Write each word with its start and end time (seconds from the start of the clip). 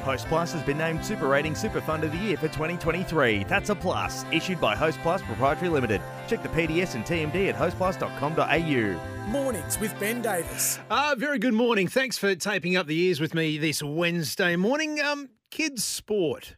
Host 0.00 0.26
Plus 0.28 0.52
has 0.52 0.62
been 0.62 0.78
named 0.78 1.04
Super 1.04 1.28
Rating 1.28 1.54
Super 1.54 1.80
Fund 1.80 2.04
of 2.04 2.12
the 2.12 2.18
Year 2.18 2.36
for 2.36 2.48
2023. 2.48 3.44
That's 3.44 3.70
a 3.70 3.74
plus. 3.74 4.24
Issued 4.32 4.60
by 4.60 4.74
Host 4.76 4.98
Plus 5.02 5.22
Proprietary 5.22 5.68
Limited. 5.68 6.00
Check 6.28 6.42
the 6.42 6.48
PDS 6.48 6.94
and 6.94 7.04
TMD 7.04 7.48
at 7.48 7.56
hostplus.com.au. 7.56 9.30
Mornings 9.30 9.78
with 9.78 9.98
Ben 10.00 10.22
Davis. 10.22 10.78
Ah, 10.90 11.14
very 11.16 11.38
good 11.38 11.54
morning. 11.54 11.86
Thanks 11.88 12.18
for 12.18 12.34
taping 12.34 12.76
up 12.76 12.86
the 12.86 12.98
ears 12.98 13.20
with 13.20 13.34
me 13.34 13.58
this 13.58 13.82
Wednesday 13.82 14.56
morning. 14.56 15.00
Um, 15.00 15.30
kids 15.50 15.84
sport. 15.84 16.56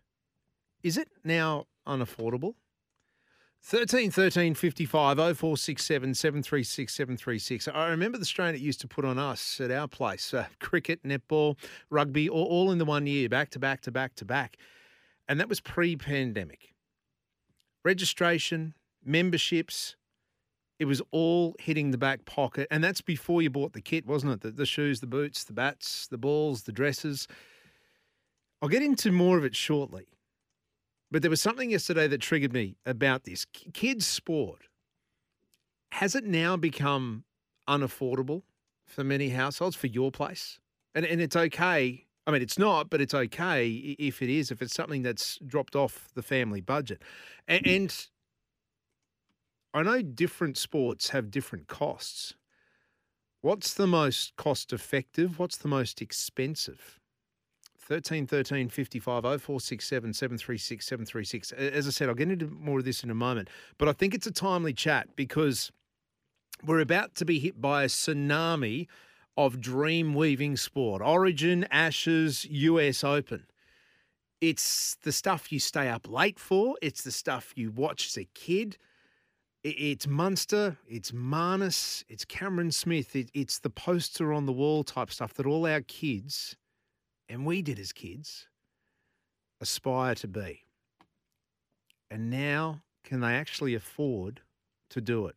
Is 0.83 0.97
it 0.97 1.09
now 1.25 1.67
unaffordable? 1.87 2.55
13 3.65 4.11
13 4.11 4.55
55 4.55 5.17
0467 5.17 6.15
736 6.15 6.95
736. 6.95 7.69
I 7.69 7.89
remember 7.89 8.19
the 8.19 8.25
strain 8.25 8.55
it 8.55 8.61
used 8.61 8.81
to 8.81 8.89
put 8.89 9.05
on 9.05 9.19
us 9.19 9.61
at 9.61 9.71
our 9.71 9.87
place 9.87 10.35
uh, 10.35 10.47
cricket, 10.59 11.03
netball, 11.05 11.57
rugby, 11.89 12.29
all, 12.29 12.45
all 12.45 12.71
in 12.73 12.79
the 12.79 12.85
one 12.85 13.07
year, 13.07 13.29
back 13.29 13.51
to 13.51 13.61
back 13.61 13.81
to 13.83 13.93
back 13.93 14.17
to 14.17 14.25
back. 14.25 14.57
And 15.29 15.39
that 15.39 15.49
was 15.49 15.61
pre 15.61 15.95
pandemic. 15.95 16.75
Registration, 17.85 18.75
memberships, 19.05 19.97
it 20.81 20.87
was 20.87 21.01
all 21.13 21.55
hitting 21.61 21.93
the 21.93 21.99
back 21.99 22.25
pocket. 22.25 22.67
And 22.69 22.83
that's 22.83 23.01
before 23.01 23.43
you 23.43 23.51
bought 23.51 23.73
the 23.73 23.81
kit, 23.81 24.05
wasn't 24.05 24.33
it? 24.33 24.41
The, 24.41 24.51
the 24.51 24.67
shoes, 24.67 24.99
the 24.99 25.07
boots, 25.07 25.45
the 25.45 25.53
bats, 25.53 26.09
the 26.09 26.19
balls, 26.19 26.65
the 26.65 26.73
dresses. 26.73 27.29
I'll 28.61 28.69
get 28.69 28.83
into 28.83 29.13
more 29.13 29.39
of 29.39 29.45
it 29.45 29.55
shortly. 29.55 30.07
But 31.13 31.21
there 31.21 31.31
was 31.31 31.43
something 31.43 31.71
yesterday 31.71 32.09
that 32.09 32.23
triggered 32.23 32.55
me 32.55 32.79
about 32.87 33.25
this. 33.25 33.45
Kids' 33.75 34.07
sport, 34.07 34.63
has 35.93 36.15
it 36.15 36.25
now 36.25 36.57
become 36.57 37.25
unaffordable 37.69 38.45
for 38.87 39.05
many 39.05 39.29
households, 39.29 39.77
for 39.77 39.89
your 39.89 40.11
place? 40.11 40.59
And, 40.95 41.05
and 41.05 41.21
it's 41.21 41.37
okay. 41.37 42.07
I 42.27 42.31
mean, 42.31 42.41
it's 42.41 42.59
not, 42.59 42.89
but 42.89 43.03
it's 43.03 43.13
okay 43.13 43.69
if 43.99 44.23
it 44.23 44.31
is, 44.31 44.51
if 44.51 44.63
it's 44.63 44.75
something 44.75 45.03
that's 45.03 45.39
dropped 45.47 45.77
off 45.77 46.09
the 46.15 46.23
family 46.23 46.63
budget. 46.63 47.03
And, 47.47 47.67
and 47.67 48.07
I 49.75 49.83
know 49.83 50.01
different 50.01 50.57
sports 50.57 51.11
have 51.11 51.31
different 51.31 51.69
costs. 51.69 52.37
What's 53.43 53.75
the 53.75 53.87
most 53.87 54.35
cost 54.37 54.73
effective? 54.73 55.39
What's 55.39 55.59
the 55.59 55.69
most 55.69 56.01
expensive? 56.01 57.02
13 57.93 58.27
13 58.27 58.71
55 58.71 59.23
0467 59.23 60.15
736 60.15 60.87
736. 60.87 61.53
As 61.53 61.87
I 61.87 61.91
said, 61.91 62.09
I'll 62.09 62.15
get 62.15 62.31
into 62.31 62.47
more 62.47 62.79
of 62.79 62.87
this 62.87 63.05
in 63.05 63.11
a 63.11 63.15
moment, 63.15 63.51
but 63.77 63.87
I 63.87 63.93
think 63.93 64.15
it's 64.15 64.27
a 64.27 64.31
timely 64.33 64.73
chat 64.73 65.15
because 65.15 65.71
we're 66.65 66.81
about 66.81 67.15
to 67.17 67.27
be 67.27 67.39
hit 67.39 67.61
by 67.61 67.83
a 67.83 67.89
tsunami 67.89 68.87
of 69.37 69.61
dream 69.61 70.15
weaving 70.15 70.57
sport 70.57 71.03
Origin, 71.05 71.67
Ashes, 71.71 72.47
US 72.47 73.05
Open. 73.05 73.45
It's 74.41 74.97
the 75.03 75.13
stuff 75.13 75.53
you 75.53 75.61
stay 75.61 75.91
up 75.91 76.09
late 76.09 76.39
for, 76.39 76.77
it's 76.81 77.03
the 77.03 77.13
stuff 77.13 77.53
you 77.57 77.71
watch 77.71 78.07
as 78.07 78.17
a 78.17 78.25
kid. 78.33 78.79
It's 79.65 80.07
Munster, 80.07 80.79
it's 80.89 81.13
Marnus, 81.13 82.05
it's 82.09 82.25
Cameron 82.25 82.73
Smith, 82.73 83.15
it's 83.15 83.59
the 83.59 83.71
poster 83.71 84.33
on 84.33 84.47
the 84.47 84.53
wall 84.53 84.83
type 84.83 85.11
stuff 85.11 85.35
that 85.35 85.45
all 85.45 85.67
our 85.67 85.83
kids 85.83 86.57
and 87.33 87.47
we 87.47 87.63
did 87.63 87.79
as 87.79 87.93
kids 87.93 88.47
aspire 89.63 90.15
to 90.15 90.29
be. 90.29 90.61
And 92.11 92.29
now, 92.29 92.83
can 93.05 93.21
they 93.21 93.33
actually 93.33 93.75
afford 93.75 94.43
to 94.91 95.01
do 95.01 95.27
it? 95.29 95.37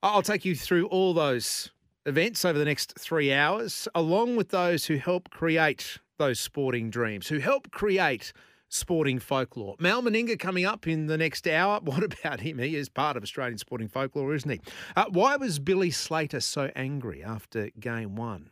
I'll 0.00 0.22
take 0.22 0.44
you 0.44 0.54
through 0.54 0.86
all 0.86 1.12
those 1.12 1.72
events 2.06 2.44
over 2.44 2.56
the 2.56 2.64
next 2.64 2.96
three 2.96 3.32
hours, 3.32 3.88
along 3.96 4.36
with 4.36 4.50
those 4.50 4.86
who 4.86 4.96
help 4.96 5.28
create 5.30 5.98
those 6.18 6.38
sporting 6.38 6.88
dreams, 6.88 7.26
who 7.26 7.38
help 7.38 7.72
create 7.72 8.32
sporting 8.68 9.18
folklore. 9.18 9.74
Mal 9.80 10.02
Meninga 10.02 10.38
coming 10.38 10.66
up 10.66 10.86
in 10.86 11.06
the 11.06 11.18
next 11.18 11.48
hour. 11.48 11.80
What 11.82 12.04
about 12.04 12.40
him? 12.40 12.58
He 12.58 12.76
is 12.76 12.88
part 12.88 13.16
of 13.16 13.24
Australian 13.24 13.58
sporting 13.58 13.88
folklore, 13.88 14.34
isn't 14.34 14.50
he? 14.50 14.60
Uh, 14.94 15.06
why 15.08 15.34
was 15.34 15.58
Billy 15.58 15.90
Slater 15.90 16.40
so 16.40 16.70
angry 16.76 17.24
after 17.24 17.70
game 17.80 18.14
one? 18.14 18.50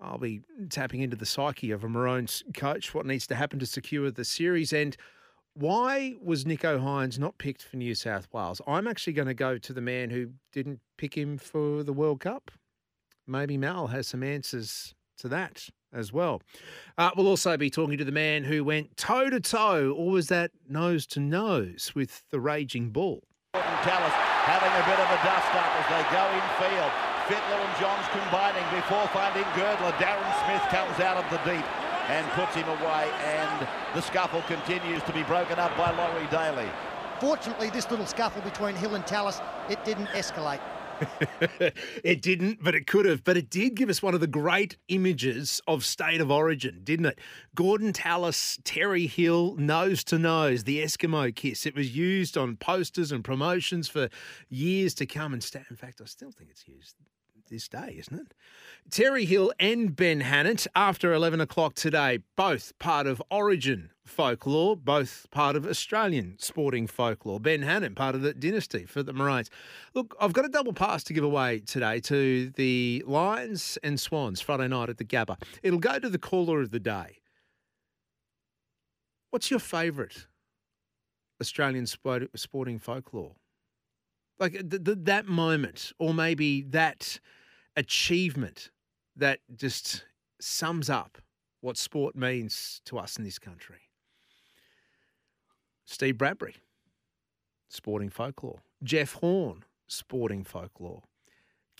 I'll 0.00 0.18
be 0.18 0.42
tapping 0.70 1.00
into 1.00 1.16
the 1.16 1.26
psyche 1.26 1.70
of 1.70 1.82
a 1.82 1.88
Maroons 1.88 2.44
coach, 2.54 2.94
what 2.94 3.06
needs 3.06 3.26
to 3.28 3.34
happen 3.34 3.58
to 3.58 3.66
secure 3.66 4.10
the 4.10 4.24
series, 4.24 4.72
and 4.72 4.96
why 5.54 6.14
was 6.22 6.44
Nicho 6.44 6.80
Hynes 6.80 7.18
not 7.18 7.36
picked 7.38 7.64
for 7.64 7.76
New 7.76 7.94
South 7.94 8.28
Wales? 8.32 8.60
I'm 8.66 8.86
actually 8.86 9.14
going 9.14 9.26
to 9.26 9.34
go 9.34 9.58
to 9.58 9.72
the 9.72 9.80
man 9.80 10.10
who 10.10 10.30
didn't 10.52 10.80
pick 10.96 11.16
him 11.16 11.36
for 11.36 11.82
the 11.82 11.92
World 11.92 12.20
Cup. 12.20 12.52
Maybe 13.26 13.56
Mal 13.58 13.88
has 13.88 14.06
some 14.06 14.22
answers 14.22 14.94
to 15.18 15.28
that 15.28 15.68
as 15.92 16.12
well. 16.12 16.42
Uh, 16.96 17.10
we'll 17.16 17.26
also 17.26 17.56
be 17.56 17.70
talking 17.70 17.98
to 17.98 18.04
the 18.04 18.12
man 18.12 18.44
who 18.44 18.62
went 18.62 18.96
toe 18.96 19.30
to 19.30 19.40
toe, 19.40 19.92
or 19.96 20.10
was 20.10 20.28
that 20.28 20.52
nose 20.68 21.06
to 21.08 21.20
nose 21.20 21.92
with 21.94 22.22
the 22.30 22.38
raging 22.38 22.90
bull? 22.90 23.24
Having 23.54 24.72
a 24.72 24.84
bit 24.86 25.00
of 25.00 25.10
a 25.10 25.18
dust 25.24 25.54
up 25.54 25.70
as 25.76 25.86
they 25.90 26.02
go 26.14 26.24
in 26.32 26.70
field. 26.70 27.07
Fittler 27.28 27.60
and 27.60 27.78
Johns 27.78 28.06
combining 28.08 28.64
before 28.74 29.06
finding 29.08 29.44
Girdler. 29.54 29.92
Darren 30.00 30.32
Smith 30.46 30.62
comes 30.72 30.98
out 30.98 31.22
of 31.22 31.30
the 31.30 31.36
deep 31.44 31.64
and 32.08 32.26
puts 32.30 32.54
him 32.54 32.66
away 32.80 33.10
and 33.22 33.68
the 33.94 34.00
scuffle 34.00 34.40
continues 34.42 35.02
to 35.02 35.12
be 35.12 35.22
broken 35.24 35.58
up 35.58 35.76
by 35.76 35.90
Laurie 35.90 36.26
Daley. 36.30 36.70
Fortunately, 37.20 37.68
this 37.68 37.90
little 37.90 38.06
scuffle 38.06 38.40
between 38.40 38.74
Hill 38.76 38.94
and 38.94 39.06
Tallis, 39.06 39.42
it 39.68 39.84
didn't 39.84 40.06
escalate. 40.08 40.60
it 42.02 42.22
didn't, 42.22 42.62
but 42.64 42.74
it 42.74 42.86
could 42.86 43.04
have. 43.04 43.24
But 43.24 43.36
it 43.36 43.50
did 43.50 43.74
give 43.74 43.90
us 43.90 44.02
one 44.02 44.14
of 44.14 44.20
the 44.20 44.26
great 44.26 44.78
images 44.88 45.60
of 45.68 45.84
state 45.84 46.22
of 46.22 46.30
origin, 46.30 46.80
didn't 46.82 47.06
it? 47.06 47.18
Gordon 47.54 47.92
Tallis, 47.92 48.58
Terry 48.64 49.06
Hill, 49.06 49.54
nose 49.58 50.02
to 50.04 50.18
nose, 50.18 50.64
the 50.64 50.82
Eskimo 50.82 51.34
kiss. 51.34 51.66
It 51.66 51.76
was 51.76 51.94
used 51.94 52.38
on 52.38 52.56
posters 52.56 53.12
and 53.12 53.22
promotions 53.22 53.86
for 53.86 54.08
years 54.48 54.94
to 54.94 55.04
come. 55.04 55.34
And 55.34 55.46
in 55.70 55.76
fact, 55.76 56.00
I 56.00 56.06
still 56.06 56.30
think 56.30 56.48
it's 56.50 56.66
used 56.66 56.94
this 57.48 57.68
day, 57.68 57.96
isn't 57.98 58.18
it? 58.18 58.34
Terry 58.90 59.24
Hill 59.24 59.52
and 59.58 59.94
Ben 59.94 60.22
Hannant 60.22 60.66
after 60.74 61.12
11 61.12 61.40
o'clock 61.40 61.74
today, 61.74 62.20
both 62.36 62.78
part 62.78 63.06
of 63.06 63.22
Origin 63.30 63.90
folklore, 64.04 64.76
both 64.76 65.26
part 65.30 65.56
of 65.56 65.66
Australian 65.66 66.36
sporting 66.38 66.86
folklore. 66.86 67.38
Ben 67.38 67.62
Hannant, 67.62 67.94
part 67.94 68.14
of 68.14 68.22
the 68.22 68.34
dynasty 68.34 68.84
for 68.84 69.02
the 69.02 69.12
Maroons. 69.12 69.50
Look, 69.94 70.16
I've 70.20 70.32
got 70.32 70.44
a 70.44 70.48
double 70.48 70.72
pass 70.72 71.04
to 71.04 71.12
give 71.12 71.24
away 71.24 71.60
today 71.60 72.00
to 72.00 72.50
the 72.50 73.04
Lions 73.06 73.78
and 73.82 74.00
Swans 74.00 74.40
Friday 74.40 74.68
night 74.68 74.88
at 74.88 74.98
the 74.98 75.04
Gabba. 75.04 75.40
It'll 75.62 75.78
go 75.78 75.98
to 75.98 76.08
the 76.08 76.18
caller 76.18 76.60
of 76.60 76.70
the 76.70 76.80
day. 76.80 77.18
What's 79.30 79.50
your 79.50 79.60
favourite 79.60 80.26
Australian 81.40 81.86
sport, 81.86 82.24
sporting 82.34 82.78
folklore? 82.78 83.34
Like 84.38 84.52
th- 84.52 84.84
th- 84.84 84.98
that 85.02 85.26
moment, 85.26 85.92
or 85.98 86.14
maybe 86.14 86.62
that 86.62 87.20
achievement 87.78 88.70
that 89.16 89.38
just 89.56 90.04
sums 90.40 90.90
up 90.90 91.18
what 91.60 91.76
sport 91.76 92.16
means 92.16 92.80
to 92.84 92.98
us 92.98 93.16
in 93.16 93.24
this 93.24 93.38
country. 93.38 93.78
Steve 95.84 96.18
Bradbury, 96.18 96.56
sporting 97.68 98.10
folklore. 98.10 98.58
Jeff 98.82 99.14
Horn, 99.14 99.64
sporting 99.86 100.44
folklore. 100.44 101.02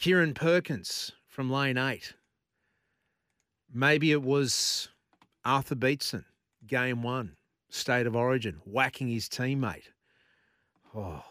Kieren 0.00 0.34
Perkins 0.34 1.12
from 1.26 1.50
Lane 1.50 1.76
8. 1.76 2.14
Maybe 3.72 4.12
it 4.12 4.22
was 4.22 4.88
Arthur 5.44 5.74
Beetson, 5.74 6.24
game 6.66 7.02
one, 7.02 7.36
state 7.70 8.06
of 8.06 8.14
origin, 8.14 8.60
whacking 8.64 9.08
his 9.08 9.28
teammate. 9.28 9.88
Oh, 10.94 11.24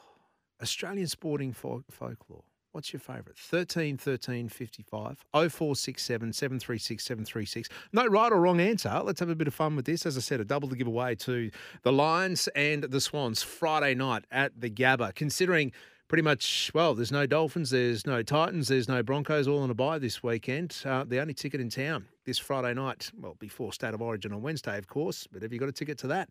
Australian 0.62 1.08
sporting 1.08 1.54
folklore. 1.54 2.44
What's 2.78 2.94
your 2.94 3.00
favourite? 3.00 3.36
13 3.40 3.98
13 3.98 4.50
55 4.50 5.26
0467 5.32 6.32
736 6.32 7.04
736. 7.04 7.70
No 7.92 8.06
right 8.06 8.32
or 8.32 8.40
wrong 8.40 8.60
answer. 8.60 9.02
Let's 9.04 9.20
have 9.20 9.30
a 9.30 9.36
bit 9.36 9.48
of 9.48 9.56
fun 9.56 9.76
with 9.76 9.86
this. 9.86 10.06
As 10.06 10.16
I 10.16 10.20
said, 10.20 10.42
a 10.42 10.46
double 10.46 10.70
to 10.70 10.76
give 10.76 10.86
away 10.86 11.16
to 11.16 11.50
the 11.82 11.92
Lions 11.92 12.48
and 12.50 12.84
the 12.84 13.02
Swans 13.02 13.42
Friday 13.42 13.96
night 13.96 14.26
at 14.30 14.62
the 14.62 14.70
Gabba. 14.70 15.16
Considering 15.16 15.72
pretty 16.08 16.22
much, 16.22 16.70
well, 16.76 16.94
there's 16.94 17.12
no 17.12 17.26
Dolphins, 17.26 17.72
there's 17.72 18.06
no 18.06 18.22
Titans, 18.22 18.68
there's 18.68 18.88
no 18.88 19.02
Broncos, 19.02 19.48
all 19.48 19.64
on 19.64 19.72
a 19.72 19.74
bye 19.74 19.98
this 19.98 20.22
weekend. 20.22 20.78
Uh, 20.86 21.04
the 21.04 21.20
only 21.20 21.34
ticket 21.34 21.60
in 21.60 21.72
town 21.72 22.06
this 22.28 22.38
Friday 22.38 22.74
night, 22.74 23.10
well, 23.20 23.36
before 23.40 23.72
State 23.72 23.94
of 23.94 24.02
Origin 24.02 24.34
on 24.34 24.42
Wednesday, 24.42 24.78
of 24.78 24.86
course, 24.88 25.26
but 25.32 25.42
have 25.42 25.54
you 25.54 25.60
got 25.60 25.70
a 25.70 25.72
ticket 25.72 25.98
to 26.00 26.08
that? 26.08 26.30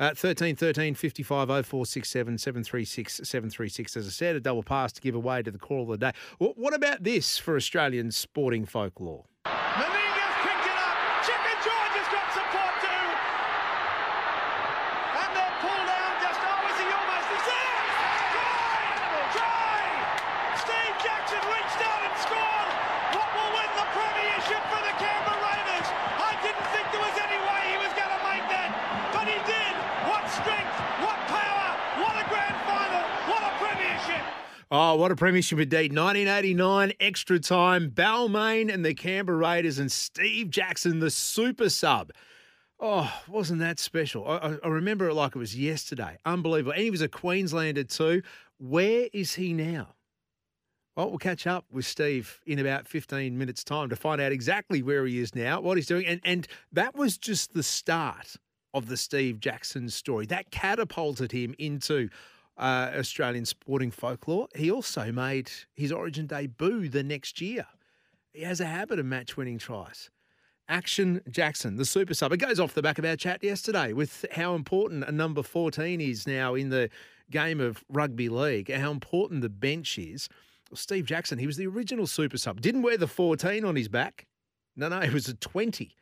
Uh, 0.00 0.14
13 0.14 0.56
13 0.56 0.94
55 0.94 1.48
0467 1.48 2.38
736 2.38 3.20
736. 3.22 3.96
As 3.96 4.06
I 4.06 4.10
said, 4.10 4.36
a 4.36 4.40
double 4.40 4.62
pass 4.62 4.90
to 4.94 5.00
give 5.02 5.14
away 5.14 5.42
to 5.42 5.50
the 5.50 5.58
call 5.58 5.82
of 5.82 5.88
the 6.00 6.10
day. 6.10 6.12
Wh- 6.38 6.58
What 6.58 6.72
about 6.74 7.04
this 7.04 7.36
for 7.38 7.56
Australian 7.56 8.10
sporting 8.10 8.64
folklore? 8.64 9.26
Meninga's 9.44 10.36
picked 10.42 10.64
it 10.66 10.78
up. 10.80 10.96
Chicken 11.28 11.56
George 11.60 11.94
has 12.00 12.08
got 12.08 12.26
support 12.32 12.74
too. 12.80 13.04
And 15.20 15.30
they're 15.36 15.56
pulled 15.60 15.84
down 15.86 16.12
just, 16.24 16.40
oh, 16.40 16.68
is 16.72 16.76
he 16.80 16.88
almost, 16.88 17.28
he's 17.28 17.46
there! 17.52 17.84
Try! 18.32 18.80
Try! 19.36 19.84
Steve 20.64 20.96
Jackson 21.04 21.42
reached 21.52 21.80
out 21.84 22.00
and 22.00 22.14
scored. 22.24 22.68
What 23.12 23.28
will 23.36 23.50
win 23.52 23.70
the 23.76 23.86
premiership 23.92 24.62
for 24.72 24.80
the 24.82 24.94
Canberra 24.98 25.38
Raiders? 25.38 25.86
I 26.18 26.32
didn't 26.42 26.66
think 26.74 26.84
there 26.90 27.04
was 27.04 27.14
any 27.20 27.38
way 27.46 27.60
he 27.70 27.78
was 27.78 27.92
going 27.94 28.10
to 28.10 28.22
make 28.26 28.42
that, 28.50 28.70
but 29.14 29.24
he 29.30 29.38
did. 29.46 29.74
What 30.10 30.24
strength, 30.34 30.74
what 31.04 31.18
power, 31.30 31.68
what 32.02 32.14
a 32.18 32.24
grand 32.26 32.58
final, 32.66 33.02
what 33.30 33.42
a 33.46 33.52
premiership. 33.62 34.24
Oh, 34.70 34.96
what 34.96 35.12
a 35.12 35.16
premiership 35.16 35.58
indeed. 35.58 35.92
1989, 35.94 36.92
extra 37.00 37.38
time. 37.38 37.90
Balmain 37.90 38.72
and 38.72 38.84
the 38.84 38.94
Canberra 38.94 39.36
Raiders 39.38 39.78
and 39.78 39.90
Steve 39.92 40.50
Jackson, 40.50 40.98
the 41.00 41.10
super 41.10 41.68
sub. 41.68 42.10
Oh, 42.80 43.12
wasn't 43.28 43.60
that 43.60 43.78
special? 43.78 44.26
I, 44.26 44.56
I- 44.62 44.68
remember 44.68 45.08
it 45.08 45.14
like 45.14 45.36
it 45.36 45.38
was 45.38 45.56
yesterday. 45.56 46.16
Unbelievable. 46.24 46.72
And 46.72 46.82
he 46.82 46.90
was 46.90 47.02
a 47.02 47.08
Queenslander 47.08 47.84
too. 47.84 48.22
Where 48.58 49.08
is 49.12 49.34
he 49.34 49.52
now? 49.52 49.94
Well, 50.96 51.08
we'll 51.10 51.18
catch 51.18 51.46
up 51.46 51.64
with 51.72 51.86
Steve 51.86 52.40
in 52.46 52.58
about 52.60 52.86
15 52.86 53.36
minutes' 53.36 53.64
time 53.64 53.88
to 53.88 53.96
find 53.96 54.20
out 54.20 54.30
exactly 54.32 54.80
where 54.82 55.04
he 55.06 55.18
is 55.18 55.34
now, 55.34 55.60
what 55.60 55.76
he's 55.76 55.86
doing. 55.86 56.06
And, 56.06 56.20
and 56.24 56.46
that 56.72 56.94
was 56.94 57.18
just 57.18 57.52
the 57.52 57.64
start 57.64 58.36
of 58.72 58.86
the 58.86 58.96
Steve 58.96 59.40
Jackson 59.40 59.88
story. 59.88 60.26
That 60.26 60.50
catapulted 60.52 61.32
him 61.32 61.54
into 61.58 62.10
uh, 62.56 62.92
Australian 62.96 63.44
sporting 63.44 63.90
folklore. 63.90 64.48
He 64.54 64.70
also 64.70 65.12
made 65.12 65.50
his 65.74 65.92
origin 65.92 66.26
debut 66.26 66.88
the 66.88 67.02
next 67.02 67.40
year. 67.40 67.66
He 68.32 68.42
has 68.42 68.60
a 68.60 68.66
habit 68.66 68.98
of 68.98 69.06
match 69.06 69.36
winning 69.36 69.58
tries. 69.58 70.10
Action 70.68 71.20
Jackson, 71.28 71.76
the 71.76 71.84
super 71.84 72.14
sub. 72.14 72.32
It 72.32 72.38
goes 72.38 72.58
off 72.58 72.74
the 72.74 72.82
back 72.82 72.98
of 72.98 73.04
our 73.04 73.16
chat 73.16 73.44
yesterday 73.44 73.92
with 73.92 74.24
how 74.32 74.54
important 74.54 75.04
a 75.04 75.12
number 75.12 75.42
14 75.42 76.00
is 76.00 76.26
now 76.26 76.54
in 76.54 76.70
the 76.70 76.88
game 77.30 77.60
of 77.60 77.84
rugby 77.88 78.28
league, 78.28 78.72
how 78.72 78.90
important 78.90 79.42
the 79.42 79.50
bench 79.50 79.98
is. 79.98 80.28
Well, 80.70 80.76
Steve 80.76 81.04
Jackson, 81.04 81.38
he 81.38 81.46
was 81.46 81.58
the 81.58 81.66
original 81.66 82.06
super 82.06 82.38
sub. 82.38 82.60
Didn't 82.60 82.82
wear 82.82 82.96
the 82.96 83.06
14 83.06 83.64
on 83.64 83.76
his 83.76 83.88
back. 83.88 84.26
No, 84.74 84.88
no, 84.88 85.00
he 85.00 85.10
was 85.10 85.28
a 85.28 85.34
20. 85.34 85.94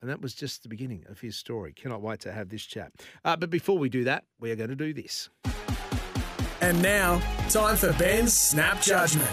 And 0.00 0.10
that 0.10 0.20
was 0.20 0.34
just 0.34 0.62
the 0.62 0.68
beginning 0.68 1.04
of 1.08 1.20
his 1.20 1.36
story. 1.36 1.72
Cannot 1.72 2.02
wait 2.02 2.20
to 2.20 2.32
have 2.32 2.50
this 2.50 2.62
chat. 2.62 2.92
Uh, 3.24 3.36
but 3.36 3.50
before 3.50 3.78
we 3.78 3.88
do 3.88 4.04
that, 4.04 4.24
we 4.38 4.50
are 4.50 4.56
going 4.56 4.70
to 4.70 4.76
do 4.76 4.92
this. 4.92 5.28
And 6.68 6.82
now, 6.82 7.18
time 7.48 7.76
for 7.76 7.94
Ben's 7.94 8.34
Snap 8.34 8.82
Judgment. 8.82 9.30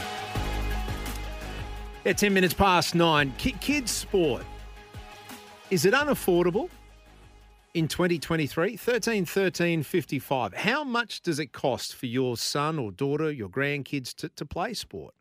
Yeah, 2.05 2.13
10 2.13 2.33
minutes 2.33 2.53
past 2.53 2.95
nine. 2.95 3.33
Ki- 3.37 3.57
Kids 3.59 3.91
sport. 3.91 4.45
Is 5.69 5.83
it 5.83 5.93
unaffordable 5.93 6.69
in 7.73 7.89
2023? 7.89 8.77
13 8.77 9.25
13 9.25 9.83
55. 9.83 10.53
How 10.53 10.85
much 10.85 11.19
does 11.23 11.37
it 11.39 11.51
cost 11.51 11.93
for 11.93 12.05
your 12.05 12.37
son 12.37 12.79
or 12.79 12.89
daughter, 12.93 13.29
your 13.29 13.49
grandkids 13.49 14.15
to, 14.15 14.29
to 14.29 14.45
play 14.45 14.73
sport? 14.73 15.13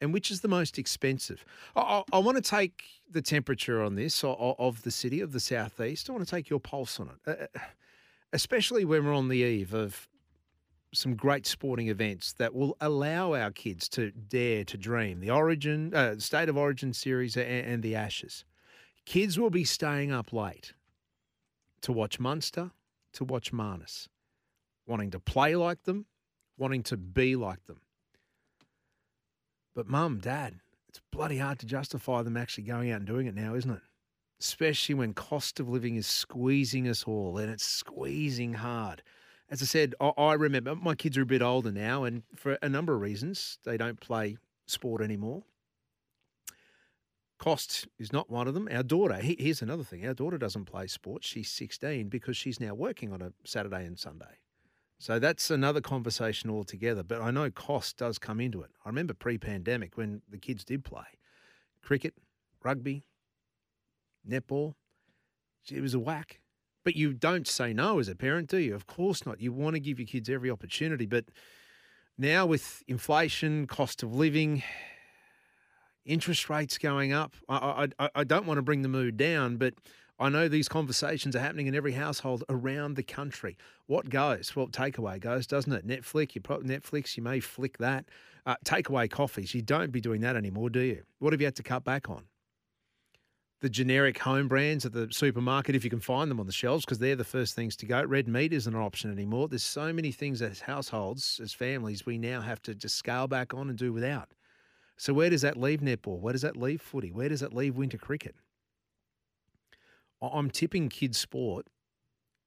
And 0.00 0.12
which 0.12 0.30
is 0.30 0.42
the 0.42 0.48
most 0.48 0.78
expensive? 0.78 1.44
I, 1.74 1.80
I, 1.80 2.02
I 2.12 2.18
want 2.20 2.36
to 2.36 2.48
take 2.48 2.84
the 3.10 3.20
temperature 3.20 3.82
on 3.82 3.96
this 3.96 4.22
o- 4.22 4.36
o- 4.38 4.54
of 4.60 4.84
the 4.84 4.92
city, 4.92 5.20
of 5.20 5.32
the 5.32 5.40
southeast. 5.40 6.08
I 6.08 6.12
want 6.12 6.24
to 6.24 6.30
take 6.30 6.48
your 6.48 6.60
pulse 6.60 7.00
on 7.00 7.10
it, 7.26 7.50
uh, 7.56 7.58
especially 8.32 8.84
when 8.84 9.04
we're 9.04 9.12
on 9.12 9.26
the 9.26 9.38
eve 9.38 9.74
of 9.74 10.06
some 10.92 11.16
great 11.16 11.46
sporting 11.46 11.88
events 11.88 12.34
that 12.34 12.54
will 12.54 12.76
allow 12.80 13.34
our 13.34 13.50
kids 13.50 13.88
to 13.88 14.10
dare 14.10 14.64
to 14.64 14.76
dream. 14.76 15.20
The 15.20 15.30
Origin, 15.30 15.94
uh, 15.94 16.18
State 16.18 16.48
of 16.48 16.56
Origin 16.56 16.92
series, 16.92 17.36
and, 17.36 17.46
and 17.46 17.82
the 17.82 17.94
Ashes. 17.94 18.44
Kids 19.06 19.38
will 19.38 19.50
be 19.50 19.64
staying 19.64 20.12
up 20.12 20.32
late 20.32 20.74
to 21.80 21.92
watch 21.92 22.20
Munster, 22.20 22.70
to 23.14 23.24
watch 23.24 23.52
Marnus, 23.52 24.06
wanting 24.86 25.10
to 25.10 25.18
play 25.18 25.56
like 25.56 25.82
them, 25.84 26.06
wanting 26.58 26.82
to 26.84 26.96
be 26.96 27.36
like 27.36 27.64
them. 27.66 27.80
But 29.74 29.88
mum, 29.88 30.18
dad, 30.18 30.60
it's 30.88 31.00
bloody 31.10 31.38
hard 31.38 31.58
to 31.60 31.66
justify 31.66 32.22
them 32.22 32.36
actually 32.36 32.64
going 32.64 32.90
out 32.90 32.98
and 32.98 33.06
doing 33.06 33.26
it 33.26 33.34
now, 33.34 33.54
isn't 33.54 33.70
it? 33.70 33.80
Especially 34.40 34.94
when 34.94 35.14
cost 35.14 35.58
of 35.58 35.68
living 35.68 35.96
is 35.96 36.06
squeezing 36.06 36.86
us 36.86 37.04
all 37.04 37.38
and 37.38 37.50
it's 37.50 37.64
squeezing 37.64 38.54
hard 38.54 39.02
as 39.52 39.60
I 39.60 39.66
said, 39.66 39.94
I, 40.00 40.08
I 40.16 40.32
remember 40.32 40.74
my 40.74 40.94
kids 40.94 41.18
are 41.18 41.22
a 41.22 41.26
bit 41.26 41.42
older 41.42 41.70
now, 41.70 42.04
and 42.04 42.22
for 42.34 42.56
a 42.62 42.70
number 42.70 42.94
of 42.94 43.02
reasons, 43.02 43.58
they 43.64 43.76
don't 43.76 44.00
play 44.00 44.38
sport 44.66 45.02
anymore. 45.02 45.42
Cost 47.38 47.86
is 47.98 48.14
not 48.14 48.30
one 48.30 48.48
of 48.48 48.54
them. 48.54 48.66
Our 48.72 48.82
daughter, 48.82 49.16
he- 49.16 49.36
here's 49.38 49.60
another 49.60 49.84
thing 49.84 50.06
our 50.06 50.14
daughter 50.14 50.38
doesn't 50.38 50.64
play 50.64 50.86
sport. 50.86 51.22
She's 51.22 51.50
16 51.50 52.08
because 52.08 52.34
she's 52.34 52.60
now 52.60 52.72
working 52.72 53.12
on 53.12 53.20
a 53.20 53.34
Saturday 53.44 53.84
and 53.84 53.98
Sunday. 53.98 54.38
So 54.98 55.18
that's 55.18 55.50
another 55.50 55.80
conversation 55.82 56.48
altogether. 56.48 57.02
But 57.02 57.20
I 57.20 57.30
know 57.30 57.50
cost 57.50 57.98
does 57.98 58.18
come 58.18 58.40
into 58.40 58.62
it. 58.62 58.70
I 58.86 58.88
remember 58.88 59.12
pre 59.12 59.36
pandemic 59.36 59.98
when 59.98 60.22
the 60.30 60.38
kids 60.38 60.64
did 60.64 60.82
play 60.82 61.18
cricket, 61.82 62.14
rugby, 62.64 63.04
netball. 64.26 64.76
It 65.70 65.80
was 65.82 65.94
a 65.94 65.98
whack. 65.98 66.41
But 66.84 66.96
you 66.96 67.12
don't 67.12 67.46
say 67.46 67.72
no 67.72 67.98
as 67.98 68.08
a 68.08 68.14
parent, 68.16 68.48
do 68.48 68.58
you? 68.58 68.74
Of 68.74 68.86
course 68.86 69.24
not. 69.24 69.40
You 69.40 69.52
want 69.52 69.74
to 69.74 69.80
give 69.80 69.98
your 70.00 70.06
kids 70.06 70.28
every 70.28 70.50
opportunity. 70.50 71.06
But 71.06 71.26
now 72.18 72.44
with 72.46 72.82
inflation, 72.88 73.66
cost 73.66 74.02
of 74.02 74.12
living, 74.14 74.62
interest 76.04 76.50
rates 76.50 76.78
going 76.78 77.12
up, 77.12 77.34
I, 77.48 77.88
I, 77.98 78.08
I- 78.16 78.24
don't 78.24 78.46
want 78.46 78.58
to 78.58 78.62
bring 78.62 78.82
the 78.82 78.88
mood 78.88 79.16
down, 79.16 79.56
but 79.56 79.74
I 80.18 80.28
know 80.28 80.48
these 80.48 80.68
conversations 80.68 81.34
are 81.34 81.40
happening 81.40 81.66
in 81.66 81.74
every 81.74 81.92
household 81.92 82.44
around 82.48 82.94
the 82.94 83.02
country. 83.02 83.56
What 83.86 84.08
goes? 84.08 84.54
Well, 84.54 84.68
takeaway 84.68 85.20
goes, 85.20 85.46
doesn't 85.46 85.72
it? 85.72 85.86
Netflix, 85.86 86.34
you 86.34 86.40
pro- 86.40 86.60
Netflix, 86.60 87.16
you 87.16 87.22
may 87.22 87.40
flick 87.40 87.78
that. 87.78 88.04
Uh, 88.44 88.56
takeaway 88.64 89.08
coffees, 89.08 89.54
you 89.54 89.62
don't 89.62 89.92
be 89.92 90.00
doing 90.00 90.20
that 90.22 90.34
anymore, 90.36 90.68
do 90.70 90.80
you? 90.80 91.02
What 91.20 91.32
have 91.32 91.40
you 91.40 91.46
had 91.46 91.56
to 91.56 91.62
cut 91.62 91.84
back 91.84 92.10
on? 92.10 92.24
The 93.62 93.70
generic 93.70 94.18
home 94.18 94.48
brands 94.48 94.84
at 94.84 94.92
the 94.92 95.08
supermarket 95.12 95.76
if 95.76 95.84
you 95.84 95.90
can 95.90 96.00
find 96.00 96.28
them 96.28 96.40
on 96.40 96.46
the 96.46 96.52
shelves 96.52 96.84
because 96.84 96.98
they're 96.98 97.14
the 97.14 97.24
first 97.24 97.54
things 97.54 97.76
to 97.76 97.86
go. 97.86 98.02
Red 98.02 98.26
meat 98.26 98.52
isn't 98.52 98.74
an 98.74 98.80
option 98.80 99.10
anymore. 99.10 99.46
There's 99.46 99.62
so 99.62 99.92
many 99.92 100.10
things 100.10 100.42
as 100.42 100.60
households, 100.60 101.40
as 101.40 101.52
families, 101.52 102.04
we 102.04 102.18
now 102.18 102.40
have 102.40 102.60
to 102.62 102.74
just 102.74 102.96
scale 102.96 103.28
back 103.28 103.54
on 103.54 103.68
and 103.68 103.78
do 103.78 103.92
without. 103.92 104.34
So 104.96 105.14
where 105.14 105.30
does 105.30 105.42
that 105.42 105.56
leave 105.56 105.80
netball? 105.80 106.18
Where 106.18 106.32
does 106.32 106.42
that 106.42 106.56
leave 106.56 106.82
footy? 106.82 107.12
Where 107.12 107.28
does 107.28 107.38
that 107.38 107.54
leave 107.54 107.76
winter 107.76 107.98
cricket? 107.98 108.34
I'm 110.20 110.50
tipping 110.50 110.88
kids 110.88 111.18
sport 111.18 111.68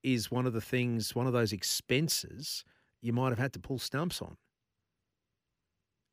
is 0.04 0.30
one 0.30 0.46
of 0.46 0.52
the 0.54 0.62
things, 0.62 1.16
one 1.16 1.28
of 1.28 1.34
those 1.34 1.54
expenses 1.54 2.66
you 3.02 3.14
might 3.14 3.30
have 3.30 3.40
had 3.40 3.54
to 3.54 3.60
pull 3.60 3.80
stumps 3.80 4.22
on. 4.22 4.36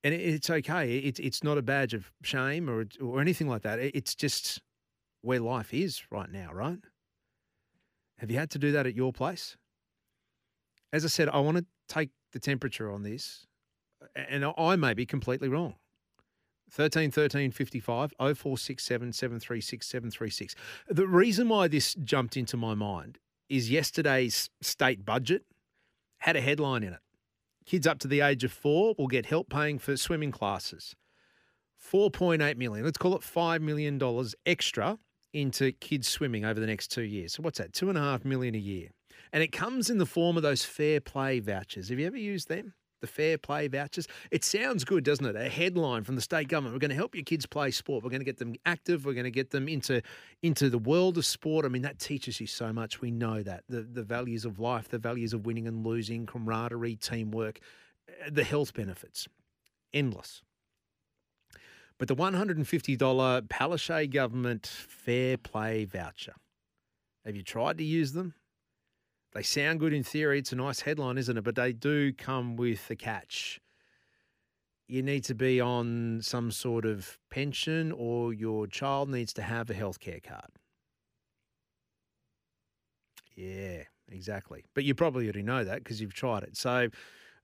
And 0.04 0.14
it's 0.14 0.50
okay. 0.50 0.99
It's 0.99 1.21
it's 1.21 1.44
not 1.44 1.59
a 1.59 1.62
badge 1.62 1.94
of 1.94 2.11
shame 2.23 2.68
or 2.68 2.87
or 3.00 3.21
anything 3.21 3.49
like 3.49 3.62
that. 3.62 3.78
It's 3.78 4.16
just 4.16 4.61
where 5.23 5.41
life 5.41 5.73
is 5.73 6.02
right 6.11 6.31
now, 6.31 6.52
right? 6.52 6.79
Have 8.19 8.31
you 8.31 8.38
had 8.38 8.50
to 8.50 8.59
do 8.59 8.73
that 8.73 8.87
at 8.87 8.95
your 8.95 9.12
place? 9.12 9.57
As 10.93 11.05
I 11.05 11.09
said, 11.09 11.29
I 11.29 11.41
want 11.41 11.57
to 11.57 11.64
take 11.88 12.11
the 12.33 12.38
temperature 12.38 12.93
on 12.93 13.02
this, 13.02 13.47
and 14.14 14.45
I 14.57 14.76
may 14.76 14.95
be 14.95 15.07
completely 15.07 15.49
wrong. 15.49 15.75
13 16.71 17.11
13 17.11 17.50
55 17.50 18.14
0467 18.19 19.12
736 19.12 19.87
736. 19.87 20.55
The 20.88 21.07
reason 21.07 21.49
why 21.49 21.69
this 21.69 21.95
jumped 21.95 22.37
into 22.37 22.57
my 22.57 22.75
mind 22.75 23.19
is 23.49 23.71
yesterday's 23.71 24.49
state 24.62 25.05
budget 25.05 25.45
had 26.19 26.37
a 26.37 26.41
headline 26.41 26.83
in 26.83 26.95
it. 26.95 27.00
Kids 27.67 27.87
up 27.87 27.99
to 28.00 28.09
the 28.09 28.21
age 28.21 28.43
of 28.45 28.52
four 28.52 28.95
will 28.97 29.09
get 29.09 29.26
help 29.26 29.50
paying 29.50 29.79
for 29.79 29.97
swimming 29.97 30.33
classes. 30.33 30.97
4.8 31.93 32.57
million, 32.57 32.85
let's 32.85 32.97
call 32.97 33.14
it 33.17 33.23
$5 33.23 33.61
million 33.61 34.00
extra 34.47 34.99
into 35.33 35.73
kids 35.73 36.09
swimming 36.09 36.45
over 36.45 36.61
the 36.61 36.67
next 36.67 36.89
two 36.89 37.03
years. 37.03 37.35
So 37.35 37.43
what's 37.43 37.59
that? 37.59 37.73
Two 37.73 37.89
and 37.89 37.99
a 37.99 38.01
half 38.01 38.25
million 38.25 38.55
a 38.55 38.59
year. 38.59 38.89
And 39.33 39.43
it 39.43 39.53
comes 39.53 39.89
in 39.89 39.99
the 39.99 40.07
form 40.07 40.37
of 40.37 40.43
those 40.43 40.65
fair 40.65 41.01
play 41.01 41.41
vouchers. 41.41 41.89
Have 41.89 41.99
you 41.99 42.07
ever 42.07 42.19
used 42.19 42.49
them? 42.49 42.75
The 43.01 43.07
fair 43.09 43.37
play 43.37 43.67
vouchers. 43.67 44.07
It 44.31 44.45
sounds 44.45 44.85
good, 44.85 45.03
doesn't 45.03 45.25
it? 45.25 45.35
A 45.35 45.49
headline 45.49 46.05
from 46.05 46.15
the 46.15 46.21
state 46.21 46.47
government. 46.47 46.75
We're 46.75 46.81
going 46.81 46.91
to 46.91 46.97
help 46.97 47.17
your 47.17 47.25
kids 47.25 47.47
play 47.47 47.73
sport. 47.73 48.05
We're 48.05 48.11
going 48.11 48.21
to 48.21 48.25
get 48.25 48.39
them 48.39 48.55
active. 48.65 49.05
We're 49.05 49.15
going 49.15 49.25
to 49.25 49.31
get 49.31 49.51
them 49.51 49.69
into 49.69 50.03
into 50.43 50.71
the 50.71 50.79
world 50.79 51.19
of 51.19 51.27
sport. 51.27 51.65
I 51.65 51.69
mean, 51.69 51.83
that 51.83 51.99
teaches 51.99 52.41
you 52.41 52.47
so 52.47 52.73
much. 52.73 53.01
We 53.01 53.11
know 53.11 53.43
that. 53.43 53.65
The 53.69 53.83
the 53.83 54.05
values 54.05 54.45
of 54.45 54.61
life, 54.61 54.89
the 54.89 54.99
values 54.99 55.33
of 55.33 55.47
winning 55.47 55.67
and 55.67 55.85
losing, 55.85 56.27
camaraderie, 56.27 56.95
teamwork. 56.97 57.59
Eh, 58.09 58.31
the 58.31 58.45
health 58.45 58.73
benefits, 58.73 59.27
endless. 59.93 60.43
But 62.02 62.09
the 62.09 62.16
$150 62.16 62.99
Palaszczuk 63.47 64.11
government 64.11 64.66
fair 64.66 65.37
play 65.37 65.85
voucher, 65.85 66.35
have 67.25 67.37
you 67.37 67.44
tried 67.44 67.78
to 67.78 67.85
use 67.85 68.11
them? 68.11 68.35
They 69.35 69.44
sound 69.44 69.78
good 69.78 69.92
in 69.92 70.02
theory. 70.02 70.40
It's 70.40 70.50
a 70.50 70.56
nice 70.56 70.80
headline, 70.80 71.16
isn't 71.16 71.38
it? 71.38 71.44
But 71.44 71.54
they 71.54 71.73
do 71.73 72.12
come 72.12 72.56
with 72.56 72.90
a 72.90 72.97
catch. 72.97 73.61
You 74.88 75.04
need 75.04 75.23
to 75.26 75.37
be 75.37 75.61
on 75.61 76.18
some 76.23 76.50
sort 76.50 76.87
of 76.87 77.18
pension 77.30 77.92
or 77.92 78.35
your 78.35 78.66
child 78.66 79.09
needs 79.09 79.32
to 79.35 79.42
have 79.42 79.71
a 79.71 79.75
healthcare 79.75 80.21
card. 80.21 80.50
Yeah, 83.37 83.85
exactly. 84.11 84.64
But 84.75 84.82
you 84.82 84.97
probably 84.97 85.26
already 85.26 85.44
know 85.44 85.62
that 85.62 85.85
because 85.85 86.00
you've 86.00 86.14
tried 86.14 86.42
it. 86.42 86.56
So, 86.56 86.88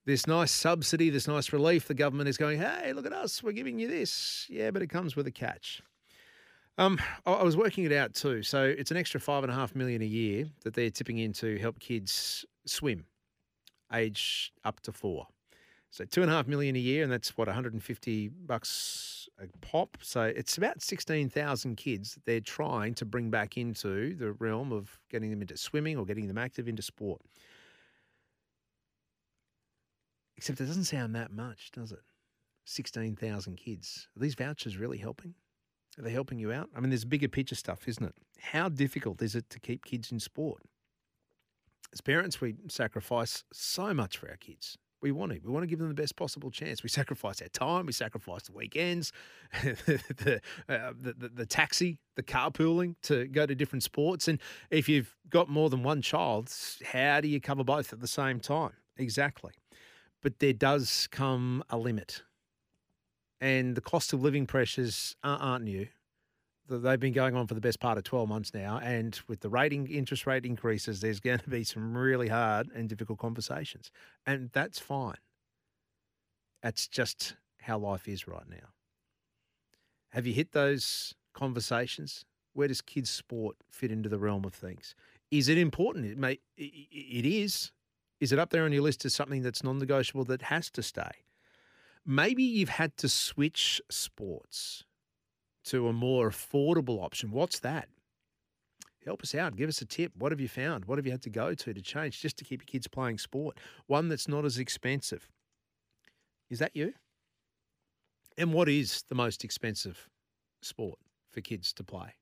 this 0.08 0.26
nice 0.26 0.50
subsidy, 0.50 1.10
this 1.10 1.28
nice 1.28 1.52
relief, 1.52 1.86
the 1.86 1.92
government 1.92 2.30
is 2.30 2.38
going, 2.38 2.58
hey, 2.58 2.94
look 2.94 3.04
at 3.04 3.12
us, 3.12 3.42
we're 3.42 3.52
giving 3.52 3.78
you 3.78 3.86
this. 3.86 4.46
Yeah, 4.48 4.70
but 4.70 4.80
it 4.80 4.86
comes 4.86 5.14
with 5.14 5.26
a 5.26 5.30
catch. 5.30 5.82
Um, 6.78 6.98
I 7.26 7.42
was 7.42 7.58
working 7.58 7.84
it 7.84 7.92
out 7.92 8.14
too. 8.14 8.42
So 8.42 8.64
it's 8.64 8.90
an 8.90 8.96
extra 8.96 9.20
five 9.20 9.44
and 9.44 9.52
a 9.52 9.54
half 9.54 9.74
million 9.74 10.00
a 10.00 10.06
year 10.06 10.46
that 10.64 10.72
they're 10.72 10.88
tipping 10.88 11.18
in 11.18 11.34
to 11.34 11.58
help 11.58 11.78
kids 11.78 12.46
swim, 12.64 13.04
age 13.92 14.50
up 14.64 14.80
to 14.80 14.92
four. 14.92 15.26
So 15.90 16.06
two 16.06 16.22
and 16.22 16.30
a 16.30 16.34
half 16.34 16.46
million 16.46 16.74
a 16.74 16.78
year, 16.78 17.02
and 17.02 17.12
that's 17.12 17.36
what 17.36 17.46
150 17.46 18.28
bucks 18.46 19.28
a 19.38 19.46
pop. 19.60 19.98
So 20.00 20.22
it's 20.22 20.56
about 20.56 20.80
16,000 20.80 21.76
kids 21.76 22.14
that 22.14 22.24
they're 22.24 22.40
trying 22.40 22.94
to 22.94 23.04
bring 23.04 23.28
back 23.28 23.58
into 23.58 24.14
the 24.14 24.32
realm 24.32 24.72
of 24.72 25.00
getting 25.10 25.28
them 25.28 25.42
into 25.42 25.58
swimming 25.58 25.98
or 25.98 26.06
getting 26.06 26.28
them 26.28 26.38
active 26.38 26.66
into 26.66 26.80
sport. 26.80 27.20
Except 30.38 30.60
it 30.60 30.66
doesn't 30.66 30.84
sound 30.84 31.16
that 31.16 31.32
much, 31.32 31.72
does 31.72 31.90
it? 31.90 31.98
16,000 32.64 33.56
kids. 33.56 34.06
Are 34.16 34.20
these 34.20 34.36
vouchers 34.36 34.76
really 34.76 34.98
helping? 34.98 35.34
Are 35.98 36.02
they 36.02 36.12
helping 36.12 36.38
you 36.38 36.52
out? 36.52 36.70
I 36.76 36.80
mean, 36.80 36.90
there's 36.90 37.04
bigger 37.04 37.26
picture 37.26 37.56
stuff, 37.56 37.88
isn't 37.88 38.04
it? 38.04 38.14
How 38.40 38.68
difficult 38.68 39.20
is 39.20 39.34
it 39.34 39.50
to 39.50 39.58
keep 39.58 39.84
kids 39.84 40.12
in 40.12 40.20
sport? 40.20 40.62
As 41.92 42.00
parents, 42.00 42.40
we 42.40 42.54
sacrifice 42.68 43.42
so 43.52 43.92
much 43.92 44.16
for 44.16 44.28
our 44.28 44.36
kids. 44.36 44.78
We 45.02 45.10
want 45.10 45.32
to. 45.32 45.40
We 45.42 45.50
want 45.50 45.64
to 45.64 45.66
give 45.66 45.80
them 45.80 45.88
the 45.88 45.94
best 45.94 46.14
possible 46.14 46.52
chance. 46.52 46.84
We 46.84 46.88
sacrifice 46.88 47.42
our 47.42 47.48
time. 47.48 47.86
We 47.86 47.92
sacrifice 47.92 48.42
the 48.42 48.52
weekends, 48.52 49.12
the, 49.62 50.40
uh, 50.68 50.92
the, 51.00 51.14
the 51.14 51.28
the 51.28 51.46
taxi, 51.46 51.98
the 52.16 52.22
carpooling 52.22 52.94
to 53.02 53.26
go 53.26 53.46
to 53.46 53.54
different 53.54 53.84
sports. 53.84 54.28
And 54.28 54.40
if 54.70 54.88
you've 54.88 55.16
got 55.30 55.48
more 55.48 55.70
than 55.70 55.82
one 55.84 56.02
child, 56.02 56.52
how 56.84 57.20
do 57.20 57.28
you 57.28 57.40
cover 57.40 57.64
both 57.64 57.92
at 57.92 58.00
the 58.00 58.08
same 58.08 58.40
time? 58.40 58.72
Exactly. 58.96 59.52
But 60.22 60.38
there 60.40 60.52
does 60.52 61.08
come 61.10 61.62
a 61.70 61.78
limit 61.78 62.22
and 63.40 63.76
the 63.76 63.80
cost 63.80 64.12
of 64.12 64.22
living 64.22 64.46
pressures 64.46 65.16
aren't 65.22 65.64
new. 65.64 65.86
They've 66.68 67.00
been 67.00 67.14
going 67.14 67.34
on 67.34 67.46
for 67.46 67.54
the 67.54 67.60
best 67.60 67.80
part 67.80 67.96
of 67.96 68.04
12 68.04 68.28
months 68.28 68.52
now. 68.52 68.78
And 68.82 69.18
with 69.26 69.40
the 69.40 69.48
rating 69.48 69.86
interest 69.88 70.26
rate 70.26 70.44
increases, 70.44 71.00
there's 71.00 71.20
going 71.20 71.38
to 71.38 71.48
be 71.48 71.64
some 71.64 71.96
really 71.96 72.28
hard 72.28 72.68
and 72.74 72.88
difficult 72.88 73.18
conversations. 73.18 73.90
And 74.26 74.50
that's 74.52 74.78
fine. 74.78 75.16
That's 76.62 76.86
just 76.86 77.36
how 77.60 77.78
life 77.78 78.06
is 78.06 78.28
right 78.28 78.48
now. 78.48 78.68
Have 80.10 80.26
you 80.26 80.34
hit 80.34 80.52
those 80.52 81.14
conversations? 81.32 82.24
Where 82.52 82.68
does 82.68 82.82
kids' 82.82 83.10
sport 83.10 83.56
fit 83.70 83.90
into 83.90 84.08
the 84.08 84.18
realm 84.18 84.44
of 84.44 84.52
things? 84.52 84.94
Is 85.30 85.48
it 85.48 85.56
important? 85.56 86.06
It 86.06 86.18
may. 86.18 86.38
It 86.56 87.24
is. 87.24 87.72
Is 88.20 88.32
it 88.32 88.38
up 88.38 88.50
there 88.50 88.64
on 88.64 88.72
your 88.72 88.82
list 88.82 89.04
as 89.04 89.14
something 89.14 89.42
that's 89.42 89.62
non-negotiable 89.62 90.24
that 90.24 90.42
has 90.42 90.70
to 90.70 90.82
stay? 90.82 91.24
maybe 92.08 92.42
you've 92.42 92.70
had 92.70 92.96
to 92.96 93.08
switch 93.08 93.80
sports 93.90 94.82
to 95.64 95.86
a 95.88 95.92
more 95.92 96.30
affordable 96.30 97.04
option. 97.04 97.30
What's 97.30 97.60
that? 97.60 97.88
Help 99.04 99.22
us 99.22 99.34
out. 99.34 99.56
Give 99.56 99.68
us 99.68 99.82
a 99.82 99.84
tip. 99.84 100.12
What 100.16 100.32
have 100.32 100.40
you 100.40 100.48
found? 100.48 100.86
What 100.86 100.98
have 100.98 101.04
you 101.04 101.12
had 101.12 101.22
to 101.22 101.30
go 101.30 101.54
to 101.54 101.74
to 101.74 101.82
change 101.82 102.20
just 102.20 102.38
to 102.38 102.44
keep 102.44 102.62
your 102.62 102.66
kids 102.66 102.88
playing 102.88 103.18
sport? 103.18 103.58
One 103.86 104.08
that's 104.08 104.26
not 104.26 104.44
as 104.44 104.58
expensive. 104.58 105.28
Is 106.50 106.58
that 106.58 106.74
you? 106.74 106.94
And 108.38 108.52
what 108.52 108.68
is 108.68 109.04
the 109.08 109.14
most 109.14 109.44
expensive 109.44 110.08
sport 110.62 110.98
for 111.30 111.42
kids 111.42 111.72
to 111.74 111.84
play? 111.84 112.14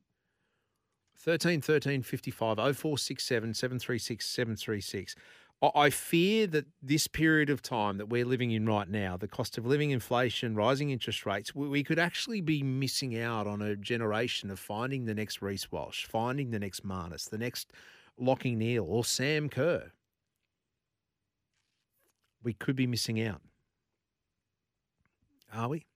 13 1.19 1.61
13 1.61 2.03
55 2.03 2.57
0467 2.57 3.55
736 3.55 4.27
736. 4.27 5.15
I- 5.63 5.91
fear 5.91 6.47
that 6.49 6.67
this 6.83 7.07
period 7.07 7.49
of 7.49 7.63
time 7.63 7.97
that 7.97 8.07
we're 8.07 8.27
living 8.27 8.51
in 8.51 8.67
right 8.67 8.89
now, 8.89 9.17
the 9.17 9.27
cost 9.29 9.57
of 9.57 9.65
living, 9.65 9.91
inflation, 9.91 10.55
rising 10.55 10.91
interest 10.91 11.25
rates, 11.25 11.55
we 11.55 11.83
could 11.83 11.99
actually 11.99 12.41
be 12.43 12.63
missing 12.63 13.19
out 13.19 13.47
on 13.47 13.63
a 13.63 13.75
generation 13.75 14.51
of 14.51 14.59
finding 14.59 15.07
the 15.07 15.15
next 15.15 15.41
Reece 15.41 15.73
Walsh, 15.73 16.05
finding 16.05 16.51
the 16.51 16.59
next 16.59 16.85
Marnus, 16.85 17.29
the 17.29 17.39
next 17.39 17.73
Lachie 18.21 18.57
Neale, 18.57 18.85
or 18.85 19.05
Sam 19.05 19.49
Kerr. 19.49 19.93
We 22.43 22.53
could 22.53 22.77
be 22.77 22.87
missing 22.87 23.21
out. 23.21 23.41
Are 25.53 25.69
we? 25.69 25.87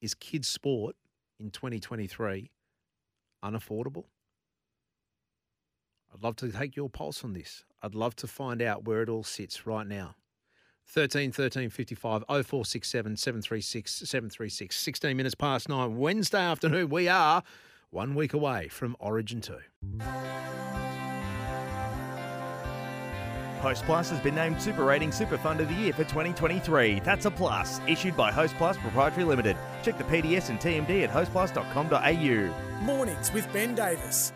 Is 0.00 0.14
kids' 0.14 0.48
sport 0.48 0.94
in 1.40 1.50
2023 1.50 2.50
unaffordable? 3.42 4.04
I'd 6.12 6.22
love 6.22 6.36
to 6.36 6.50
take 6.50 6.76
your 6.76 6.88
pulse 6.88 7.24
on 7.24 7.32
this. 7.32 7.64
I'd 7.82 7.94
love 7.94 8.16
to 8.16 8.26
find 8.26 8.60
out 8.62 8.84
where 8.84 9.02
it 9.02 9.08
all 9.08 9.24
sits 9.24 9.66
right 9.66 9.86
now. 9.86 10.14
13 10.86 11.32
13 11.32 11.68
55 11.68 12.24
0467 12.28 13.16
736 13.16 13.92
736. 14.08 14.76
16 14.76 15.16
minutes 15.16 15.34
past 15.34 15.68
nine, 15.68 15.98
Wednesday 15.98 16.40
afternoon. 16.40 16.88
We 16.88 17.08
are 17.08 17.42
one 17.90 18.14
week 18.14 18.32
away 18.32 18.68
from 18.68 18.96
Origin 18.98 19.40
2. 19.40 19.58
Host 23.60 23.84
Plus 23.84 24.08
has 24.10 24.20
been 24.20 24.36
named 24.36 24.62
Super 24.62 24.84
Rating 24.84 25.10
Super 25.10 25.36
Fund 25.36 25.60
of 25.60 25.68
the 25.68 25.74
Year 25.74 25.92
for 25.92 26.04
2023. 26.04 27.00
That's 27.00 27.26
a 27.26 27.30
plus. 27.30 27.80
Issued 27.86 28.16
by 28.16 28.30
Host 28.30 28.54
Plus 28.56 28.76
Proprietary 28.78 29.24
Limited. 29.24 29.56
Check 29.82 29.98
the 29.98 30.04
PDS 30.04 30.48
and 30.48 30.60
TMD 30.60 31.02
at 31.02 31.10
hostplus.com.au. 31.10 32.84
Mornings 32.84 33.32
with 33.32 33.52
Ben 33.52 33.74
Davis. 33.74 34.32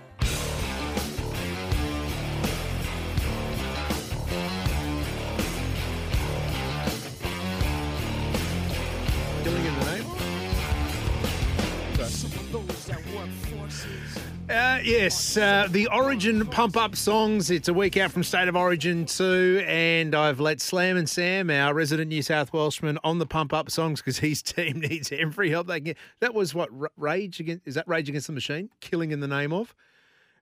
Uh, 14.50 14.80
yes, 14.82 15.36
uh, 15.36 15.66
the 15.70 15.88
Origin 15.88 16.44
pump 16.46 16.76
up 16.76 16.96
songs. 16.96 17.50
It's 17.50 17.68
a 17.68 17.74
week 17.74 17.96
out 17.96 18.10
from 18.10 18.22
State 18.22 18.48
of 18.48 18.56
Origin 18.56 19.06
2, 19.06 19.64
and 19.66 20.14
I've 20.14 20.40
let 20.40 20.60
Slam 20.60 20.96
and 20.96 21.08
Sam, 21.08 21.48
our 21.48 21.72
resident 21.72 22.08
New 22.08 22.22
South 22.22 22.52
Welshman, 22.52 22.98
on 23.02 23.18
the 23.18 23.24
pump 23.24 23.52
up 23.52 23.70
songs 23.70 24.00
because 24.00 24.18
his 24.18 24.42
team 24.42 24.80
needs 24.80 25.10
every 25.12 25.48
help 25.48 25.68
they 25.68 25.76
can 25.76 25.84
get. 25.84 25.96
That 26.20 26.34
was 26.34 26.54
what 26.54 26.68
Rage 26.98 27.40
Against 27.40 27.66
is 27.66 27.76
that 27.76 27.88
Rage 27.88 28.08
Against 28.08 28.26
the 28.26 28.32
Machine? 28.32 28.68
Killing 28.80 29.10
in 29.10 29.20
the 29.20 29.28
name 29.28 29.52
of? 29.52 29.74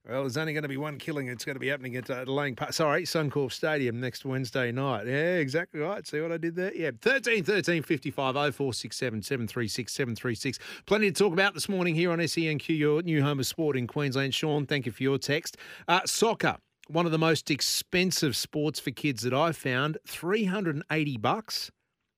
Well, 0.08 0.22
there's 0.22 0.38
only 0.38 0.54
going 0.54 0.62
to 0.62 0.68
be 0.68 0.78
one 0.78 0.98
killing. 0.98 1.28
It's 1.28 1.44
going 1.44 1.56
to 1.56 1.60
be 1.60 1.68
happening 1.68 1.94
at 1.96 2.08
uh, 2.08 2.24
Lang 2.26 2.56
Park. 2.56 2.72
Sorry, 2.72 3.02
Suncorp 3.02 3.52
Stadium 3.52 4.00
next 4.00 4.24
Wednesday 4.24 4.72
night. 4.72 5.06
Yeah, 5.06 5.36
exactly 5.36 5.80
right. 5.80 6.06
See 6.06 6.20
what 6.20 6.32
I 6.32 6.38
did 6.38 6.56
there? 6.56 6.74
Yeah, 6.74 6.92
13 7.02 7.44
13 7.44 7.82
55 7.82 8.34
0467 8.34 9.22
736 9.22 9.92
736. 9.92 10.58
Plenty 10.86 11.12
to 11.12 11.18
talk 11.24 11.34
about 11.34 11.52
this 11.52 11.68
morning 11.68 11.94
here 11.94 12.10
on 12.10 12.18
SENQ, 12.18 12.78
your 12.78 13.02
new 13.02 13.22
home 13.22 13.40
of 13.40 13.46
sport 13.46 13.76
in 13.76 13.86
Queensland. 13.86 14.34
Sean, 14.34 14.64
thank 14.64 14.86
you 14.86 14.92
for 14.92 15.02
your 15.02 15.18
text. 15.18 15.58
Uh, 15.86 16.00
soccer, 16.06 16.56
one 16.88 17.04
of 17.04 17.12
the 17.12 17.18
most 17.18 17.50
expensive 17.50 18.34
sports 18.34 18.80
for 18.80 18.92
kids 18.92 19.22
that 19.22 19.34
I've 19.34 19.56
found. 19.56 19.98
380 20.06 21.18
bucks 21.18 21.70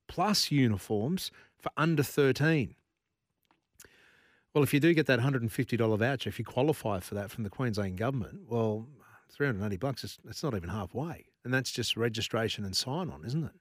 plus 0.06 0.52
uniforms 0.52 1.32
for 1.58 1.72
under 1.76 2.04
13. 2.04 2.76
Well, 4.54 4.62
if 4.62 4.74
you 4.74 4.80
do 4.80 4.92
get 4.92 5.06
that 5.06 5.18
$150 5.18 5.98
voucher, 5.98 6.28
if 6.28 6.38
you 6.38 6.44
qualify 6.44 7.00
for 7.00 7.14
that 7.14 7.30
from 7.30 7.44
the 7.44 7.50
Queensland 7.50 7.96
government, 7.96 8.40
well, 8.46 8.86
380 9.32 9.76
bucks, 9.78 10.04
is 10.04 10.18
it's 10.28 10.42
not 10.42 10.54
even 10.54 10.68
halfway. 10.68 11.24
And 11.44 11.52
that's 11.52 11.70
just 11.70 11.96
registration 11.96 12.64
and 12.64 12.76
sign 12.76 13.08
on, 13.10 13.24
isn't 13.24 13.44
it? 13.44 13.52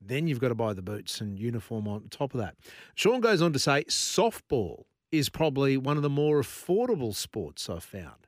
Then 0.00 0.26
you've 0.26 0.40
got 0.40 0.48
to 0.48 0.54
buy 0.54 0.72
the 0.72 0.82
boots 0.82 1.20
and 1.20 1.38
uniform 1.38 1.86
on 1.86 2.08
top 2.10 2.34
of 2.34 2.40
that. 2.40 2.56
Sean 2.94 3.20
goes 3.20 3.40
on 3.40 3.52
to 3.52 3.58
say 3.58 3.84
softball 3.84 4.84
is 5.12 5.28
probably 5.28 5.76
one 5.76 5.96
of 5.96 6.02
the 6.02 6.10
more 6.10 6.40
affordable 6.40 7.14
sports 7.14 7.70
I've 7.70 7.84
found. 7.84 8.26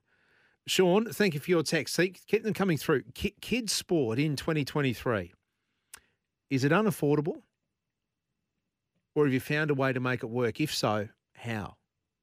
Sean, 0.69 1.07
thank 1.13 1.35
you 1.35 1.41
for 1.41 1.51
your 1.51 1.63
text. 1.65 1.95
See, 1.95 2.15
Keep 2.29 2.45
them 2.45 2.55
coming 2.55 2.79
through. 2.79 3.03
Ki- 3.15 3.35
Kids 3.41 3.73
sport 3.73 4.19
in 4.19 4.37
2023. 4.37 5.33
Is 6.51 6.65
it 6.65 6.73
unaffordable? 6.73 7.43
Or 9.15 9.25
have 9.25 9.33
you 9.33 9.41
found 9.41 9.71
a 9.71 9.75
way 9.75 9.93
to 9.93 10.01
make 10.01 10.23
it 10.23 10.31
work? 10.31 10.61
If 10.61 10.73
so, 10.75 11.09
how? 11.35 11.77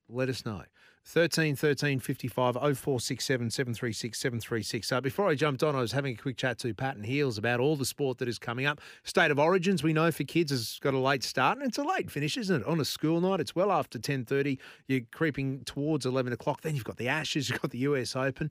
Let 0.10 0.30
us 0.30 0.46
know. 0.46 0.64
13 1.06 1.58
13 1.58 2.00
55 2.00 2.54
0467 2.54 3.50
736 3.50 4.18
736. 4.18 4.88
So 4.88 4.98
uh, 4.98 5.02
before 5.02 5.28
I 5.28 5.36
jumped 5.36 5.62
on, 5.62 5.76
I 5.76 5.82
was 5.82 5.92
having 5.92 6.14
a 6.14 6.18
quick 6.18 6.38
chat 6.38 6.60
to 6.60 6.74
Pat 6.74 6.96
and 6.96 7.06
Heels 7.06 7.38
about 7.38 7.60
all 7.60 7.76
the 7.76 7.86
sport 7.86 8.20
that 8.20 8.30
is 8.30 8.40
coming 8.40 8.66
up. 8.66 8.80
State 9.04 9.30
of 9.30 9.38
Origins, 9.38 9.84
we 9.84 9.92
know 9.92 10.12
for 10.12 10.24
kids, 10.24 10.52
has 10.52 10.80
got 10.82 10.94
a 10.94 11.00
late 11.00 11.24
start, 11.24 11.58
and 11.58 11.68
it's 11.68 11.78
a 11.78 11.84
late 11.84 12.10
finish, 12.10 12.38
isn't 12.38 12.62
it? 12.62 12.68
On 12.68 12.80
a 12.80 12.86
school 12.86 13.20
night, 13.20 13.42
it's 13.42 13.54
well 13.54 13.72
after 13.72 14.00
10.30. 14.00 14.58
You're 14.88 15.02
creeping 15.12 15.64
towards 15.66 16.06
11 16.06 16.32
o'clock. 16.32 16.62
Then 16.62 16.76
you've 16.76 16.86
got 16.86 16.98
the 16.98 17.10
Ashes, 17.10 17.50
you've 17.50 17.62
got 17.62 17.72
the 17.72 17.80
US 17.80 18.16
Open. 18.16 18.50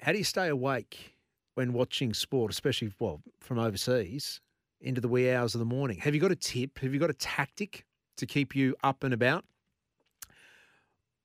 How 0.00 0.12
do 0.12 0.18
you 0.18 0.24
stay 0.24 0.48
awake 0.48 1.14
when 1.56 1.74
watching 1.74 2.14
sport, 2.14 2.50
especially, 2.50 2.92
well, 2.98 3.20
from 3.40 3.58
overseas, 3.58 4.40
into 4.80 5.02
the 5.02 5.08
wee 5.08 5.30
hours 5.30 5.54
of 5.54 5.58
the 5.58 5.66
morning? 5.66 5.98
Have 5.98 6.14
you 6.14 6.20
got 6.20 6.32
a 6.32 6.36
tip? 6.36 6.78
Have 6.78 6.94
you 6.94 7.00
got 7.00 7.10
a 7.10 7.14
tactic 7.14 7.84
to 8.16 8.24
keep 8.24 8.56
you 8.56 8.76
up 8.82 9.04
and 9.04 9.12
about? 9.12 9.44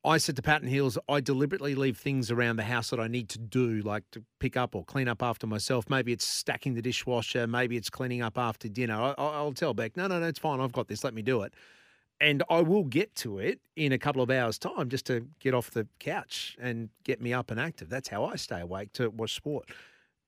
I 0.05 0.17
said 0.17 0.35
to 0.35 0.41
Patton 0.41 0.67
Hills, 0.67 0.97
I 1.07 1.21
deliberately 1.21 1.75
leave 1.75 1.97
things 1.97 2.29
around 2.29 2.57
the 2.57 2.63
house 2.63 2.89
that 2.89 2.99
I 2.99 3.07
need 3.07 3.29
to 3.29 3.39
do, 3.39 3.81
like 3.81 4.03
to 4.11 4.21
pick 4.39 4.57
up 4.57 4.75
or 4.75 4.83
clean 4.83 5.07
up 5.07 5.23
after 5.23 5.47
myself. 5.47 5.89
Maybe 5.89 6.11
it's 6.11 6.25
stacking 6.25 6.73
the 6.73 6.81
dishwasher. 6.81 7.47
Maybe 7.47 7.77
it's 7.77 7.89
cleaning 7.89 8.21
up 8.21 8.37
after 8.37 8.67
dinner. 8.67 8.95
I, 8.95 9.13
I'll 9.17 9.53
tell 9.53 9.73
Beck, 9.73 9.95
no, 9.95 10.07
no, 10.07 10.19
no, 10.19 10.27
it's 10.27 10.39
fine. 10.39 10.59
I've 10.59 10.73
got 10.73 10.89
this. 10.89 11.05
Let 11.05 11.13
me 11.13 11.21
do 11.21 11.43
it. 11.43 11.53
And 12.19 12.43
I 12.49 12.61
will 12.61 12.83
get 12.83 13.15
to 13.15 13.39
it 13.39 13.61
in 13.77 13.93
a 13.93 13.97
couple 13.97 14.21
of 14.21 14.29
hours' 14.29 14.57
time 14.59 14.89
just 14.89 15.05
to 15.05 15.25
get 15.39 15.53
off 15.53 15.71
the 15.71 15.87
couch 15.99 16.57
and 16.59 16.89
get 17.05 17.21
me 17.21 17.33
up 17.33 17.49
and 17.49 17.59
active. 17.59 17.89
That's 17.89 18.09
how 18.09 18.25
I 18.25 18.35
stay 18.35 18.59
awake 18.59 18.91
to 18.93 19.09
watch 19.09 19.33
sport. 19.35 19.69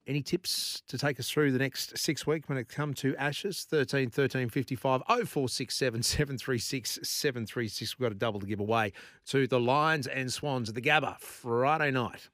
Any 0.08 0.22
tips 0.22 0.84
to 0.88 1.00
take 1.00 1.20
us 1.20 1.32
through 1.32 1.52
the 1.52 1.58
next 1.58 1.98
six 1.98 2.28
weeks 2.28 2.48
when 2.48 2.60
it 2.60 2.70
comes 2.70 3.00
to 3.00 3.16
Ashes? 3.16 3.66
13 3.68 4.12
13 4.12 4.50
55 4.50 5.02
0467 5.08 6.04
736 6.04 7.00
736. 7.02 8.00
We've 8.00 8.06
got 8.06 8.12
a 8.12 8.20
double 8.20 8.40
to 8.40 8.46
give 8.46 8.60
away 8.60 8.94
to 9.28 9.48
the 9.48 9.60
Lions 9.60 10.06
and 10.06 10.32
Swans 10.32 10.70
of 10.70 10.76
the 10.76 10.82
Gabba 10.82 11.18
Friday 11.20 11.90
night. 11.90 12.30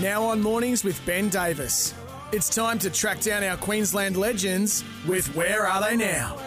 Now 0.00 0.22
on 0.22 0.40
mornings 0.40 0.82
with 0.82 1.04
Ben 1.04 1.28
Davis. 1.28 1.92
It's 2.32 2.48
time 2.48 2.78
to 2.78 2.88
track 2.88 3.20
down 3.20 3.44
our 3.44 3.58
Queensland 3.58 4.16
legends 4.16 4.82
with 5.06 5.26
Where 5.36 5.66
Are 5.66 5.82
They 5.82 5.96
Now? 5.96 6.38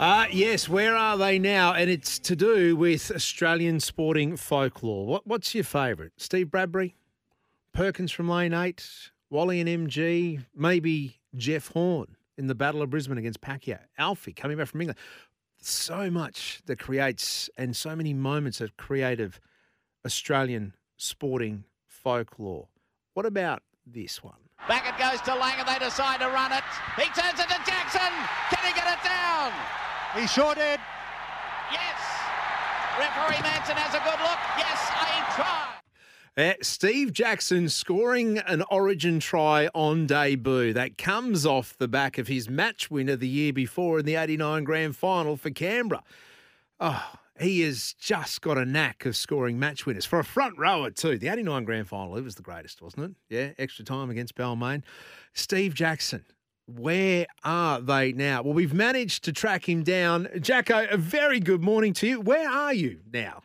Uh, 0.00 0.24
yes, 0.32 0.66
where 0.66 0.96
are 0.96 1.18
they 1.18 1.38
now? 1.38 1.74
And 1.74 1.90
it's 1.90 2.18
to 2.20 2.34
do 2.34 2.74
with 2.74 3.12
Australian 3.14 3.80
sporting 3.80 4.34
folklore. 4.34 5.04
What, 5.04 5.26
what's 5.26 5.54
your 5.54 5.62
favourite? 5.62 6.12
Steve 6.16 6.50
Bradbury? 6.50 6.96
Perkins 7.74 8.10
from 8.10 8.26
Lane 8.26 8.54
8? 8.54 8.82
Wally 9.28 9.60
and 9.60 9.68
MG? 9.68 10.42
Maybe 10.56 11.20
Jeff 11.36 11.68
Horn 11.68 12.16
in 12.38 12.46
the 12.46 12.54
Battle 12.54 12.80
of 12.80 12.88
Brisbane 12.88 13.18
against 13.18 13.42
Pacquiao? 13.42 13.80
Alfie 13.98 14.32
coming 14.32 14.56
back 14.56 14.68
from 14.68 14.80
England? 14.80 14.98
So 15.60 16.10
much 16.10 16.62
that 16.64 16.78
creates, 16.78 17.50
and 17.58 17.76
so 17.76 17.94
many 17.94 18.14
moments 18.14 18.62
of 18.62 18.78
creative 18.78 19.38
Australian 20.06 20.72
sporting 20.96 21.64
folklore. 21.86 22.68
What 23.12 23.26
about 23.26 23.64
this 23.84 24.24
one? 24.24 24.40
Back 24.66 24.88
it 24.88 24.98
goes 24.98 25.20
to 25.26 25.34
Lang 25.38 25.58
and 25.58 25.68
they 25.68 25.78
decide 25.78 26.20
to 26.20 26.28
run 26.28 26.52
it. 26.52 26.64
He 26.96 27.04
turns 27.04 27.38
it 27.38 27.48
to 27.50 27.60
Jackson. 27.66 28.00
Can 28.48 28.66
he 28.66 28.72
get 28.72 28.98
it 28.98 29.04
down? 29.04 29.52
He 30.16 30.26
sure 30.26 30.54
did. 30.54 30.80
Yes. 31.70 32.00
Referee 32.98 33.42
Manson 33.42 33.76
has 33.76 33.94
a 33.94 34.02
good 34.02 34.20
look. 34.20 34.38
Yes, 34.58 34.90
a 34.90 35.34
try. 35.36 35.70
Uh, 36.36 36.54
Steve 36.62 37.12
Jackson 37.12 37.68
scoring 37.68 38.38
an 38.38 38.62
Origin 38.70 39.20
try 39.20 39.68
on 39.74 40.06
debut. 40.06 40.72
That 40.72 40.98
comes 40.98 41.46
off 41.46 41.76
the 41.78 41.88
back 41.88 42.18
of 42.18 42.28
his 42.28 42.48
match 42.48 42.90
winner 42.90 43.16
the 43.16 43.28
year 43.28 43.52
before 43.52 44.00
in 44.00 44.04
the 44.06 44.16
89 44.16 44.64
grand 44.64 44.96
final 44.96 45.36
for 45.36 45.50
Canberra. 45.50 46.02
Oh, 46.80 47.12
he 47.38 47.60
has 47.60 47.94
just 47.98 48.42
got 48.42 48.58
a 48.58 48.64
knack 48.64 49.06
of 49.06 49.16
scoring 49.16 49.58
match 49.58 49.86
winners 49.86 50.06
for 50.06 50.18
a 50.18 50.24
front 50.24 50.58
rower, 50.58 50.90
too. 50.90 51.18
The 51.18 51.28
89 51.28 51.64
grand 51.64 51.88
final, 51.88 52.16
it 52.16 52.24
was 52.24 52.34
the 52.34 52.42
greatest, 52.42 52.82
wasn't 52.82 53.04
it? 53.04 53.12
Yeah, 53.34 53.50
extra 53.58 53.84
time 53.84 54.10
against 54.10 54.34
Balmain. 54.34 54.82
Steve 55.34 55.74
Jackson, 55.74 56.24
where 56.78 57.26
are 57.44 57.80
they 57.80 58.12
now? 58.12 58.42
Well, 58.42 58.54
we've 58.54 58.74
managed 58.74 59.24
to 59.24 59.32
track 59.32 59.68
him 59.68 59.82
down. 59.82 60.28
Jacko, 60.40 60.86
a 60.90 60.96
very 60.96 61.40
good 61.40 61.62
morning 61.62 61.92
to 61.94 62.06
you. 62.06 62.20
Where 62.20 62.48
are 62.48 62.74
you 62.74 63.00
now? 63.12 63.42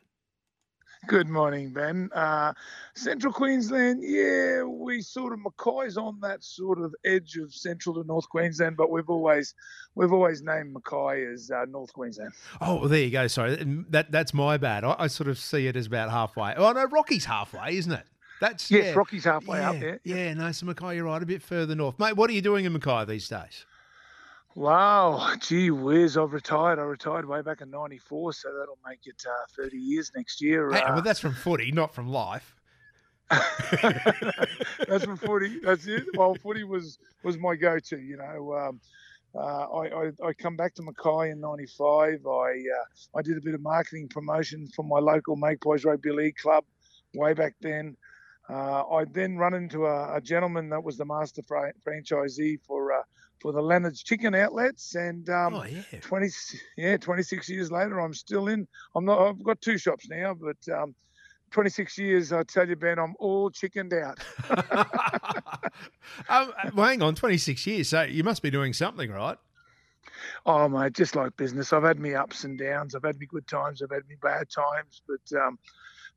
Good 1.08 1.30
morning, 1.30 1.72
Ben. 1.72 2.10
Uh, 2.16 2.54
Central 2.96 3.32
Queensland, 3.32 4.02
yeah, 4.04 4.64
we 4.64 5.02
sort 5.02 5.34
of 5.34 5.40
Mackay's 5.40 5.98
on 5.98 6.20
that 6.22 6.44
sort 6.44 6.82
of 6.82 6.96
edge 7.06 7.38
of 7.38 7.54
Central 7.54 7.94
to 7.96 8.08
North 8.08 8.28
Queensland, 8.28 8.76
but 8.76 8.90
we've 8.90 9.10
always 9.10 9.54
we've 9.94 10.12
always 10.12 10.42
named 10.42 10.74
Mackay 10.74 11.26
as 11.32 11.52
uh, 11.52 11.66
North 11.70 11.94
Queensland. 11.94 12.32
Oh, 12.60 12.78
well, 12.78 12.90
there 12.90 13.02
you 13.02 13.12
go. 13.12 13.28
Sorry, 13.28 13.56
that 13.90 14.12
that's 14.12 14.34
my 14.34 14.58
bad. 14.58 14.84
I, 14.84 14.96
I, 14.98 15.08
sort 15.08 15.30
of 15.30 15.38
see 15.38 15.68
it 15.68 15.76
as 15.76 15.86
about 15.86 16.10
halfway. 16.10 16.56
Oh 16.56 16.72
no, 16.72 16.86
Rocky's 16.86 17.26
halfway, 17.26 17.78
isn't 17.78 17.92
it? 17.92 18.06
That's 18.46 18.70
yes, 18.70 18.86
yeah. 18.86 18.94
Rocky's 18.94 19.24
halfway 19.24 19.58
yeah, 19.58 19.70
up 19.72 19.80
there. 19.80 20.00
Yeah, 20.04 20.34
no, 20.36 20.52
so 20.52 20.68
Mackay, 20.68 20.96
you're 20.96 21.06
right, 21.06 21.22
a 21.22 21.26
bit 21.26 21.42
further 21.42 21.74
north, 21.74 21.98
mate. 21.98 22.16
What 22.16 22.30
are 22.30 22.34
you 22.34 22.44
doing 22.44 22.66
in 22.66 22.74
Mackay 22.74 23.06
these 23.06 23.28
days? 23.28 23.66
Wow, 24.54 25.34
gee 25.40 25.72
whiz! 25.72 26.16
I've 26.16 26.32
retired. 26.32 26.78
I 26.78 26.84
retired 26.84 27.28
way 27.28 27.42
back 27.42 27.62
in 27.62 27.72
'94, 27.72 28.34
so 28.34 28.50
that'll 28.58 28.78
make 28.88 29.00
it 29.06 29.24
uh, 29.28 29.64
30 29.64 29.78
years 29.78 30.12
next 30.16 30.44
year. 30.44 30.72
Hey, 30.72 30.82
uh, 30.82 30.94
well, 30.94 31.02
that's 31.02 31.20
from 31.20 31.34
footy, 31.34 31.72
not 31.72 31.96
from 31.96 32.08
life. 32.08 32.56
that's 33.32 35.04
from 35.04 35.18
footy. 35.18 35.60
That's 35.64 35.88
it. 35.88 36.04
Well, 36.16 36.36
footy 36.36 36.64
was 36.64 37.00
was 37.24 37.40
my 37.40 37.56
go-to. 37.56 37.98
You 37.98 38.18
know, 38.18 38.54
um, 38.54 38.80
uh, 39.34 39.40
I, 39.40 39.88
I, 39.88 40.12
I 40.24 40.34
come 40.34 40.56
back 40.56 40.76
to 40.76 40.84
Mackay 40.84 41.32
in 41.32 41.42
'95. 41.42 42.28
I 42.28 42.30
uh, 42.30 43.18
I 43.18 43.24
did 43.24 43.38
a 43.38 43.42
bit 43.42 43.56
of 43.56 43.62
marketing 43.62 44.08
promotion 44.08 44.68
for 44.68 44.84
my 44.84 45.00
local 45.00 45.36
Magpies 45.36 45.84
Rugby 45.84 46.12
League 46.12 46.36
club 46.36 46.64
way 47.16 47.34
back 47.34 47.56
then. 47.60 47.98
Uh, 48.50 48.84
I 48.84 49.06
then 49.06 49.38
run 49.38 49.54
into 49.54 49.86
a, 49.86 50.18
a, 50.18 50.22
gentleman 50.22 50.70
that 50.70 50.84
was 50.84 50.98
the 50.98 51.06
master 51.06 51.42
fra- 51.48 51.74
franchisee 51.86 52.60
for 52.68 52.94
uh, 52.94 53.02
for 53.42 53.52
the 53.52 53.62
Lenard's 53.62 54.04
Chicken 54.04 54.36
Outlets, 54.36 54.94
and 54.96 55.28
um, 55.30 55.56
oh, 55.56 55.66
yeah. 55.66 56.00
20 56.02 56.28
yeah 56.78 56.98
26 56.98 57.50
years 57.50 57.72
later, 57.72 58.00
I'm 58.00 58.14
still 58.14 58.48
in. 58.48 58.68
I'm 58.96 59.06
not. 59.06 59.20
I've 59.20 59.44
got 59.44 59.62
two 59.62 59.80
shops 59.80 60.08
now, 60.10 60.36
but 60.36 60.58
um, 60.74 60.94
26 61.52 61.98
years, 61.98 62.34
I 62.34 62.44
tell 62.44 62.68
you, 62.68 62.76
Ben, 62.76 63.00
I'm 63.00 63.16
all 63.18 63.50
chickened 63.50 63.94
out. 63.94 64.20
um, 66.30 66.52
well, 66.76 66.88
hang 66.88 67.02
on, 67.02 67.16
26 67.16 67.66
years. 67.66 67.90
So 67.90 68.02
you 68.04 68.24
must 68.24 68.42
be 68.42 68.52
doing 68.52 68.74
something, 68.74 69.10
right? 69.10 69.38
Oh, 70.46 70.68
mate, 70.68 70.94
just 70.94 71.16
like 71.16 71.36
business. 71.38 71.74
I've 71.74 71.84
had 71.84 72.00
me 72.00 72.14
ups 72.14 72.44
and 72.44 72.60
downs. 72.60 72.94
I've 72.94 73.04
had 73.04 73.18
me 73.20 73.26
good 73.26 73.48
times. 73.48 73.82
I've 73.82 73.92
had 73.92 74.08
me 74.08 74.16
bad 74.22 74.50
times. 74.50 75.02
But 75.08 75.40
um, 75.40 75.58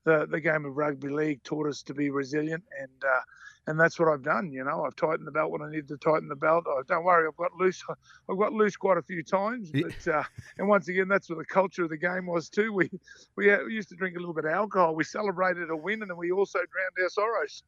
the 0.05 0.27
the 0.31 0.41
game 0.41 0.65
of 0.65 0.77
rugby 0.77 1.09
league 1.09 1.43
taught 1.43 1.67
us 1.69 1.83
to 1.83 1.95
be 1.95 2.11
resilient, 2.11 2.65
and 2.81 3.05
uh, 3.05 3.21
and 3.69 3.79
that's 3.79 3.99
what 3.99 4.09
I've 4.09 4.23
done. 4.23 4.51
You 4.51 4.65
know, 4.65 4.85
I've 4.85 4.97
tightened 4.97 5.27
the 5.27 5.31
belt 5.31 5.51
when 5.51 5.61
I 5.61 5.71
needed 5.71 5.89
to 5.89 5.99
tighten 5.99 6.27
the 6.27 6.37
belt. 6.37 6.65
Oh, 6.67 6.83
don't 6.89 7.05
worry, 7.05 7.29
I've 7.29 7.37
got 7.37 7.53
loose. 7.55 7.85
I've 8.31 8.39
got 8.39 8.53
loose 8.55 8.77
quite 8.77 8.97
a 8.97 9.03
few 9.03 9.23
times. 9.23 9.71
But 9.71 10.09
uh, 10.09 10.23
and 10.57 10.69
once 10.69 10.89
again, 10.89 11.07
that's 11.07 11.29
what 11.29 11.39
the 11.39 11.45
culture 11.45 11.85
of 11.85 11.91
the 11.91 11.99
game 11.99 12.27
was 12.27 12.49
too. 12.49 12.73
We 12.73 12.91
we, 13.37 13.55
we 13.65 13.75
used 13.75 13.91
to 13.91 13.95
drink 13.95 14.17
a 14.17 14.19
little 14.19 14.35
bit 14.35 14.47
of 14.47 14.53
alcohol. 14.53 14.95
We 14.95 15.05
celebrated 15.05 15.69
a 15.69 15.77
win, 15.77 16.01
and 16.01 16.11
then 16.11 16.17
we 16.17 16.33
also 16.33 16.59
drowned 16.59 16.97
our 17.03 17.09
sorrows. 17.11 17.63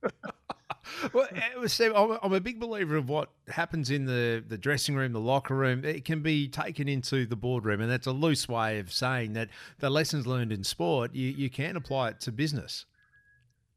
well, 1.12 1.68
Steve, 1.68 1.92
I'm 1.94 2.32
a 2.32 2.40
big 2.40 2.58
believer 2.58 2.96
of 2.96 3.10
what 3.10 3.28
happens 3.48 3.90
in 3.90 4.06
the, 4.06 4.42
the 4.46 4.56
dressing 4.56 4.94
room, 4.94 5.12
the 5.12 5.20
locker 5.20 5.54
room. 5.54 5.84
It 5.84 6.06
can 6.06 6.22
be 6.22 6.48
taken 6.48 6.88
into 6.88 7.26
the 7.26 7.36
boardroom, 7.36 7.82
and 7.82 7.90
that's 7.90 8.06
a 8.06 8.12
loose 8.12 8.48
way 8.48 8.78
of 8.78 8.90
saying 8.90 9.34
that 9.34 9.50
the 9.80 9.90
lessons 9.90 10.26
learned 10.26 10.50
in 10.50 10.64
sport, 10.64 11.14
you, 11.14 11.28
you 11.28 11.50
can 11.50 11.76
apply 11.76 12.08
it 12.08 12.20
to 12.20 12.32
business. 12.32 12.86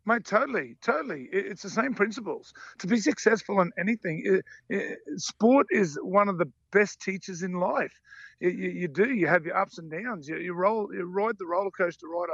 Mate, 0.06 0.26
totally, 0.26 0.76
totally. 0.82 1.30
It's 1.32 1.64
the 1.64 1.70
same 1.70 1.94
principles. 1.94 2.54
To 2.80 2.88
be 2.88 2.98
successful 2.98 3.62
in 3.62 3.72
anything, 3.80 4.42
sport 5.18 5.68
is 5.72 5.98
one 6.02 6.30
of 6.30 6.38
the 6.40 6.52
best 6.74 7.02
teachers 7.02 7.44
in 7.44 7.54
life. 7.54 7.94
You, 8.42 8.50
you, 8.50 8.72
do. 8.90 9.14
You 9.14 9.28
have 9.28 9.46
your 9.46 9.58
ups 9.58 9.78
and 9.78 9.92
downs. 9.92 10.28
You, 10.28 10.38
you 10.40 10.54
roll, 10.54 10.94
you 10.94 11.06
ride 11.06 11.38
the 11.40 11.46
roller 11.48 11.72
coaster 11.72 12.08
ride 12.10 12.32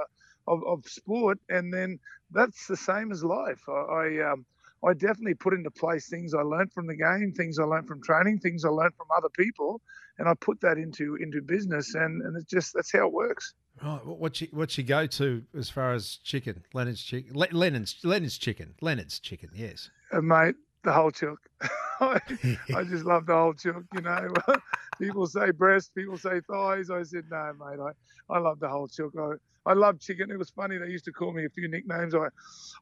of, 0.47 0.63
of 0.65 0.86
sport, 0.88 1.39
and 1.49 1.71
then 1.73 1.99
that's 2.32 2.67
the 2.67 2.77
same 2.77 3.12
as 3.12 3.23
life. 3.23 3.62
I, 3.69 3.73
I 3.73 4.32
um, 4.32 4.47
I 4.84 4.93
definitely 4.93 5.36
put 5.36 5.53
into 5.53 5.71
place 5.71 6.08
things 6.10 6.34
I 6.34 6.41
learned 6.41 6.73
from 6.73 6.88
the 6.88 6.95
game, 6.95 7.34
things 7.38 7.60
I 7.60 7.65
learned 7.65 7.88
from 7.88 8.01
training, 8.01 8.39
things 8.39 8.65
I 8.65 8.69
learned 8.69 8.95
from 8.95 9.08
other 9.15 9.29
people, 9.38 9.82
and 10.19 10.27
I 10.29 10.34
put 10.36 10.62
that 10.62 10.77
into 10.77 11.15
into 11.15 11.41
business, 11.41 11.95
and 11.95 12.21
and 12.21 12.38
it's 12.38 12.45
just 12.45 12.73
that's 12.73 12.91
how 12.91 13.08
it 13.08 13.13
works. 13.13 13.53
Right. 13.82 14.05
What's 14.05 14.41
your, 14.41 14.49
what's 14.51 14.77
your 14.77 14.86
go 14.86 15.08
to 15.08 15.43
as 15.58 15.69
far 15.69 15.93
as 15.93 16.17
chicken? 16.23 16.63
Lenard's 16.73 17.01
chicken. 17.01 17.32
Le- 17.34 17.47
Lenard's 17.51 17.95
Lenard's 18.03 18.38
chicken. 18.38 18.75
Lenard's 18.82 19.19
chicken. 19.19 19.49
Yes. 19.55 19.89
Uh, 20.12 20.21
mate, 20.21 20.55
the 20.84 20.91
whole 20.91 21.12
chook. 21.12 21.39
I, 22.01 22.19
I 22.75 22.84
just 22.84 23.05
love 23.05 23.25
the 23.25 23.34
whole 23.34 23.53
chook. 23.53 23.84
You 23.93 24.01
know, 24.01 24.27
people 24.99 25.27
say 25.27 25.51
breast, 25.51 25.95
people 25.95 26.17
say 26.17 26.41
thighs. 26.41 26.89
I 26.89 27.03
said, 27.03 27.25
no, 27.29 27.53
mate, 27.60 27.79
I, 27.79 28.34
I 28.34 28.39
love 28.39 28.60
the 28.60 28.69
whole 28.69 28.88
chook. 28.88 29.13
I, 29.17 29.34
I 29.69 29.73
love 29.73 29.99
chicken. 29.99 30.32
It 30.32 30.39
was 30.39 30.49
funny. 30.49 30.77
They 30.79 30.88
used 30.88 31.05
to 31.05 31.12
call 31.12 31.32
me 31.32 31.45
a 31.45 31.49
few 31.49 31.67
nicknames. 31.67 32.15
I, 32.15 32.27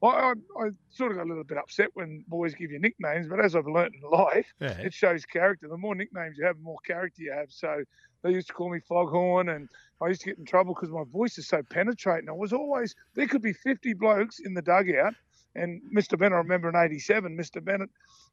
I, 0.02 0.32
I, 0.32 0.70
sort 0.90 1.12
of 1.12 1.18
got 1.18 1.26
a 1.26 1.30
little 1.30 1.44
bit 1.44 1.58
upset 1.58 1.90
when 1.96 2.24
boys 2.30 2.56
give 2.56 2.72
you 2.72 2.80
nicknames, 2.80 3.28
but 3.28 3.44
as 3.44 3.58
I've 3.58 3.68
learned 3.68 3.96
in 4.02 4.10
life, 4.10 4.48
Yeah. 4.62 4.78
it 4.80 4.94
shows 4.94 5.26
character. 5.26 5.68
The 5.68 5.76
more 5.78 5.96
nicknames 5.96 6.38
you 6.38 6.46
have, 6.46 6.56
the 6.56 6.64
more 6.64 6.80
character 6.88 7.22
you 7.24 7.34
have. 7.34 7.52
So 7.52 7.84
they 8.24 8.32
used 8.32 8.48
to 8.48 8.54
call 8.54 8.70
me 8.72 8.80
Foghorn, 8.80 9.50
and 9.50 9.68
I 10.02 10.08
used 10.08 10.22
to 10.22 10.28
get 10.28 10.38
in 10.38 10.46
trouble 10.46 10.74
because 10.74 10.90
my 10.90 11.04
voice 11.12 11.38
is 11.38 11.48
so 11.50 11.62
penetrating. 11.70 12.30
I 12.30 12.34
was 12.34 12.54
always 12.54 12.96
there 13.16 13.28
could 13.28 13.42
be 13.42 13.52
50 13.54 13.94
blokes 13.94 14.40
in 14.40 14.54
the 14.54 14.62
dugout, 14.62 15.14
and 15.56 15.82
Mr. 15.94 16.18
Bennett, 16.18 16.36
I 16.36 16.38
remember 16.38 16.70
in 16.70 16.76
'87, 16.78 17.36
Mr. 17.38 17.62
Bennett 17.64 17.90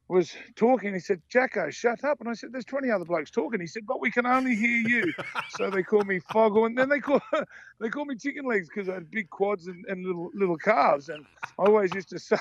was 0.08 0.36
talking. 0.56 0.94
He 0.94 1.00
said, 1.00 1.22
"Jacko, 1.30 1.70
shut 1.70 2.04
up!" 2.04 2.20
And 2.20 2.28
I 2.30 2.34
said, 2.34 2.52
"There's 2.52 2.64
20 2.66 2.90
other 2.90 3.06
blokes 3.06 3.30
talking." 3.30 3.60
He 3.60 3.66
said, 3.68 3.86
"But 3.86 4.00
we 4.00 4.10
can 4.10 4.26
only 4.26 4.56
hear 4.56 4.76
you." 4.78 5.14
so 5.50 5.70
they 5.70 5.82
call 5.82 6.04
me 6.04 6.20
Foggle. 6.20 6.66
And 6.66 6.78
Then 6.78 6.90
they 6.90 7.00
call 7.00 7.20
they 7.80 7.90
call 7.90 8.04
me 8.06 8.16
Chicken 8.16 8.46
Legs 8.46 8.68
because 8.68 8.88
I 8.88 8.94
had 8.94 9.10
big 9.10 9.30
quads 9.30 9.66
and, 9.68 9.84
and 9.88 10.04
little 10.06 10.30
little 10.34 10.58
calves. 10.58 11.08
And 11.08 11.26
I 11.58 11.64
always 11.64 11.94
used 11.94 12.10
to 12.10 12.18
say. 12.18 12.36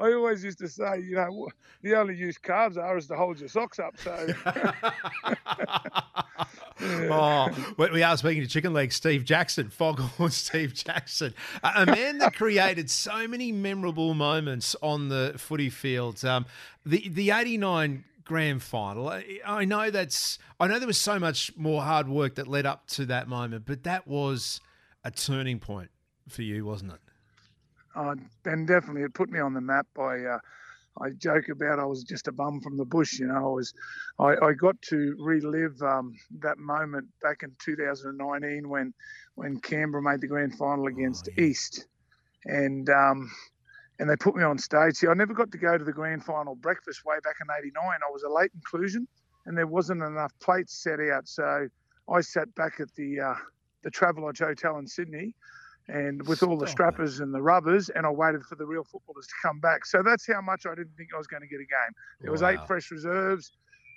I 0.00 0.12
always 0.12 0.44
used 0.44 0.58
to 0.58 0.68
say, 0.68 1.00
you 1.00 1.16
know, 1.16 1.48
the 1.82 1.96
only 1.96 2.14
use 2.14 2.38
calves 2.38 2.76
are 2.76 2.96
is 2.96 3.08
to 3.08 3.16
hold 3.16 3.40
your 3.40 3.48
socks 3.48 3.78
up. 3.78 3.96
So 3.98 4.28
Oh, 6.80 7.48
we 7.76 8.02
are 8.04 8.16
speaking 8.16 8.42
to 8.42 8.48
Chicken 8.48 8.72
Leg 8.72 8.92
Steve 8.92 9.24
Jackson, 9.24 9.68
Foghorn 9.68 10.30
Steve 10.30 10.74
Jackson, 10.74 11.34
a 11.62 11.84
man 11.84 12.18
that 12.18 12.34
created 12.34 12.88
so 12.88 13.26
many 13.26 13.50
memorable 13.50 14.14
moments 14.14 14.76
on 14.80 15.08
the 15.08 15.34
footy 15.36 15.70
field. 15.70 16.24
Um, 16.24 16.46
the 16.86 17.08
the 17.08 17.30
'89 17.30 18.04
grand 18.24 18.62
final. 18.62 19.08
I 19.44 19.64
know 19.64 19.90
that's. 19.90 20.38
I 20.60 20.68
know 20.68 20.78
there 20.78 20.86
was 20.86 20.98
so 20.98 21.18
much 21.18 21.56
more 21.56 21.82
hard 21.82 22.08
work 22.08 22.36
that 22.36 22.46
led 22.46 22.66
up 22.66 22.86
to 22.88 23.06
that 23.06 23.28
moment, 23.28 23.64
but 23.66 23.82
that 23.82 24.06
was 24.06 24.60
a 25.02 25.10
turning 25.10 25.58
point 25.58 25.90
for 26.28 26.42
you, 26.42 26.64
wasn't 26.64 26.92
it? 26.92 27.00
Uh, 27.98 28.14
and 28.44 28.66
definitely 28.66 29.02
it 29.02 29.14
put 29.14 29.30
me 29.30 29.40
on 29.40 29.54
the 29.54 29.60
map 29.60 29.86
by 29.94 30.20
uh, 30.20 30.38
I 31.00 31.10
joke 31.10 31.48
about 31.48 31.78
I 31.78 31.84
was 31.84 32.02
just 32.02 32.28
a 32.28 32.32
bum 32.32 32.60
from 32.60 32.76
the 32.76 32.84
bush, 32.84 33.18
you 33.18 33.26
know. 33.26 33.36
I 33.36 33.54
was, 33.54 33.72
I, 34.18 34.34
I 34.46 34.52
got 34.52 34.80
to 34.82 35.16
relive 35.18 35.80
um, 35.82 36.14
that 36.40 36.58
moment 36.58 37.06
back 37.22 37.42
in 37.42 37.54
2019 37.64 38.68
when, 38.68 38.92
when 39.34 39.60
Canberra 39.60 40.02
made 40.02 40.20
the 40.20 40.26
grand 40.26 40.56
final 40.56 40.86
against 40.86 41.28
East, 41.38 41.86
and 42.44 42.88
um, 42.90 43.30
and 44.00 44.08
they 44.08 44.16
put 44.16 44.36
me 44.36 44.42
on 44.42 44.58
stage. 44.58 44.96
See, 44.96 45.08
I 45.08 45.14
never 45.14 45.34
got 45.34 45.50
to 45.52 45.58
go 45.58 45.76
to 45.76 45.84
the 45.84 45.92
grand 45.92 46.24
final 46.24 46.54
breakfast 46.54 47.04
way 47.04 47.16
back 47.22 47.36
in 47.40 47.46
'89. 47.58 47.82
I 47.84 48.12
was 48.12 48.22
a 48.22 48.28
late 48.28 48.50
inclusion, 48.54 49.06
and 49.46 49.56
there 49.56 49.66
wasn't 49.66 50.02
enough 50.02 50.32
plates 50.40 50.82
set 50.82 51.00
out, 51.00 51.28
so 51.28 51.68
I 52.12 52.20
sat 52.20 52.52
back 52.54 52.80
at 52.80 52.94
the 52.96 53.20
uh, 53.20 53.34
the 53.82 53.90
Travelodge 53.90 54.38
Hotel 54.38 54.78
in 54.78 54.86
Sydney 54.86 55.34
and 55.88 56.26
with 56.28 56.42
all 56.42 56.56
the 56.58 56.66
strappers 56.66 57.20
and 57.20 57.32
the 57.34 57.40
rubbers, 57.42 57.88
and 57.88 58.04
I 58.06 58.10
waited 58.10 58.44
for 58.44 58.54
the 58.56 58.66
real 58.66 58.84
footballers 58.84 59.26
to 59.26 59.34
come 59.42 59.58
back. 59.60 59.86
So 59.86 60.02
that's 60.02 60.26
how 60.26 60.40
much 60.40 60.66
I 60.66 60.74
didn't 60.74 60.96
think 60.96 61.10
I 61.14 61.18
was 61.18 61.26
going 61.26 61.42
to 61.42 61.48
get 61.48 61.56
a 61.60 61.64
game. 61.66 61.92
There 62.20 62.30
was 62.32 62.42
Wow. 62.42 62.50
eight 62.50 62.66
fresh 62.66 62.90
reserves, 62.90 63.52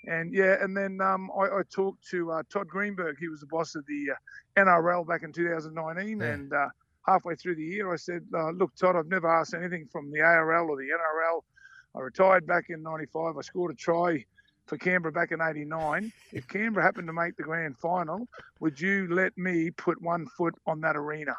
and 0.07 0.33
yeah, 0.33 0.55
and 0.63 0.75
then 0.75 1.01
um, 1.01 1.29
I, 1.37 1.43
I 1.59 1.61
talked 1.69 2.07
to 2.09 2.31
uh, 2.31 2.43
Todd 2.51 2.67
Greenberg. 2.67 3.17
He 3.19 3.27
was 3.27 3.41
the 3.41 3.47
boss 3.47 3.75
of 3.75 3.85
the 3.87 4.11
uh, 4.11 4.61
NRL 4.65 5.05
back 5.07 5.23
in 5.23 5.31
2019, 5.33 6.19
Yeah. 6.19 6.25
and 6.27 6.53
uh, 6.53 6.67
halfway 7.05 7.35
through 7.35 7.55
the 7.55 7.63
year, 7.63 7.91
I 7.91 7.97
said, 7.97 8.25
uh, 8.33 8.51
"Look, 8.51 8.73
Todd, 8.75 8.95
I've 8.95 9.07
never 9.07 9.27
asked 9.27 9.53
anything 9.53 9.87
from 9.91 10.11
the 10.11 10.21
ARL 10.21 10.69
or 10.69 10.77
the 10.77 10.89
NRL. 10.89 11.41
I 11.95 11.99
retired 11.99 12.47
back 12.47 12.69
in 12.69 12.81
'95. 12.81 13.37
I 13.37 13.41
scored 13.41 13.71
a 13.71 13.75
try." 13.75 14.25
For 14.67 14.77
Canberra 14.77 15.11
back 15.11 15.31
in 15.33 15.41
'89, 15.41 16.13
if 16.31 16.47
Canberra 16.47 16.85
happened 16.85 17.07
to 17.07 17.13
make 17.13 17.35
the 17.35 17.43
grand 17.43 17.77
final, 17.77 18.25
would 18.61 18.79
you 18.79 19.07
let 19.13 19.37
me 19.37 19.69
put 19.71 20.01
one 20.01 20.25
foot 20.37 20.53
on 20.65 20.79
that 20.81 20.95
arena? 20.95 21.35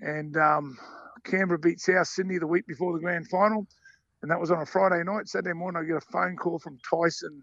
And 0.00 0.36
um, 0.36 0.76
Canberra 1.24 1.58
beat 1.58 1.80
South 1.80 2.06
Sydney 2.08 2.38
the 2.38 2.46
week 2.46 2.66
before 2.66 2.92
the 2.92 3.00
grand 3.00 3.28
final, 3.28 3.66
and 4.22 4.30
that 4.30 4.40
was 4.40 4.50
on 4.50 4.60
a 4.62 4.66
Friday 4.66 5.02
night. 5.04 5.28
Saturday 5.28 5.54
morning, 5.54 5.82
I 5.82 5.86
get 5.86 5.96
a 6.02 6.12
phone 6.12 6.36
call 6.36 6.58
from 6.58 6.78
Tyson, 6.88 7.42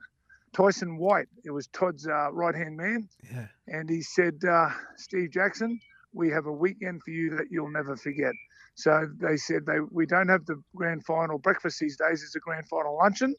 Tyson 0.54 0.98
White. 0.98 1.28
It 1.46 1.52
was 1.52 1.68
Todd's 1.68 2.08
uh, 2.08 2.32
right 2.32 2.56
hand 2.56 2.78
man, 2.78 3.08
Yeah. 3.32 3.48
and 3.68 3.90
he 3.90 4.02
said, 4.02 4.36
uh, 4.50 4.70
"Steve 4.98 5.32
Jackson, 5.32 5.80
we 6.14 6.30
have 6.32 6.46
a 6.48 6.52
weekend 6.52 7.02
for 7.04 7.12
you 7.12 7.32
that 7.38 7.48
you'll 7.52 7.72
never 7.72 7.96
forget." 7.96 8.34
So 8.76 9.08
they 9.20 9.38
said 9.38 9.66
they 9.66 9.80
we 9.92 10.06
don't 10.06 10.30
have 10.30 10.46
the 10.46 10.62
grand 10.76 11.06
final 11.06 11.40
breakfast 11.40 11.80
these 11.80 11.98
days. 11.98 12.24
It's 12.24 12.36
a 12.36 12.40
grand 12.40 12.68
final 12.70 12.98
luncheon. 12.98 13.36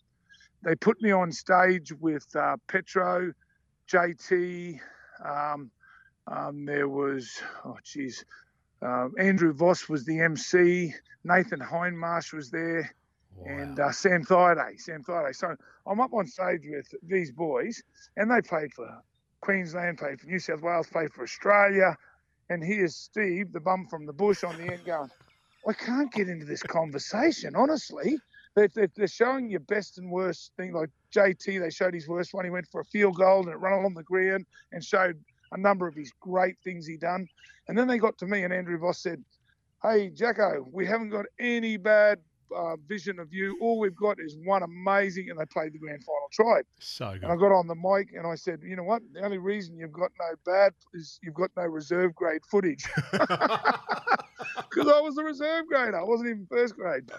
They 0.65 0.75
put 0.75 1.01
me 1.01 1.13
on 1.13 1.31
stage 1.33 1.93
with 2.01 2.27
uh, 2.37 2.57
Petro, 2.69 3.33
JT. 3.93 4.79
Um, 5.25 5.71
um, 6.27 6.65
there 6.67 6.89
was 6.89 7.31
oh 7.65 7.77
geez, 7.85 8.25
um, 8.83 9.15
Andrew 9.19 9.53
Voss 9.53 9.89
was 9.89 10.05
the 10.05 10.21
MC. 10.21 10.95
Nathan 11.25 11.61
Hindmarsh 11.61 12.33
was 12.33 12.51
there, 12.51 12.95
and 13.45 13.79
uh, 13.79 13.91
Sam 13.91 14.25
Thaiday. 14.25 14.81
Sam 14.81 15.03
Thaiday. 15.03 15.35
So 15.35 15.57
I'm 15.87 16.01
up 16.01 16.13
on 16.13 16.27
stage 16.27 16.63
with 16.65 16.95
these 17.03 17.33
boys, 17.33 17.83
and 18.17 18.31
they 18.31 18.41
played 18.41 18.73
for 18.73 19.03
Queensland, 19.41 19.99
played 19.99 20.21
for 20.21 20.27
New 20.27 20.39
South 20.39 20.63
Wales, 20.63 20.87
played 20.87 21.13
for 21.13 21.23
Australia, 21.23 21.97
and 22.51 22.65
here's 22.65 22.97
Steve, 22.97 23.53
the 23.53 23.61
bum 23.61 23.87
from 23.87 24.07
the 24.07 24.13
bush, 24.13 24.43
on 24.43 24.57
the 24.57 24.73
end 24.73 24.85
going, 24.85 25.11
I 25.69 25.73
can't 25.73 26.13
get 26.13 26.29
into 26.29 26.47
this 26.47 26.63
conversation, 26.63 27.55
honestly. 27.55 28.17
They're, 28.55 28.69
they're, 28.75 28.91
they're 28.97 29.07
showing 29.07 29.51
your 29.51 29.61
best 29.61 29.99
and 29.99 30.11
worst 30.11 30.53
thing. 30.57 30.73
Like 30.73 30.91
JT, 31.15 31.61
they 31.61 31.71
showed 31.71 31.95
his 31.95 32.09
worst 32.09 32.33
one. 32.33 32.45
He 32.45 32.51
went 32.51 32.67
for 32.73 32.81
a 32.81 32.85
field 32.85 33.17
goal 33.17 33.41
and 33.41 33.51
it 33.51 33.59
ran 33.59 33.79
along 33.79 33.95
the 33.95 34.03
ground 34.03 34.47
and 34.73 34.83
showed 34.83 35.23
a 35.53 35.59
number 35.59 35.87
of 35.87 35.95
his 35.95 36.13
great 36.21 36.57
things 36.65 36.87
he 36.87 36.97
done. 36.97 37.27
And 37.69 37.77
then 37.77 37.89
they 37.89 37.99
got 37.99 38.19
to 38.19 38.27
me, 38.27 38.45
and 38.45 38.53
Andrew 38.53 38.79
Voss 38.79 39.03
said, 39.03 39.23
"Hey, 39.83 40.11
Jacko, 40.11 40.67
we 40.73 40.87
haven't 40.87 41.11
got 41.11 41.27
any 41.39 41.77
bad 41.77 42.19
uh, 42.55 42.77
vision 42.87 43.19
of 43.19 43.33
you. 43.33 43.59
All 43.61 43.79
we've 43.79 43.97
got 43.97 44.19
is 44.19 44.37
one 44.45 44.63
amazing." 44.63 45.31
And 45.31 45.39
they 45.39 45.47
played 45.47 45.73
the 45.73 45.79
grand 45.79 46.03
final 46.05 46.29
try. 46.33 46.63
So 46.79 47.13
good. 47.13 47.25
And 47.25 47.33
I 47.33 47.37
got 47.37 47.53
on 47.53 47.67
the 47.67 47.75
mic 47.75 48.13
and 48.15 48.27
I 48.27 48.35
said, 48.35 48.61
"You 48.63 48.77
know 48.77 48.85
what? 48.85 49.03
The 49.13 49.25
only 49.25 49.39
reason 49.39 49.77
you've 49.77 49.93
got 49.93 50.11
no 50.19 50.35
bad 50.45 50.73
is 50.95 51.19
you've 51.23 51.35
got 51.35 51.51
no 51.57 51.65
reserve 51.65 52.15
grade 52.15 52.43
footage." 52.51 52.85
Because 54.79 54.93
I 54.93 55.01
was 55.01 55.19
a 55.19 55.25
reserve 55.25 55.67
grader. 55.67 55.99
I 55.99 56.05
wasn't 56.05 56.31
even 56.31 56.47
first 56.49 56.77
grade. 56.77 57.11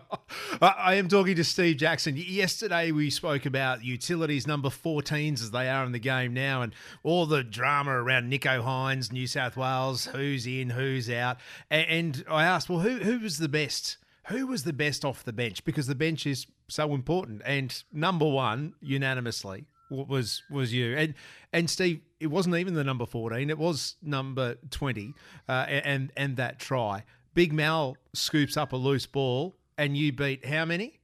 I 0.62 0.94
am 0.94 1.08
talking 1.08 1.36
to 1.36 1.44
Steve 1.44 1.76
Jackson. 1.76 2.16
Yesterday, 2.16 2.90
we 2.90 3.10
spoke 3.10 3.44
about 3.44 3.84
utilities 3.84 4.46
number 4.46 4.70
14s 4.70 5.42
as 5.42 5.50
they 5.50 5.68
are 5.68 5.84
in 5.84 5.92
the 5.92 5.98
game 5.98 6.32
now, 6.32 6.62
and 6.62 6.74
all 7.02 7.26
the 7.26 7.44
drama 7.44 7.90
around 7.90 8.32
Nicho 8.32 8.62
Hynes, 8.64 9.12
New 9.12 9.26
South 9.26 9.58
Wales, 9.58 10.06
who's 10.06 10.46
in, 10.46 10.70
who's 10.70 11.10
out. 11.10 11.36
And 11.70 12.24
I 12.30 12.44
asked, 12.44 12.70
well, 12.70 12.80
who 12.80 13.00
who 13.00 13.18
was 13.18 13.36
the 13.36 13.48
best? 13.48 13.98
Who 14.28 14.46
was 14.46 14.64
the 14.64 14.72
best 14.72 15.04
off 15.04 15.22
the 15.22 15.34
bench? 15.34 15.64
Because 15.66 15.88
the 15.88 15.94
bench 15.94 16.26
is 16.26 16.46
so 16.68 16.94
important. 16.94 17.42
And 17.44 17.82
number 17.92 18.26
one, 18.26 18.72
unanimously, 18.80 19.66
was 19.92 20.42
was 20.50 20.72
you. 20.72 20.96
And 20.96 21.14
and 21.52 21.68
Steve, 21.68 22.00
it 22.20 22.28
wasn't 22.28 22.56
even 22.56 22.74
the 22.74 22.84
number 22.84 23.06
14; 23.06 23.50
it 23.50 23.58
was 23.58 23.96
number 24.02 24.56
20, 24.70 25.14
uh, 25.48 25.52
and 25.52 26.12
and 26.16 26.36
that 26.36 26.58
try. 26.58 27.04
Big 27.34 27.52
Mal 27.52 27.96
scoops 28.12 28.56
up 28.56 28.72
a 28.72 28.76
loose 28.76 29.06
ball, 29.06 29.54
and 29.78 29.96
you 29.96 30.12
beat 30.12 30.44
how 30.44 30.64
many? 30.64 31.00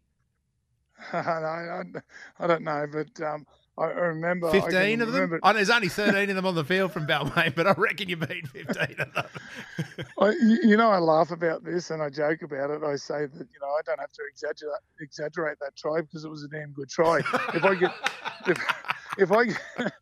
I 1.12 1.82
don't 2.46 2.64
know, 2.64 2.86
but 2.90 3.24
um, 3.24 3.46
I 3.78 3.84
I 3.84 3.90
remember. 4.06 4.48
I 4.48 4.52
15 4.60 5.00
of 5.02 5.08
them? 5.08 5.14
remember- 5.14 5.40
Oh, 5.42 5.52
there's 5.52 5.70
only 5.70 5.88
13 5.88 6.28
of 6.30 6.36
them 6.36 6.46
on 6.46 6.54
the 6.54 6.64
field 6.64 6.92
from 6.92 7.06
Balmain, 7.06 7.54
but 7.54 7.66
I 7.66 7.72
reckon 7.76 8.08
you 8.08 8.16
beat 8.16 8.48
15 8.48 8.96
of 8.98 9.14
them. 9.14 9.24
I, 10.20 10.30
you 10.64 10.76
know, 10.76 10.90
I 10.90 10.98
laugh 10.98 11.30
about 11.30 11.64
this 11.64 11.90
and 11.90 12.02
I 12.02 12.10
joke 12.10 12.42
about 12.42 12.70
it. 12.70 12.82
I 12.82 12.96
say 12.96 13.26
that 13.26 13.34
you 13.52 13.60
know 13.60 13.68
I 13.68 13.80
don't 13.86 14.00
have 14.00 14.12
to 14.12 14.22
exaggerate 14.30 14.80
exaggerate 15.00 15.58
that 15.60 15.76
try 15.76 16.00
because 16.00 16.24
it 16.24 16.28
was 16.30 16.44
a 16.44 16.48
damn 16.48 16.72
good 16.72 16.88
try. 16.88 17.18
if 17.54 17.64
I 17.64 17.74
get 17.74 17.92
if, 18.46 18.58
if 19.18 19.32
I 19.32 19.44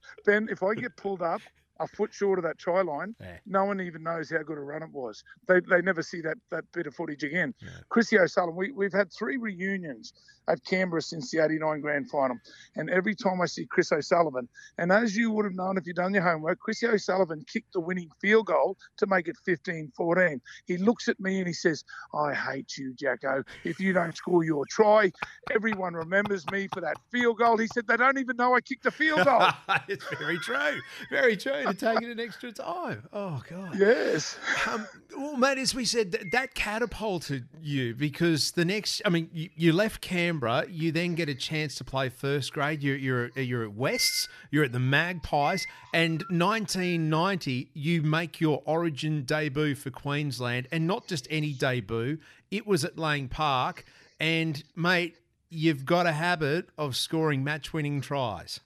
Ben, 0.25 0.49
if 0.51 0.63
I 0.63 0.75
get 0.75 0.97
pulled 0.97 1.23
up 1.23 1.41
a 1.79 1.87
foot 1.87 2.13
short 2.13 2.39
of 2.39 2.43
that 2.43 2.59
try 2.59 2.81
line, 2.81 3.15
Yeah. 3.21 3.37
no 3.45 3.67
one 3.67 3.83
even 3.83 4.03
knows 4.03 4.31
how 4.31 4.43
good 4.43 4.57
a 4.57 4.63
run 4.63 4.83
it 4.83 4.91
was. 4.91 5.23
They, 5.47 5.61
they 5.61 5.83
never 5.83 6.03
see 6.03 6.23
that 6.23 6.39
that 6.51 6.65
bit 6.73 6.87
of 6.87 6.95
footage 6.95 7.23
again. 7.23 7.53
Chrissy 7.91 8.19
O'Sullivan, 8.19 8.57
we, 8.57 8.73
we've 8.73 8.95
had 8.95 9.13
three 9.13 9.37
reunions 9.37 10.15
at 10.49 10.65
Canberra 10.65 11.03
since 11.03 11.31
the 11.31 11.43
89 11.45 11.81
grand 11.81 12.11
final. 12.11 12.37
And 12.77 12.91
every 12.91 13.15
time 13.15 13.41
I 13.41 13.47
see 13.47 13.67
Chris 13.67 13.93
O'Sullivan, 13.93 14.49
and 14.79 14.93
as 14.93 15.17
you 15.17 15.31
would 15.33 15.45
have 15.45 15.55
known 15.55 15.77
if 15.77 15.87
you'd 15.87 15.97
done 15.97 16.15
your 16.15 16.23
homework, 16.23 16.59
Chris 16.59 16.83
O'Sullivan 16.83 17.45
kicked 17.51 17.73
the 17.73 17.81
winning 17.81 18.11
field 18.21 18.47
goal 18.47 18.77
to 18.99 19.07
make 19.07 19.29
it 19.29 19.37
15 19.45 19.93
14. 19.97 20.41
He 20.67 20.77
looks 20.79 21.09
at 21.09 21.19
me 21.19 21.39
and 21.39 21.47
he 21.47 21.53
says, 21.53 21.85
I 22.15 22.35
hate 22.35 22.77
you, 22.77 22.95
Jacko. 22.95 23.43
If 23.65 23.81
you 23.81 23.93
don't 23.93 24.17
score 24.17 24.45
your 24.45 24.65
try, 24.69 25.13
everyone 25.51 25.95
remembers 25.95 26.45
me 26.51 26.69
for 26.73 26.81
that 26.81 26.97
field 27.11 27.39
goal. 27.39 27.57
He 27.57 27.67
said, 27.69 27.87
They 27.87 27.97
don't 27.97 28.19
even 28.19 28.37
know 28.37 28.55
I 28.55 28.61
kicked 28.61 28.87
a 28.87 28.91
field 28.91 29.25
goal. 29.25 29.49
it's 29.89 30.05
very 30.19 30.39
true. 30.39 30.81
Very 31.11 31.37
true. 31.37 31.65
To 31.65 31.75
take 31.75 32.03
it 32.03 32.11
an 32.11 32.21
extra 32.21 32.53
time. 32.53 33.09
Oh, 33.13 33.43
God. 33.49 33.79
yes. 33.79 34.39
Um, 34.67 34.87
well, 35.17 35.37
mate, 35.37 35.59
as 35.59 35.75
we 35.75 35.85
said, 35.85 36.13
that, 36.13 36.31
that 36.33 36.55
catapulted 36.55 37.47
you 37.61 37.95
because 37.95 38.53
the 38.53 38.65
next, 38.65 39.03
I 39.05 39.11
mean, 39.11 39.31
you, 39.33 39.51
you 39.57 39.73
left 39.73 40.01
Canberra 40.01 40.36
Canberra, 40.37 40.67
you 40.69 40.93
then 40.93 41.15
get 41.15 41.29
a 41.29 41.35
chance 41.35 41.77
to 41.77 41.85
play 41.85 42.09
first 42.11 42.53
grade. 42.53 42.83
You're 42.83 42.97
you're 42.97 43.31
you're 43.37 43.65
at 43.65 43.73
Wests, 43.73 44.29
you're 44.51 44.65
at 44.65 44.73
the 44.73 44.79
Magpies, 44.79 45.67
and 45.95 46.23
1990 46.29 47.71
you 47.73 48.03
make 48.03 48.41
your 48.41 48.63
Origin 48.67 49.23
debut 49.25 49.75
for 49.75 49.91
Queensland, 49.91 50.69
and 50.71 50.87
not 50.87 51.07
just 51.07 51.27
any 51.31 51.53
debut. 51.53 52.19
It 52.51 52.67
was 52.67 52.85
at 52.85 52.99
Lang 52.99 53.29
Park, 53.29 53.85
and 54.21 54.63
mate, 54.75 55.17
you've 55.49 55.87
got 55.87 56.07
a 56.07 56.13
habit 56.13 56.69
of 56.77 56.97
scoring 56.97 57.43
match-winning 57.43 58.03
tries. 58.03 58.61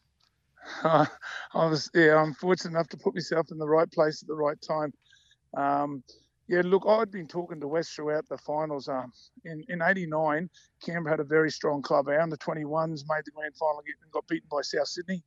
Uh, 0.82 1.06
I 1.54 1.66
was, 1.66 1.88
yeah, 1.94 2.16
I'm 2.16 2.34
fortunate 2.34 2.72
enough 2.72 2.88
to 2.88 2.96
put 2.96 3.14
myself 3.14 3.46
in 3.52 3.58
the 3.58 3.68
right 3.68 3.90
place 3.90 4.22
at 4.22 4.28
the 4.28 4.34
right 4.34 4.60
time. 4.60 4.92
Um, 5.56 6.02
yeah, 6.50 6.62
look, 6.64 6.82
I'd 6.84 7.12
been 7.12 7.28
talking 7.28 7.60
to 7.60 7.68
West 7.68 7.94
throughout 7.94 8.28
the 8.28 8.36
finals. 8.36 8.88
Um, 8.88 9.12
in 9.44 9.62
in 9.68 9.80
'89, 9.80 10.50
Canberra 10.84 11.12
had 11.12 11.20
a 11.20 11.24
very 11.24 11.48
strong 11.48 11.80
club. 11.80 12.08
Our 12.08 12.18
under 12.18 12.36
21s 12.36 13.04
made 13.08 13.24
the 13.24 13.30
grand 13.30 13.54
final 13.54 13.78
and 13.86 14.10
got 14.10 14.26
beaten 14.26 14.48
by 14.50 14.62
South 14.62 14.88
Sydney. 14.88 15.22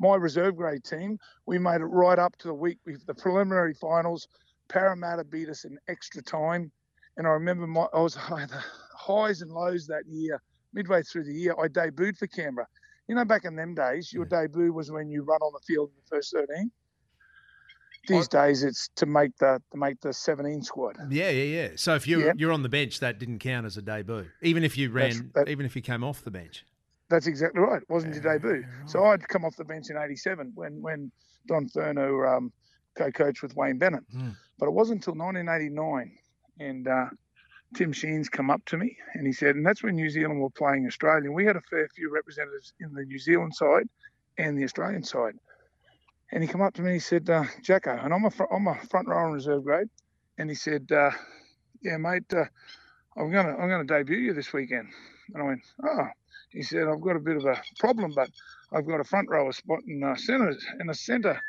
My 0.00 0.16
reserve 0.16 0.56
grade 0.56 0.82
team, 0.82 1.16
we 1.46 1.60
made 1.60 1.80
it 1.80 1.84
right 1.84 2.18
up 2.18 2.36
to 2.38 2.48
the 2.48 2.54
week 2.54 2.78
with 2.84 3.06
the 3.06 3.14
preliminary 3.14 3.74
finals. 3.74 4.26
Parramatta 4.66 5.22
beat 5.22 5.48
us 5.48 5.64
in 5.64 5.78
extra 5.86 6.20
time, 6.20 6.72
and 7.18 7.26
I 7.28 7.30
remember 7.30 7.68
my 7.68 7.86
I 7.94 8.00
was 8.00 8.16
I 8.30 8.44
the 8.44 8.60
highs 8.96 9.42
and 9.42 9.52
lows 9.52 9.86
that 9.86 10.06
year. 10.08 10.42
Midway 10.72 11.02
through 11.04 11.22
the 11.22 11.32
year, 11.32 11.54
I 11.56 11.68
debuted 11.68 12.18
for 12.18 12.26
Canberra. 12.26 12.66
You 13.06 13.14
know, 13.14 13.24
back 13.24 13.44
in 13.44 13.54
them 13.54 13.76
days, 13.76 14.12
your 14.12 14.24
debut 14.24 14.72
was 14.72 14.90
when 14.90 15.08
you 15.08 15.22
run 15.22 15.40
on 15.40 15.52
the 15.52 15.60
field 15.64 15.90
in 15.90 15.94
the 16.02 16.16
first 16.16 16.34
13 16.34 16.72
these 18.08 18.28
days 18.28 18.62
it's 18.62 18.88
to 18.96 19.06
make 19.06 19.36
the 19.38 19.60
to 19.72 19.78
make 19.78 20.00
the 20.00 20.12
17 20.12 20.62
squad. 20.62 20.96
Yeah, 21.10 21.30
yeah, 21.30 21.42
yeah. 21.62 21.68
So 21.76 21.94
if 21.94 22.06
you're 22.06 22.26
Yeah. 22.26 22.32
you're 22.36 22.52
on 22.52 22.62
the 22.62 22.68
bench, 22.68 23.00
that 23.00 23.18
didn't 23.18 23.38
count 23.38 23.66
as 23.66 23.76
a 23.76 23.82
debut, 23.82 24.26
even 24.42 24.64
if 24.64 24.76
you 24.76 24.90
ran, 24.90 25.30
that- 25.34 25.48
even 25.48 25.66
if 25.66 25.74
you 25.76 25.82
came 25.82 26.04
off 26.04 26.22
the 26.22 26.30
bench. 26.30 26.64
That's 27.10 27.26
exactly 27.26 27.60
right. 27.60 27.82
It 27.82 27.88
wasn't 27.90 28.14
your 28.14 28.22
debut. 28.22 28.64
So 28.86 29.04
I'd 29.04 29.26
come 29.28 29.44
off 29.44 29.56
the 29.56 29.64
bench 29.64 29.90
in 29.90 29.96
'87 29.96 30.52
when 30.54 30.80
when 30.80 31.10
Don 31.46 31.68
Furner 31.68 32.36
um, 32.36 32.52
co-coached 32.96 33.42
with 33.42 33.54
Wayne 33.56 33.78
Bennett. 33.78 34.04
Mm. 34.14 34.34
But 34.58 34.66
it 34.68 34.72
wasn't 34.72 35.06
until 35.06 35.14
1989, 35.14 36.16
and 36.60 36.88
uh, 36.88 37.06
Tim 37.74 37.92
Sheens 37.92 38.28
come 38.30 38.50
up 38.50 38.64
to 38.66 38.76
me 38.78 38.96
and 39.14 39.26
he 39.26 39.32
said, 39.32 39.56
and 39.56 39.66
that's 39.66 39.82
when 39.82 39.96
New 39.96 40.08
Zealand 40.08 40.40
were 40.40 40.48
playing 40.50 40.86
Australia. 40.86 41.30
We 41.30 41.44
had 41.44 41.56
a 41.56 41.60
fair 41.62 41.88
few 41.94 42.10
representatives 42.10 42.72
in 42.80 42.92
the 42.94 43.02
New 43.04 43.18
Zealand 43.18 43.54
side 43.54 43.88
and 44.38 44.56
the 44.56 44.64
Australian 44.64 45.02
side. 45.02 45.34
And 46.32 46.42
he 46.42 46.48
come 46.48 46.62
up 46.62 46.74
to 46.74 46.82
me 46.82 46.88
and 46.88 46.94
he 46.94 47.00
said, 47.00 47.28
uh, 47.30 47.44
Jacko, 47.62 47.96
and 47.96 48.12
I'm 48.12 48.24
a, 48.24 48.30
fr- 48.30 48.52
I'm 48.52 48.66
a 48.66 48.74
front 48.90 49.08
row 49.08 49.26
in 49.28 49.32
reserve 49.34 49.64
grade. 49.64 49.88
And 50.38 50.50
he 50.50 50.56
said, 50.56 50.90
uh, 50.90 51.10
yeah, 51.82 51.96
mate, 51.96 52.32
uh, 52.32 52.44
I'm 53.16 53.30
going 53.30 53.46
to 53.46 53.52
I'm 53.52 53.68
gonna 53.68 53.84
debut 53.84 54.18
you 54.18 54.34
this 54.34 54.52
weekend. 54.52 54.88
And 55.32 55.42
I 55.42 55.46
went, 55.46 55.60
oh. 55.84 56.08
He 56.50 56.62
said, 56.62 56.86
I've 56.86 57.00
got 57.00 57.16
a 57.16 57.20
bit 57.20 57.36
of 57.36 57.44
a 57.46 57.60
problem, 57.80 58.12
but 58.14 58.30
I've 58.72 58.86
got 58.86 59.00
a 59.00 59.04
front 59.04 59.28
rower 59.28 59.52
spot 59.52 59.80
in 59.88 60.02
uh, 60.04 60.14
centre, 60.14 60.56
in 60.80 60.88
a 60.88 60.94
centre, 60.94 61.40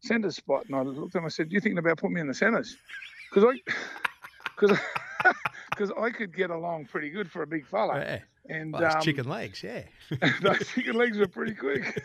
centre 0.00 0.30
spot. 0.30 0.64
And 0.66 0.74
I 0.74 0.82
looked 0.82 1.14
at 1.14 1.18
him, 1.18 1.24
and 1.24 1.26
I 1.26 1.28
said, 1.28 1.52
you 1.52 1.60
thinking 1.60 1.78
about 1.78 1.98
putting 1.98 2.14
me 2.14 2.22
in 2.22 2.28
the 2.28 2.34
centres? 2.34 2.76
Because 3.30 3.52
I, 3.54 3.72
because 4.58 4.78
because 5.70 5.92
I 6.00 6.10
could 6.10 6.34
get 6.34 6.50
along 6.50 6.86
pretty 6.86 7.10
good 7.10 7.30
for 7.30 7.42
a 7.42 7.46
big 7.46 7.66
fella. 7.66 7.98
Yeah. 7.98 8.18
And 8.48 8.72
Well, 8.72 8.84
um, 8.84 9.02
chicken 9.02 9.28
legs, 9.28 9.62
yeah. 9.62 9.82
those 10.42 10.66
chicken 10.68 10.96
legs 10.96 11.18
are 11.18 11.28
pretty 11.28 11.54
quick. 11.54 12.02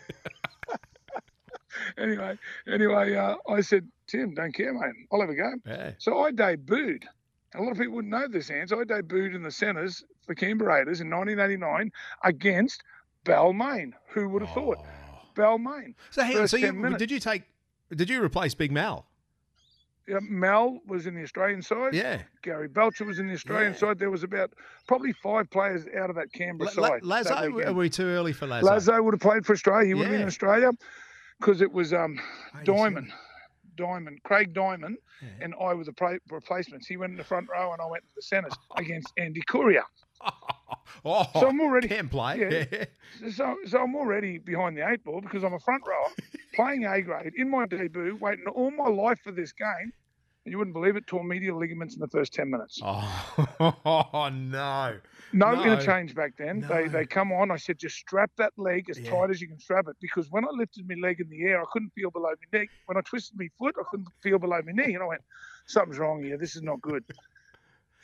Anyway, 1.99 2.37
anyway, 2.67 3.15
uh, 3.15 3.35
I 3.49 3.61
said, 3.61 3.87
Tim, 4.07 4.33
don't 4.33 4.53
care, 4.53 4.73
mate. 4.73 4.93
I'll 5.11 5.21
have 5.21 5.29
a 5.29 5.35
go. 5.35 5.51
Yeah. 5.65 5.91
So 5.97 6.19
I 6.23 6.31
debuted. 6.31 7.03
A 7.55 7.61
lot 7.61 7.71
of 7.71 7.77
people 7.77 7.95
wouldn't 7.95 8.11
know 8.11 8.27
this, 8.27 8.49
Hans. 8.49 8.71
I 8.71 8.77
debuted 8.83 9.35
in 9.35 9.43
the 9.43 9.51
centres 9.51 10.03
for 10.25 10.35
Canberra 10.35 10.75
Raiders 10.79 11.01
in 11.01 11.09
1989 11.09 11.91
against 12.23 12.83
Balmain. 13.25 13.93
Who 14.09 14.29
would 14.29 14.41
have 14.43 14.53
thought? 14.53 14.77
Balmain. 15.35 15.93
So 16.11 16.23
hang 16.23 16.37
on, 16.37 16.47
so 16.47 16.57
you, 16.57 16.97
did 16.97 17.09
you 17.11 17.19
take? 17.19 17.43
Did 17.95 18.09
you 18.09 18.23
replace 18.23 18.53
Big 18.53 18.71
Mal? 18.71 19.05
Yeah, 20.07 20.19
Mel 20.21 20.79
was 20.87 21.05
in 21.05 21.13
the 21.13 21.21
Australian 21.21 21.61
side. 21.61 21.93
Yeah. 21.93 22.21
Gary 22.41 22.67
Belcher 22.67 23.05
was 23.05 23.19
in 23.19 23.27
the 23.27 23.33
Australian 23.33 23.73
Yeah. 23.73 23.79
side. 23.79 23.99
There 23.99 24.09
was 24.09 24.23
about 24.23 24.51
probably 24.87 25.13
five 25.13 25.49
players 25.51 25.85
out 25.95 26.09
of 26.09 26.15
that 26.15 26.33
Canberra 26.33 26.65
La- 26.77 26.87
side. 26.87 27.01
that 27.01 27.05
Lazo, 27.05 27.33
are 27.35 27.51
weekend. 27.51 27.77
we 27.77 27.89
too 27.91 28.05
early 28.05 28.33
for 28.33 28.47
Lazo? 28.47 28.65
Lazo 28.65 29.03
would 29.03 29.13
have 29.13 29.21
played 29.21 29.45
for 29.45 29.53
Australia. 29.53 29.87
He 29.87 29.93
would 29.93 30.03
have 30.05 30.11
been 30.11 30.21
in 30.21 30.27
Australia 30.27 30.71
because 31.39 31.61
it 31.61 31.71
was 31.71 31.93
um, 31.93 32.19
Diamond, 32.63 33.11
Diamond, 33.75 34.21
Craig 34.23 34.53
Diamond, 34.53 34.97
and 35.41 35.53
I 35.61 35.73
were 35.73 35.83
the 35.83 35.93
pra- 35.93 36.19
replacements. 36.29 36.87
He 36.87 36.97
went 36.97 37.11
in 37.11 37.17
the 37.17 37.23
front 37.23 37.47
row 37.49 37.73
and 37.73 37.81
I 37.81 37.85
went 37.85 38.03
in 38.03 38.09
the 38.15 38.21
centres 38.21 38.53
against 38.77 39.11
Andy 39.17 39.41
Currier. 39.47 39.83
Oh, 41.05 41.25
So 41.35 41.47
I'm 41.47 41.61
already- 41.61 41.87
can 41.87 42.09
play. 42.09 42.39
yeah. 42.39 42.65
Yeah. 43.21 43.29
So, 43.31 43.55
so 43.65 43.81
I'm 43.83 43.95
already 43.95 44.37
behind 44.37 44.75
the 44.75 44.87
eight 44.89 45.03
ball 45.03 45.21
because 45.21 45.43
I'm 45.43 45.53
a 45.53 45.59
front 45.59 45.83
rower 45.87 46.09
playing 46.55 46.85
A 46.85 47.01
grade 47.01 47.31
in 47.37 47.49
my 47.49 47.65
debut, 47.67 48.17
waiting 48.19 48.45
all 48.47 48.71
my 48.71 48.87
life 48.89 49.19
for 49.23 49.31
this 49.31 49.51
game. 49.53 49.93
You 50.49 50.57
wouldn't 50.57 50.73
believe 50.73 50.95
it, 50.95 51.05
tore 51.07 51.23
medial 51.23 51.59
ligaments 51.59 51.95
in 51.95 52.01
the 52.01 52.07
first 52.07 52.33
10 52.33 52.49
minutes. 52.49 52.79
Oh, 53.61 54.29
no. 54.31 54.99
No, 55.33 55.51
No. 55.53 55.63
interchange 55.63 56.15
back 56.15 56.33
then. 56.37 56.61
They 56.67 56.83
No. 56.85 56.89
they 56.89 57.05
come 57.05 57.31
on. 57.31 57.51
I 57.51 57.57
said, 57.57 57.77
just 57.77 57.95
strap 57.97 58.31
that 58.37 58.53
leg 58.57 58.89
as 58.89 58.99
Yeah. 58.99 59.11
tight 59.11 59.29
as 59.29 59.41
you 59.41 59.47
can 59.47 59.59
strap 59.59 59.87
it. 59.87 59.95
Because 60.01 60.29
when 60.31 60.43
I 60.45 60.49
lifted 60.51 60.87
my 60.87 60.95
leg 60.95 61.19
in 61.19 61.29
the 61.29 61.43
air, 61.43 61.61
I 61.61 61.65
couldn't 61.71 61.91
feel 61.91 62.09
below 62.09 62.29
my 62.51 62.59
knee. 62.59 62.69
When 62.85 62.97
I 62.97 63.01
twisted 63.01 63.37
my 63.37 63.47
foot, 63.59 63.75
I 63.79 63.83
couldn't 63.91 64.07
feel 64.23 64.39
below 64.39 64.59
my 64.65 64.71
knee. 64.71 64.95
And 64.95 65.03
I 65.03 65.05
went, 65.05 65.21
something's 65.67 65.99
wrong 65.99 66.23
here. 66.23 66.37
This 66.37 66.55
is 66.55 66.63
not 66.63 66.81
good. 66.81 67.03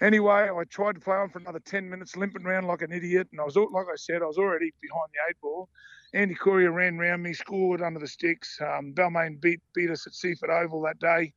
Anyway, 0.01 0.49
I 0.53 0.63
tried 0.69 0.95
to 0.95 0.99
play 0.99 1.15
on 1.15 1.29
for 1.29 1.39
another 1.39 1.59
10 1.59 1.89
minutes, 1.89 2.17
limping 2.17 2.45
around 2.45 2.67
like 2.67 2.81
an 2.81 2.91
idiot. 2.91 3.27
And 3.31 3.39
I 3.39 3.45
was, 3.45 3.55
like 3.55 3.87
I 3.91 3.95
said, 3.95 4.21
I 4.21 4.25
was 4.25 4.37
already 4.37 4.71
behind 4.81 5.09
the 5.13 5.19
eight 5.29 5.39
ball. 5.41 5.69
Andy 6.13 6.35
Currier 6.35 6.71
ran 6.71 6.97
round 6.97 7.23
me, 7.23 7.33
scored 7.33 7.81
under 7.81 7.99
the 7.99 8.07
sticks. 8.07 8.59
Um, 8.61 8.93
Balmain 8.93 9.39
beat 9.41 9.61
beat 9.73 9.89
us 9.89 10.05
at 10.05 10.13
Seiffert 10.13 10.49
Oval 10.49 10.81
that 10.81 10.99
day. 10.99 11.33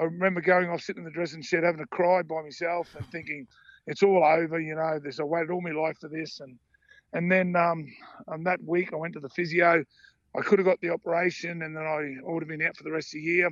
I 0.00 0.04
remember 0.04 0.40
going 0.40 0.70
off, 0.70 0.80
sitting 0.82 1.02
in 1.02 1.04
the 1.04 1.10
dressing 1.10 1.42
shed, 1.42 1.62
having 1.62 1.82
a 1.82 1.86
cry 1.86 2.22
by 2.22 2.42
myself 2.42 2.88
and 2.96 3.06
thinking, 3.08 3.46
it's 3.86 4.02
all 4.02 4.24
over, 4.24 4.58
you 4.58 4.74
know, 4.74 4.98
this 5.02 5.20
I 5.20 5.24
waited 5.24 5.50
all 5.50 5.60
my 5.60 5.70
life 5.70 5.98
for 6.00 6.08
this. 6.08 6.40
And 6.40 6.58
and 7.12 7.30
then 7.30 7.54
um, 7.56 7.86
um, 8.32 8.44
that 8.44 8.60
week 8.64 8.92
I 8.92 8.96
went 8.96 9.14
to 9.14 9.20
the 9.20 9.28
physio. 9.28 9.84
I 10.36 10.40
could 10.42 10.60
have 10.60 10.66
got 10.66 10.80
the 10.80 10.90
operation 10.90 11.62
and 11.62 11.76
then 11.76 11.82
I 11.82 12.14
would 12.22 12.42
have 12.42 12.48
been 12.48 12.62
out 12.62 12.76
for 12.76 12.84
the 12.84 12.92
rest 12.92 13.08
of 13.08 13.18
the 13.18 13.22
year. 13.22 13.50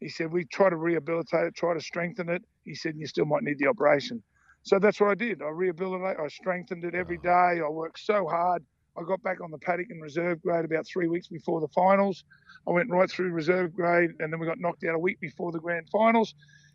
He 0.00 0.08
said, 0.08 0.32
we 0.32 0.44
try 0.44 0.68
to 0.70 0.76
rehabilitate 0.76 1.46
it, 1.46 1.54
try 1.54 1.72
to 1.72 1.80
strengthen 1.80 2.28
it. 2.28 2.42
He 2.64 2.74
said, 2.74 2.94
you 2.96 3.06
still 3.06 3.24
might 3.24 3.44
need 3.44 3.58
the 3.58 3.68
operation. 3.68 4.22
So 4.62 4.80
that's 4.80 5.00
what 5.00 5.10
I 5.10 5.14
did. 5.14 5.40
I 5.40 5.48
rehabilitated, 5.48 6.20
I 6.20 6.26
strengthened 6.28 6.84
it 6.84 6.96
every 6.96 7.18
day. 7.18 7.60
I 7.64 7.68
worked 7.70 8.00
so 8.00 8.26
hard. 8.26 8.64
I 8.98 9.02
got 9.02 9.22
back 9.22 9.40
on 9.40 9.50
the 9.50 9.58
paddock 9.58 9.88
in 9.90 10.00
reserve 10.00 10.42
grade 10.42 10.64
about 10.64 10.86
three 10.86 11.08
weeks 11.08 11.28
before 11.28 11.60
the 11.60 11.68
finals. 11.68 12.24
I 12.66 12.72
went 12.72 12.90
right 12.90 13.10
through 13.10 13.30
reserve 13.30 13.74
grade 13.74 14.10
and 14.18 14.32
then 14.32 14.40
we 14.40 14.46
got 14.46 14.58
knocked 14.58 14.84
out 14.84 14.94
a 14.94 14.98
week 14.98 15.20
before 15.20 15.52
the 15.52 15.58
grand 15.58 15.88
finals. 15.90 16.34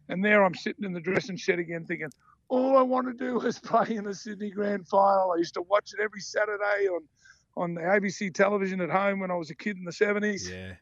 And 0.09 0.23
there 0.23 0.43
I'm 0.43 0.55
sitting 0.55 0.83
in 0.83 0.93
the 0.93 0.99
dressing 0.99 1.37
shed 1.37 1.59
again 1.59 1.85
thinking, 1.85 2.09
all 2.49 2.77
I 2.77 2.81
want 2.81 3.07
to 3.07 3.13
do 3.13 3.39
is 3.41 3.59
play 3.59 3.95
in 3.95 4.03
the 4.03 4.13
Sydney 4.13 4.51
Grand 4.51 4.87
Final. 4.87 5.31
I 5.33 5.37
used 5.37 5.53
to 5.55 5.61
watch 5.61 5.91
it 5.97 6.03
every 6.03 6.19
Saturday 6.19 6.87
on, 6.89 7.01
on 7.55 7.73
the 7.73 7.81
ABC 7.81 8.33
television 8.33 8.81
at 8.81 8.89
home 8.89 9.19
when 9.19 9.31
I 9.31 9.35
was 9.35 9.49
a 9.49 9.55
kid 9.55 9.77
in 9.77 9.85
the 9.85 9.91
70s. 9.91 10.49
Yeah. 10.49 10.73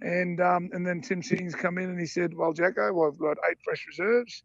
And 0.00 0.40
um, 0.40 0.70
and 0.72 0.84
then 0.84 1.00
Tim 1.00 1.22
Sheens 1.22 1.54
come 1.54 1.78
in 1.78 1.88
and 1.88 1.98
he 1.98 2.06
said, 2.06 2.34
well, 2.34 2.52
Jacko, 2.52 2.92
well, 2.92 3.10
I've 3.10 3.18
got 3.18 3.36
eight 3.48 3.58
fresh 3.64 3.86
reserves. 3.86 4.42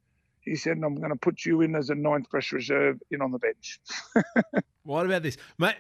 He 0.49 0.55
said, 0.55 0.77
I'm 0.83 0.95
going 0.95 1.09
to 1.11 1.15
put 1.15 1.45
you 1.45 1.61
in 1.61 1.75
as 1.75 1.89
a 1.91 1.95
ninth 1.95 2.27
fresh 2.31 2.51
reserve 2.51 2.99
in 3.11 3.21
on 3.21 3.31
the 3.31 3.39
bench. 3.39 3.79
What 4.83 5.05
about 5.05 5.21
this, 5.21 5.37
mate? 5.59 5.75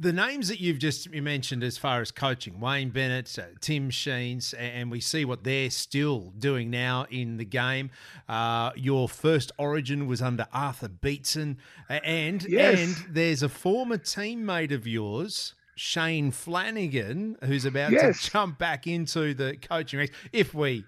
The 0.00 0.12
names 0.12 0.48
that 0.48 0.58
you've 0.58 0.80
just 0.80 1.08
mentioned, 1.08 1.62
as 1.62 1.78
far 1.78 2.00
as 2.00 2.10
coaching, 2.10 2.58
Wayne 2.58 2.90
Bennett, 2.90 3.38
uh, 3.38 3.42
Tim 3.60 3.90
Sheens, 3.90 4.54
and 4.54 4.90
we 4.90 4.98
see 4.98 5.24
what 5.24 5.44
they're 5.44 5.70
still 5.70 6.32
doing 6.36 6.68
now 6.68 7.06
in 7.10 7.36
the 7.36 7.44
game. 7.44 7.90
Uh, 8.28 8.72
your 8.74 9.08
first 9.08 9.52
Origin 9.56 10.08
was 10.08 10.20
under 10.20 10.48
Arthur 10.52 10.88
Beetson, 10.88 11.58
and 11.88 12.42
Yes. 12.48 12.80
and 12.80 13.14
there's 13.14 13.44
a 13.44 13.48
former 13.48 13.98
teammate 13.98 14.72
of 14.74 14.84
yours. 14.84 15.54
Shane 15.76 16.32
Flanagan, 16.32 17.36
who's 17.44 17.64
about 17.64 17.92
Yes. 17.92 18.24
to 18.24 18.30
jump 18.32 18.58
back 18.58 18.88
into 18.88 19.34
the 19.34 19.56
coaching 19.56 19.98
ranks, 20.00 20.16
if 20.32 20.52
we 20.54 20.84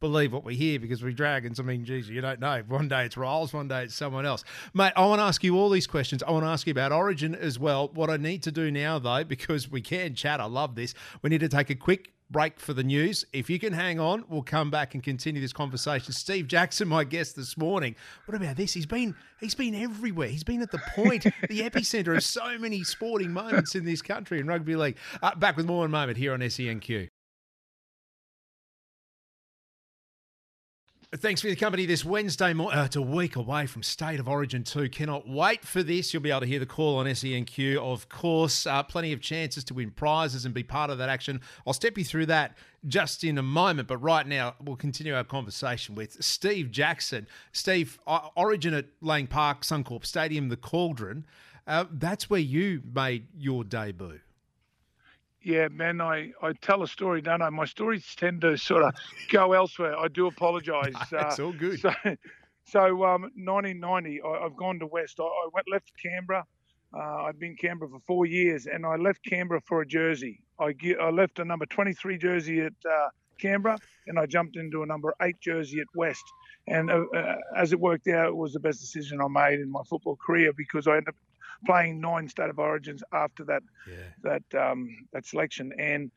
believe 0.00 0.32
what 0.32 0.44
we 0.44 0.56
hear 0.56 0.78
because 0.78 1.02
we 1.02 1.12
dragons. 1.12 1.60
I 1.60 1.62
mean, 1.62 1.84
geez, 1.84 2.08
you 2.08 2.20
don't 2.20 2.40
know. 2.40 2.62
One 2.66 2.88
day 2.88 3.04
it's 3.04 3.16
Riles, 3.16 3.52
one 3.52 3.68
day 3.68 3.84
it's 3.84 3.94
someone 3.94 4.26
else. 4.26 4.44
Mate, 4.74 4.92
I 4.96 5.06
want 5.06 5.20
to 5.20 5.24
ask 5.24 5.42
you 5.42 5.56
all 5.56 5.70
these 5.70 5.86
questions. 5.86 6.22
I 6.22 6.30
want 6.30 6.44
to 6.44 6.48
ask 6.48 6.66
you 6.66 6.70
about 6.70 6.92
Origin 6.92 7.34
as 7.34 7.58
well. 7.58 7.88
What 7.94 8.10
I 8.10 8.16
need 8.16 8.42
to 8.44 8.52
do 8.52 8.70
now, 8.70 8.98
though, 8.98 9.24
because 9.36 9.70
we 9.70 9.80
can 9.80 10.14
chat, 10.14 10.40
I 10.40 10.44
love 10.44 10.74
this, 10.74 10.94
we 11.22 11.30
need 11.30 11.40
to 11.40 11.48
take 11.48 11.70
a 11.70 11.74
quick 11.74 12.12
break 12.30 12.58
for 12.58 12.72
the 12.72 12.82
news. 12.82 13.24
If 13.32 13.48
you 13.48 13.58
can 13.58 13.72
hang 13.72 14.00
on, 14.00 14.24
we'll 14.28 14.42
come 14.42 14.70
back 14.70 14.94
and 14.94 15.02
continue 15.02 15.40
this 15.40 15.52
conversation. 15.52 16.12
Steve 16.12 16.48
Jackson, 16.48 16.88
my 16.88 17.04
guest 17.04 17.36
this 17.36 17.56
morning. 17.56 17.94
What 18.26 18.34
about 18.36 18.56
this? 18.56 18.74
He's 18.74 18.86
been 18.86 19.14
he's 19.40 19.54
been 19.54 19.74
everywhere. 19.74 20.28
He's 20.28 20.44
been 20.44 20.62
at 20.62 20.70
the 20.70 20.80
point, 20.94 21.22
the 21.48 21.60
epicenter 21.60 22.16
of 22.16 22.24
so 22.24 22.58
many 22.58 22.82
sporting 22.82 23.32
moments 23.32 23.74
in 23.74 23.84
this 23.84 24.02
country 24.02 24.40
in 24.40 24.46
rugby 24.46 24.76
league. 24.76 24.96
Uh, 25.22 25.34
back 25.34 25.56
with 25.56 25.66
more 25.66 25.84
in 25.84 25.90
a 25.90 25.92
moment 25.92 26.18
here 26.18 26.32
on 26.32 26.40
SENQ. 26.40 27.08
Thanks 31.14 31.40
for 31.40 31.46
your 31.46 31.54
company 31.54 31.86
this 31.86 32.04
Wednesday 32.04 32.52
morning. 32.52 32.80
Uh, 32.80 32.84
it's 32.84 32.96
a 32.96 33.00
week 33.00 33.36
away 33.36 33.66
from 33.66 33.84
State 33.84 34.18
of 34.18 34.28
Origin 34.28 34.64
2. 34.64 34.88
Cannot 34.88 35.28
wait 35.28 35.64
for 35.64 35.84
this. 35.84 36.12
You'll 36.12 36.22
be 36.22 36.32
able 36.32 36.40
to 36.40 36.46
hear 36.46 36.58
the 36.58 36.66
call 36.66 36.98
on 36.98 37.06
SENQ, 37.06 37.76
of 37.76 38.08
course. 38.08 38.66
Uh, 38.66 38.82
plenty 38.82 39.12
of 39.12 39.20
chances 39.20 39.62
to 39.64 39.74
win 39.74 39.92
prizes 39.92 40.44
and 40.44 40.52
be 40.52 40.64
part 40.64 40.90
of 40.90 40.98
that 40.98 41.08
action. 41.08 41.40
I'll 41.64 41.74
step 41.74 41.96
you 41.96 42.02
through 42.02 42.26
that 42.26 42.58
just 42.88 43.22
in 43.22 43.38
a 43.38 43.42
moment, 43.42 43.86
but 43.86 43.98
right 43.98 44.26
now 44.26 44.56
we'll 44.60 44.74
continue 44.74 45.14
our 45.14 45.22
conversation 45.22 45.94
with 45.94 46.22
Steve 46.24 46.72
Jackson. 46.72 47.28
Steve, 47.52 48.00
Origin 48.34 48.74
at 48.74 48.86
Lang 49.00 49.28
Park, 49.28 49.62
Suncorp 49.62 50.04
Stadium, 50.04 50.48
the 50.48 50.56
Cauldron. 50.56 51.24
Uh, 51.68 51.84
that's 51.92 52.28
where 52.28 52.40
you 52.40 52.82
made 52.92 53.28
your 53.38 53.62
debut. 53.62 54.18
Yeah, 55.46 55.68
man, 55.68 56.00
I, 56.00 56.32
I 56.42 56.54
tell 56.60 56.82
a 56.82 56.88
story, 56.88 57.22
don't 57.22 57.40
I? 57.40 57.50
My 57.50 57.66
stories 57.66 58.04
tend 58.16 58.40
to 58.40 58.58
sort 58.58 58.82
of 58.82 58.94
go 59.30 59.52
elsewhere. 59.52 59.96
I 59.96 60.08
do 60.08 60.26
apologise. 60.26 60.92
It's 61.12 61.38
uh, 61.38 61.44
all 61.44 61.52
good. 61.52 61.78
So, 61.78 61.92
so 62.64 62.80
um, 63.04 63.30
1990, 63.36 64.22
I, 64.22 64.42
have 64.42 64.56
gone 64.56 64.80
to 64.80 64.88
West. 64.88 65.20
I, 65.20 65.22
I 65.22 65.48
went 65.54 65.68
left 65.70 65.92
Canberra. 66.02 66.44
Uh, 66.92 67.26
I've 67.26 67.38
been 67.38 67.54
Canberra 67.54 67.88
for 67.88 68.00
four 68.08 68.26
years, 68.26 68.66
and 68.66 68.84
I 68.84 68.96
left 68.96 69.24
Canberra 69.24 69.60
for 69.60 69.82
a 69.82 69.86
jersey. 69.86 70.40
I, 70.58 70.72
get, 70.72 70.98
I 70.98 71.10
left 71.10 71.38
a 71.38 71.44
number 71.44 71.66
23 71.66 72.18
jersey 72.18 72.62
at 72.62 72.72
uh, 72.84 73.10
Canberra, 73.40 73.78
and 74.08 74.18
I 74.18 74.26
jumped 74.26 74.56
into 74.56 74.82
a 74.82 74.86
number 74.86 75.14
eight 75.22 75.40
jersey 75.40 75.78
at 75.78 75.86
West. 75.94 76.24
And 76.66 76.90
uh, 76.90 77.04
uh, 77.14 77.36
as 77.56 77.72
it 77.72 77.78
worked 77.78 78.08
out, 78.08 78.26
it 78.26 78.36
was 78.36 78.52
the 78.52 78.58
best 78.58 78.80
decision 78.80 79.20
I 79.20 79.28
made 79.28 79.60
in 79.60 79.70
my 79.70 79.82
football 79.88 80.16
career 80.16 80.52
because 80.56 80.88
I 80.88 80.96
ended 80.96 81.10
up 81.10 81.14
playing 81.64 82.00
nine 82.00 82.28
state 82.28 82.50
of 82.50 82.58
origins 82.58 83.02
after 83.12 83.44
that 83.44 83.62
yeah. 83.88 83.96
that 84.50 84.70
um, 84.70 84.88
that 85.12 85.26
selection. 85.26 85.72
And 85.78 86.10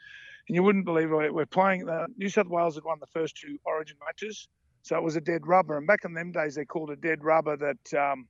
and 0.48 0.56
you 0.56 0.64
wouldn't 0.64 0.86
believe 0.86 1.12
it, 1.12 1.34
we're 1.34 1.46
playing. 1.46 1.88
Uh, 1.88 2.08
New 2.18 2.28
South 2.28 2.48
Wales 2.48 2.76
had 2.76 2.84
won 2.84 2.98
the 3.00 3.08
first 3.08 3.38
two 3.38 3.60
Origin 3.66 3.98
matches, 4.04 4.48
so 4.82 4.98
it 4.98 5.04
was 5.04 5.16
a 5.16 5.22
dead 5.22 5.46
rubber. 5.46 5.78
And 5.78 5.86
back 5.86 6.06
in 6.06 6.14
them 6.14 6.32
days, 6.32 6.56
they 6.56 6.66
called 6.66 6.90
it 6.90 7.02
dead 7.02 7.24
rubber 7.24 7.56
that 7.58 7.94
um, 7.94 8.28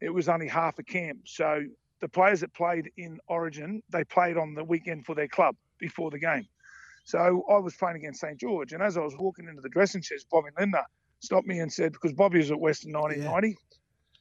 it 0.00 0.10
was 0.10 0.28
only 0.28 0.48
half 0.48 0.80
a 0.80 0.82
camp. 0.82 1.20
So 1.26 1.62
the 2.00 2.08
players 2.08 2.40
that 2.40 2.52
played 2.54 2.90
in 2.96 3.20
Origin, 3.28 3.82
they 3.90 4.02
played 4.02 4.36
on 4.36 4.54
the 4.54 4.64
weekend 4.64 5.06
for 5.06 5.14
their 5.14 5.28
club 5.28 5.54
before 5.78 6.10
the 6.10 6.18
game. 6.18 6.48
So 7.04 7.44
I 7.48 7.58
was 7.58 7.74
playing 7.74 7.96
against 7.96 8.20
St 8.20 8.38
George, 8.38 8.72
and 8.72 8.82
as 8.82 8.96
I 8.96 9.00
was 9.00 9.16
walking 9.16 9.48
into 9.48 9.60
the 9.60 9.68
dressing 9.68 10.02
chairs, 10.02 10.24
Bobby 10.30 10.50
Lindner 10.58 10.84
stopped 11.20 11.46
me 11.46 11.60
and 11.60 11.72
said, 11.72 11.92
because 11.92 12.12
Bobby 12.12 12.38
was 12.38 12.50
at 12.50 12.60
Western 12.60 12.92
1990, 12.92 13.48
yeah. 13.48 13.54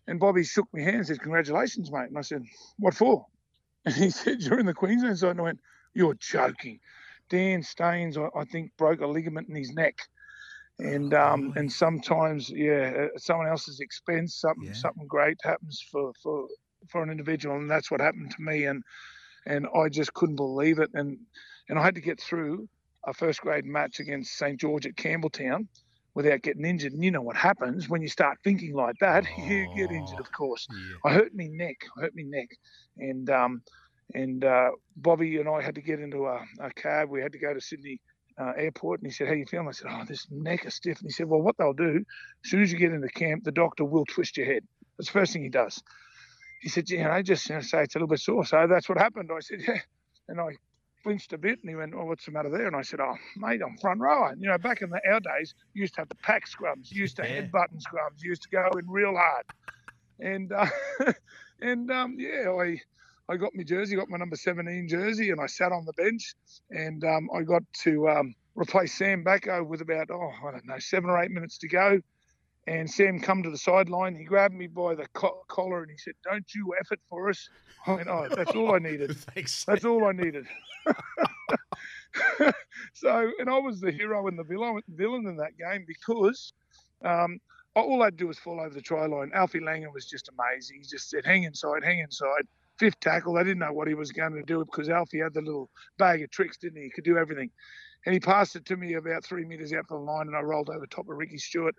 And 0.09 0.19
Bobby 0.19 0.43
shook 0.43 0.67
my 0.73 0.81
hand 0.81 0.97
and 0.97 1.07
said, 1.07 1.21
Congratulations, 1.21 1.91
mate. 1.91 2.07
And 2.09 2.17
I 2.17 2.21
said, 2.21 2.43
What 2.77 2.95
for? 2.95 3.25
And 3.85 3.95
he 3.95 4.09
said, 4.09 4.41
You're 4.41 4.59
in 4.59 4.65
the 4.65 4.73
Queensland 4.73 5.19
side. 5.19 5.31
And 5.31 5.39
I 5.39 5.43
went, 5.43 5.59
You're 5.93 6.15
joking. 6.15 6.79
Dan 7.29 7.61
Stains, 7.61 8.17
I, 8.17 8.27
I 8.35 8.43
think, 8.45 8.71
broke 8.75 9.01
a 9.01 9.07
ligament 9.07 9.47
in 9.49 9.55
his 9.55 9.71
neck. 9.71 9.99
And 10.79 11.13
um, 11.13 11.53
and 11.55 11.71
sometimes, 11.71 12.49
yeah, 12.49 13.07
at 13.15 13.21
someone 13.21 13.47
else's 13.47 13.81
expense, 13.81 14.35
something 14.35 14.65
yeah. 14.65 14.73
something 14.73 15.07
great 15.07 15.37
happens 15.43 15.85
for, 15.91 16.11
for 16.23 16.47
for 16.87 17.03
an 17.03 17.09
individual, 17.09 17.57
and 17.57 17.69
that's 17.69 17.91
what 17.91 18.01
happened 18.01 18.31
to 18.31 18.41
me. 18.41 18.65
And 18.65 18.81
and 19.45 19.67
I 19.75 19.89
just 19.89 20.13
couldn't 20.13 20.37
believe 20.37 20.79
it. 20.79 20.89
And 20.93 21.17
and 21.67 21.77
I 21.77 21.83
had 21.83 21.95
to 21.95 22.01
get 22.01 22.19
through 22.19 22.67
a 23.05 23.13
first 23.13 23.41
grade 23.41 23.65
match 23.65 23.99
against 23.99 24.37
St 24.37 24.59
George 24.59 24.87
at 24.87 24.95
Campbelltown 24.95 25.67
without 26.15 26.41
getting 26.41 26.65
injured. 26.65 26.93
And 26.93 27.03
you 27.03 27.11
know 27.11 27.21
what 27.21 27.35
happens 27.35 27.89
when 27.89 28.01
you 28.01 28.07
start 28.07 28.37
thinking 28.43 28.73
like 28.73 28.95
that, 29.01 29.25
oh, 29.25 29.33
you 29.41 29.67
get 29.67 29.91
injured, 29.91 30.19
of 30.19 30.31
course. 30.31 30.67
Yeah. 30.69 31.11
I 31.11 31.13
hurt 31.13 31.31
my 31.33 31.47
neck. 31.49 31.77
I 31.97 32.01
hurt 32.01 32.13
my 32.15 32.23
neck, 32.25 32.49
and 32.97 33.29
um, 33.29 33.61
and 34.13 34.43
uh, 34.43 34.71
Bobby 34.97 35.37
and 35.37 35.49
I 35.49 35.61
had 35.61 35.75
to 35.75 35.81
get 35.81 35.99
into 35.99 36.25
a, 36.25 36.43
a 36.59 36.71
cab. 36.71 37.09
We 37.09 37.21
had 37.21 37.33
to 37.33 37.39
go 37.39 37.53
to 37.53 37.61
Sydney 37.61 37.99
uh, 38.39 38.53
airport, 38.57 39.01
and 39.01 39.07
he 39.07 39.13
said, 39.13 39.27
"How 39.27 39.33
you 39.33 39.45
feeling?" 39.45 39.67
I 39.67 39.71
said, 39.71 39.87
"Oh, 39.89 40.03
this 40.07 40.27
neck 40.31 40.65
is 40.65 40.75
stiff." 40.75 40.99
And 40.99 41.07
he 41.07 41.11
said, 41.11 41.27
"Well, 41.27 41.41
what 41.41 41.55
they'll 41.57 41.73
do, 41.73 42.03
as 42.43 42.49
soon 42.49 42.61
as 42.61 42.71
you 42.71 42.77
get 42.77 42.93
into 42.93 43.09
camp, 43.09 43.43
the 43.43 43.51
doctor 43.51 43.85
will 43.85 44.05
twist 44.05 44.37
your 44.37 44.47
head. 44.47 44.63
That's 44.97 45.09
the 45.09 45.19
first 45.19 45.33
thing 45.33 45.43
he 45.43 45.49
does." 45.49 45.81
He 46.61 46.67
said, 46.67 46.89
You 46.89 47.03
know, 47.03 47.21
just 47.21 47.47
you 47.49 47.55
know, 47.55 47.61
say 47.61 47.83
it's 47.83 47.95
a 47.95 47.99
little 47.99 48.07
bit 48.07 48.19
sore." 48.19 48.45
So 48.45 48.67
that's 48.67 48.89
what 48.89 48.97
happened. 48.97 49.29
I 49.33 49.39
said, 49.39 49.59
"Yeah," 49.67 49.79
and 50.27 50.39
I 50.39 50.55
flinched 51.03 51.33
a 51.33 51.37
bit 51.37 51.59
and 51.61 51.69
he 51.69 51.75
went, 51.75 51.93
Oh, 51.95 52.05
what's 52.05 52.25
the 52.25 52.31
matter 52.31 52.49
there? 52.49 52.67
And 52.67 52.75
I 52.75 52.81
said, 52.81 52.99
Oh, 52.99 53.15
mate, 53.37 53.61
I'm 53.65 53.77
front 53.77 53.99
rower. 53.99 54.35
You 54.37 54.49
know, 54.49 54.57
back 54.57 54.81
in 54.81 54.89
the, 54.89 54.99
our 55.11 55.19
days, 55.19 55.53
you 55.73 55.81
used 55.81 55.95
to 55.95 56.01
have 56.01 56.09
the 56.09 56.15
pack 56.15 56.43
scrums, 56.47 56.91
used 56.91 57.17
to 57.17 57.27
yeah. 57.27 57.41
button 57.41 57.79
scrums, 57.79 58.21
used 58.21 58.43
to 58.43 58.49
go 58.49 58.69
in 58.77 58.89
real 58.89 59.15
hard. 59.15 59.45
And, 60.19 60.51
uh, 60.51 60.67
and 61.61 61.89
um, 61.91 62.17
yeah, 62.19 62.51
I, 62.51 62.79
I 63.29 63.37
got 63.37 63.53
my 63.53 63.63
jersey, 63.63 63.95
got 63.95 64.09
my 64.09 64.17
number 64.17 64.35
17 64.35 64.87
jersey, 64.87 65.29
and 65.29 65.39
I 65.39 65.45
sat 65.47 65.71
on 65.71 65.85
the 65.85 65.93
bench 65.93 66.33
and 66.71 67.03
um, 67.03 67.29
I 67.33 67.43
got 67.43 67.63
to 67.83 68.09
um, 68.09 68.35
replace 68.55 68.93
Sam 68.93 69.23
Backo 69.23 69.65
with 69.65 69.81
about, 69.81 70.09
oh, 70.11 70.31
I 70.45 70.51
don't 70.51 70.65
know, 70.65 70.79
seven 70.79 71.09
or 71.09 71.21
eight 71.21 71.31
minutes 71.31 71.57
to 71.59 71.67
go. 71.67 72.01
And 72.69 72.87
Sam 72.87 73.19
come 73.19 73.41
to 73.41 73.49
the 73.49 73.57
sideline. 73.57 74.15
He 74.15 74.23
grabbed 74.23 74.53
me 74.53 74.67
by 74.67 74.93
the 74.93 75.07
co- 75.13 75.43
collar 75.47 75.81
and 75.81 75.89
he 75.89 75.97
said, 75.97 76.13
"Don't 76.23 76.45
you 76.53 76.75
effort 76.79 76.99
for 77.09 77.27
us." 77.27 77.49
I 77.87 77.93
went, 77.95 78.07
"Oh, 78.07 78.27
that's 78.29 78.51
all 78.51 78.75
I 78.75 78.77
needed. 78.77 79.17
Thanks. 79.33 79.65
That's 79.65 79.85
all 79.85 80.05
I 80.05 80.11
needed." 80.11 80.45
so, 82.93 83.31
and 83.39 83.49
I 83.49 83.57
was 83.57 83.81
the 83.81 83.91
hero 83.91 84.27
and 84.27 84.37
the 84.37 84.43
villain, 84.43 84.83
villain 84.87 85.25
in 85.25 85.35
that 85.37 85.57
game 85.57 85.83
because 85.87 86.53
um, 87.03 87.39
all 87.73 88.03
I'd 88.03 88.17
do 88.17 88.27
was 88.27 88.37
fall 88.37 88.59
over 88.59 88.75
the 88.75 88.81
try 88.81 89.07
line. 89.07 89.31
Alfie 89.33 89.61
Langer 89.61 89.91
was 89.91 90.05
just 90.05 90.29
amazing. 90.29 90.77
He 90.81 90.87
just 90.87 91.09
said, 91.09 91.25
"Hang 91.25 91.45
inside, 91.45 91.83
hang 91.83 91.97
inside." 91.97 92.47
Fifth 92.77 92.99
tackle. 92.99 93.33
They 93.33 93.45
didn't 93.45 93.59
know 93.59 93.73
what 93.73 93.87
he 93.87 93.95
was 93.95 94.11
going 94.11 94.33
to 94.33 94.43
do 94.43 94.63
because 94.63 94.89
Alfie 94.89 95.21
had 95.21 95.33
the 95.33 95.41
little 95.41 95.71
bag 95.97 96.21
of 96.21 96.29
tricks, 96.29 96.57
didn't 96.57 96.77
he? 96.77 96.83
He 96.83 96.91
could 96.91 97.03
do 97.03 97.17
everything. 97.17 97.49
And 98.05 98.13
he 98.13 98.19
passed 98.19 98.55
it 98.55 98.65
to 98.65 98.77
me 98.77 98.93
about 98.93 99.25
three 99.25 99.43
metres 99.43 99.73
out 99.73 99.87
from 99.87 100.05
the 100.05 100.11
line, 100.11 100.27
and 100.27 100.35
I 100.35 100.41
rolled 100.41 100.69
over 100.69 100.85
top 100.85 101.09
of 101.09 101.17
Ricky 101.17 101.39
Stuart 101.39 101.75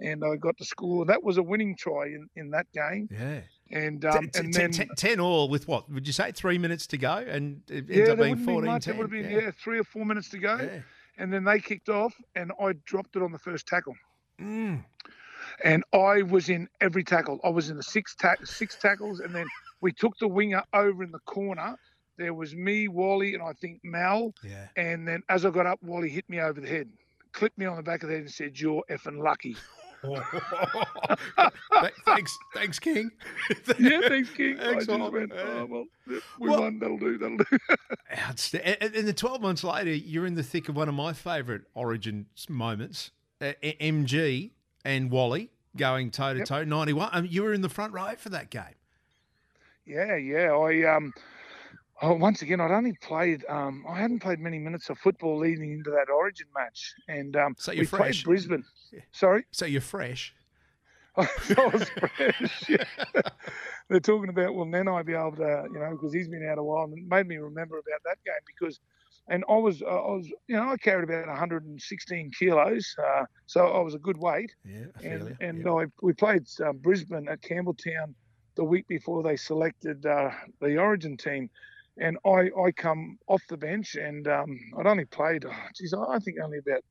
and 0.00 0.24
I 0.24 0.36
got 0.36 0.56
to 0.58 0.64
score. 0.64 1.04
That 1.04 1.22
was 1.22 1.38
a 1.38 1.42
winning 1.42 1.76
try 1.76 2.06
in, 2.06 2.28
in 2.36 2.50
that 2.50 2.66
game. 2.72 3.08
Yeah. 3.10 3.40
And 3.70 4.04
um, 4.04 4.28
t- 4.28 4.38
and 4.38 4.52
then 4.52 4.72
ten 4.96 5.18
all 5.18 5.48
with 5.48 5.66
what 5.66 5.90
would 5.90 6.06
you 6.06 6.12
say? 6.12 6.30
Three 6.32 6.58
minutes 6.58 6.86
to 6.88 6.98
go, 6.98 7.14
and 7.14 7.62
it 7.68 7.90
ends 7.90 7.90
yeah, 7.90 8.04
up 8.12 8.18
being 8.18 8.36
14 8.36 8.64
much. 8.64 8.88
It 8.88 8.96
would 8.96 9.04
have 9.04 9.10
been 9.10 9.30
yeah. 9.30 9.44
yeah. 9.44 9.50
three 9.50 9.78
or 9.78 9.84
four 9.84 10.04
minutes 10.04 10.28
to 10.30 10.38
go, 10.38 10.56
yeah. 10.56 10.80
and 11.16 11.32
then 11.32 11.44
they 11.44 11.58
kicked 11.58 11.88
off, 11.88 12.14
and 12.34 12.52
I 12.60 12.74
dropped 12.84 13.16
it 13.16 13.22
on 13.22 13.32
the 13.32 13.38
first 13.38 13.66
tackle. 13.66 13.96
Mm. 14.38 14.84
And 15.64 15.84
I 15.94 16.22
was 16.22 16.50
in 16.50 16.68
every 16.82 17.02
tackle. 17.02 17.40
I 17.42 17.48
was 17.48 17.70
in 17.70 17.78
the 17.78 17.82
six 17.82 18.14
ta- 18.14 18.36
six 18.44 18.76
tackles, 18.76 19.20
and 19.20 19.34
then 19.34 19.46
we 19.80 19.90
took 19.92 20.18
the 20.18 20.28
winger 20.28 20.62
over 20.74 21.02
in 21.02 21.10
the 21.10 21.20
corner. 21.20 21.76
There 22.18 22.34
was 22.34 22.54
me, 22.54 22.88
Wally, 22.88 23.32
and 23.32 23.42
I 23.42 23.52
think 23.54 23.80
Mal. 23.82 24.34
Yeah. 24.44 24.68
And 24.76 25.08
then 25.08 25.22
as 25.30 25.46
I 25.46 25.50
got 25.50 25.64
up, 25.64 25.82
Wally 25.82 26.10
hit 26.10 26.28
me 26.28 26.40
over 26.40 26.60
the 26.60 26.68
head, 26.68 26.90
clipped 27.32 27.56
me 27.56 27.64
on 27.64 27.76
the 27.76 27.82
back 27.82 28.02
of 28.02 28.10
the 28.10 28.16
head, 28.16 28.24
and 28.24 28.30
said, 28.30 28.60
"You're 28.60 28.84
effing 28.90 29.22
lucky." 29.22 29.56
thanks, 32.04 32.38
thanks, 32.54 32.78
King. 32.78 33.10
yeah, 33.78 34.00
thanks, 34.08 34.30
King. 34.30 34.56
Thanks, 34.56 34.88
I 34.88 34.98
just 34.98 35.12
went, 35.12 35.32
oh, 35.32 35.66
well, 35.70 35.84
we 36.06 36.48
well, 36.48 36.60
won. 36.60 36.78
That'll 36.78 36.98
do. 36.98 37.18
That'll 37.18 37.36
do. 37.36 37.44
outstanding. 38.18 38.76
And 38.80 39.06
the 39.06 39.12
12 39.12 39.40
months 39.40 39.64
later, 39.64 39.92
you're 39.92 40.26
in 40.26 40.34
the 40.34 40.42
thick 40.42 40.68
of 40.68 40.76
one 40.76 40.88
of 40.88 40.94
my 40.94 41.12
favourite 41.12 41.62
Origin 41.74 42.26
moments. 42.48 43.10
Uh, 43.40 43.52
MG 43.62 44.50
and 44.84 45.10
Wally 45.10 45.50
going 45.76 46.10
toe 46.10 46.34
to 46.34 46.44
toe. 46.44 46.64
91. 46.64 47.10
Um, 47.12 47.26
you 47.28 47.42
were 47.42 47.52
in 47.52 47.60
the 47.60 47.68
front 47.68 47.92
row 47.92 48.14
for 48.18 48.28
that 48.30 48.50
game. 48.50 48.62
Yeah, 49.84 50.16
yeah. 50.16 50.52
I 50.52 50.96
um, 50.96 51.12
Oh, 52.02 52.14
once 52.14 52.42
again, 52.42 52.60
I'd 52.60 52.72
only 52.72 52.94
played. 52.94 53.44
Um, 53.48 53.84
I 53.88 54.00
hadn't 54.00 54.18
played 54.18 54.40
many 54.40 54.58
minutes 54.58 54.90
of 54.90 54.98
football 54.98 55.38
leading 55.38 55.72
into 55.72 55.90
that 55.90 56.10
Origin 56.10 56.48
match, 56.52 56.94
and 57.06 57.36
um, 57.36 57.54
so 57.56 57.72
we 57.72 57.84
fresh. 57.84 58.24
played 58.24 58.24
Brisbane. 58.24 58.64
Sorry. 59.12 59.44
So 59.52 59.66
you're 59.66 59.80
fresh. 59.80 60.34
I 61.16 61.28
was 61.72 61.88
fresh. 61.90 62.64
Yeah. 62.68 62.84
They're 63.88 64.00
talking 64.00 64.30
about 64.30 64.54
will 64.54 64.66
Nanai 64.66 65.04
be 65.04 65.12
able 65.12 65.36
to, 65.36 65.68
you 65.72 65.78
know, 65.78 65.90
because 65.92 66.12
he's 66.12 66.26
been 66.26 66.48
out 66.48 66.58
a 66.58 66.62
while, 66.62 66.84
and 66.84 66.98
it 66.98 67.04
made 67.06 67.28
me 67.28 67.36
remember 67.36 67.78
about 67.78 68.00
that 68.04 68.16
game 68.24 68.34
because, 68.46 68.80
and 69.28 69.44
I 69.48 69.56
was, 69.56 69.82
uh, 69.82 69.86
I 69.86 70.12
was, 70.12 70.26
you 70.48 70.56
know, 70.56 70.70
I 70.70 70.76
carried 70.78 71.04
about 71.04 71.28
116 71.28 72.30
kilos, 72.36 72.96
uh, 72.98 73.26
so 73.46 73.68
I 73.68 73.80
was 73.80 73.94
a 73.94 73.98
good 73.98 74.16
weight. 74.16 74.52
Yeah, 74.64 74.86
and 75.04 75.36
and 75.40 75.68
I 75.68 75.86
we 76.00 76.14
played 76.14 76.48
um, 76.66 76.78
Brisbane 76.78 77.28
at 77.28 77.42
Campbelltown 77.42 78.14
the 78.56 78.64
week 78.64 78.88
before 78.88 79.22
they 79.22 79.36
selected 79.36 80.04
uh, 80.04 80.30
the 80.60 80.78
Origin 80.78 81.16
team 81.16 81.48
and 81.98 82.18
I, 82.24 82.48
I 82.58 82.72
come 82.72 83.18
off 83.28 83.42
the 83.48 83.56
bench 83.56 83.94
and 83.96 84.26
um, 84.26 84.58
I'd 84.78 84.86
only 84.86 85.04
played, 85.04 85.44
oh, 85.44 85.52
geez, 85.76 85.92
I 85.94 86.18
think 86.18 86.38
only 86.42 86.58
about 86.58 86.82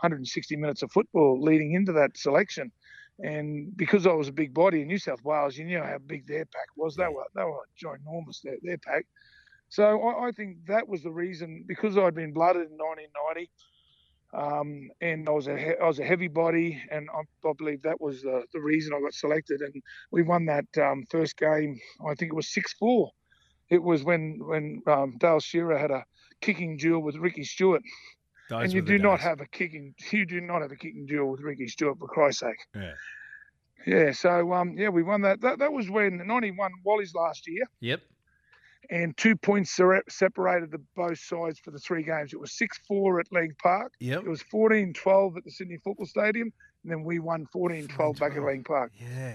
160 0.00 0.56
minutes 0.56 0.82
of 0.82 0.92
football 0.92 1.40
leading 1.40 1.72
into 1.74 1.92
that 1.92 2.16
selection. 2.16 2.72
And 3.18 3.74
because 3.76 4.06
I 4.06 4.12
was 4.12 4.28
a 4.28 4.32
big 4.32 4.52
body 4.52 4.82
in 4.82 4.88
New 4.88 4.98
South 4.98 5.22
Wales, 5.24 5.56
you 5.56 5.64
knew 5.64 5.82
how 5.82 5.98
big 6.06 6.26
their 6.26 6.44
pack 6.44 6.68
was. 6.76 6.96
They 6.96 7.08
were 7.08 7.24
they 7.34 7.44
were 7.44 7.66
ginormous 7.82 8.42
their, 8.42 8.56
their 8.62 8.78
pack. 8.78 9.06
So 9.70 10.02
I, 10.02 10.28
I 10.28 10.32
think 10.32 10.58
that 10.68 10.86
was 10.86 11.02
the 11.02 11.10
reason 11.10 11.64
because 11.66 11.96
I'd 11.96 12.14
been 12.14 12.32
blooded 12.34 12.70
in 12.70 12.76
1990. 12.76 13.50
Um, 14.34 14.90
and 15.00 15.26
I 15.28 15.32
was 15.32 15.48
a 15.48 15.82
I 15.82 15.86
was 15.86 15.98
a 15.98 16.04
heavy 16.04 16.28
body, 16.28 16.82
and 16.90 17.08
I, 17.10 17.48
I 17.48 17.52
believe 17.56 17.80
that 17.82 18.00
was 18.02 18.20
the, 18.20 18.42
the 18.52 18.60
reason 18.60 18.92
I 18.94 19.00
got 19.00 19.14
selected. 19.14 19.62
And 19.62 19.74
we 20.10 20.22
won 20.22 20.44
that 20.46 20.66
um, 20.78 21.04
first 21.10 21.38
game. 21.38 21.80
I 22.06 22.14
think 22.16 22.32
it 22.32 22.36
was 22.36 22.52
six 22.52 22.74
four 22.74 23.12
it 23.70 23.82
was 23.82 24.04
when 24.04 24.38
when 24.40 24.82
um, 24.86 25.16
Dale 25.18 25.40
Shearer 25.40 25.78
had 25.78 25.90
a 25.90 26.04
kicking 26.40 26.76
duel 26.76 27.02
with 27.02 27.16
Ricky 27.16 27.44
Stuart. 27.44 27.82
Those 28.48 28.64
and 28.64 28.72
you 28.72 28.82
do 28.82 28.98
not 28.98 29.20
have 29.20 29.40
a 29.40 29.46
kicking. 29.46 29.94
You 30.12 30.24
do 30.26 30.40
not 30.40 30.62
have 30.62 30.70
a 30.72 30.76
kicking 30.76 31.06
duel 31.06 31.30
with 31.30 31.40
Ricky 31.40 31.66
Stuart 31.68 31.98
for 31.98 32.06
Christ's 32.06 32.40
sake. 32.40 32.56
Yeah. 32.74 32.92
Yeah. 33.86 34.12
So 34.12 34.52
um, 34.52 34.76
yeah, 34.78 34.88
we 34.88 35.02
won 35.02 35.22
that. 35.22 35.40
That 35.40 35.58
that 35.58 35.72
was 35.72 35.90
when 35.90 36.24
'91 36.26 36.70
Wally's 36.84 37.14
last 37.14 37.48
year, 37.48 37.64
Yep. 37.80 38.02
and 38.90 39.16
two 39.16 39.34
points 39.36 39.72
separated 40.08 40.70
the 40.70 40.80
both 40.94 41.18
sides 41.18 41.58
for 41.58 41.72
the 41.72 41.78
three 41.78 42.04
games. 42.04 42.32
It 42.32 42.38
was 42.40 42.56
six 42.56 42.78
four 42.86 43.18
at 43.18 43.26
Lang 43.32 43.52
Park. 43.60 43.92
Yep. 43.98 44.22
It 44.24 44.28
was 44.28 44.42
14-12 44.52 45.36
at 45.38 45.44
the 45.44 45.50
Sydney 45.50 45.78
Football 45.82 46.06
Stadium, 46.06 46.52
and 46.84 46.92
then 46.92 47.02
we 47.02 47.18
won 47.18 47.46
14-12 47.54 48.18
back 48.20 48.32
at 48.32 48.38
14-12. 48.38 48.46
Lang 48.46 48.64
Park. 48.64 48.92
Yeah. 49.00 49.34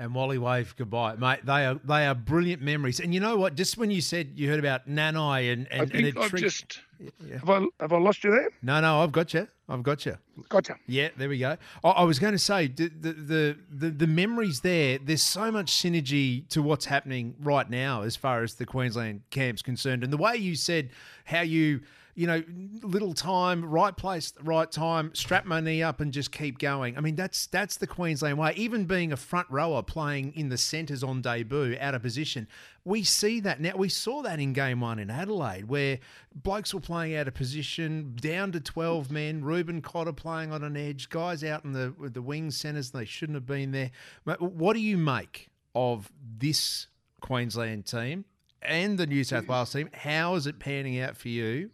And 0.00 0.14
Wally 0.14 0.38
waved 0.38 0.76
goodbye, 0.76 1.16
mate. 1.16 1.44
They 1.44 1.66
are 1.66 1.74
they 1.84 2.06
are 2.06 2.14
brilliant 2.14 2.62
memories. 2.62 3.00
And 3.00 3.12
you 3.12 3.18
know 3.18 3.36
what? 3.36 3.56
Just 3.56 3.76
when 3.76 3.90
you 3.90 4.00
said 4.00 4.32
you 4.36 4.48
heard 4.48 4.60
about 4.60 4.88
Nanai 4.88 5.52
and 5.52 5.66
and, 5.72 5.82
I 5.82 5.86
think 5.86 6.14
and 6.14 6.18
I've 6.24 6.30
trick- 6.30 6.42
just 6.42 6.80
Yeah. 6.98 7.38
have 7.38 7.50
I 7.50 7.66
have 7.80 7.92
I 7.92 7.98
lost 7.98 8.24
you 8.24 8.30
there? 8.30 8.50
No, 8.62 8.80
no, 8.80 9.02
I've 9.02 9.12
got 9.12 9.32
you. 9.34 9.46
I've 9.68 9.82
got 9.82 10.06
you. 10.06 10.16
Gotcha. 10.48 10.76
Yeah, 10.86 11.08
there 11.16 11.28
we 11.28 11.38
go. 11.38 11.56
I, 11.84 11.88
I 11.90 12.02
was 12.04 12.18
going 12.18 12.32
to 12.32 12.38
say 12.38 12.68
the, 12.68 12.88
the 12.88 13.12
the 13.12 13.58
the 13.70 13.90
the 13.90 14.06
memories 14.06 14.60
there. 14.60 14.98
There's 14.98 15.22
so 15.22 15.50
much 15.52 15.72
synergy 15.72 16.48
to 16.48 16.62
what's 16.62 16.86
happening 16.86 17.34
right 17.40 17.68
now 17.68 18.02
as 18.02 18.16
far 18.16 18.42
as 18.42 18.54
the 18.54 18.66
Queensland 18.66 19.22
camp's 19.30 19.62
concerned, 19.62 20.02
and 20.02 20.12
the 20.12 20.16
way 20.16 20.36
you 20.36 20.54
said 20.54 20.90
how 21.24 21.42
you. 21.42 21.80
You 22.14 22.26
know, 22.26 22.42
little 22.82 23.14
time, 23.14 23.64
right 23.64 23.96
place, 23.96 24.32
right 24.42 24.68
time. 24.68 25.14
Strap 25.14 25.44
my 25.44 25.60
knee 25.60 25.84
up 25.84 26.00
and 26.00 26.12
just 26.12 26.32
keep 26.32 26.58
going. 26.58 26.98
I 26.98 27.00
mean, 27.00 27.14
that's 27.14 27.46
that's 27.46 27.76
the 27.76 27.86
Queensland 27.86 28.38
way. 28.38 28.54
Even 28.56 28.86
being 28.86 29.12
a 29.12 29.16
front 29.16 29.46
rower, 29.50 29.84
playing 29.84 30.32
in 30.34 30.48
the 30.48 30.58
centres 30.58 31.04
on 31.04 31.22
debut, 31.22 31.76
out 31.80 31.94
of 31.94 32.02
position, 32.02 32.48
we 32.84 33.02
see 33.02 33.40
that 33.40 33.60
now. 33.60 33.76
We 33.76 33.88
saw 33.88 34.22
that 34.22 34.40
in 34.40 34.52
game 34.52 34.80
one 34.80 34.98
in 34.98 35.10
Adelaide, 35.10 35.68
where 35.68 35.98
blokes 36.34 36.72
were 36.72 36.80
playing 36.80 37.16
out 37.16 37.28
of 37.28 37.34
position, 37.34 38.16
down 38.20 38.52
to 38.52 38.60
twelve 38.60 39.10
men. 39.10 39.44
Reuben 39.44 39.82
Cotter 39.82 40.12
playing 40.12 40.52
on 40.52 40.64
an 40.64 40.76
edge, 40.76 41.08
guys 41.08 41.44
out 41.44 41.64
in 41.64 41.72
the 41.72 41.94
with 41.98 42.14
the 42.14 42.22
wing 42.22 42.50
centres. 42.50 42.90
They 42.90 43.04
shouldn't 43.04 43.36
have 43.36 43.46
been 43.46 43.72
there. 43.72 43.90
What 44.38 44.74
do 44.74 44.80
you 44.80 44.96
make 44.96 45.48
of 45.74 46.10
this 46.38 46.86
Queensland 47.20 47.86
team 47.86 48.24
and 48.62 48.98
the 48.98 49.06
New 49.06 49.24
South 49.24 49.48
Wales 49.48 49.72
team? 49.72 49.90
How 49.92 50.34
is 50.34 50.46
it 50.46 50.58
panning 50.58 50.98
out 51.00 51.16
for 51.16 51.28
you 51.28 51.70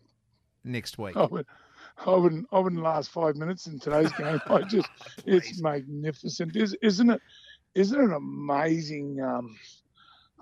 next 0.65 0.99
week? 0.99 1.17
I, 1.17 1.27
would, 1.27 1.47
I 2.07 2.15
wouldn't 2.15 2.47
I 2.53 2.59
wouldn't 2.59 2.83
last 2.83 3.11
five 3.11 3.37
minutes 3.37 3.67
in 3.67 3.79
today's 3.79 4.13
game. 4.19 4.41
I 4.47 4.63
just 4.63 4.89
it's 5.27 5.61
magnificent, 5.61 6.57
is 6.57 6.77
isn't 6.83 7.11
it? 7.11 7.21
Isn't 7.75 8.01
it 8.01 8.05
an 8.05 8.13
amazing 8.13 9.21
um, 9.21 9.57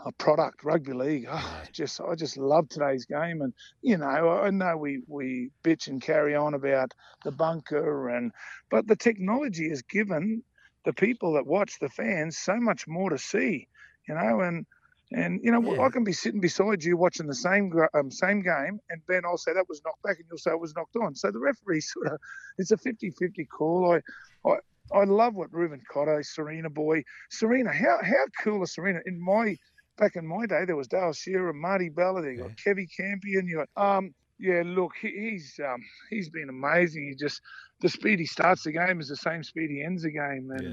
a 0.04 0.12
product, 0.12 0.64
rugby 0.64 0.92
league? 0.92 1.26
Oh, 1.28 1.34
I 1.62 1.66
just 1.72 2.00
I 2.00 2.14
just 2.14 2.36
love 2.36 2.68
today's 2.68 3.04
game, 3.04 3.40
and 3.42 3.52
you 3.82 3.96
know 3.96 4.30
I 4.30 4.50
know 4.50 4.76
we 4.76 5.02
we 5.06 5.50
bitch 5.64 5.86
and 5.88 6.00
carry 6.02 6.34
on 6.34 6.54
about 6.54 6.92
the 7.24 7.30
bunker, 7.32 8.08
and 8.08 8.32
but 8.70 8.86
the 8.86 8.96
technology 8.96 9.68
has 9.68 9.82
given 9.82 10.42
the 10.84 10.92
people 10.92 11.34
that 11.34 11.46
watch 11.46 11.78
the 11.80 11.88
fans 11.88 12.36
so 12.38 12.56
much 12.56 12.88
more 12.88 13.10
to 13.10 13.18
see, 13.18 13.68
you 14.08 14.14
know, 14.14 14.40
and. 14.40 14.66
And 15.14 15.40
you 15.44 15.52
know, 15.52 15.60
Yeah. 15.60 15.82
I 15.82 15.90
can 15.90 16.04
be 16.04 16.14
sitting 16.14 16.40
beside 16.40 16.82
you 16.82 16.96
watching 16.96 17.26
the 17.26 17.34
same 17.34 17.70
um, 17.92 18.10
same 18.10 18.40
game, 18.40 18.80
and 18.88 19.06
Ben, 19.06 19.26
I'll 19.26 19.36
say 19.36 19.52
that 19.52 19.68
was 19.68 19.82
knocked 19.84 20.02
back, 20.02 20.16
and 20.18 20.24
you'll 20.26 20.38
say 20.38 20.52
it 20.52 20.58
was 20.58 20.74
knocked 20.74 20.96
on. 20.96 21.14
So 21.14 21.30
the 21.30 21.38
referee 21.38 21.80
sort 21.92 22.06
of, 22.06 22.18
it's 22.56 22.70
a 22.70 22.78
50-50 22.78 23.46
call. 23.46 23.92
I, 23.92 24.48
I, 24.48 24.56
I 24.90 25.04
love 25.04 25.34
what 25.34 25.52
Reuben 25.52 25.82
Cotter, 25.92 26.22
Sarina 26.22 26.72
boy, 26.72 27.04
Sarina. 27.30 27.74
How 27.74 27.98
how 28.02 28.24
cool 28.42 28.62
is 28.62 28.72
Serena? 28.72 29.00
In 29.04 29.20
my 29.22 29.54
back 29.98 30.16
in 30.16 30.26
my 30.26 30.46
day, 30.46 30.64
there 30.66 30.76
was 30.76 30.88
Dale 30.88 31.12
Shearer, 31.12 31.52
Marty 31.52 31.88
Bella, 31.88 32.22
you 32.28 32.38
got 32.38 32.50
Kevy 32.56 32.86
Campion, 32.96 33.46
you 33.46 33.64
got 33.64 33.96
um. 33.98 34.14
Yeah, 34.38 34.62
look, 34.64 34.92
he, 35.00 35.08
he's 35.08 35.60
um, 35.64 35.80
he's 36.10 36.28
been 36.28 36.48
amazing. 36.48 37.06
He 37.08 37.14
just 37.14 37.40
the 37.80 37.88
speed 37.88 38.18
he 38.18 38.26
starts 38.26 38.64
the 38.64 38.72
game 38.72 38.98
is 38.98 39.06
the 39.08 39.16
same 39.16 39.44
speed 39.44 39.70
he 39.70 39.84
ends 39.84 40.02
the 40.02 40.10
game, 40.10 40.50
and 40.50 40.66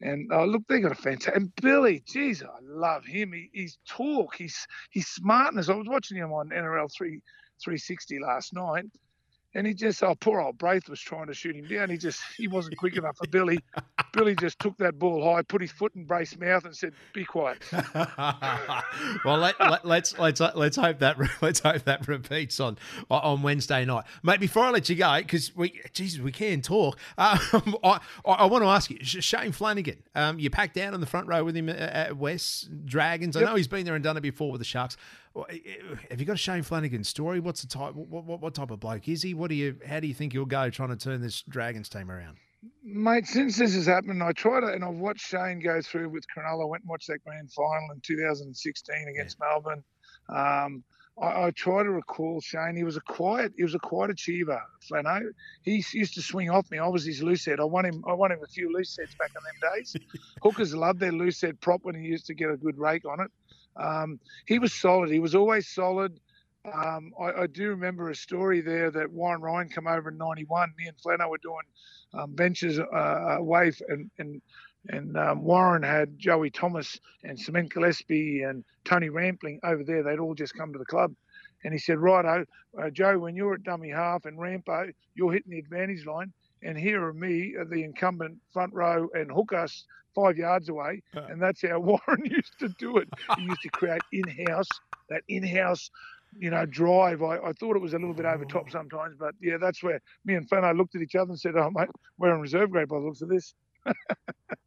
and 0.00 0.32
uh, 0.32 0.44
look, 0.44 0.62
they 0.68 0.80
got 0.80 0.90
a 0.90 0.96
fantastic. 0.96 1.36
And 1.36 1.54
Billy, 1.56 2.02
geez, 2.04 2.42
I 2.42 2.48
love 2.62 3.04
him. 3.04 3.32
He, 3.32 3.48
he's 3.52 3.78
talk, 3.86 4.34
he's 4.34 4.66
his 4.90 5.06
smartness. 5.06 5.68
I 5.68 5.74
was 5.74 5.86
watching 5.88 6.16
him 6.16 6.32
on 6.32 6.48
NRL 6.48 6.90
three 6.92 7.20
three 7.62 7.78
sixty 7.78 8.18
last 8.18 8.54
night, 8.54 8.86
and 9.54 9.66
he 9.66 9.74
just 9.74 10.02
oh 10.02 10.14
poor 10.14 10.40
old 10.40 10.58
Braith 10.58 10.88
was 10.88 11.00
trying 11.00 11.26
to 11.26 11.34
shoot 11.34 11.54
him 11.56 11.66
down. 11.66 11.90
He 11.90 11.96
just 11.96 12.22
he 12.36 12.48
wasn't 12.48 12.76
quick 12.76 12.96
enough 12.96 13.16
for 13.16 13.26
Billy. 13.28 13.58
Billy 14.12 14.34
just 14.36 14.58
took 14.58 14.76
that 14.78 14.98
ball 14.98 15.22
high, 15.24 15.42
put 15.42 15.60
his 15.62 15.72
foot 15.72 15.94
in 15.94 16.04
Braith's 16.04 16.38
mouth, 16.38 16.64
and 16.64 16.76
said, 16.76 16.92
"Be 17.14 17.24
quiet." 17.24 17.62
well, 19.24 19.38
let, 19.38 19.58
let, 19.60 19.84
let's 19.84 20.18
let's 20.18 20.40
let's 20.40 20.76
hope 20.76 20.98
that 20.98 21.16
let's 21.42 21.60
hope 21.60 21.84
that 21.84 22.06
repeats 22.08 22.60
on 22.60 22.76
on 23.10 23.42
Wednesday 23.42 23.84
night, 23.84 24.04
mate. 24.22 24.40
Before 24.40 24.64
I 24.64 24.70
let 24.70 24.88
you 24.88 24.96
go, 24.96 25.18
because 25.18 25.54
we 25.56 25.80
Jesus 25.92 26.20
we 26.20 26.32
can 26.32 26.60
talk. 26.62 26.98
Um, 27.18 27.38
I, 27.84 28.00
I 28.26 28.46
want 28.46 28.64
to 28.64 28.68
ask 28.68 28.90
you, 28.90 28.98
Shane 29.02 29.52
Flanagan. 29.52 30.02
Um, 30.14 30.38
you 30.38 30.50
packed 30.50 30.74
down 30.74 30.94
on 30.94 31.00
the 31.00 31.06
front 31.06 31.26
row 31.26 31.44
with 31.44 31.56
him 31.56 31.68
at- 31.68 31.76
at 31.78 32.16
West 32.16 32.84
Dragons. 32.86 33.36
I 33.36 33.40
Yep. 33.40 33.48
know 33.48 33.54
he's 33.56 33.68
been 33.68 33.84
there 33.84 33.94
and 33.94 34.04
done 34.04 34.16
it 34.16 34.20
before 34.22 34.50
with 34.52 34.60
the 34.60 34.64
Sharks. 34.64 34.96
Well, 35.34 35.46
eh, 35.48 35.58
eh, 35.64 35.96
Have 36.10 36.20
you 36.20 36.26
got 36.26 36.34
a 36.34 36.38
Shane 36.38 36.62
Flanagan 36.62 37.04
story? 37.04 37.40
What's 37.40 37.62
the 37.62 37.68
type? 37.68 37.94
What, 37.94 38.24
what, 38.24 38.40
what 38.40 38.54
type 38.54 38.70
of 38.70 38.80
bloke 38.80 39.08
is 39.08 39.22
he? 39.22 39.34
What 39.34 39.48
do 39.48 39.54
you? 39.54 39.76
How 39.86 40.00
do 40.00 40.06
you 40.06 40.14
think 40.14 40.34
you'll 40.34 40.46
go 40.46 40.70
trying 40.70 40.90
to 40.90 40.96
turn 40.96 41.20
this 41.20 41.42
Dragons 41.48 41.88
team 41.88 42.10
around? 42.10 42.36
Mate, 42.84 43.26
since 43.26 43.56
this 43.56 43.74
has 43.74 43.86
happened, 43.86 44.22
I 44.22 44.32
try 44.32 44.60
to, 44.60 44.66
and 44.66 44.84
I've 44.84 44.94
watched 44.94 45.26
Shane 45.26 45.60
go 45.60 45.82
through 45.82 46.10
with 46.10 46.24
Cronulla. 46.28 46.62
I 46.62 46.66
went 46.66 46.82
and 46.84 46.90
watched 46.90 47.08
that 47.08 47.24
grand 47.24 47.50
final 47.50 47.90
in 47.92 48.00
2016 48.00 49.08
against 49.08 49.38
Melbourne. 49.40 49.82
Um, 50.28 50.84
I, 51.20 51.46
I 51.46 51.50
try 51.50 51.82
to 51.82 51.90
recall 51.90 52.40
Shane. 52.40 52.76
He 52.76 52.84
was 52.84 52.96
a 52.96 53.00
quiet, 53.00 53.52
he 53.56 53.64
was 53.64 53.74
a 53.74 53.78
quiet 53.78 54.10
achiever. 54.12 54.60
Flano. 54.88 55.22
He 55.62 55.84
used 55.92 56.14
to 56.14 56.22
swing 56.22 56.50
off 56.50 56.70
me. 56.70 56.78
I 56.78 56.86
was 56.86 57.04
his 57.04 57.22
loose 57.22 57.44
head. 57.44 57.58
I 57.60 57.64
won 57.64 57.84
him. 57.84 58.04
I 58.06 58.12
won 58.12 58.30
him 58.32 58.40
a 58.42 58.46
few 58.46 58.72
loose 58.72 58.96
heads 58.96 59.14
back 59.18 59.30
in 59.30 59.42
them 59.42 59.72
days. 59.74 59.96
Hookers 60.42 60.74
loved 60.74 61.00
their 61.00 61.12
loose 61.12 61.40
head 61.40 61.60
prop 61.60 61.80
when 61.82 61.94
he 61.94 62.02
used 62.02 62.26
to 62.26 62.34
get 62.34 62.50
a 62.50 62.56
good 62.56 62.78
rake 62.78 63.04
on 63.04 63.20
it. 63.20 63.30
Um, 63.76 64.20
he 64.46 64.58
was 64.58 64.72
solid. 64.74 65.10
He 65.10 65.20
was 65.20 65.34
always 65.34 65.68
solid. 65.68 66.20
Um, 66.72 67.12
I, 67.20 67.42
I 67.42 67.46
do 67.48 67.70
remember 67.70 68.10
a 68.10 68.14
story 68.16 68.60
there 68.62 68.90
that 68.92 69.10
Warren 69.12 69.42
Ryan 69.42 69.68
come 69.70 69.86
over 69.88 70.10
in 70.10 70.18
'91. 70.18 70.72
Me 70.78 70.86
and 70.88 70.96
Flano 70.98 71.30
were 71.30 71.38
doing 71.38 71.56
um, 72.14 72.34
benches 72.34 72.78
uh, 72.80 73.36
away, 73.38 73.68
f- 73.68 73.82
and 73.88 74.10
and 74.18 74.42
and 74.90 75.16
um, 75.18 75.42
Warren 75.44 75.82
had 75.82 76.18
Joey 76.18 76.50
Thomas 76.50 77.00
and 77.24 77.38
Cement 77.40 77.72
Gillespie 77.72 78.42
and 78.42 78.64
Tony 78.84 79.10
Rampling 79.10 79.60
over 79.64 79.84
there. 79.84 80.02
They'd 80.04 80.20
all 80.20 80.34
just 80.34 80.54
come 80.56 80.72
to 80.72 80.78
the 80.78 80.86
club, 80.86 81.14
and 81.64 81.72
he 81.72 81.78
said, 81.80 81.98
"Righto, 81.98 82.46
uh, 82.80 82.90
Joe, 82.90 83.18
when 83.18 83.36
you're 83.36 83.54
at 83.54 83.64
dummy 83.64 83.90
half 83.90 84.26
and 84.26 84.38
Rampo, 84.38 84.92
you're 85.14 85.32
hitting 85.32 85.52
the 85.52 85.58
advantage 85.60 86.06
line, 86.06 86.32
and 86.62 86.78
here 86.78 87.04
are 87.04 87.14
me, 87.14 87.54
uh, 87.60 87.64
the 87.70 87.84
incumbent 87.84 88.38
front 88.52 88.74
row, 88.74 89.08
and 89.14 89.32
hook 89.32 89.52
us." 89.52 89.84
Five 90.14 90.36
yards 90.36 90.68
away, 90.68 91.02
and 91.14 91.40
that's 91.40 91.62
how 91.62 91.78
Warren 91.90 92.24
used 92.24 92.58
to 92.58 92.68
do 92.78 92.98
it. 92.98 93.08
He 93.38 93.44
used 93.44 93.62
to 93.62 93.70
create 93.70 94.02
in-house 94.12 94.68
that 95.08 95.22
in-house 95.28 95.90
you 96.38 96.50
know, 96.50 96.64
drive. 96.64 97.22
I, 97.22 97.36
I 97.38 97.52
thought 97.52 97.76
it 97.76 97.82
was 97.82 97.92
a 97.92 97.98
little 97.98 98.14
bit 98.14 98.24
over 98.24 98.44
top 98.46 98.70
sometimes, 98.70 99.16
but 99.18 99.34
yeah, 99.40 99.58
that's 99.60 99.82
where 99.82 100.00
me 100.24 100.34
and 100.34 100.48
Flano 100.48 100.74
looked 100.76 100.94
at 100.96 101.02
each 101.02 101.14
other 101.14 101.30
and 101.30 101.38
said, 101.38 101.56
"Oh 101.56 101.70
mate, 101.70 101.88
we're 102.18 102.34
in 102.34 102.40
reserve 102.40 102.70
grade 102.70 102.88
by 102.88 102.98
the 102.98 103.04
looks 103.04 103.20
of 103.22 103.28
this." 103.28 103.54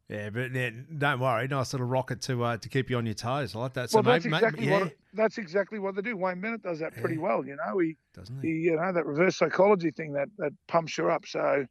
Yeah, 0.08 0.30
but 0.30 0.52
yeah, 0.54 0.70
don't 0.98 1.18
worry. 1.18 1.48
Nice 1.48 1.72
little 1.72 1.88
rocket 1.88 2.20
to 2.22 2.44
uh, 2.44 2.56
to 2.58 2.68
keep 2.68 2.90
you 2.90 2.96
on 2.96 3.06
your 3.06 3.16
toes. 3.16 3.56
I 3.56 3.58
like 3.58 3.72
that. 3.74 3.92
well, 3.92 4.04
that's 4.04 4.24
mate, 4.24 4.30
mate, 4.30 4.36
exactly 4.36 4.66
yeah, 4.68 4.80
what 4.82 4.92
that's 5.14 5.36
exactly 5.36 5.80
what 5.80 5.96
they 5.96 6.02
do. 6.02 6.16
Wayne 6.16 6.40
Bennett 6.40 6.62
does 6.62 6.78
that 6.78 6.94
pretty 6.94 7.16
Yeah. 7.16 7.22
well. 7.22 7.44
You 7.44 7.56
know, 7.56 7.78
he, 7.80 7.96
doesn't 8.14 8.40
he 8.40 8.48
he? 8.48 8.54
you 8.54 8.76
know 8.76 8.92
that 8.92 9.04
reverse 9.04 9.36
psychology 9.36 9.90
thing 9.90 10.12
that 10.12 10.28
that 10.38 10.52
pumps 10.68 10.96
you 10.96 11.10
up. 11.10 11.26
So. 11.26 11.66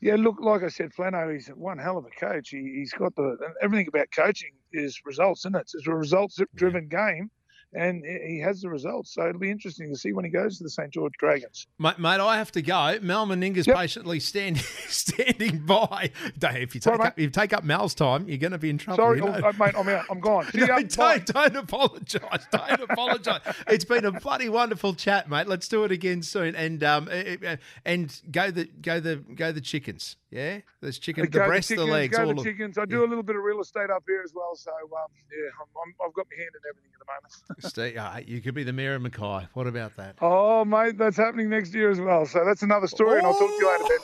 Yeah, 0.00 0.16
look, 0.16 0.36
like 0.40 0.62
I 0.62 0.68
said, 0.68 0.90
Flano, 0.92 1.32
he's 1.32 1.48
one 1.48 1.78
hell 1.78 1.96
of 1.96 2.04
a 2.04 2.10
coach. 2.10 2.50
He, 2.50 2.74
he's 2.78 2.92
got 2.92 3.14
the 3.16 3.36
everything 3.62 3.88
about 3.88 4.08
coaching 4.14 4.52
is 4.72 5.00
results, 5.04 5.40
isn't 5.42 5.56
it? 5.56 5.70
It's 5.74 5.86
a 5.86 5.94
results-driven 5.94 6.88
game, 6.88 7.30
and 7.72 8.04
he 8.04 8.40
has 8.40 8.60
the 8.60 8.68
results. 8.70 9.12
So 9.14 9.28
it'll 9.28 9.40
be 9.40 9.50
interesting 9.50 9.92
to 9.92 9.98
see 9.98 10.12
when 10.12 10.24
he 10.24 10.30
goes 10.30 10.58
to 10.58 10.64
the 10.64 10.70
St 10.70 10.90
George 10.90 11.12
Dragons. 11.18 11.66
Mate, 11.78 11.98
mate, 11.98 12.20
I 12.20 12.36
have 12.38 12.52
to 12.52 12.62
go. 12.62 12.98
Mal 13.02 13.26
Meninga's 13.26 13.66
Yep. 13.66 13.76
patiently 13.76 14.20
standing 14.20 14.62
standing 14.88 15.58
by. 15.66 16.10
Don't- 16.38 16.56
If 16.56 16.74
you 16.74 16.80
take 16.80 16.94
up, 16.94 17.00
mate. 17.00 17.12
if 17.16 17.18
you 17.22 17.30
take 17.30 17.52
up 17.52 17.64
Mal's 17.64 17.94
time, 17.94 18.28
you're 18.28 18.38
going 18.38 18.52
to 18.52 18.58
be 18.58 18.70
in 18.70 18.78
trouble. 18.78 18.96
Sorry, 18.96 19.18
you 19.18 19.24
know? 19.24 19.40
oh, 19.44 19.52
mate, 19.58 19.74
I'm 19.76 19.88
out. 19.88 20.04
I'm 20.10 20.20
gone. 20.20 20.46
No, 20.54 20.64
ya. 20.66 20.80
Don't, 20.88 21.26
don't 21.26 21.56
apologise. 21.56 22.46
Don't 22.50 22.80
apologise. 22.90 23.40
It's 23.68 23.84
been 23.84 24.04
a 24.04 24.12
bloody 24.12 24.48
wonderful 24.48 24.94
chat, 24.94 25.28
mate. 25.28 25.46
Let's 25.46 25.68
do 25.68 25.84
it 25.84 25.92
again 25.92 26.22
soon. 26.22 26.54
And 26.56 26.82
um 26.82 27.08
eh, 27.10 27.36
eh, 27.42 27.56
and 27.84 28.18
go 28.30 28.50
the 28.50 28.64
go 28.80 29.00
the 29.00 29.16
go 29.16 29.52
the 29.52 29.60
chickens. 29.60 30.16
Yeah, 30.30 30.58
there's 30.80 30.98
chicken, 30.98 31.24
the 31.24 31.30
breast, 31.30 31.68
the, 31.68 31.76
chickens, 31.76 31.90
legs, 31.90 32.18
all 32.18 32.26
the 32.26 32.32
of 32.32 32.42
chickens. 32.44 32.78
I 32.78 32.84
do 32.84 33.04
a 33.04 33.06
little 33.08 33.22
bit 33.22 33.36
of 33.36 33.42
real 33.42 33.60
estate 33.60 33.90
up 33.90 34.02
here 34.06 34.22
as 34.24 34.32
well, 34.34 34.54
so 34.56 34.70
um, 34.72 35.08
yeah, 35.30 35.48
I'm, 35.60 35.66
I'm, 35.84 35.94
I've 36.08 36.14
got 36.14 36.26
my 36.30 36.36
hand 36.36 36.50
in 36.52 36.62
everything 36.68 36.90
at 36.92 36.98
the 36.98 37.06
moment. 37.06 37.55
Steve, 37.58 37.96
ah, 37.98 38.18
you 38.26 38.40
could 38.40 38.54
be 38.54 38.64
the 38.64 38.72
mayor 38.72 38.94
of 38.94 39.02
Mackay. 39.02 39.48
What 39.54 39.66
about 39.66 39.96
that? 39.96 40.16
oh, 40.20 40.64
mate, 40.64 40.98
that's 40.98 41.16
happening 41.16 41.48
next 41.48 41.74
year 41.74 41.90
as 41.90 42.00
well. 42.00 42.26
So 42.26 42.44
that's 42.44 42.62
another 42.62 42.86
story, 42.86 43.18
and 43.18 43.26
I'll 43.26 43.38
talk 43.38 43.48
to 43.48 43.56
you 43.56 43.78
later. 43.82 43.94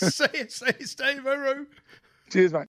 Ben. 0.00 0.10
see 0.10 0.26
you, 0.34 0.48
see 0.48 0.66
you, 0.78 0.86
Steve. 0.86 1.22
Hooroo. 1.24 1.66
Cheers, 2.30 2.52
mate. 2.52 2.68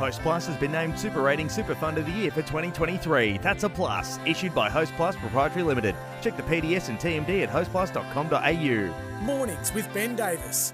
Hostplus 0.00 0.46
has 0.46 0.56
been 0.56 0.72
named 0.72 0.98
Super 0.98 1.20
Rating 1.20 1.50
Super 1.50 1.74
Fund 1.74 1.98
of 1.98 2.06
the 2.06 2.12
Year 2.12 2.30
for 2.30 2.40
2023. 2.40 3.38
That's 3.38 3.64
a 3.64 3.68
plus. 3.68 4.18
Issued 4.24 4.54
by 4.54 4.70
Hostplus 4.70 5.14
Proprietary 5.16 5.62
Limited. 5.62 5.94
Check 6.22 6.38
the 6.38 6.42
PDS 6.42 6.88
and 6.88 6.98
TMD 6.98 7.42
at 7.42 7.50
hostplus.com.au. 7.50 9.22
Mornings 9.22 9.74
with 9.74 9.92
Ben 9.92 10.16
Davis. 10.16 10.72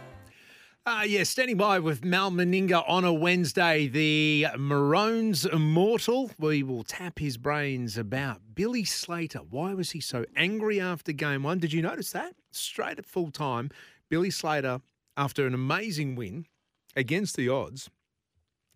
Uh, 0.89 1.03
yeah, 1.05 1.25
standing 1.25 1.57
by 1.57 1.81
with 1.81 2.05
Mal 2.05 2.31
Meninga 2.31 2.89
on 2.89 3.05
a 3.05 3.13
Wednesday, 3.13 3.89
the 3.89 4.47
Maroons 4.57 5.45
immortal. 5.45 6.31
We 6.39 6.63
will 6.63 6.85
tap 6.85 7.19
his 7.19 7.37
brains 7.39 7.99
about 7.99 8.55
Billy 8.55 8.85
Slater. 8.85 9.41
Why 9.41 9.75
was 9.75 9.91
he 9.91 10.01
so 10.01 10.25
angry 10.37 10.81
after 10.81 11.11
game 11.11 11.43
one? 11.43 11.59
Did 11.59 11.73
you 11.73 11.83
notice 11.83 12.13
that? 12.13 12.37
Straight 12.53 13.01
at 13.01 13.05
full 13.05 13.33
time, 13.33 13.73
Billy 14.09 14.31
Slater, 14.31 14.81
after 15.17 15.45
an 15.45 15.55
amazing 15.55 16.15
win 16.15 16.47
against 16.95 17.35
the 17.35 17.49
odds, 17.49 17.91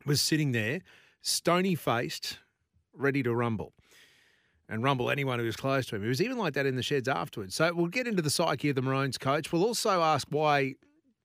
was 0.04 0.20
sitting 0.20 0.50
there, 0.50 0.80
stony 1.22 1.76
faced, 1.76 2.38
ready 2.92 3.22
to 3.22 3.32
rumble. 3.32 3.72
And 4.68 4.82
rumble 4.82 5.12
anyone 5.12 5.38
who 5.38 5.44
was 5.44 5.54
close 5.54 5.86
to 5.86 5.94
him. 5.94 6.02
He 6.02 6.08
was 6.08 6.20
even 6.20 6.38
like 6.38 6.54
that 6.54 6.66
in 6.66 6.74
the 6.74 6.82
sheds 6.82 7.06
afterwards. 7.06 7.54
So 7.54 7.72
we'll 7.72 7.86
get 7.86 8.08
into 8.08 8.20
the 8.20 8.30
psyche 8.30 8.70
of 8.70 8.74
the 8.74 8.82
Maroons 8.82 9.16
coach. 9.16 9.52
We'll 9.52 9.64
also 9.64 10.02
ask 10.02 10.26
why 10.30 10.74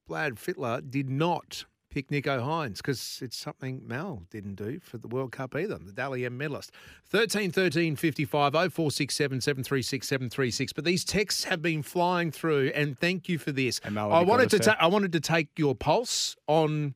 Brad 0.07 0.35
Fittler 0.35 0.87
did 0.89 1.09
not 1.09 1.65
pick 1.89 2.09
Nicho 2.09 2.41
Hynes 2.41 2.77
because 2.77 3.19
it's 3.21 3.37
something 3.37 3.81
Mal 3.87 4.23
didn't 4.29 4.55
do 4.55 4.79
for 4.81 4.97
the 4.97 5.07
World 5.07 5.31
Cup 5.31 5.55
either, 5.55 5.77
the 5.77 5.93
Dally 5.93 6.25
M 6.25 6.37
medalist. 6.37 6.71
13 7.07 7.51
13 7.51 7.95
55 7.95 8.51
0467 8.51 9.41
736 9.41 10.07
736. 10.07 10.73
But 10.73 10.83
these 10.83 11.05
texts 11.05 11.45
have 11.45 11.61
been 11.61 11.81
flying 11.81 12.31
through, 12.31 12.71
and 12.75 12.99
thank 12.99 13.29
you 13.29 13.37
for 13.37 13.51
this. 13.51 13.79
I 13.83 13.87
have 13.87 13.95
you 13.95 14.09
got 14.09 14.27
wanted 14.27 14.49
to 14.51 14.59
ta- 14.59 14.77
I 14.79 14.87
wanted 14.87 15.13
to 15.13 15.21
take 15.21 15.47
your 15.57 15.73
pulse 15.73 16.35
on 16.47 16.95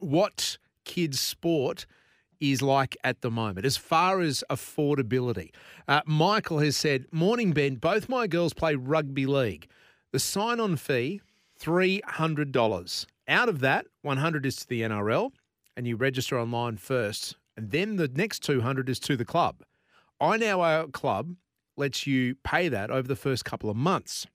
what 0.00 0.58
kids' 0.84 1.20
sport 1.20 1.86
is 2.40 2.60
like 2.60 2.96
at 3.04 3.22
the 3.22 3.30
moment 3.30 3.64
as 3.64 3.76
far 3.76 4.20
as 4.20 4.42
affordability. 4.50 5.50
Uh, 5.86 6.00
Michael 6.04 6.58
has 6.58 6.76
said, 6.76 7.06
Morning, 7.12 7.52
Ben. 7.52 7.76
Both 7.76 8.08
my 8.08 8.26
girls 8.26 8.52
play 8.52 8.74
rugby 8.74 9.24
league. 9.24 9.68
The 10.12 10.18
sign 10.18 10.60
on 10.60 10.76
fee, 10.76 11.20
$300. 11.64 13.06
Out 13.26 13.48
of 13.48 13.60
that, 13.60 13.86
100 14.02 14.46
is 14.46 14.56
to 14.56 14.68
the 14.68 14.82
NRL, 14.82 15.30
and 15.76 15.86
you 15.86 15.96
register 15.96 16.38
online 16.38 16.76
first. 16.76 17.36
And 17.56 17.70
then 17.70 17.96
the 17.96 18.08
next 18.08 18.40
200 18.40 18.88
is 18.88 18.98
to 19.00 19.16
the 19.16 19.24
club. 19.24 19.62
I 20.20 20.36
Now 20.36 20.60
Our 20.60 20.88
Club 20.88 21.36
lets 21.76 22.06
you 22.06 22.36
pay 22.44 22.68
that 22.68 22.90
over 22.90 23.08
the 23.08 23.16
first 23.16 23.44
couple 23.44 23.70
of 23.70 23.76
months. 23.76 24.26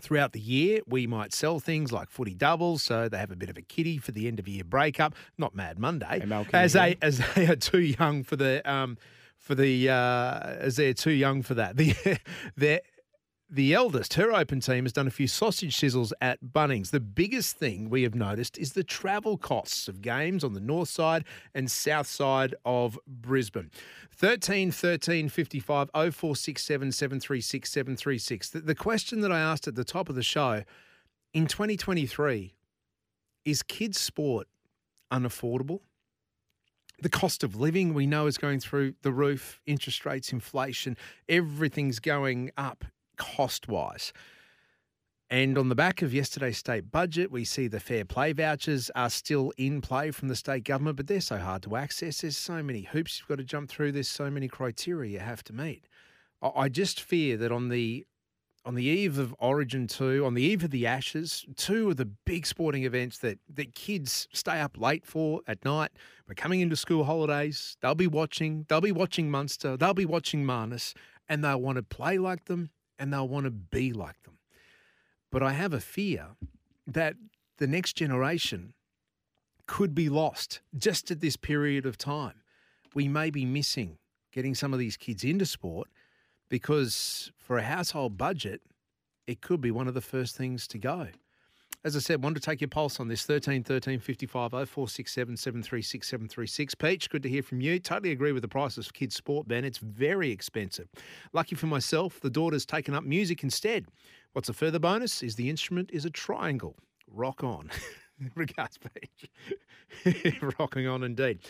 Throughout 0.00 0.32
the 0.32 0.40
year, 0.40 0.80
we 0.86 1.06
might 1.06 1.32
sell 1.32 1.60
things 1.60 1.92
like 1.92 2.10
footy 2.10 2.34
doubles, 2.34 2.82
so 2.82 3.08
they 3.08 3.18
have 3.18 3.30
a 3.30 3.36
bit 3.36 3.50
of 3.50 3.56
a 3.56 3.62
kitty 3.62 3.98
for 3.98 4.10
the 4.10 4.26
end 4.26 4.40
of 4.40 4.48
year 4.48 4.64
breakup. 4.64 5.14
Not 5.38 5.54
Mad 5.54 5.78
Monday, 5.78 6.20
Hey, 6.20 6.26
Mal, 6.26 6.44
can 6.44 6.58
you 6.58 6.64
as 6.64 6.72
they 6.72 6.96
as 7.00 7.20
they 7.34 7.46
are 7.46 7.56
too 7.56 7.80
young 7.80 8.24
for 8.24 8.34
the 8.34 8.68
um 8.68 8.98
for 9.42 9.54
the 9.54 9.90
uh, 9.90 10.40
as 10.58 10.76
they're 10.76 10.94
too 10.94 11.10
young 11.10 11.42
for 11.42 11.54
that. 11.54 11.76
The 11.76 12.18
the 12.56 12.82
the 13.52 13.74
eldest, 13.74 14.14
her 14.14 14.32
open 14.32 14.60
team 14.60 14.86
has 14.86 14.94
done 14.94 15.06
a 15.06 15.10
few 15.10 15.28
sausage 15.28 15.76
sizzles 15.76 16.10
at 16.22 16.42
Bunnings. 16.42 16.90
The 16.90 17.00
biggest 17.00 17.58
thing 17.58 17.90
we 17.90 18.02
have 18.02 18.14
noticed 18.14 18.56
is 18.56 18.72
the 18.72 18.82
travel 18.82 19.36
costs 19.36 19.88
of 19.88 20.00
games 20.00 20.42
on 20.42 20.54
the 20.54 20.60
north 20.60 20.88
side 20.88 21.24
and 21.54 21.70
south 21.70 22.06
side 22.06 22.54
of 22.64 22.98
Brisbane. 23.06 23.70
13 24.10 24.70
13 24.70 25.28
55 25.28 25.90
0467 25.92 26.92
736 26.92 27.70
736. 27.70 28.50
The, 28.50 28.60
the 28.60 28.74
question 28.74 29.20
that 29.20 29.30
I 29.30 29.38
asked 29.38 29.68
at 29.68 29.74
the 29.74 29.84
top 29.84 30.08
of 30.08 30.14
the 30.14 30.22
show 30.22 30.62
in 31.34 31.46
2023 31.46 32.54
is 33.44 33.62
kids' 33.62 34.00
sport 34.00 34.48
unaffordable? 35.12 35.80
The 37.02 37.10
cost 37.10 37.44
of 37.44 37.56
living 37.56 37.92
we 37.92 38.06
know 38.06 38.26
is 38.26 38.38
going 38.38 38.60
through 38.60 38.94
the 39.02 39.12
roof, 39.12 39.60
interest 39.66 40.06
rates, 40.06 40.32
inflation, 40.32 40.96
everything's 41.28 41.98
going 41.98 42.50
up 42.56 42.86
cost 43.22 43.68
wise. 43.68 44.12
And 45.30 45.56
on 45.56 45.70
the 45.70 45.74
back 45.74 46.02
of 46.02 46.12
yesterday's 46.12 46.58
state 46.58 46.90
budget, 46.90 47.30
we 47.30 47.44
see 47.44 47.66
the 47.66 47.80
fair 47.80 48.04
play 48.04 48.34
vouchers 48.34 48.90
are 48.94 49.08
still 49.08 49.50
in 49.56 49.80
play 49.80 50.10
from 50.10 50.28
the 50.28 50.36
state 50.36 50.64
government, 50.64 50.96
but 50.98 51.06
they're 51.06 51.22
so 51.22 51.38
hard 51.38 51.62
to 51.62 51.76
access. 51.76 52.20
There's 52.20 52.36
so 52.36 52.62
many 52.62 52.82
hoops 52.82 53.18
you've 53.18 53.28
got 53.28 53.38
to 53.38 53.44
jump 53.44 53.70
through. 53.70 53.92
There's 53.92 54.08
so 54.08 54.30
many 54.30 54.46
criteria 54.46 55.12
you 55.12 55.20
have 55.20 55.42
to 55.44 55.54
meet. 55.54 55.86
I- 56.42 56.68
just 56.68 57.00
fear 57.00 57.36
that 57.38 57.52
on 57.52 57.68
the 57.68 58.04
on 58.64 58.74
the 58.76 58.84
eve 58.84 59.18
of 59.18 59.34
Origin 59.40 59.88
2, 59.88 60.24
on 60.24 60.34
the 60.34 60.42
eve 60.42 60.62
of 60.62 60.70
the 60.70 60.86
Ashes, 60.86 61.44
two 61.56 61.90
of 61.90 61.96
the 61.96 62.04
big 62.04 62.46
sporting 62.46 62.84
events 62.84 63.18
that, 63.18 63.38
that 63.52 63.74
kids 63.74 64.28
stay 64.32 64.60
up 64.60 64.78
late 64.78 65.04
for 65.04 65.40
at 65.48 65.64
night. 65.64 65.90
We're 66.28 66.34
coming 66.34 66.60
into 66.60 66.76
school 66.76 67.02
holidays. 67.02 67.76
They'll 67.80 67.96
be 67.96 68.06
watching. 68.06 68.66
They'll 68.68 68.80
be 68.80 68.92
watching 68.92 69.30
Munster. 69.30 69.76
They'll 69.76 69.94
be 69.94 70.04
watching 70.04 70.44
Marnus, 70.44 70.94
and 71.28 71.42
they'll 71.42 71.60
want 71.60 71.76
to 71.76 71.82
play 71.82 72.18
like 72.18 72.44
them 72.44 72.70
and 73.02 73.12
they'll 73.12 73.26
want 73.26 73.46
to 73.46 73.50
be 73.50 73.92
like 73.92 74.22
them. 74.22 74.38
But 75.32 75.42
I 75.42 75.54
have 75.54 75.72
a 75.72 75.80
fear 75.80 76.36
that 76.86 77.16
the 77.58 77.66
next 77.66 77.94
generation 77.94 78.74
could 79.66 79.92
be 79.92 80.08
lost 80.08 80.60
just 80.78 81.10
at 81.10 81.20
this 81.20 81.36
period 81.36 81.84
of 81.84 81.98
time. 81.98 82.42
We 82.94 83.08
may 83.08 83.30
be 83.30 83.44
missing 83.44 83.98
getting 84.30 84.54
some 84.54 84.72
of 84.72 84.78
these 84.78 84.96
kids 84.96 85.24
into 85.24 85.46
sport 85.46 85.88
because 86.48 87.32
for 87.36 87.58
a 87.58 87.62
household 87.62 88.16
budget, 88.16 88.62
it 89.26 89.40
could 89.40 89.60
be 89.60 89.72
one 89.72 89.88
of 89.88 89.94
the 89.94 90.00
first 90.00 90.36
things 90.36 90.68
to 90.68 90.78
go. 90.78 91.08
As 91.84 91.96
I 91.96 91.98
said, 91.98 92.22
wanted 92.22 92.40
to 92.40 92.48
take 92.48 92.60
your 92.60 92.68
pulse 92.68 93.00
on 93.00 93.08
this 93.08 93.24
13 93.24 93.64
13 93.64 93.98
55 93.98 94.52
0467 94.52 95.36
736 95.36 96.06
736. 96.06 96.74
Peach, 96.76 97.10
good 97.10 97.24
to 97.24 97.28
hear 97.28 97.42
from 97.42 97.60
you. 97.60 97.80
Totally 97.80 98.12
agree 98.12 98.30
with 98.30 98.42
the 98.42 98.48
prices 98.48 98.86
for 98.86 98.92
kids' 98.92 99.16
sport, 99.16 99.48
Ben. 99.48 99.64
It's 99.64 99.78
very 99.78 100.30
expensive. 100.30 100.88
Lucky 101.32 101.56
for 101.56 101.66
myself, 101.66 102.20
the 102.20 102.30
daughter's 102.30 102.64
taken 102.64 102.94
up 102.94 103.02
music 103.02 103.42
instead. 103.42 103.86
What's 104.32 104.48
a 104.48 104.52
further 104.52 104.78
bonus 104.78 105.24
is 105.24 105.34
the 105.34 105.50
instrument 105.50 105.90
is 105.92 106.04
a 106.04 106.10
triangle. 106.10 106.76
Rock 107.08 107.42
on. 107.42 107.68
Regards, 108.36 108.78
Peach. 108.78 110.38
Rocking 110.58 110.86
on 110.86 111.02
indeed. 111.02 111.40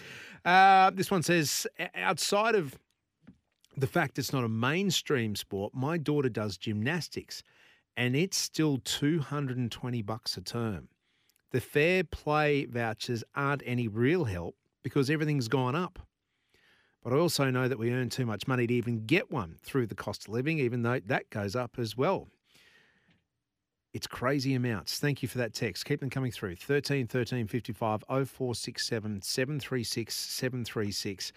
Uh, 0.46 0.90
this 0.94 1.10
one 1.10 1.22
says 1.22 1.66
outside 1.94 2.54
of 2.54 2.78
the 3.76 3.86
fact 3.86 4.18
it's 4.18 4.32
not 4.32 4.44
a 4.44 4.48
mainstream 4.48 5.36
sport, 5.36 5.74
my 5.74 5.98
daughter 5.98 6.30
does 6.30 6.56
gymnastics 6.56 7.42
and 7.96 8.16
it's 8.16 8.36
still 8.36 8.78
220 8.78 10.02
bucks 10.02 10.36
a 10.36 10.40
term. 10.40 10.88
The 11.50 11.60
fair 11.60 12.04
play 12.04 12.64
vouchers 12.64 13.22
aren't 13.34 13.62
any 13.66 13.88
real 13.88 14.24
help 14.24 14.56
because 14.82 15.10
everything's 15.10 15.48
gone 15.48 15.76
up. 15.76 15.98
But 17.02 17.12
I 17.12 17.16
also 17.16 17.50
know 17.50 17.68
that 17.68 17.78
we 17.78 17.92
earn 17.92 18.08
too 18.08 18.26
much 18.26 18.46
money 18.46 18.66
to 18.66 18.74
even 18.74 19.06
get 19.06 19.30
one 19.30 19.56
through 19.62 19.86
the 19.86 19.94
cost 19.94 20.28
of 20.28 20.34
living, 20.34 20.58
even 20.60 20.82
though 20.82 21.00
that 21.06 21.30
goes 21.30 21.56
up 21.56 21.78
as 21.78 21.96
well. 21.96 22.28
It's 23.92 24.06
crazy 24.06 24.54
amounts. 24.54 24.98
Thank 24.98 25.22
you 25.22 25.28
for 25.28 25.38
that 25.38 25.52
text. 25.52 25.84
Keep 25.84 26.00
them 26.00 26.08
coming 26.08 26.32
through. 26.32 26.56
13 26.56 27.06
13 27.06 27.46
55 27.46 28.04
0467 28.08 29.20
736 29.22 30.14
736. 30.14 31.32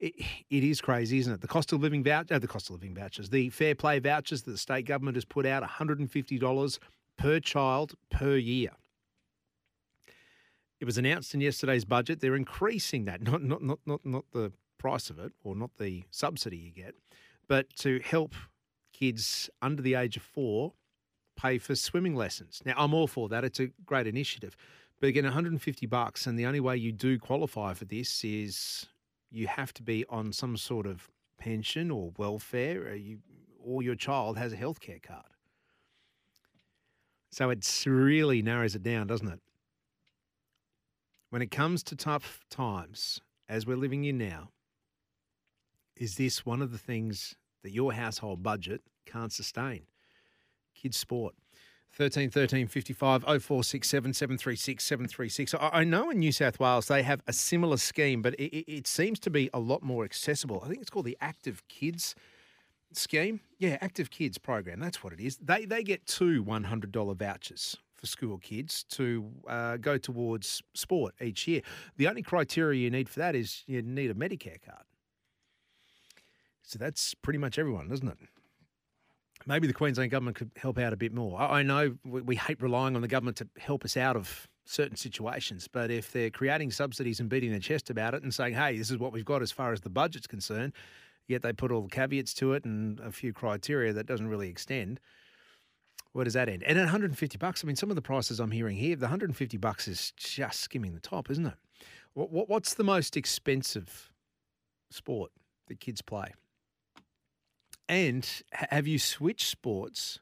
It, 0.00 0.14
it 0.50 0.64
is 0.64 0.80
crazy, 0.80 1.18
isn't 1.18 1.32
it? 1.32 1.40
The 1.40 1.48
cost 1.48 1.72
of 1.72 1.80
living 1.80 2.02
voucher, 2.02 2.34
uh, 2.34 2.38
the 2.38 2.48
cost 2.48 2.70
of 2.70 2.74
living 2.74 2.94
vouchers, 2.94 3.30
the 3.30 3.50
fair 3.50 3.74
play 3.74 3.98
vouchers 3.98 4.42
that 4.42 4.50
the 4.50 4.58
state 4.58 4.86
government 4.86 5.16
has 5.16 5.24
put 5.24 5.46
out, 5.46 5.62
$150 5.62 6.78
per 7.18 7.40
child 7.40 7.94
per 8.10 8.36
year. 8.36 8.70
It 10.80 10.86
was 10.86 10.96
announced 10.96 11.34
in 11.34 11.42
yesterday's 11.42 11.84
budget. 11.84 12.20
They're 12.20 12.34
increasing 12.34 13.04
that, 13.04 13.20
not 13.20 13.42
not 13.42 13.62
not 13.62 13.80
not 13.84 14.00
not 14.04 14.24
the 14.32 14.50
price 14.78 15.10
of 15.10 15.18
it 15.18 15.32
or 15.44 15.54
not 15.54 15.76
the 15.78 16.04
subsidy 16.10 16.56
you 16.56 16.70
get, 16.70 16.94
but 17.48 17.68
to 17.76 18.00
help 18.02 18.34
kids 18.94 19.50
under 19.60 19.82
the 19.82 19.94
age 19.94 20.16
of 20.16 20.22
four 20.22 20.72
pay 21.36 21.58
for 21.58 21.74
swimming 21.74 22.14
lessons. 22.14 22.62
Now, 22.64 22.74
I'm 22.78 22.94
all 22.94 23.06
for 23.06 23.28
that. 23.28 23.44
It's 23.44 23.60
a 23.60 23.68
great 23.84 24.06
initiative. 24.06 24.56
But 25.00 25.08
again, 25.08 25.24
150 25.24 25.86
bucks, 25.86 26.26
and 26.26 26.38
the 26.38 26.46
only 26.46 26.60
way 26.60 26.76
you 26.76 26.92
do 26.92 27.18
qualify 27.18 27.74
for 27.74 27.84
this 27.84 28.24
is 28.24 28.86
you 29.30 29.46
have 29.46 29.72
to 29.74 29.82
be 29.82 30.04
on 30.08 30.32
some 30.32 30.56
sort 30.56 30.86
of 30.86 31.08
pension 31.38 31.90
or 31.90 32.12
welfare, 32.16 32.88
or, 32.88 32.94
you, 32.94 33.18
or 33.58 33.82
your 33.82 33.94
child 33.94 34.36
has 34.36 34.52
a 34.52 34.56
healthcare 34.56 35.02
card. 35.02 35.24
So 37.30 37.50
it 37.50 37.84
really 37.86 38.42
narrows 38.42 38.74
it 38.74 38.82
down, 38.82 39.06
doesn't 39.06 39.28
it? 39.28 39.40
When 41.30 41.42
it 41.42 41.50
comes 41.52 41.84
to 41.84 41.96
tough 41.96 42.44
times, 42.50 43.20
as 43.48 43.66
we're 43.66 43.76
living 43.76 44.04
in 44.04 44.18
now, 44.18 44.50
is 45.96 46.16
this 46.16 46.44
one 46.44 46.60
of 46.60 46.72
the 46.72 46.78
things 46.78 47.36
that 47.62 47.70
your 47.70 47.92
household 47.92 48.42
budget 48.42 48.82
can't 49.06 49.32
sustain? 49.32 49.82
Kids 50.74 50.96
sport. 50.96 51.34
13 51.92 52.30
13 52.30 52.66
55 52.68 53.22
0467 53.24 54.14
736 54.14 54.84
736. 54.84 55.54
I 55.60 55.84
know 55.84 56.10
in 56.10 56.18
New 56.20 56.32
South 56.32 56.58
Wales 56.60 56.86
they 56.86 57.02
have 57.02 57.20
a 57.26 57.32
similar 57.32 57.76
scheme, 57.76 58.22
but 58.22 58.34
it, 58.34 58.56
it- 58.72 58.86
seems 58.86 59.18
to 59.20 59.30
be 59.30 59.50
a 59.52 59.58
lot 59.60 59.82
more 59.82 60.04
accessible. 60.04 60.62
I 60.64 60.68
think 60.68 60.80
it's 60.80 60.90
called 60.90 61.04
the 61.06 61.18
Active 61.20 61.66
Kids 61.68 62.14
scheme. 62.92 63.40
Yeah, 63.58 63.76
Active 63.80 64.10
Kids 64.10 64.38
program. 64.38 64.80
That's 64.80 65.02
what 65.04 65.12
it 65.12 65.20
is. 65.20 65.36
They 65.38 65.64
they 65.64 65.82
get 65.82 66.06
two 66.06 66.44
$100 66.44 67.16
vouchers 67.16 67.76
for 67.96 68.06
school 68.06 68.38
kids 68.38 68.84
to 68.84 69.30
uh, 69.46 69.76
go 69.76 69.98
towards 69.98 70.62
sport 70.72 71.14
each 71.20 71.46
year. 71.46 71.60
The 71.98 72.08
only 72.08 72.22
criteria 72.22 72.80
you 72.80 72.90
need 72.90 73.10
for 73.10 73.20
that 73.20 73.34
is 73.34 73.62
you 73.66 73.82
need 73.82 74.10
a 74.10 74.14
Medicare 74.14 74.62
card. 74.64 74.84
So 76.62 76.78
that's 76.78 77.14
pretty 77.14 77.38
much 77.38 77.58
everyone, 77.58 77.88
doesn't 77.88 78.08
it? 78.08 78.18
Maybe 79.46 79.66
the 79.66 79.72
Queensland 79.72 80.10
government 80.10 80.36
could 80.36 80.50
help 80.56 80.78
out 80.78 80.92
a 80.92 80.96
bit 80.96 81.12
more. 81.12 81.40
I 81.40 81.60
I 81.60 81.62
know 81.62 81.96
we 82.04 82.20
we 82.22 82.36
hate 82.36 82.60
relying 82.62 82.96
on 82.96 83.02
the 83.02 83.08
government 83.08 83.36
to 83.38 83.48
help 83.58 83.84
us 83.84 83.96
out 83.96 84.16
of 84.16 84.48
certain 84.64 84.96
situations, 84.96 85.66
but 85.66 85.90
if 85.90 86.12
they're 86.12 86.30
creating 86.30 86.70
subsidies 86.70 87.18
and 87.18 87.28
beating 87.28 87.50
their 87.50 87.60
chest 87.60 87.90
about 87.90 88.14
it 88.14 88.22
and 88.22 88.32
saying, 88.32 88.54
hey, 88.54 88.78
this 88.78 88.90
is 88.90 88.98
what 88.98 89.12
we've 89.12 89.24
got 89.24 89.42
as 89.42 89.50
far 89.50 89.72
as 89.72 89.80
the 89.80 89.90
budget's 89.90 90.28
concerned, 90.28 90.72
yet 91.26 91.42
they 91.42 91.52
put 91.52 91.72
all 91.72 91.82
the 91.82 91.88
caveats 91.88 92.32
to 92.34 92.52
it 92.52 92.64
and 92.64 93.00
a 93.00 93.10
few 93.10 93.32
criteria 93.32 93.92
that 93.92 94.06
doesn't 94.06 94.28
really 94.28 94.48
extend, 94.48 95.00
where 96.12 96.24
does 96.24 96.34
that 96.34 96.48
end? 96.48 96.62
And 96.64 96.78
at 96.78 96.82
150 96.82 97.38
bucks, 97.38 97.64
I 97.64 97.66
mean, 97.66 97.76
some 97.76 97.90
of 97.90 97.96
the 97.96 98.02
prices 98.02 98.40
I'm 98.40 98.50
hearing 98.50 98.76
here, 98.76 98.96
the 98.96 99.06
150 99.06 99.56
bucks 99.56 99.88
is 99.88 100.12
just 100.16 100.60
skimming 100.60 100.94
the 100.94 101.00
top, 101.00 101.30
isn't 101.30 101.46
it? 101.46 101.54
What, 102.14 102.30
what, 102.30 102.48
what's 102.48 102.74
the 102.74 102.84
most 102.84 103.16
expensive 103.16 104.12
sport 104.90 105.30
that 105.68 105.80
kids 105.80 106.02
play? 106.02 106.34
And 107.90 108.24
have 108.52 108.86
you 108.86 109.00
switched 109.00 109.48
sports 109.48 110.20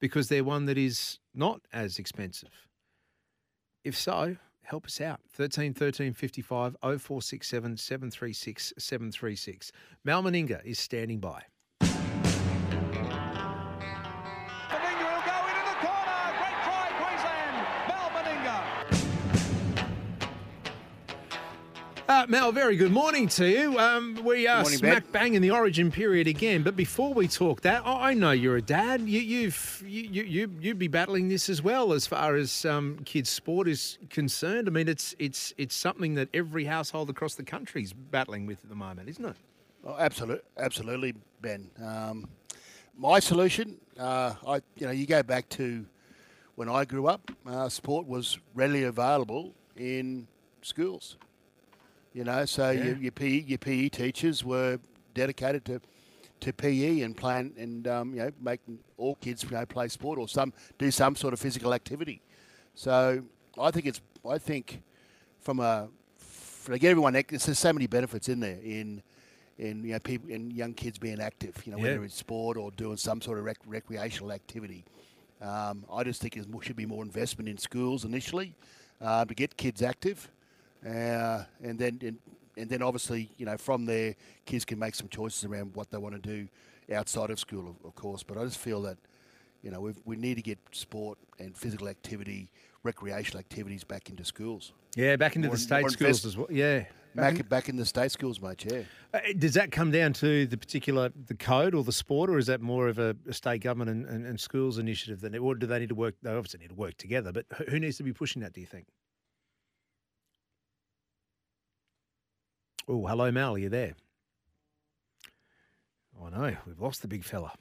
because 0.00 0.28
they're 0.28 0.44
one 0.44 0.66
that 0.66 0.78
is 0.78 1.18
not 1.34 1.60
as 1.72 1.98
expensive? 1.98 2.68
If 3.82 3.98
so, 3.98 4.36
help 4.62 4.86
us 4.86 5.00
out. 5.00 5.18
13 5.32 5.74
13 5.74 6.12
55 6.12 6.76
0467 6.80 7.76
736 7.76 8.72
736. 8.78 9.72
Mal 10.04 10.22
Meninga 10.22 10.64
is 10.64 10.78
standing 10.78 11.18
by. 11.18 11.42
Uh, 22.22 22.26
Mal, 22.28 22.52
very 22.52 22.76
good 22.76 22.92
morning 22.92 23.26
to 23.26 23.48
you. 23.48 23.76
Um, 23.80 24.16
we 24.24 24.46
are 24.46 24.62
Morning, 24.62 24.78
smack 24.78 25.10
bang 25.10 25.34
in 25.34 25.42
the 25.42 25.50
origin 25.50 25.90
period 25.90 26.28
again. 26.28 26.62
But 26.62 26.76
before 26.76 27.12
we 27.12 27.26
talk 27.26 27.62
that, 27.62 27.84
I 27.84 28.10
I 28.10 28.14
know 28.14 28.30
you're 28.30 28.58
a 28.58 28.62
dad. 28.62 29.00
You, 29.00 29.18
you've 29.18 29.82
you, 29.84 30.02
you 30.02 30.22
you 30.22 30.50
you'd 30.60 30.78
be 30.78 30.86
battling 30.86 31.28
this 31.28 31.48
as 31.48 31.62
well 31.62 31.92
as 31.92 32.06
far 32.06 32.36
as 32.36 32.64
um, 32.64 33.00
kids' 33.04 33.28
sport 33.28 33.66
is 33.66 33.98
concerned. 34.08 34.68
I 34.68 34.70
mean, 34.70 34.86
it's 34.86 35.16
it's 35.18 35.52
it's 35.58 35.74
something 35.74 36.14
that 36.14 36.28
every 36.32 36.64
household 36.64 37.10
across 37.10 37.34
the 37.34 37.42
country 37.42 37.82
is 37.82 37.92
battling 37.92 38.46
with 38.46 38.62
at 38.62 38.70
the 38.70 38.76
moment, 38.76 39.08
isn't 39.08 39.24
it? 39.24 39.36
Oh, 39.84 39.96
absolutely, 39.98 40.44
absolutely, 40.58 41.14
Ben. 41.40 41.68
Um, 41.84 42.28
my 42.96 43.18
solution, 43.18 43.78
uh, 43.98 44.34
I 44.46 44.60
you 44.76 44.86
know, 44.86 44.92
you 44.92 45.06
go 45.06 45.24
back 45.24 45.48
to 45.50 45.84
when 46.54 46.68
I 46.68 46.84
grew 46.84 47.08
up. 47.08 47.32
Uh, 47.44 47.68
sport 47.68 48.06
was 48.06 48.38
readily 48.54 48.84
available 48.84 49.54
in 49.76 50.28
schools. 50.60 51.16
You 52.12 52.24
know, 52.24 52.44
so 52.44 52.70
Yeah. 52.70 52.84
your, 52.84 52.96
your 52.96 53.12
PE 53.12 53.42
your 53.44 53.58
PE 53.58 53.88
teachers 53.88 54.44
were 54.44 54.78
dedicated 55.14 55.64
to 55.66 55.80
to 56.40 56.52
PE 56.52 57.00
and 57.02 57.16
playing 57.16 57.54
and 57.56 57.86
um, 57.86 58.12
you 58.14 58.20
know 58.20 58.30
making 58.40 58.78
all 58.96 59.14
kids 59.16 59.44
you 59.44 59.50
know 59.50 59.64
play 59.64 59.88
sport 59.88 60.18
or 60.18 60.28
some 60.28 60.52
do 60.78 60.90
some 60.90 61.14
sort 61.16 61.32
of 61.32 61.40
physical 61.40 61.72
activity. 61.72 62.20
So 62.74 63.22
I 63.60 63.70
think 63.70 63.86
it's 63.86 64.00
I 64.28 64.38
think 64.38 64.82
from 65.40 65.60
a 65.60 65.88
for, 66.16 66.72
to 66.72 66.78
get 66.78 66.90
everyone 66.90 67.12
there's 67.12 67.58
so 67.58 67.72
many 67.72 67.86
benefits 67.86 68.28
in 68.28 68.40
there 68.40 68.58
in 68.62 69.02
in 69.58 69.84
you 69.84 69.92
know 69.92 69.98
people 70.00 70.30
in 70.30 70.50
young 70.50 70.74
kids 70.74 70.98
being 70.98 71.20
active. 71.20 71.54
You 71.64 71.72
know 71.72 71.78
Yeah. 71.78 71.84
whether 71.92 72.04
it's 72.04 72.16
sport 72.16 72.56
or 72.56 72.70
doing 72.72 72.96
some 72.96 73.20
sort 73.20 73.38
of 73.38 73.44
rec- 73.44 73.58
recreational 73.66 74.32
activity. 74.32 74.84
Um, 75.40 75.84
I 75.92 76.04
just 76.04 76.20
think 76.20 76.34
there 76.34 76.44
should 76.62 76.76
be 76.76 76.86
more 76.86 77.02
investment 77.02 77.48
in 77.48 77.58
schools 77.58 78.04
initially 78.04 78.54
uh, 79.00 79.24
to 79.24 79.34
get 79.34 79.56
kids 79.56 79.82
active, 79.82 80.28
uh, 80.86 81.44
and 81.62 81.78
then 81.78 81.98
and, 82.02 82.18
and 82.56 82.68
then 82.68 82.82
obviously 82.82 83.30
you 83.36 83.46
know 83.46 83.56
from 83.56 83.84
there 83.86 84.14
kids 84.46 84.64
can 84.64 84.78
make 84.78 84.94
some 84.94 85.08
choices 85.08 85.44
around 85.44 85.74
what 85.74 85.90
they 85.90 85.98
want 85.98 86.14
to 86.14 86.20
do 86.20 86.48
outside 86.92 87.30
of 87.30 87.38
school, 87.38 87.68
of, 87.68 87.86
of 87.86 87.94
course. 87.94 88.22
But 88.22 88.38
I 88.38 88.44
just 88.44 88.58
feel 88.58 88.82
that 88.82 88.98
you 89.62 89.70
know 89.70 89.80
we've, 89.80 90.00
we 90.04 90.16
need 90.16 90.34
to 90.36 90.42
get 90.42 90.58
sport 90.72 91.18
and 91.38 91.56
physical 91.56 91.88
activity, 91.88 92.50
recreational 92.82 93.38
activities 93.38 93.84
back 93.84 94.10
into 94.10 94.24
schools. 94.24 94.72
Yeah, 94.96 95.16
back 95.16 95.36
into 95.36 95.48
More- 95.48 95.56
the 95.56 95.62
state 95.62 95.90
schools 95.90 96.24
as 96.26 96.36
well. 96.36 96.48
Yeah. 96.50 96.84
Back, 97.14 97.46
back 97.50 97.68
in 97.68 97.76
the 97.76 97.84
state 97.84 98.10
schools, 98.10 98.40
mate. 98.40 98.64
Yeah. 98.64 98.84
Uh, 99.12 99.18
Does 99.38 99.52
that 99.52 99.70
come 99.70 99.90
down 99.90 100.14
to 100.14 100.46
the 100.46 100.56
particular 100.56 101.12
the 101.26 101.34
code 101.34 101.74
or 101.74 101.84
the 101.84 101.92
sport, 101.92 102.30
or 102.30 102.38
is 102.38 102.46
that 102.46 102.62
more 102.62 102.88
of 102.88 102.98
a, 102.98 103.14
a 103.28 103.34
state 103.34 103.60
government 103.60 103.90
and, 103.90 104.06
and, 104.06 104.26
and 104.26 104.40
schools 104.40 104.78
initiative? 104.78 105.20
Then, 105.20 105.36
or 105.36 105.54
do 105.54 105.66
they 105.66 105.78
need 105.78 105.90
to 105.90 105.94
work? 105.94 106.14
They 106.22 106.30
obviously 106.30 106.60
need 106.60 106.70
to 106.70 106.74
work 106.74 106.96
together. 106.96 107.30
But 107.30 107.44
who 107.68 107.78
needs 107.78 107.98
to 107.98 108.02
be 108.02 108.14
pushing 108.14 108.40
that? 108.40 108.54
Do 108.54 108.62
you 108.62 108.66
think? 108.66 108.86
Oh, 112.88 113.06
hello, 113.06 113.30
Mal. 113.30 113.54
Are 113.54 113.58
you 113.58 113.68
there? 113.68 113.94
Oh 116.20 116.28
know. 116.28 116.56
we've 116.66 116.80
lost 116.80 117.02
the 117.02 117.08
big 117.08 117.24
fella. 117.24 117.52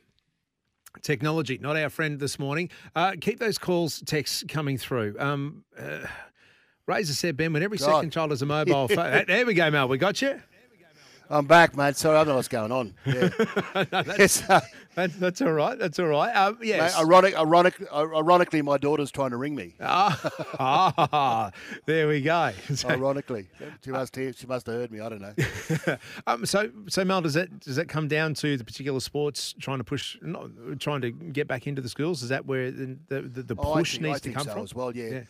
Technology, 1.02 1.58
not 1.58 1.78
our 1.78 1.90
friend 1.90 2.20
this 2.20 2.38
morning. 2.38 2.70
Uh, 2.96 3.14
keep 3.20 3.40
those 3.40 3.58
calls, 3.58 4.04
texts 4.06 4.44
coming 4.48 4.78
through. 4.78 5.16
Um, 5.20 5.64
uh, 5.80 6.06
Razor 6.86 7.14
said, 7.14 7.38
Ben, 7.38 7.54
when 7.54 7.64
every 7.64 7.78
God. 7.78 7.96
second 7.96 8.12
child 8.12 8.32
has 8.32 8.42
a 8.42 8.46
mobile 8.58 8.88
phone. 8.88 9.24
There 9.26 9.46
we 9.46 9.54
go, 9.54 9.72
Mal. 9.72 9.88
We 9.88 9.98
got 9.98 10.22
you. 10.22 10.42
I'm 11.32 11.46
back, 11.48 11.78
mate. 11.78 11.96
Sorry, 11.96 12.18
I 12.18 12.20
don't 12.26 12.30
know 12.30 12.36
what's 12.36 12.48
going 12.50 12.72
on. 12.72 12.94
Yeah. 13.06 13.30
No, 13.76 13.84
that's, 14.04 14.18
Yes, 14.20 14.50
uh, 14.50 14.60
that- 14.96 15.18
that's 15.20 15.42
all 15.42 15.54
right. 15.54 15.80
That's 15.80 15.98
all 16.00 16.08
right. 16.08 16.32
Um, 16.36 16.58
yes. 16.62 16.94
mate, 16.94 17.02
ironic, 17.02 17.36
ironic, 17.40 17.82
ironically, 17.94 18.62
my 18.62 18.78
daughter's 18.78 19.12
trying 19.12 19.30
to 19.32 19.38
ring 19.38 19.56
me. 19.56 19.76
ah, 19.80 20.32
ah, 20.60 21.52
there 21.86 22.08
we 22.10 22.22
go. 22.22 22.52
So, 22.76 22.90
Ironically, 22.90 23.48
she 23.84 23.92
must 23.92 24.16
hear, 24.16 24.34
she 24.34 24.46
must 24.46 24.66
have 24.68 24.76
heard 24.76 24.92
me. 24.92 25.00
I 25.00 25.08
don't 25.10 25.22
know. 25.22 25.98
um, 26.28 26.46
so, 26.46 26.70
so 26.90 27.06
Mal, 27.06 27.22
does 27.22 27.36
that 27.36 27.62
does 27.62 27.78
that 27.78 27.88
come 27.88 28.08
down 28.10 28.34
to 28.36 28.58
the 28.58 28.64
particular 28.66 29.00
sports 29.00 29.54
trying 29.60 29.78
to 29.78 29.84
push, 29.86 30.18
not, 30.22 30.50
trying 30.80 31.02
to 31.02 31.12
get 31.12 31.48
back 31.48 31.66
into 31.68 31.82
the 31.82 31.90
schools? 31.90 32.24
Is 32.24 32.30
that 32.30 32.46
where 32.46 32.72
the 32.72 32.98
the, 33.08 33.22
the, 33.22 33.56
Oh, 33.58 33.74
push 33.76 33.94
think- 33.94 34.04
needs 34.04 34.22
to 34.22 34.32
come 34.34 34.44
so 34.44 34.52
from 34.54 34.64
as 34.64 34.76
well. 34.76 34.94
Yeah. 34.96 35.10
Yeah. 35.10 35.22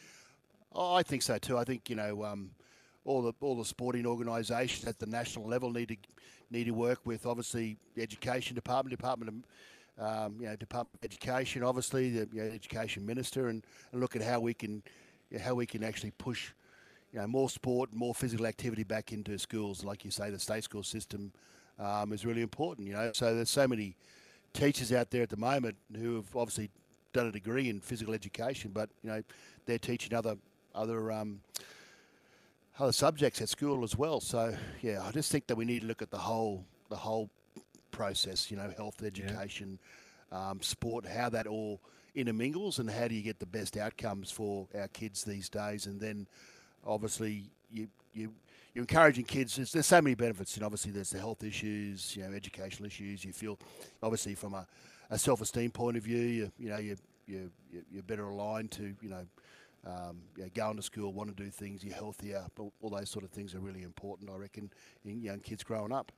Oh, 0.73 0.95
I 0.95 1.03
think 1.03 1.21
so 1.21 1.37
too. 1.37 1.57
I 1.59 1.63
think 1.63 1.89
you 1.89 1.95
know 1.95 2.23
um, 2.23 2.51
all 3.05 3.21
the 3.21 3.33
all 3.41 3.55
the 3.55 3.65
sporting 3.65 4.05
organisations 4.05 4.87
at 4.87 4.99
the 4.99 5.05
national 5.05 5.47
level 5.47 5.71
need 5.71 5.89
to 5.89 5.97
need 6.49 6.65
to 6.65 6.71
work 6.71 6.99
with 7.05 7.25
obviously 7.25 7.77
the 7.95 8.01
education 8.01 8.55
department, 8.55 8.91
department 8.91 9.43
of 9.97 10.05
um, 10.05 10.35
you 10.39 10.47
know 10.47 10.55
department 10.55 10.99
of 11.01 11.05
education, 11.05 11.63
obviously 11.63 12.09
the 12.09 12.27
you 12.33 12.43
know, 12.43 12.49
education 12.49 13.05
minister, 13.05 13.47
and, 13.47 13.63
and 13.91 14.01
look 14.01 14.15
at 14.15 14.21
how 14.21 14.39
we 14.39 14.53
can 14.53 14.83
you 15.29 15.37
know, 15.37 15.43
how 15.43 15.55
we 15.55 15.65
can 15.65 15.83
actually 15.83 16.11
push 16.11 16.51
you 17.13 17.19
know 17.19 17.27
more 17.27 17.49
sport, 17.49 17.93
more 17.93 18.13
physical 18.13 18.45
activity 18.45 18.83
back 18.83 19.11
into 19.11 19.37
schools. 19.37 19.83
Like 19.83 20.05
you 20.05 20.11
say, 20.11 20.29
the 20.29 20.39
state 20.39 20.63
school 20.63 20.83
system 20.83 21.31
um, 21.79 22.13
is 22.13 22.25
really 22.25 22.41
important. 22.41 22.87
You 22.87 22.93
know, 22.93 23.11
so 23.13 23.35
there's 23.35 23.49
so 23.49 23.67
many 23.67 23.95
teachers 24.53 24.91
out 24.91 25.09
there 25.11 25.23
at 25.23 25.29
the 25.29 25.37
moment 25.37 25.75
who 25.95 26.15
have 26.15 26.35
obviously 26.35 26.69
done 27.13 27.27
a 27.27 27.31
degree 27.31 27.69
in 27.69 27.79
physical 27.79 28.13
education, 28.13 28.71
but 28.73 28.89
you 29.03 29.09
know 29.09 29.23
they're 29.65 29.79
teaching 29.79 30.13
other 30.13 30.35
other 30.73 31.11
um, 31.11 31.41
other 32.81 32.91
subjects 32.91 33.41
at 33.41 33.49
school 33.49 33.83
as 33.83 33.95
well. 33.95 34.19
So 34.19 34.55
yeah, 34.81 35.03
I 35.03 35.11
just 35.11 35.31
think 35.31 35.47
that 35.47 35.55
we 35.55 35.65
need 35.65 35.81
to 35.81 35.87
look 35.87 36.01
at 36.01 36.09
the 36.09 36.17
whole 36.17 36.65
the 36.89 36.95
whole 36.95 37.29
process. 37.91 38.49
You 38.49 38.57
know, 38.57 38.71
health, 38.75 39.03
education, 39.03 39.79
um, 40.31 40.61
sport, 40.61 41.05
how 41.05 41.29
that 41.29 41.45
all 41.45 41.79
intermingles, 42.15 42.79
and 42.79 42.89
how 42.89 43.07
do 43.07 43.15
you 43.15 43.21
get 43.21 43.39
the 43.39 43.45
best 43.45 43.77
outcomes 43.77 44.31
for 44.31 44.67
our 44.75 44.87
kids 44.87 45.23
these 45.23 45.47
days? 45.47 45.85
And 45.85 45.99
then 46.01 46.27
obviously 46.85 47.45
you 47.71 47.87
you. 48.13 48.33
You're 48.73 48.83
encouraging 48.83 49.25
kids. 49.25 49.57
There's, 49.57 49.73
there's 49.73 49.85
so 49.85 50.01
many 50.01 50.15
benefits, 50.15 50.55
and 50.55 50.63
obviously 50.63 50.91
there's 50.91 51.09
the 51.09 51.19
health 51.19 51.43
issues, 51.43 52.15
you 52.15 52.23
know, 52.23 52.33
educational 52.33 52.87
issues. 52.87 53.25
You 53.25 53.33
feel, 53.33 53.59
obviously, 54.01 54.33
from 54.33 54.53
a, 54.53 54.65
a 55.09 55.19
self-esteem 55.19 55.71
point 55.71 55.97
of 55.97 56.03
view, 56.03 56.19
you 56.19 56.51
you 56.57 56.69
know 56.69 56.77
you 56.77 56.95
you- 57.27 57.51
you're 57.91 58.03
better 58.03 58.23
aligned 58.23 58.71
to 58.71 58.95
you 59.01 59.09
know 59.09 59.25
um, 59.85 60.17
you 60.37 60.43
know, 60.43 60.49
going 60.53 60.75
to 60.77 60.81
school, 60.83 61.11
want 61.13 61.35
to 61.35 61.43
do 61.43 61.49
things, 61.49 61.83
you're 61.83 61.95
healthier, 61.95 62.45
but 62.55 62.65
all 62.81 62.89
those 62.91 63.09
sort 63.09 63.25
of 63.25 63.31
things 63.31 63.55
are 63.55 63.59
really 63.59 63.81
important, 63.83 64.29
I 64.29 64.35
reckon, 64.35 64.71
in 65.03 65.21
young 65.21 65.39
kids 65.39 65.63
growing 65.63 65.91
up. 65.91 66.11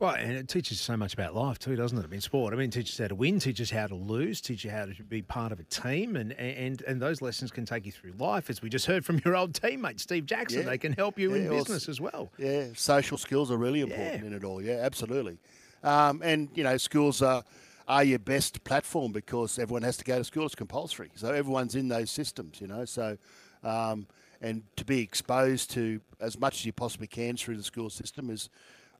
Well, 0.00 0.14
and 0.14 0.32
it 0.32 0.48
teaches 0.48 0.80
so 0.80 0.96
much 0.96 1.14
about 1.14 1.36
life 1.36 1.58
too, 1.60 1.76
doesn't 1.76 1.96
it? 1.98 2.04
I 2.04 2.08
mean, 2.08 2.20
sport. 2.20 2.52
I 2.52 2.56
mean, 2.56 2.68
it 2.68 2.72
teaches 2.72 2.98
how 2.98 3.06
to 3.06 3.14
win, 3.14 3.38
teaches 3.38 3.70
how 3.70 3.86
to 3.86 3.94
lose, 3.94 4.40
teaches 4.40 4.64
you 4.64 4.70
how 4.72 4.86
to 4.86 5.02
be 5.04 5.22
part 5.22 5.52
of 5.52 5.60
a 5.60 5.64
team, 5.64 6.16
and 6.16 6.32
and 6.32 6.82
and 6.82 7.00
those 7.00 7.22
lessons 7.22 7.52
can 7.52 7.64
take 7.64 7.86
you 7.86 7.92
through 7.92 8.12
life. 8.18 8.50
As 8.50 8.60
we 8.60 8.68
just 8.70 8.86
heard 8.86 9.04
from 9.04 9.20
your 9.24 9.36
old 9.36 9.52
teammate 9.52 10.00
Steve 10.00 10.26
Jackson, 10.26 10.62
Yeah. 10.62 10.70
they 10.70 10.78
can 10.78 10.94
help 10.94 11.16
you 11.16 11.32
in 11.34 11.44
Yeah, 11.44 11.50
well, 11.50 11.58
business 11.60 11.88
as 11.88 12.00
well. 12.00 12.28
Yeah, 12.38 12.66
social 12.74 13.16
skills 13.18 13.52
are 13.52 13.56
really 13.56 13.80
important 13.80 14.24
in 14.24 14.32
it 14.32 14.42
all. 14.42 14.60
Yeah, 14.60 14.78
absolutely. 14.82 15.38
Um, 15.84 16.22
and 16.24 16.48
you 16.56 16.64
know, 16.64 16.76
schools 16.76 17.22
are 17.22 17.44
are 17.88 18.04
your 18.04 18.18
best 18.18 18.62
platform 18.64 19.12
because 19.12 19.58
everyone 19.58 19.82
has 19.82 19.96
to 19.96 20.04
go 20.04 20.18
to 20.18 20.24
school. 20.24 20.46
It's 20.46 20.54
compulsory, 20.54 21.10
so 21.14 21.32
everyone's 21.32 21.74
in 21.74 21.88
those 21.88 22.10
systems. 22.10 22.60
You 22.60 22.68
know, 22.68 22.84
so 22.84 23.16
um, 23.64 24.06
and 24.40 24.62
to 24.76 24.84
be 24.84 25.00
exposed 25.00 25.70
to 25.72 26.00
as 26.20 26.38
much 26.38 26.60
as 26.60 26.66
you 26.66 26.72
possibly 26.72 27.06
can 27.06 27.36
through 27.36 27.56
the 27.56 27.62
school 27.62 27.90
system 27.90 28.30
is, 28.30 28.50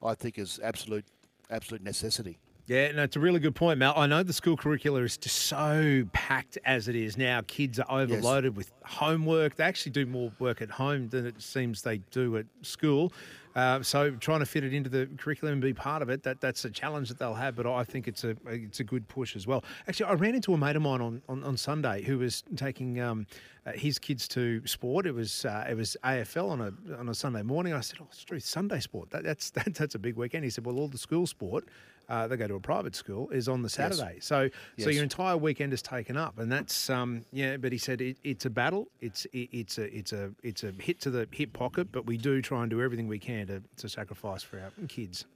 I 0.03 0.15
think, 0.15 0.39
is 0.39 0.59
absolute 0.63 1.05
absolute 1.51 1.83
necessity. 1.83 2.39
Yeah, 2.69 2.93
no, 2.93 3.05
it's 3.05 3.17
a 3.17 3.21
really 3.21 3.41
good 3.41 3.55
point, 3.55 3.79
Mal. 3.79 3.95
I 3.97 4.07
know 4.07 4.23
the 4.23 4.35
school 4.35 4.55
curricula 4.55 5.01
is 5.01 5.17
just 5.17 5.37
so 5.37 6.05
packed 6.13 6.59
as 6.67 6.87
it 6.87 6.97
is 6.97 7.17
now. 7.17 7.41
Kids 7.47 7.79
are 7.79 7.87
overloaded 7.89 8.57
with 8.57 8.71
homework. 8.85 9.57
They 9.57 9.65
actually 9.65 9.93
do 9.93 10.05
more 10.05 10.31
work 10.39 10.61
at 10.61 10.69
home 10.69 11.09
than 11.09 11.25
it 11.25 11.41
seems 11.41 11.81
they 11.81 11.97
do 12.11 12.37
at 12.37 12.45
school. 12.61 13.11
Uh, 13.57 13.83
so 13.83 14.11
trying 14.11 14.41
to 14.41 14.47
fit 14.47 14.65
it 14.65 14.75
into 14.75 14.91
the 14.91 15.09
curriculum 15.17 15.55
and 15.55 15.63
be 15.63 15.73
part 15.73 16.03
of 16.03 16.11
it, 16.11 16.23
that, 16.25 16.43
that's 16.43 16.67
a 16.67 16.71
challenge 16.71 17.09
that 17.09 17.19
they'll 17.19 17.33
have. 17.33 17.57
But 17.57 17.67
I 17.67 17.85
think 17.85 18.07
it's 18.07 18.23
a 18.25 18.37
it's 18.45 18.81
a 18.81 18.85
good 18.85 19.09
push 19.09 19.35
as 19.35 19.47
well. 19.47 19.65
Actually, 19.89 20.11
I 20.11 20.13
ran 20.13 20.35
into 20.35 20.53
a 20.53 20.59
mate 20.59 20.77
of 20.77 20.83
mine 20.83 21.01
on, 21.01 21.23
on, 21.27 21.43
on 21.45 21.57
Sunday 21.57 22.03
who 22.03 22.19
was 22.19 22.45
taking 22.55 23.01
um, 23.01 23.27
uh, 23.67 23.73
his 23.73 23.99
kids 23.99 24.29
to 24.29 24.65
sport. 24.67 25.07
It 25.07 25.15
was 25.15 25.47
uh, 25.47 25.65
it 25.71 25.75
was 25.75 25.97
AFL 26.05 26.51
on 26.51 26.61
a 26.61 26.99
on 26.99 27.09
a 27.09 27.15
Sunday 27.15 27.43
morning. 27.43 27.73
I 27.73 27.81
said, 27.81 27.99
"Oh, 28.03 28.09
Struth, 28.11 28.45
Sunday 28.45 28.81
sport. 28.81 29.09
That, 29.09 29.25
that's 29.25 29.49
that, 29.53 29.75
that's 29.75 29.95
a 29.95 29.99
big 29.99 30.17
weekend." 30.17 30.45
He 30.45 30.51
said, 30.51 30.67
"Well, 30.67 30.79
all 30.79 30.89
the 30.89 30.99
school 30.99 31.27
sport." 31.27 31.65
Uh, 32.09 32.27
they 32.27 32.39
go 32.39 32.49
to 32.49 32.55
a 32.55 32.61
private 32.61 32.95
school 32.95 33.29
is 33.29 33.49
on 33.49 33.61
the 33.61 33.69
Saturday, 33.69 34.19
so 34.21 34.49
so 34.49 34.53
Yes. 34.77 34.95
your 34.95 35.03
entire 35.03 35.37
weekend 35.37 35.75
is 35.75 35.83
taken 35.83 36.17
up, 36.17 36.39
and 36.39 36.51
that's 36.51 36.89
um, 36.89 37.27
yeah. 37.33 37.59
But 37.59 37.71
he 37.73 37.77
said 37.77 38.01
it, 38.01 38.17
it's 38.25 38.47
a 38.47 38.51
battle. 38.51 38.89
It's 39.01 39.27
it, 39.27 39.51
it's 39.53 39.77
a 39.77 39.95
it's 39.95 40.13
a 40.15 40.33
it's 40.43 40.65
a 40.65 40.73
hit 40.73 41.01
to 41.03 41.11
the 41.11 41.29
hip 41.31 41.53
pocket, 41.53 41.93
but 41.93 42.07
we 42.07 42.17
do 42.17 42.41
try 42.41 42.63
and 42.63 42.71
do 42.71 42.81
everything 42.81 43.09
we 43.09 43.19
can 43.19 43.47
to, 43.49 43.63
to 43.77 43.89
sacrifice 43.91 44.43
for 44.43 44.59
our 44.59 44.71
kids. 44.89 45.27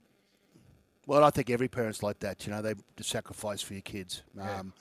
Well, 1.05 1.23
I 1.23 1.29
think 1.29 1.49
every 1.49 1.67
parent's 1.67 2.01
like 2.01 2.19
that. 2.21 2.47
You 2.47 2.53
know, 2.53 2.61
they 2.61 2.73
sacrifice 3.01 3.61
for 3.61 3.73
your 3.73 3.81
kids. 3.81 4.23
Um, 4.41 4.73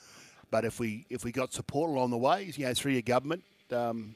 but 0.51 0.65
if 0.65 0.81
we 0.81 1.05
if 1.11 1.25
we 1.25 1.33
got 1.33 1.53
support 1.53 1.91
along 1.91 2.11
the 2.11 2.17
way, 2.19 2.53
you 2.57 2.65
know, 2.65 2.73
through 2.75 2.93
your 2.93 3.03
government 3.03 3.43
um, 3.71 4.15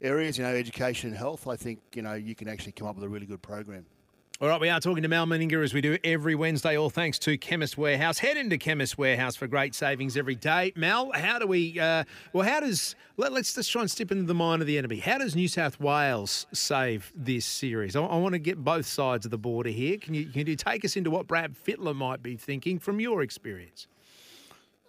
areas, 0.00 0.38
you 0.38 0.44
know, 0.44 0.50
education 0.54 1.10
and 1.10 1.18
health, 1.18 1.46
I 1.46 1.56
think 1.56 1.80
you 1.94 2.00
know 2.00 2.14
you 2.14 2.34
can 2.34 2.48
actually 2.48 2.72
come 2.72 2.86
up 2.88 2.94
with 2.94 3.04
a 3.04 3.08
really 3.08 3.26
good 3.26 3.42
program. 3.42 3.84
All 4.42 4.48
right, 4.48 4.60
we 4.60 4.68
are 4.70 4.80
talking 4.80 5.04
to 5.04 5.08
Mal 5.08 5.24
Meninga 5.24 5.62
as 5.62 5.72
we 5.72 5.80
do 5.80 5.96
every 6.02 6.34
Wednesday, 6.34 6.76
all 6.76 6.90
thanks 6.90 7.16
to 7.20 7.38
Chemist 7.38 7.78
Warehouse. 7.78 8.18
Head 8.18 8.36
into 8.36 8.58
Chemist 8.58 8.98
Warehouse 8.98 9.36
for 9.36 9.46
great 9.46 9.72
savings 9.72 10.16
every 10.16 10.34
day. 10.34 10.72
Mal, 10.74 11.12
how 11.12 11.38
do 11.38 11.46
we, 11.46 11.78
uh, 11.78 12.02
well, 12.32 12.44
how 12.44 12.58
does, 12.58 12.96
let, 13.16 13.30
us 13.34 13.54
just 13.54 13.70
try 13.70 13.82
and 13.82 13.88
step 13.88 14.10
into 14.10 14.24
the 14.24 14.34
mind 14.34 14.60
of 14.60 14.66
the 14.66 14.78
enemy. 14.78 14.98
How 14.98 15.18
does 15.18 15.36
New 15.36 15.46
South 15.46 15.78
Wales 15.78 16.48
save 16.52 17.12
this 17.14 17.46
series? 17.46 17.94
I, 17.94 18.02
I 18.02 18.16
want 18.16 18.32
to 18.32 18.40
get 18.40 18.64
both 18.64 18.84
sides 18.84 19.24
of 19.24 19.30
the 19.30 19.38
border 19.38 19.70
here. 19.70 19.96
Can 19.96 20.12
you, 20.12 20.26
can 20.26 20.44
you 20.48 20.56
take 20.56 20.84
us 20.84 20.96
into 20.96 21.08
what 21.08 21.28
Brad 21.28 21.54
Fittler 21.54 21.94
might 21.94 22.20
be 22.20 22.34
thinking 22.34 22.80
from 22.80 22.98
your 22.98 23.22
experience? 23.22 23.86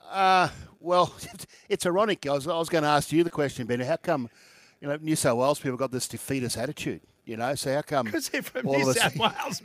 Uh, 0.10 0.50
well, 0.80 1.14
it's 1.70 1.86
ironic. 1.86 2.26
I 2.26 2.32
was, 2.32 2.48
I 2.48 2.58
was 2.58 2.70
going 2.70 2.86
to 2.86 2.90
ask 2.90 3.12
you 3.12 3.24
the 3.24 3.30
question, 3.30 3.68
Ben. 3.68 3.82
How 3.82 3.98
come, 3.98 4.32
you 4.82 4.88
know, 4.88 4.98
New 5.00 5.16
South 5.16 5.38
Wales 5.38 5.60
people 5.60 5.78
got 5.78 5.92
this 5.92 6.08
defeatist 6.08 6.58
attitude? 6.58 7.02
You 7.26 7.38
know, 7.38 7.56
so 7.56 7.74
how 7.74 7.82
come? 7.82 8.06
Because 8.06 8.30
they're 8.30 8.42
from 8.44 8.66
New 8.66 8.94
South 8.94 9.16
Wales. 9.18 9.62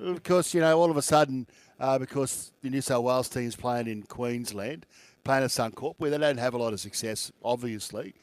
Of 0.00 0.22
course, 0.24 0.54
you 0.54 0.60
know, 0.60 0.78
all 0.78 0.90
of 0.90 0.96
a 0.96 1.02
sudden, 1.02 1.46
uh, 1.78 1.98
because 1.98 2.50
the 2.62 2.70
New 2.70 2.80
South 2.80 3.04
Wales 3.04 3.28
team's 3.28 3.54
playing 3.54 3.86
in 3.86 4.02
Queensland, 4.02 4.86
playing 5.22 5.44
at 5.44 5.50
Suncorp, 5.50 5.94
where 5.98 6.10
they 6.10 6.18
don't 6.18 6.38
have 6.38 6.54
a 6.54 6.58
lot 6.58 6.72
of 6.72 6.80
success, 6.80 7.30
obviously. 7.44 8.14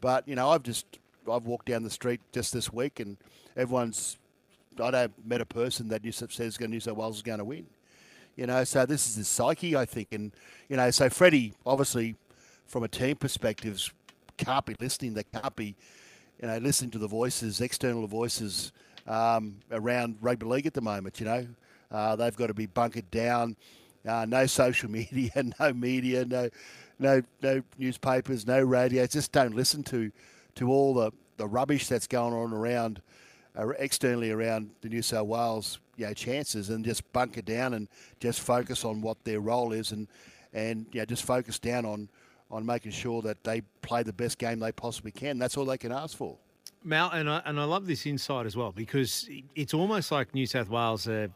But 0.00 0.28
you 0.28 0.34
know, 0.34 0.50
I've 0.50 0.62
just 0.62 0.98
I've 1.30 1.44
walked 1.46 1.66
down 1.66 1.82
the 1.82 1.90
street 1.90 2.20
just 2.32 2.52
this 2.52 2.72
week, 2.72 3.00
and 3.00 3.16
everyone's 3.56 4.18
I 4.82 4.90
don't 4.90 5.26
met 5.26 5.40
a 5.40 5.46
person 5.46 5.88
that 5.88 6.04
New 6.04 6.12
South 6.12 6.32
says 6.32 6.56
going 6.56 6.70
New 6.70 6.80
South 6.80 6.96
Wales 6.96 7.16
is 7.16 7.22
going 7.22 7.38
to 7.38 7.44
win. 7.44 7.66
You 8.36 8.46
know, 8.46 8.64
so 8.64 8.84
this 8.84 9.06
is 9.06 9.16
the 9.16 9.24
psyche, 9.24 9.74
I 9.74 9.86
think, 9.86 10.08
and 10.12 10.32
you 10.68 10.76
know, 10.76 10.90
so 10.90 11.08
Freddie 11.08 11.54
obviously, 11.64 12.14
from 12.66 12.82
a 12.82 12.88
team 12.88 13.16
perspective, 13.16 13.92
can't 14.36 14.66
be 14.66 14.76
listening. 14.78 15.14
They 15.14 15.24
can't 15.24 15.56
be, 15.56 15.74
you 16.40 16.48
know, 16.48 16.58
listening 16.58 16.90
to 16.92 16.98
the 16.98 17.08
voices, 17.08 17.60
external 17.60 18.06
voices 18.06 18.72
um, 19.06 19.56
around 19.70 20.16
rugby 20.20 20.46
league 20.46 20.66
at 20.66 20.74
the 20.74 20.80
moment. 20.80 21.18
You 21.20 21.26
know, 21.26 21.46
uh, 21.90 22.16
they've 22.16 22.36
got 22.36 22.48
to 22.48 22.54
be 22.54 22.66
bunkered 22.66 23.10
down. 23.10 23.56
Uh, 24.06 24.24
no 24.28 24.46
social 24.46 24.90
media, 24.90 25.30
no 25.58 25.72
media, 25.72 26.24
no, 26.24 26.48
no, 26.98 27.22
no 27.42 27.62
newspapers, 27.78 28.46
no 28.46 28.60
radio. 28.60 29.06
Just 29.06 29.32
don't 29.32 29.54
listen 29.54 29.82
to, 29.84 30.10
to 30.56 30.70
all 30.70 30.94
the, 30.94 31.12
the 31.36 31.46
rubbish 31.46 31.88
that's 31.88 32.06
going 32.06 32.32
on 32.32 32.52
around, 32.52 33.00
uh, 33.58 33.68
externally 33.78 34.30
around 34.30 34.70
the 34.82 34.88
New 34.88 35.02
South 35.02 35.26
Wales, 35.26 35.80
you 35.96 36.06
know, 36.06 36.12
chances, 36.12 36.70
and 36.70 36.84
just 36.84 37.10
bunker 37.12 37.42
down 37.42 37.74
and 37.74 37.88
just 38.20 38.40
focus 38.40 38.84
on 38.84 39.00
what 39.00 39.22
their 39.24 39.40
role 39.40 39.72
is, 39.72 39.92
and 39.92 40.08
and 40.52 40.86
you 40.92 41.00
know, 41.00 41.04
just 41.04 41.24
focus 41.24 41.58
down 41.58 41.84
on 41.84 42.08
on 42.50 42.64
making 42.64 42.92
sure 42.92 43.22
that 43.22 43.42
they 43.44 43.62
play 43.82 44.02
the 44.02 44.12
best 44.12 44.38
game 44.38 44.58
they 44.58 44.72
possibly 44.72 45.10
can. 45.10 45.38
That's 45.38 45.56
all 45.56 45.64
they 45.64 45.78
can 45.78 45.92
ask 45.92 46.16
for. 46.16 46.36
Mal, 46.84 47.10
and 47.10 47.28
I, 47.28 47.42
and 47.44 47.58
I 47.58 47.64
love 47.64 47.86
this 47.86 48.06
insight 48.06 48.46
as 48.46 48.56
well 48.56 48.70
because 48.70 49.28
it's 49.56 49.74
almost 49.74 50.12
like 50.12 50.34
New 50.34 50.46
South 50.46 50.68
Wales 50.68 51.08
are, 51.08 51.28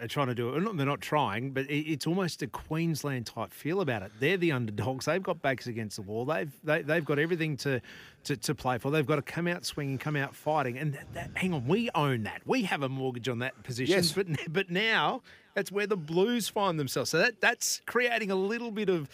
are 0.00 0.08
trying 0.08 0.28
to 0.28 0.34
do 0.34 0.54
it. 0.54 0.76
They're 0.76 0.86
not 0.86 1.02
trying, 1.02 1.50
but 1.50 1.66
it's 1.68 2.06
almost 2.06 2.40
a 2.40 2.46
Queensland 2.46 3.26
type 3.26 3.52
feel 3.52 3.82
about 3.82 4.00
it. 4.02 4.12
They're 4.18 4.38
the 4.38 4.52
underdogs. 4.52 5.04
They've 5.04 5.22
got 5.22 5.42
backs 5.42 5.66
against 5.66 5.96
the 5.96 6.02
wall. 6.02 6.24
They've 6.24 6.50
they, 6.64 6.80
they've 6.80 7.04
got 7.04 7.18
everything 7.18 7.58
to, 7.58 7.82
to 8.24 8.36
to 8.38 8.54
play 8.54 8.78
for. 8.78 8.90
They've 8.90 9.06
got 9.06 9.16
to 9.16 9.22
come 9.22 9.46
out 9.46 9.66
swinging, 9.66 9.98
come 9.98 10.16
out 10.16 10.34
fighting. 10.34 10.78
And 10.78 10.94
that, 10.94 11.12
that, 11.12 11.30
hang 11.34 11.52
on, 11.52 11.66
we 11.66 11.90
own 11.94 12.22
that. 12.22 12.40
We 12.46 12.62
have 12.62 12.82
a 12.82 12.88
mortgage 12.88 13.28
on 13.28 13.40
that 13.40 13.62
position. 13.64 13.96
Yes. 13.96 14.12
But 14.12 14.28
but 14.48 14.70
now 14.70 15.20
that's 15.54 15.70
where 15.70 15.86
the 15.86 15.96
Blues 15.96 16.48
find 16.48 16.78
themselves. 16.78 17.10
So 17.10 17.18
that 17.18 17.40
that's 17.42 17.82
creating 17.84 18.30
a 18.30 18.36
little 18.36 18.70
bit 18.70 18.88
of 18.88 19.10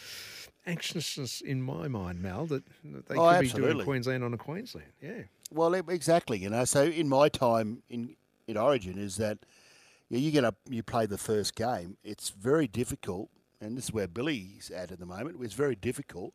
anxiousness 0.67 1.41
in 1.41 1.63
my 1.63 1.89
mind, 1.89 2.21
Mal, 2.23 2.47
that, 2.47 2.65
they 3.09 3.17
Oh, 3.17 3.31
could 3.33 3.41
be 3.41 3.49
doing. 3.49 3.85
Queensland 3.85 4.25
on 4.25 4.35
a 4.35 4.39
Queensland. 4.39 4.89
Yeah. 5.01 5.23
Well, 5.51 5.75
exactly. 5.75 6.39
You 6.39 6.51
know, 6.51 6.65
so 6.65 6.85
in 6.85 7.09
my 7.09 7.29
time 7.29 7.83
in 7.89 8.17
in 8.47 8.57
Origin 8.57 8.99
is 8.99 9.17
that 9.17 9.39
you, 10.09 10.19
know, 10.19 10.25
you 10.25 10.31
get 10.31 10.45
up, 10.45 10.57
you 10.69 10.83
play 10.83 11.07
the 11.07 11.19
first 11.19 11.55
game. 11.55 11.97
It's 12.03 12.31
very 12.31 12.67
difficult, 12.67 13.29
and 13.61 13.77
this 13.77 13.85
is 13.85 13.93
where 13.93 14.09
Billy's 14.09 14.71
at 14.75 14.91
at 14.91 14.99
the 14.99 15.07
moment. 15.07 15.37
It's 15.41 15.55
very 15.55 15.77
difficult 15.77 16.35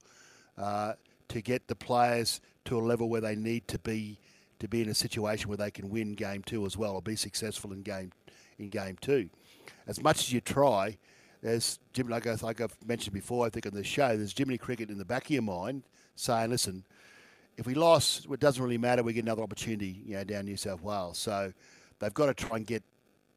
uh, 0.57 0.93
to 1.30 1.41
get 1.41 1.67
the 1.67 1.75
players 1.75 2.39
to 2.65 2.78
a 2.78 2.82
level 2.82 3.09
where 3.09 3.21
they 3.21 3.36
need 3.36 3.67
to 3.69 3.80
be 3.80 4.19
to 4.59 4.67
be 4.67 4.82
in 4.82 4.89
a 4.89 4.93
situation 4.93 5.47
where 5.49 5.57
they 5.57 5.69
can 5.71 5.89
win 5.89 6.13
game 6.13 6.41
two 6.43 6.65
as 6.65 6.75
well, 6.78 6.93
or 6.93 7.01
be 7.01 7.15
successful 7.15 7.71
in 7.73 7.82
game 7.82 8.11
in 8.57 8.69
game 8.69 8.97
two. 9.01 9.30
As 9.86 10.01
much 10.01 10.19
as 10.19 10.34
you 10.34 10.41
try, 10.41 10.97
there's 11.41 11.79
Jim, 11.93 12.07
like, 12.07 12.27
I, 12.27 12.35
like 12.41 12.61
I've 12.61 12.75
mentioned 12.85 13.13
before, 13.13 13.45
I 13.45 13.49
think 13.49 13.65
on 13.65 13.73
the 13.73 13.83
show, 13.83 14.17
there's 14.17 14.33
Jiminy 14.35 14.57
Cricket 14.57 14.89
in 14.89 14.97
the 14.97 15.05
back 15.05 15.25
of 15.25 15.31
your 15.31 15.43
mind 15.43 15.83
saying, 16.15 16.49
"Listen, 16.49 16.83
if 17.57 17.65
we 17.65 17.73
lost, 17.73 18.27
it 18.29 18.39
doesn't 18.39 18.63
really 18.63 18.77
matter. 18.77 19.03
We 19.03 19.13
get 19.13 19.23
another 19.23 19.43
opportunity, 19.43 20.01
you 20.05 20.15
know, 20.15 20.23
down 20.23 20.45
New 20.45 20.57
South 20.57 20.81
Wales. 20.81 21.17
So 21.17 21.53
they've 21.99 22.13
got 22.13 22.27
to 22.27 22.33
try 22.33 22.57
and 22.57 22.65
get 22.65 22.83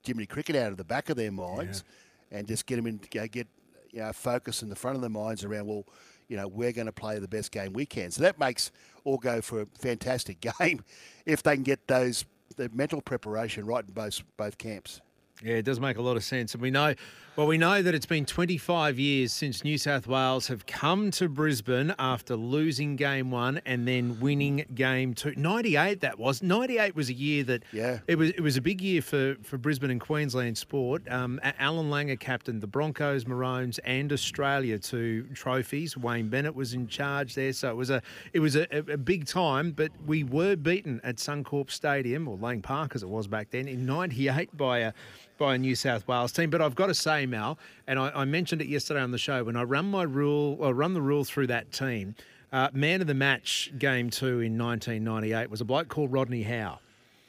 Jiminy 0.04 0.26
Cricket 0.26 0.56
out 0.56 0.70
of 0.70 0.76
the 0.76 0.84
back 0.84 1.08
of 1.10 1.16
their 1.16 1.32
minds 1.32 1.84
and 2.30 2.46
just 2.46 2.66
get 2.66 2.76
them 2.76 2.86
in, 2.86 3.00
you 3.12 3.20
know, 3.20 3.26
get 3.26 3.48
you 3.92 4.00
know, 4.00 4.12
focus 4.12 4.62
in 4.62 4.68
the 4.68 4.76
front 4.76 4.94
of 4.94 5.00
their 5.00 5.10
minds 5.10 5.44
around, 5.44 5.66
well, 5.66 5.84
you 6.28 6.36
know, 6.36 6.46
we're 6.46 6.72
going 6.72 6.86
to 6.86 6.92
play 6.92 7.18
the 7.18 7.28
best 7.28 7.50
game 7.50 7.72
we 7.72 7.84
can. 7.84 8.10
So 8.10 8.22
that 8.22 8.38
makes 8.38 8.70
all 9.04 9.18
go 9.18 9.40
for 9.40 9.62
a 9.62 9.66
fantastic 9.78 10.40
game 10.58 10.84
if 11.26 11.42
they 11.42 11.54
can 11.54 11.64
get 11.64 11.86
those 11.88 12.24
the 12.56 12.68
mental 12.72 13.00
preparation 13.00 13.64
right 13.64 13.84
in 13.86 13.92
both 13.92 14.22
both 14.36 14.58
camps. 14.58 15.00
Yeah, 15.42 15.54
it 15.54 15.64
does 15.64 15.80
make 15.80 15.96
a 15.96 16.02
lot 16.02 16.16
of 16.16 16.24
sense. 16.24 16.52
And 16.52 16.62
we 16.62 16.70
know, 16.70 16.94
well, 17.36 17.46
we 17.46 17.56
know 17.56 17.80
that 17.80 17.94
it's 17.94 18.04
been 18.06 18.26
25 18.26 18.98
years 18.98 19.32
since 19.32 19.64
New 19.64 19.78
South 19.78 20.06
Wales 20.06 20.48
have 20.48 20.66
come 20.66 21.10
to 21.12 21.28
Brisbane 21.28 21.94
after 21.98 22.36
losing 22.36 22.96
game 22.96 23.30
one 23.30 23.62
and 23.64 23.88
then 23.88 24.20
winning 24.20 24.66
game 24.74 25.14
two. 25.14 25.32
98, 25.36 26.00
that 26.00 26.18
was. 26.18 26.42
98 26.42 26.94
was 26.94 27.08
a 27.08 27.14
year 27.14 27.42
that 27.44 27.62
Yeah. 27.72 28.00
it 28.06 28.16
was 28.16 28.30
it 28.30 28.40
was 28.40 28.58
a 28.58 28.60
big 28.60 28.82
year 28.82 29.00
for, 29.00 29.36
for 29.42 29.56
Brisbane 29.56 29.90
and 29.90 30.00
Queensland 30.00 30.58
sport. 30.58 31.10
Um, 31.10 31.40
Allan 31.58 31.88
Langer 31.88 32.20
captained 32.20 32.60
the 32.60 32.66
Broncos, 32.66 33.26
Maroons, 33.26 33.78
and 33.78 34.12
Australia 34.12 34.78
to 34.78 35.22
trophies. 35.32 35.96
Wayne 35.96 36.28
Bennett 36.28 36.54
was 36.54 36.74
in 36.74 36.86
charge 36.86 37.34
there, 37.34 37.54
so 37.54 37.70
it 37.70 37.76
was 37.76 37.88
a 37.88 38.02
it 38.34 38.40
was 38.40 38.56
a, 38.56 38.66
a, 38.70 38.98
big 38.98 39.24
time. 39.26 39.70
But 39.70 39.92
we 40.04 40.24
were 40.24 40.56
beaten 40.56 41.00
at 41.02 41.16
Suncorp 41.16 41.70
Stadium, 41.70 42.28
or 42.28 42.36
Lang 42.36 42.60
Park 42.60 42.94
as 42.94 43.02
it 43.02 43.08
was 43.08 43.26
back 43.26 43.50
then, 43.50 43.68
in 43.68 43.86
'98 43.86 44.54
by 44.54 44.80
a 44.80 44.92
by 45.40 45.56
a 45.56 45.58
New 45.58 45.74
South 45.74 46.06
Wales 46.06 46.30
team. 46.30 46.50
But 46.50 46.60
I've 46.60 46.76
got 46.76 46.86
to 46.86 46.94
say, 46.94 47.26
Mal, 47.26 47.58
and 47.88 47.98
I, 47.98 48.10
I 48.14 48.24
mentioned 48.26 48.60
it 48.60 48.68
yesterday 48.68 49.00
on 49.00 49.10
the 49.10 49.18
show 49.18 49.42
when 49.42 49.56
I 49.56 49.64
run 49.64 49.86
my 49.86 50.04
rule, 50.04 50.56
or 50.60 50.72
run 50.72 50.94
the 50.94 51.02
rule 51.02 51.24
through 51.24 51.48
that 51.48 51.72
team. 51.72 52.14
Uh, 52.52 52.68
man 52.72 53.00
of 53.00 53.06
the 53.06 53.14
match 53.14 53.72
game 53.78 54.10
two 54.10 54.40
in 54.40 54.58
1998 54.58 55.50
was 55.50 55.60
a 55.60 55.64
bloke 55.64 55.88
called 55.88 56.12
Rodney 56.12 56.42
Howe 56.42 56.78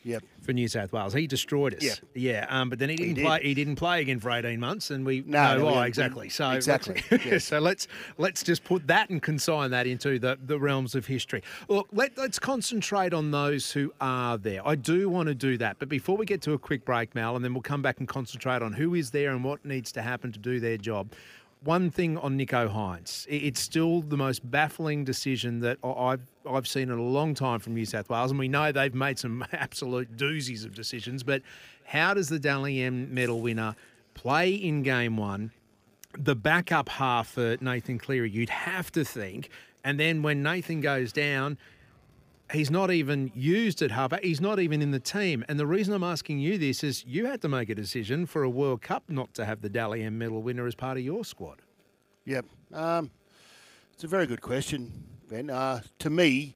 Yep. 0.04 0.24
for 0.42 0.54
New 0.54 0.68
South 0.68 0.92
Wales. 0.92 1.14
He 1.14 1.28
destroyed 1.28 1.76
us. 1.76 1.84
Yeah. 1.84 1.94
yeah. 2.16 2.46
Um, 2.50 2.70
but 2.70 2.80
then 2.80 2.90
he 2.90 2.96
didn't 2.96 3.14
did. 3.16 3.26
play. 3.26 3.42
He 3.44 3.54
didn't 3.54 3.76
play 3.76 4.02
again 4.02 4.20
for 4.20 4.32
eighteen 4.32 4.60
months, 4.60 4.90
and 4.90 5.06
we 5.06 5.24
No, 5.28 5.54
know 5.54 5.58
no, 5.60 5.66
why 5.74 5.86
exactly. 5.88 6.30
So 6.30 6.50
exactly, 6.52 7.04
let's- 7.12 7.26
yes. 7.26 7.44
so 7.46 7.60
let's 7.60 7.88
let's 8.18 8.42
just 8.44 8.64
put 8.64 8.88
that 8.88 9.10
and 9.10 9.22
consign 9.22 9.72
that 9.72 9.86
into 9.88 10.18
the, 10.18 10.40
the 10.44 10.58
realms 10.60 10.96
of 10.96 11.06
history. 11.06 11.44
Look, 11.68 11.88
let, 11.92 12.18
let's 12.18 12.40
concentrate 12.40 13.14
on 13.14 13.32
those 13.32 13.72
who 13.72 13.94
are 14.02 14.38
there. 14.38 14.68
I 14.68 14.76
do 14.76 15.08
want 15.10 15.28
to 15.28 15.36
do 15.36 15.58
that, 15.60 15.78
but 15.80 15.88
before 15.90 16.18
we 16.18 16.26
get 16.26 16.42
to 16.44 16.54
a 16.54 16.58
quick 16.60 16.84
break, 16.86 17.14
Mal, 17.14 17.36
and 17.36 17.46
then 17.46 17.54
we'll 17.54 17.62
come 17.62 17.82
back 17.82 18.00
and 18.00 18.08
concentrate 18.08 18.62
on 18.62 18.74
who 18.74 18.96
is 18.96 19.12
there 19.12 19.32
and 19.32 19.44
what 19.44 19.64
needs 19.66 19.92
to 19.94 20.02
happen 20.02 20.32
to 20.32 20.40
do 20.40 20.60
their 20.60 20.78
job. 20.78 21.12
One 21.64 21.92
thing 21.92 22.18
on 22.18 22.40
Nicho 22.40 22.74
Hynes, 22.74 23.28
it's 23.30 23.60
still 23.60 24.02
the 24.02 24.18
most 24.18 24.50
baffling 24.50 25.04
decision 25.04 25.60
that 25.60 25.78
I've 25.84 26.22
I've 26.50 26.68
seen 26.68 26.90
in 26.90 26.98
a 26.98 27.04
long 27.04 27.36
time 27.36 27.60
from 27.60 27.76
New 27.76 27.86
South 27.86 28.10
Wales, 28.10 28.32
and 28.32 28.40
we 28.40 28.48
know 28.48 28.72
they've 28.72 28.96
made 28.96 29.20
some 29.20 29.46
absolute 29.54 30.18
doozies 30.18 30.66
of 30.66 30.74
decisions. 30.74 31.22
But 31.22 31.44
how 31.86 32.16
does 32.16 32.30
the 32.30 32.40
Dally 32.40 32.82
M 32.82 33.14
medal 33.14 33.42
winner 33.42 33.76
play 34.14 34.54
in 34.54 34.84
game 34.84 35.18
one, 35.18 35.52
the 36.18 36.36
backup 36.36 36.90
half 36.90 37.30
for 37.30 37.58
Nathan 37.62 37.98
Cleary, 37.98 38.30
you'd 38.30 38.50
have 38.50 38.92
to 38.94 39.06
think. 39.06 39.50
And 39.84 40.00
then 40.00 40.22
when 40.22 40.44
Nathan 40.44 40.82
goes 40.82 41.12
down, 41.12 41.58
he's 42.52 42.72
not 42.72 42.92
even 42.92 43.32
used 43.34 43.82
at 43.82 43.92
halfback. 43.92 44.24
He's 44.24 44.42
not 44.42 44.60
even 44.60 44.82
in 44.82 44.92
the 44.92 45.00
team. 45.00 45.44
And 45.48 45.60
the 45.60 45.66
reason 45.66 45.94
I'm 45.94 46.04
asking 46.04 46.40
you 46.40 46.58
this 46.58 46.84
is 46.84 47.06
you 47.06 47.26
had 47.26 47.42
to 47.42 47.50
make 47.50 47.70
a 47.70 47.76
decision 47.76 48.26
for 48.26 48.44
a 48.44 48.50
World 48.50 48.82
Cup 48.82 49.04
not 49.10 49.34
to 49.36 49.46
have 49.46 49.62
the 49.62 49.70
Dally 49.70 50.04
M 50.04 50.18
medal 50.18 50.42
winner 50.42 50.68
as 50.68 50.76
part 50.76 50.98
of 50.98 51.04
your 51.04 51.26
squad. 51.26 51.62
Yep. 52.26 52.46
Um, 52.74 53.12
it's 53.94 54.04
a 54.04 54.08
very 54.08 54.28
good 54.28 54.42
question, 54.42 54.92
Ben. 55.30 55.50
Uh, 55.50 55.82
to 56.00 56.10
me, 56.10 56.56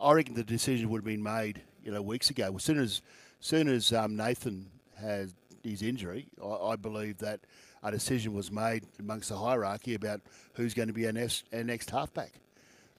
I 0.00 0.12
reckon 0.12 0.34
the 0.34 0.44
decision 0.44 0.90
would 0.90 0.98
have 0.98 1.04
been 1.04 1.22
made, 1.22 1.62
you 1.84 1.92
know, 1.92 2.02
weeks 2.02 2.30
ago. 2.30 2.52
As 2.54 2.64
soon 2.64 2.78
as, 2.78 3.02
soon 3.40 3.68
as 3.68 3.92
um, 3.92 4.16
Nathan 4.16 4.70
had 5.00 5.32
his 5.62 5.82
injury, 5.82 6.28
I, 6.42 6.72
I 6.72 6.76
believe 6.76 7.18
that 7.18 7.40
a 7.82 7.90
decision 7.90 8.32
was 8.34 8.50
made 8.50 8.84
amongst 8.98 9.28
the 9.28 9.36
hierarchy 9.36 9.94
about 9.94 10.20
who's 10.54 10.74
going 10.74 10.88
to 10.88 10.94
be 10.94 11.06
our 11.06 11.12
next, 11.12 11.44
our 11.52 11.62
next 11.62 11.90
halfback. 11.90 12.40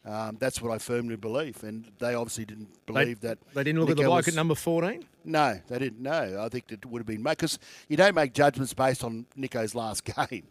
Um, 0.05 0.37
that's 0.39 0.61
what 0.61 0.71
I 0.71 0.77
firmly 0.77 1.15
believe, 1.15 1.63
and 1.63 1.89
they 1.97 2.13
obviously 2.13 2.45
didn't 2.45 2.69
believe 2.85 3.21
they, 3.21 3.29
that. 3.29 3.39
They 3.55 3.63
didn't 3.63 3.79
look 3.81 3.89
at 3.89 3.97
the 3.97 4.03
bloke 4.03 4.17
was- 4.17 4.27
at 4.27 4.35
number 4.35 4.53
14? 4.55 5.03
No, 5.23 5.59
they 5.67 5.79
didn't. 5.79 5.99
No, 5.99 6.39
I 6.43 6.49
think 6.49 6.71
it 6.71 6.85
would 6.85 6.99
have 6.99 7.07
been 7.07 7.23
because 7.23 7.57
you 7.87 7.97
don't 7.97 8.13
make 8.13 8.31
judgments 8.33 8.73
based 8.75 9.03
on 9.03 9.25
Nicho's 9.35 9.73
last 9.73 10.03
game. 10.29 10.45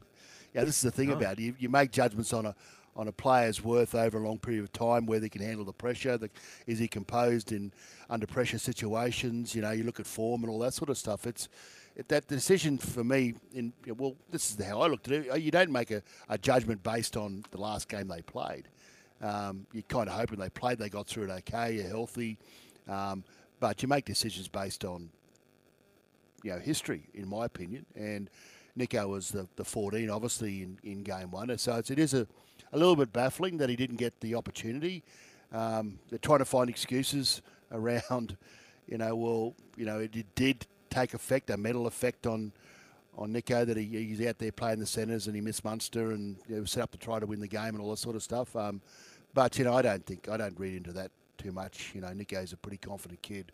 Yeah, 0.53 0.65
this 0.65 0.77
is 0.77 0.83
the 0.83 0.91
thing 0.91 1.11
Oh. 1.13 1.17
about 1.17 1.39
it. 1.39 1.43
You, 1.43 1.55
you 1.59 1.69
make 1.69 1.93
judgments 1.93 2.33
on 2.33 2.47
a 2.47 2.55
on 2.97 3.09
a 3.09 3.13
player's 3.13 3.61
worth 3.63 3.93
over 3.95 4.19
a 4.19 4.25
long 4.25 4.39
period 4.39 4.63
of 4.63 4.73
time, 4.73 5.05
whether 5.05 5.25
he 5.25 5.29
can 5.29 5.43
handle 5.43 5.65
the 5.65 5.73
pressure, 5.73 6.17
the, 6.17 6.31
is 6.69 6.79
he 6.79 6.87
composed 6.87 7.51
in 7.51 7.73
under 8.09 8.25
pressure 8.25 8.57
situations. 8.57 9.53
You 9.53 9.63
know, 9.63 9.73
you 9.73 9.83
look 9.83 9.99
at 9.99 10.07
form 10.07 10.45
and 10.45 10.51
all 10.51 10.61
that 10.61 10.75
sort 10.75 10.91
of 10.91 10.97
stuff. 10.99 11.27
It's 11.27 11.49
it, 11.97 12.09
that 12.09 12.27
decision 12.29 12.79
for 12.79 13.03
me. 13.05 13.35
In 13.53 13.73
well, 13.97 14.17
this 14.31 14.51
is 14.57 14.65
how 14.65 14.81
I 14.81 14.87
looked 14.89 15.09
at 15.11 15.27
it. 15.27 15.41
You 15.41 15.51
don't 15.51 15.71
make 15.71 15.91
a, 15.91 16.03
a 16.29 16.39
judgment 16.39 16.83
based 16.85 17.17
on 17.17 17.45
the 17.51 17.61
last 17.61 17.89
game 17.89 18.07
they 18.09 18.23
played. 18.23 18.69
Um, 19.25 19.67
you're 19.73 19.83
kind 19.85 20.07
of 20.07 20.15
hoping 20.15 20.39
they 20.39 20.51
played, 20.51 20.79
they 20.79 20.91
got 20.91 21.07
through 21.07 21.25
it 21.25 21.31
okay, 21.31 21.77
you're 21.77 21.89
healthy, 21.89 22.37
um, 22.87 23.25
but 23.59 23.83
you 23.83 23.89
make 23.89 24.05
decisions 24.05 24.49
based 24.49 24.85
on 24.85 25.09
you 26.43 26.53
know 26.53 26.59
history, 26.59 27.09
in 27.15 27.27
my 27.27 27.47
opinion. 27.47 27.87
And 27.97 28.29
Nicho 28.79 29.09
was 29.09 29.31
the, 29.31 29.49
the 29.57 29.65
14, 29.65 30.11
obviously 30.11 30.63
in, 30.63 30.79
in 30.83 31.03
game 31.03 31.31
one, 31.31 31.57
so 31.57 31.77
it's, 31.77 31.91
it 31.91 31.99
is 31.99 32.13
a, 32.13 32.27
a 32.73 32.79
little 32.79 32.97
bit 32.97 33.15
baffling 33.15 33.57
that 33.59 33.71
he 33.71 33.77
didn't 33.77 33.97
get 33.97 34.21
the 34.21 34.35
opportunity. 34.35 35.03
Um, 35.53 35.99
they're 36.11 36.19
trying 36.19 36.41
to 36.41 36.45
find 36.45 36.69
excuses 36.69 37.41
around, 37.73 38.37
you 38.87 38.99
know, 38.99 39.17
well, 39.17 39.55
you 39.77 39.87
know, 39.87 40.01
it, 40.01 40.35
did 40.35 40.67
take 40.91 41.15
effect, 41.15 41.49
a 41.49 41.57
mental 41.57 41.87
effect 41.87 42.27
on 42.27 42.53
on 43.17 43.33
Nicho 43.33 43.65
that 43.65 43.77
he, 43.77 43.85
he's 43.85 44.21
out 44.27 44.39
there 44.39 44.51
playing 44.51 44.81
the 44.81 44.87
centres 44.87 45.29
and 45.29 45.37
he 45.37 45.41
missed 45.41 45.65
Munster 45.65 46.11
and 46.11 46.37
you 46.49 46.57
know, 46.57 46.65
set 46.65 46.83
up 46.83 46.91
to 46.91 46.99
try 46.99 47.21
to 47.21 47.27
win 47.27 47.39
the 47.39 47.47
game 47.47 47.75
and 47.75 47.81
all 47.81 47.91
that 47.91 47.99
sort 47.99 48.17
of 48.17 48.25
stuff. 48.25 48.57
Um, 48.57 48.81
but 49.35 49.59
you 49.59 49.65
know, 49.65 49.75
I 49.75 49.83
don't 49.83 50.05
think 50.07 50.29
I 50.29 50.37
don't 50.37 50.59
read 50.59 50.75
into 50.75 50.93
that 50.93 51.11
too 51.37 51.53
much. 51.53 51.93
You 51.95 52.01
know, 52.01 52.13
Nicho's 52.13 52.53
a 52.53 52.57
pretty 52.57 52.79
confident 52.79 53.21
kid 53.23 53.53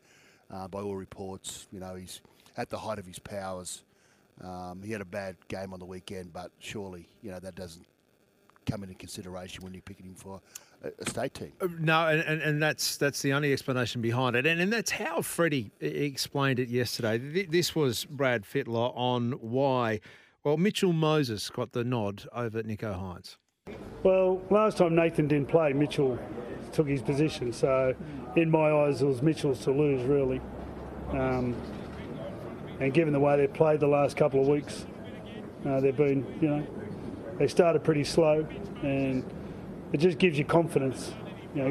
uh, 0.50 0.68
by 0.68 0.80
all 0.80 0.96
reports. 0.96 1.66
You 1.72 1.80
know, 1.80 1.94
he's 1.94 2.20
at 2.56 2.70
the 2.70 2.78
height 2.78 2.98
of 2.98 3.06
his 3.06 3.18
powers. 3.18 3.82
Um, 4.42 4.82
he 4.82 4.92
had 4.92 5.00
a 5.00 5.06
bad 5.06 5.36
game 5.48 5.72
on 5.72 5.80
the 5.80 5.84
weekend, 5.84 6.32
but 6.32 6.50
surely 6.60 7.08
you 7.22 7.30
know 7.30 7.40
that 7.40 7.54
doesn't 7.54 7.86
come 8.70 8.82
into 8.82 8.94
consideration 8.94 9.64
when 9.64 9.72
you're 9.72 9.82
picking 9.82 10.06
him 10.06 10.14
for 10.14 10.40
a, 10.82 11.10
state 11.10 11.34
team. 11.34 11.52
Uh, 11.60 11.68
No, 11.78 12.08
and, 12.08 12.40
and, 12.40 12.62
that's 12.62 12.96
that's 12.96 13.20
the 13.22 13.32
only 13.32 13.52
explanation 13.52 14.00
behind 14.00 14.36
it, 14.36 14.46
and, 14.46 14.60
and 14.60 14.72
that's 14.72 14.90
how 14.90 15.22
Freddie 15.22 15.72
explained 15.80 16.58
it 16.58 16.68
yesterday. 16.68 17.18
This 17.18 17.74
was 17.74 18.04
Brad 18.04 18.44
Fittler 18.44 18.92
on 18.96 19.32
why. 19.32 20.00
Well, 20.42 20.56
Mitchell 20.56 20.94
Moses 20.94 21.50
got 21.50 21.72
the 21.72 21.84
nod 21.84 22.26
over 22.32 22.62
Nicho 22.62 22.98
Hynes. 22.98 23.36
Well, 24.02 24.40
last 24.50 24.78
time 24.78 24.94
Nathan 24.94 25.28
didn't 25.28 25.48
play, 25.48 25.72
Mitchell 25.72 26.18
took 26.72 26.88
his 26.88 27.02
position. 27.02 27.52
So, 27.52 27.94
in 28.36 28.50
my 28.50 28.70
eyes, 28.70 29.02
it 29.02 29.06
was 29.06 29.20
Mitchell's 29.20 29.60
to 29.64 29.72
lose, 29.72 30.02
really. 30.04 30.40
Um, 31.10 31.54
and 32.78 32.94
given 32.94 33.12
the 33.12 33.20
way 33.20 33.36
they've 33.36 33.52
played 33.52 33.80
the 33.80 33.88
last 33.88 34.16
couple 34.16 34.40
of 34.40 34.48
weeks, 34.48 34.86
uh, 35.66 35.80
they've 35.80 35.96
been, 35.96 36.26
you 36.40 36.48
know, 36.48 36.66
they 37.38 37.46
started 37.46 37.84
pretty 37.84 38.04
slow, 38.04 38.46
and 38.82 39.24
it 39.92 39.98
just 39.98 40.18
gives 40.18 40.38
you 40.38 40.44
confidence, 40.44 41.12
you 41.54 41.62
know, 41.62 41.70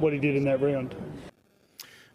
what 0.00 0.12
he 0.12 0.18
did 0.18 0.36
in 0.36 0.44
that 0.44 0.60
round. 0.60 0.94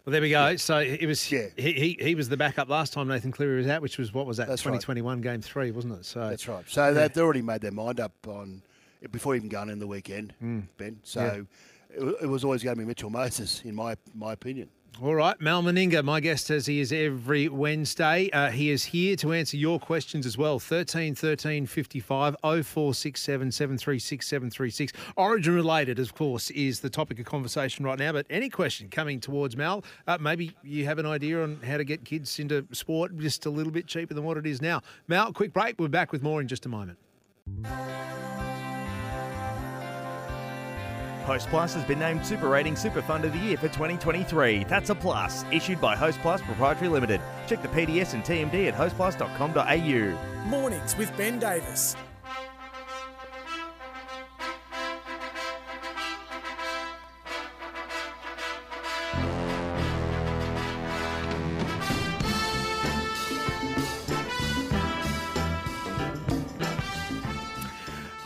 Well, 0.06 0.12
there 0.12 0.22
we 0.22 0.30
go. 0.30 0.56
So 0.56 0.80
it 0.80 1.06
was 1.06 1.24
he, 1.24 1.50
he 1.56 1.97
he 2.00 2.16
was 2.16 2.30
the 2.30 2.38
backup 2.38 2.70
last 2.70 2.93
time 2.93 3.08
Nathan 3.08 3.32
Cleary 3.32 3.58
was 3.58 3.68
out, 3.68 3.82
which 3.82 3.97
was 3.97 4.14
what 4.14 4.26
was 4.26 4.38
that 4.38 4.47
That's 4.47 4.66
right. 4.66 4.72
2021 4.72 5.22
game 5.22 5.41
three, 5.41 5.72
wasn't 5.72 6.00
it? 6.00 6.06
So 6.06 6.30
That's 6.30 6.47
right. 6.47 6.64
So 6.68 6.93
they've 6.93 7.16
already 7.18 7.41
made 7.41 7.62
their 7.62 7.72
mind 7.72 8.00
up 8.00 8.14
on 8.28 8.64
before 9.12 9.36
even 9.36 9.50
going 9.50 9.70
in 9.70 9.80
the 9.80 9.88
weekend, 9.88 10.34
Mm. 10.43 10.64
Ben. 10.78 11.00
So 11.04 11.45
it, 11.89 12.16
it 12.24 12.28
was 12.28 12.43
always 12.43 12.64
going 12.64 12.76
to 12.76 12.80
be 12.82 12.86
Mitchell 12.86 13.10
Moses, 13.10 13.62
in 13.64 13.76
my 13.76 13.95
my 14.16 14.34
opinion. 14.34 14.70
All 15.02 15.16
right, 15.16 15.39
Mal 15.39 15.64
Meninga, 15.64 16.04
my 16.04 16.20
guest 16.20 16.50
as 16.50 16.66
he 16.66 16.82
is 16.82 16.91
every 16.91 17.47
Wednesday. 17.47 18.30
Uh, 18.32 18.50
he 18.50 18.70
is 18.70 18.84
here 18.84 19.16
to 19.18 19.32
answer 19.32 19.56
your 19.56 19.80
questions 19.80 20.26
as 20.26 20.38
well. 20.38 20.60
13 20.60 21.16
13 21.16 21.68
55 21.68 22.36
0467 22.43 23.52
736 23.52 24.28
736. 24.28 24.91
Origin 25.16 25.54
related, 25.54 26.00
of 26.00 26.14
course, 26.16 26.50
is 26.52 26.82
the 26.82 26.89
topic 26.89 27.18
of 27.20 27.26
conversation 27.26 27.86
right 27.86 27.97
now. 28.00 28.12
But 28.12 28.26
any 28.30 28.50
question 28.50 28.89
coming 28.89 29.22
towards 29.22 29.56
Mal, 29.56 29.86
uh, 30.08 30.18
maybe 30.20 30.52
you 30.64 30.84
have 30.86 30.97
an 31.00 31.06
idea 31.06 31.43
on 31.43 31.62
how 31.62 31.78
to 31.78 31.86
get 31.86 32.04
kids 32.04 32.38
into 32.39 32.66
sport 32.74 33.18
just 33.20 33.45
a 33.45 33.50
little 33.50 33.72
bit 33.72 33.88
cheaper 33.88 34.14
than 34.16 34.26
what 34.26 34.36
it 34.38 34.45
is 34.47 34.62
now. 34.62 34.82
Mal, 35.08 35.32
quick 35.32 35.54
break. 35.54 35.80
We're 35.80 35.88
back 35.88 36.12
with 36.12 36.24
more 36.24 36.41
in 36.41 36.47
just 36.50 36.66
a 36.66 36.70
moment. 36.70 36.97
Hostplus 41.26 41.74
has 41.74 41.86
been 41.86 42.00
named 42.00 42.26
Super 42.26 42.50
Rating 42.50 42.76
Super 42.76 43.02
Fund 43.02 43.26
of 43.26 43.34
the 43.34 43.40
Year 43.40 43.58
for 43.58 43.68
2023. 43.68 44.66
That's 44.66 44.90
a 44.90 44.96
plus. 44.96 45.46
Issued 45.52 45.80
by 45.80 45.96
Hostplus 45.96 46.42
Proprietary 46.42 46.90
Limited. 46.90 47.22
Check 47.48 47.62
the 47.62 47.68
PDS 47.70 48.14
and 48.14 48.24
TMD 48.24 48.68
at 48.68 48.74
hostplus.com.au. 48.74 50.46
Mornings 50.50 50.98
with 50.98 51.16
Ben 51.18 51.40
Davis. 51.40 51.96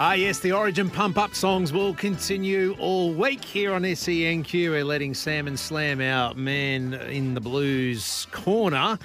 Ah, 0.06 0.16
yes, 0.16 0.40
the 0.40 0.52
Origin 0.52 0.90
pump 0.90 1.18
up 1.18 1.34
songs 1.34 1.72
will 1.72 1.94
continue 1.94 2.76
all 2.78 3.14
week 3.14 3.42
here 3.42 3.74
on 3.74 3.84
SENQ. 3.84 4.52
We're 4.70 4.84
letting 4.84 5.14
Sam 5.14 5.48
and 5.48 5.58
Slam, 5.58 6.02
our 6.02 6.34
man 6.34 6.94
in 6.94 7.36
the 7.36 7.40
blues 7.40 8.28
corner, 8.32 9.00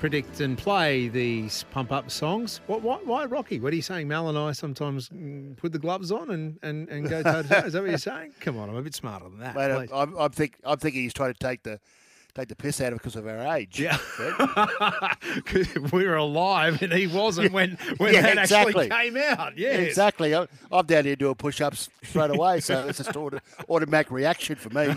predict 0.00 0.40
and 0.40 0.58
play 0.58 1.06
these 1.06 1.64
pump 1.70 1.92
up 1.92 2.10
songs. 2.10 2.60
What, 2.66 2.82
why, 2.82 2.98
why 3.04 3.26
Rocky? 3.26 3.60
What 3.60 3.72
are 3.72 3.76
you 3.76 3.82
saying? 3.82 4.08
Mal 4.08 4.28
and 4.28 4.36
I 4.36 4.50
sometimes 4.50 5.08
mm, 5.10 5.56
put 5.56 5.70
the 5.70 5.78
gloves 5.78 6.10
on 6.10 6.32
and, 6.32 6.58
and, 6.64 6.88
and 6.88 7.08
go 7.08 7.22
toe 7.22 7.42
to 7.42 7.48
toe. 7.48 7.58
Is 7.58 7.74
that 7.74 7.82
what 7.82 7.90
you're 7.90 7.98
saying? 7.98 8.32
Come 8.40 8.58
on, 8.58 8.70
I'm 8.70 8.74
a 8.74 8.82
bit 8.82 8.96
smarter 8.96 9.28
than 9.28 9.38
that. 9.38 9.54
Mate, 9.54 9.86
please. 9.86 9.90
I'm, 9.94 10.18
I'm, 10.18 10.32
think, 10.32 10.56
I'm 10.64 10.78
thinking 10.78 11.02
he's 11.02 11.14
trying 11.14 11.32
to 11.32 11.38
take 11.38 11.62
the 11.62 11.78
take 12.34 12.48
the 12.48 12.56
piss 12.56 12.80
out 12.80 12.88
of 12.88 12.94
it 12.94 12.96
because 12.98 13.16
of 13.16 13.26
our 13.26 13.56
age. 13.56 13.78
Yeah. 13.78 13.98
We 15.92 16.06
were 16.06 16.16
alive 16.16 16.80
and 16.82 16.92
he 16.92 17.06
wasn't 17.06 17.52
when, 17.52 17.76
when 17.98 18.14
Yeah, 18.14 18.22
that 18.22 18.38
exactly. 18.38 18.90
actually 18.90 19.10
came 19.10 19.16
out. 19.16 19.56
Yes. 19.58 19.80
Exactly. 19.80 20.34
I'm 20.34 20.48
I'm 20.70 20.86
down 20.86 21.04
here 21.04 21.16
doing 21.16 21.34
push-ups 21.34 21.88
straight 22.02 22.30
away, 22.30 22.60
so 22.60 22.86
it's 22.88 22.98
just 22.98 23.16
auto, 23.16 23.38
automatic 23.68 24.10
reaction 24.10 24.56
for 24.56 24.70
me. 24.70 24.94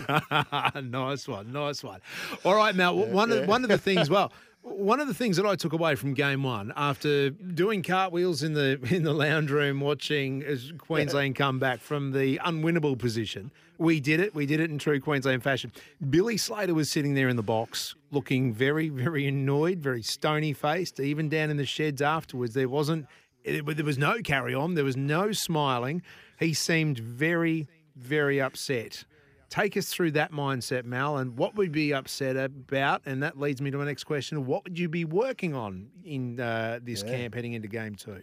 nice 0.82 1.28
one, 1.28 1.52
nice 1.52 1.82
one. 1.82 2.00
All 2.44 2.54
right, 2.54 2.74
Mal. 2.74 2.96
one 2.96 3.30
of 3.32 3.40
yeah. 3.40 3.46
one 3.46 3.62
of 3.62 3.68
the 3.68 3.78
things, 3.88 4.08
well, 4.08 4.32
one 4.62 5.00
of 5.00 5.06
the 5.08 5.14
things 5.14 5.36
that 5.36 5.46
I 5.46 5.54
took 5.56 5.72
away 5.72 5.94
from 5.94 6.14
game 6.14 6.42
one 6.42 6.72
after 6.76 7.30
doing 7.30 7.82
cartwheels 7.82 8.42
in 8.42 8.54
the 8.54 8.78
in 8.90 9.02
the 9.02 9.12
lounge 9.12 9.50
room, 9.50 9.80
watching 9.80 10.42
as 10.42 10.72
Queensland 10.78 11.36
come 11.36 11.58
back 11.58 11.80
from 11.80 12.12
the 12.12 12.40
unwinnable 12.44 12.98
position, 12.98 13.50
we 13.78 14.00
did 14.00 14.20
it. 14.20 14.34
We 14.34 14.46
did 14.46 14.60
it 14.60 14.70
in 14.70 14.78
true 14.78 15.00
Queensland 15.00 15.42
fashion. 15.42 15.72
Billy 16.10 16.36
Slater 16.36 16.74
was 16.74 16.90
sitting 16.90 17.14
there 17.14 17.28
in 17.28 17.36
the 17.36 17.42
box, 17.42 17.94
looking 18.10 18.52
very, 18.52 18.88
very 18.88 19.26
annoyed, 19.26 19.78
very 19.80 20.02
stony 20.02 20.52
faced. 20.52 21.00
Even 21.00 21.28
down 21.28 21.50
in 21.50 21.56
the 21.56 21.66
sheds 21.66 22.00
afterwards, 22.02 22.54
there 22.54 22.68
wasn't. 22.68 23.06
It, 23.44 23.64
there 23.76 23.84
was 23.84 23.98
no 23.98 24.20
carry 24.22 24.54
on. 24.54 24.74
There 24.74 24.84
was 24.84 24.96
no 24.96 25.30
smiling. 25.32 26.02
He 26.40 26.52
seemed 26.52 26.98
very, 26.98 27.68
very 27.94 28.40
upset. 28.40 29.04
Take 29.48 29.76
us 29.76 29.88
through 29.88 30.10
that 30.12 30.32
mindset, 30.32 30.84
Mal, 30.84 31.18
and 31.18 31.38
what 31.38 31.54
would 31.54 31.70
be 31.70 31.94
upset 31.94 32.36
about? 32.36 33.02
And 33.06 33.22
that 33.22 33.38
leads 33.38 33.62
me 33.62 33.70
to 33.70 33.78
my 33.78 33.84
next 33.84 34.02
question. 34.02 34.44
What 34.44 34.64
would 34.64 34.76
you 34.76 34.88
be 34.88 35.04
working 35.04 35.54
on 35.54 35.88
in 36.04 36.40
uh, 36.40 36.80
this 36.82 37.04
Yeah. 37.04 37.10
camp 37.16 37.34
heading 37.36 37.52
into 37.52 37.68
game 37.68 37.94
two? 37.94 38.22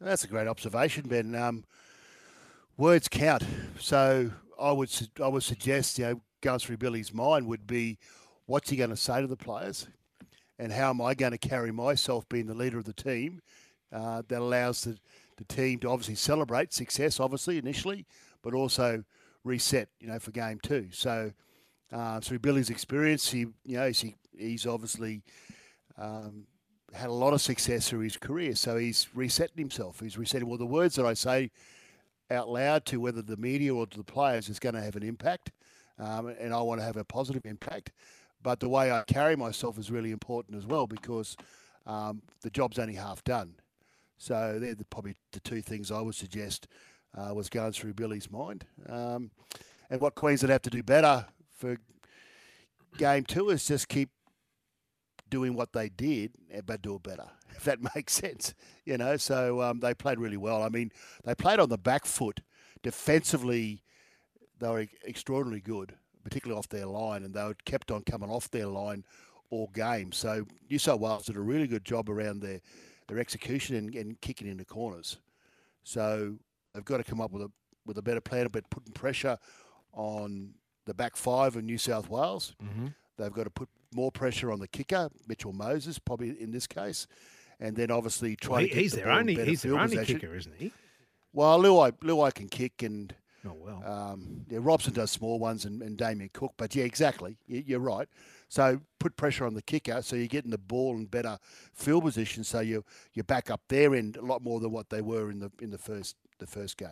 That's 0.00 0.24
a 0.24 0.28
great 0.28 0.46
observation, 0.46 1.06
Ben. 1.08 1.34
Um, 1.34 1.64
words 2.78 3.08
count. 3.08 3.44
So 3.78 4.30
I 4.58 4.72
would 4.72 4.90
I 5.22 5.28
would 5.28 5.42
suggest 5.42 5.98
you 5.98 6.06
know 6.06 6.20
going 6.40 6.60
through 6.60 6.78
Billy's 6.78 7.12
mind 7.12 7.46
would 7.48 7.66
be 7.66 7.98
what's 8.46 8.70
he 8.70 8.76
going 8.76 8.90
to 8.90 8.96
say 8.96 9.20
to 9.20 9.26
the 9.26 9.36
players, 9.36 9.86
and 10.58 10.72
how 10.72 10.88
am 10.88 11.02
I 11.02 11.12
going 11.14 11.32
to 11.32 11.38
carry 11.38 11.72
myself 11.72 12.26
being 12.28 12.46
the 12.46 12.54
leader 12.54 12.78
of 12.78 12.84
the 12.84 12.94
team 12.94 13.42
uh, 13.92 14.22
that 14.28 14.40
allows 14.40 14.84
the, 14.84 14.96
the 15.36 15.44
team 15.44 15.78
to 15.80 15.90
obviously 15.90 16.14
celebrate 16.14 16.72
success, 16.72 17.20
obviously 17.20 17.58
initially, 17.58 18.06
but 18.42 18.54
also 18.54 19.04
reset, 19.44 19.88
you 20.00 20.08
know, 20.08 20.18
for 20.18 20.30
game 20.30 20.58
two. 20.62 20.88
So 20.92 21.32
uh, 21.92 22.20
through 22.20 22.38
Billy's 22.38 22.70
experience, 22.70 23.30
he, 23.30 23.40
you 23.64 23.76
know, 23.76 23.90
he, 23.90 24.14
he's 24.36 24.66
obviously 24.66 25.22
um, 25.96 26.46
had 26.92 27.08
a 27.08 27.12
lot 27.12 27.34
of 27.34 27.40
success 27.40 27.88
through 27.88 28.00
his 28.00 28.16
career. 28.16 28.54
So 28.54 28.76
he's 28.76 29.08
resetting 29.14 29.58
himself. 29.58 30.00
He's 30.00 30.18
resetting. 30.18 30.48
Well, 30.48 30.58
the 30.58 30.66
words 30.66 30.96
that 30.96 31.06
I 31.06 31.14
say 31.14 31.50
out 32.30 32.48
loud 32.48 32.84
to 32.86 33.00
whether 33.00 33.22
the 33.22 33.36
media 33.36 33.74
or 33.74 33.86
to 33.86 33.96
the 33.96 34.04
players 34.04 34.48
is 34.48 34.58
going 34.58 34.74
to 34.74 34.80
have 34.80 34.96
an 34.96 35.02
impact, 35.02 35.50
um, 35.98 36.28
and 36.38 36.52
I 36.52 36.60
want 36.60 36.80
to 36.80 36.84
have 36.84 36.96
a 36.96 37.04
positive 37.04 37.46
impact. 37.46 37.92
But 38.42 38.60
the 38.60 38.68
way 38.68 38.92
I 38.92 39.02
carry 39.06 39.36
myself 39.36 39.78
is 39.78 39.90
really 39.90 40.12
important 40.12 40.56
as 40.56 40.66
well 40.66 40.86
because 40.86 41.36
um, 41.86 42.22
the 42.42 42.50
job's 42.50 42.78
only 42.78 42.94
half 42.94 43.24
done. 43.24 43.54
So 44.18 44.58
they're 44.60 44.74
the, 44.74 44.84
probably 44.84 45.16
the 45.32 45.40
two 45.40 45.62
things 45.62 45.90
I 45.90 46.00
would 46.00 46.14
suggest 46.14 46.68
uh, 47.16 47.32
was 47.34 47.48
going 47.48 47.72
through 47.72 47.94
Billy's 47.94 48.30
mind. 48.30 48.66
Um, 48.88 49.30
and 49.90 50.00
what 50.00 50.14
Queensland 50.14 50.52
have 50.52 50.62
to 50.62 50.70
do 50.70 50.82
better 50.82 51.26
for 51.56 51.78
game 52.96 53.24
two 53.24 53.50
is 53.50 53.66
just 53.66 53.88
keep 53.88 54.10
doing 55.30 55.54
what 55.54 55.72
they 55.72 55.88
did, 55.88 56.32
eh, 56.50 56.60
but 56.64 56.82
do 56.82 56.96
it 56.96 57.02
better, 57.02 57.28
if 57.56 57.64
that 57.64 57.78
makes 57.94 58.14
sense. 58.14 58.54
You 58.84 58.98
know, 58.98 59.16
so 59.16 59.62
um, 59.62 59.80
they 59.80 59.94
played 59.94 60.18
really 60.18 60.36
well. 60.36 60.62
I 60.62 60.68
mean, 60.68 60.92
they 61.24 61.34
played 61.34 61.60
on 61.60 61.68
the 61.68 61.78
back 61.78 62.06
foot. 62.06 62.40
Defensively, 62.82 63.82
they 64.58 64.68
were 64.68 64.86
extraordinarily 65.06 65.60
good, 65.60 65.94
particularly 66.22 66.58
off 66.58 66.68
their 66.68 66.86
line, 66.86 67.24
and 67.24 67.34
they 67.34 67.52
kept 67.64 67.90
on 67.90 68.02
coming 68.02 68.30
off 68.30 68.50
their 68.50 68.66
line 68.66 69.04
all 69.50 69.68
game. 69.74 70.12
So 70.12 70.46
New 70.70 70.78
South 70.78 71.00
Wales 71.00 71.26
did 71.26 71.36
a 71.36 71.40
really 71.40 71.66
good 71.66 71.84
job 71.84 72.08
around 72.08 72.40
their, 72.40 72.60
their 73.08 73.18
execution 73.18 73.76
and, 73.76 73.94
and 73.94 74.20
kicking 74.20 74.46
into 74.46 74.64
corners. 74.64 75.18
So 75.84 76.36
they've 76.74 76.84
got 76.84 76.98
to 76.98 77.04
come 77.04 77.20
up 77.20 77.32
with 77.32 77.42
a 77.42 77.50
with 77.86 77.96
a 77.96 78.02
better 78.02 78.20
plan 78.20 78.44
about 78.44 78.68
putting 78.68 78.92
pressure 78.92 79.38
on 79.94 80.52
the 80.84 80.92
back 80.92 81.16
five 81.16 81.56
of 81.56 81.64
New 81.64 81.78
South 81.78 82.10
Wales. 82.10 82.54
Mm-hmm. 82.62 82.88
They've 83.16 83.32
got 83.32 83.44
to 83.44 83.50
put 83.50 83.70
more 83.92 84.10
pressure 84.12 84.50
on 84.52 84.60
the 84.60 84.68
kicker, 84.68 85.08
Mitchell 85.26 85.52
Moses, 85.52 85.98
probably 85.98 86.40
in 86.40 86.50
this 86.50 86.66
case, 86.66 87.06
and 87.60 87.76
then 87.76 87.90
obviously 87.90 88.36
try 88.36 88.52
Well, 88.56 88.60
to 88.62 88.68
get 88.68 88.76
he's 88.78 88.90
the 88.92 88.96
their 88.98 89.06
ball 89.06 89.18
only 89.18 89.34
better 89.36 89.50
he's 89.50 89.62
their 89.62 89.78
only 89.78 89.96
possession. 89.96 90.20
kicker, 90.20 90.34
isn't 90.34 90.54
he? 90.58 90.72
Well, 91.32 91.58
Luai, 91.60 91.92
Luai 92.00 92.32
can 92.34 92.48
kick, 92.48 92.82
and 92.82 93.14
oh 93.46 93.54
well. 93.54 93.82
Um, 93.84 94.44
yeah, 94.48 94.58
Robson 94.60 94.92
does 94.94 95.10
small 95.10 95.38
ones, 95.38 95.64
and, 95.64 95.82
and 95.82 95.96
Damien 95.96 96.30
Cook. 96.32 96.54
But 96.56 96.74
yeah, 96.74 96.84
exactly, 96.84 97.36
you, 97.46 97.62
you're 97.66 97.80
right. 97.80 98.08
So 98.48 98.80
put 98.98 99.16
pressure 99.16 99.44
on 99.44 99.54
the 99.54 99.62
kicker, 99.62 100.00
so 100.02 100.16
you're 100.16 100.26
getting 100.26 100.50
the 100.50 100.58
ball 100.58 100.96
in 100.96 101.04
better 101.04 101.38
field 101.74 102.04
position, 102.04 102.44
so 102.44 102.60
you 102.60 102.84
you're 103.12 103.24
back 103.24 103.50
up 103.50 103.60
their 103.68 103.94
end 103.94 104.16
a 104.16 104.22
lot 104.22 104.42
more 104.42 104.58
than 104.60 104.70
what 104.72 104.88
they 104.90 105.02
were 105.02 105.30
in 105.30 105.38
the 105.40 105.50
in 105.60 105.70
the 105.70 105.78
first 105.78 106.16
the 106.38 106.46
first 106.46 106.76
game. 106.78 106.88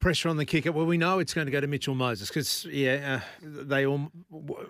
Pressure 0.00 0.28
on 0.28 0.36
the 0.36 0.44
kicker. 0.44 0.70
Well, 0.70 0.86
we 0.86 0.96
know 0.96 1.18
it's 1.18 1.34
going 1.34 1.46
to 1.46 1.50
go 1.50 1.60
to 1.60 1.66
Mitchell 1.66 1.94
Moses 1.96 2.28
because, 2.28 2.64
yeah, 2.66 3.20
uh, 3.20 3.48
they 3.64 3.84
all. 3.84 4.12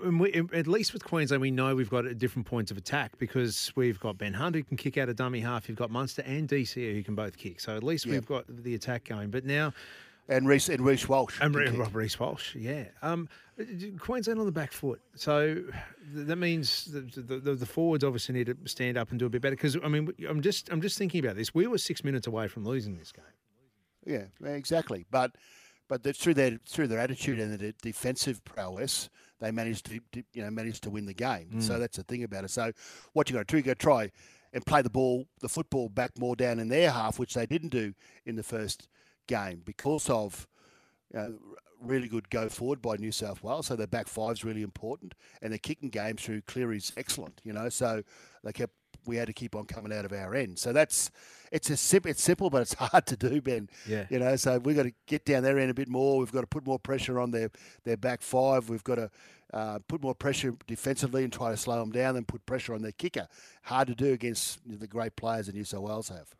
and 0.02 0.18
we- 0.18 0.32
At 0.54 0.66
least 0.66 0.94
with 0.94 1.04
Queensland, 1.04 1.42
we 1.42 1.50
know 1.50 1.74
we've 1.74 1.90
got 1.90 2.04
different 2.16 2.46
points 2.46 2.70
of 2.70 2.78
attack 2.78 3.18
because 3.18 3.70
we've 3.76 4.00
got 4.00 4.16
Ben 4.16 4.32
Hunt 4.32 4.56
who 4.56 4.62
can 4.62 4.78
kick 4.78 4.96
out 4.96 5.10
a 5.10 5.14
dummy 5.14 5.40
half. 5.40 5.68
You've 5.68 5.76
got 5.76 5.90
Munster 5.90 6.22
and 6.22 6.48
DC 6.48 6.94
who 6.94 7.02
can 7.02 7.14
both 7.14 7.36
kick. 7.36 7.60
So 7.60 7.76
at 7.76 7.82
least 7.82 8.06
Yeah. 8.06 8.12
we've 8.12 8.26
got 8.26 8.44
the 8.48 8.74
attack 8.74 9.04
going. 9.04 9.30
But 9.30 9.44
now, 9.44 9.74
And 10.30 10.46
Reece 10.48 10.68
and 10.70 10.84
Reece 10.84 11.08
Walsh 11.08 11.38
and 11.40 11.54
Re- 11.54 11.68
Rob 11.70 11.94
Reece 11.94 12.18
Walsh, 12.20 12.54
yeah. 12.54 12.84
Um, 13.02 13.28
Queensland 13.98 14.38
on 14.40 14.46
the 14.46 14.52
back 14.52 14.72
foot. 14.72 15.00
So 15.14 15.54
th- 15.54 15.64
that 16.26 16.36
means 16.36 16.84
the, 16.86 17.00
the, 17.00 17.38
the, 17.38 17.54
the 17.54 17.66
forwards 17.66 18.04
obviously 18.04 18.34
need 18.34 18.46
to 18.46 18.56
stand 18.66 18.96
up 18.98 19.10
and 19.10 19.18
do 19.18 19.24
a 19.26 19.30
bit 19.30 19.40
better. 19.42 19.56
Because 19.56 19.76
I 19.82 19.88
mean, 19.88 20.12
I'm 20.28 20.40
just 20.42 20.70
I'm 20.70 20.80
just 20.82 20.96
thinking 20.98 21.24
about 21.24 21.36
this. 21.36 21.54
We 21.54 21.66
were 21.66 21.78
six 21.78 22.04
minutes 22.04 22.26
away 22.26 22.46
from 22.48 22.64
losing 22.64 22.96
this 22.98 23.10
game. 23.12 23.24
Yeah, 24.06 24.24
exactly. 24.44 25.06
But 25.10 25.32
but 25.88 26.02
the, 26.02 26.12
through 26.12 26.34
their 26.34 26.58
through 26.68 26.88
their 26.88 26.98
attitude 26.98 27.38
and 27.40 27.58
their 27.58 27.72
defensive 27.82 28.44
prowess, 28.44 29.08
they 29.40 29.50
managed 29.50 29.86
to, 29.86 30.00
to 30.12 30.22
you 30.32 30.42
know 30.42 30.50
managed 30.50 30.82
to 30.84 30.90
win 30.90 31.06
the 31.06 31.14
game. 31.14 31.60
So 31.60 31.74
Mm. 31.74 31.78
that's 31.80 31.96
the 31.96 32.02
thing 32.04 32.24
about 32.24 32.44
it. 32.44 32.50
So 32.50 32.72
what 33.12 33.28
you 33.28 33.34
got 33.36 33.48
to 33.48 33.52
do, 33.52 33.58
you 33.58 33.62
got 33.62 33.78
to 33.78 33.84
try 33.84 34.10
and 34.52 34.64
play 34.64 34.82
the 34.82 34.90
ball, 34.90 35.26
the 35.40 35.48
football 35.48 35.88
back 35.88 36.18
more 36.18 36.36
down 36.36 36.58
in 36.58 36.68
their 36.68 36.90
half, 36.90 37.18
which 37.18 37.34
they 37.34 37.46
didn't 37.46 37.68
do 37.70 37.94
in 38.24 38.36
the 38.36 38.42
first 38.42 38.88
game 39.26 39.62
because 39.64 40.08
of 40.08 40.46
you 41.12 41.20
know, 41.20 41.38
really 41.80 42.08
good 42.08 42.28
go 42.30 42.48
forward 42.48 42.80
by 42.82 42.96
New 42.96 43.12
South 43.12 43.42
Wales. 43.42 43.66
So 43.66 43.76
their 43.76 43.86
back 43.86 44.08
five's 44.08 44.44
really 44.44 44.62
important, 44.62 45.14
and 45.42 45.52
their 45.52 45.58
kicking 45.58 45.90
game 45.90 46.16
through 46.16 46.42
Cleary's 46.42 46.92
excellent. 46.96 47.40
You 47.44 47.52
know, 47.52 47.68
so 47.68 48.02
they 48.44 48.52
kept 48.52 48.74
we 49.06 49.16
had 49.16 49.26
to 49.26 49.32
keep 49.32 49.54
on 49.56 49.64
coming 49.64 49.92
out 49.92 50.04
of 50.04 50.12
our 50.12 50.34
end. 50.34 50.58
So 50.58 50.72
that's 50.72 51.10
it's 51.50 51.70
a 51.70 51.76
sim- 51.76 52.02
it's 52.04 52.22
simple, 52.22 52.50
but 52.50 52.62
it's 52.62 52.74
hard 52.78 53.06
to 53.06 53.16
do, 53.16 53.40
Ben. 53.40 53.68
Yeah. 53.86 54.06
You 54.10 54.18
know, 54.18 54.36
so 54.36 54.58
we've 54.58 54.76
got 54.76 54.84
to 54.84 54.92
get 55.06 55.24
down 55.24 55.42
their 55.42 55.58
end 55.58 55.70
a 55.70 55.74
bit 55.74 55.88
more. 55.88 56.18
We've 56.18 56.32
got 56.32 56.42
to 56.42 56.46
put 56.46 56.66
more 56.66 56.78
pressure 56.78 57.18
on 57.18 57.30
their 57.30 57.50
their 57.84 57.96
back 57.96 58.22
five. 58.22 58.68
We've 58.68 58.84
got 58.84 58.96
to 58.96 59.10
uh, 59.52 59.78
put 59.88 60.02
more 60.02 60.14
pressure 60.14 60.54
defensively 60.66 61.24
and 61.24 61.32
try 61.32 61.50
to 61.50 61.56
slow 61.56 61.80
them 61.80 61.90
down, 61.90 62.16
and 62.16 62.28
put 62.28 62.44
pressure 62.44 62.74
on 62.74 62.82
their 62.82 62.92
kicker. 62.92 63.28
Hard 63.62 63.88
to 63.88 63.94
do 63.94 64.12
against 64.12 64.60
the 64.66 64.86
great 64.86 65.16
players 65.16 65.46
that 65.46 65.54
New 65.54 65.64
South 65.64 65.82
Wales 65.82 66.08
have. 66.10 66.34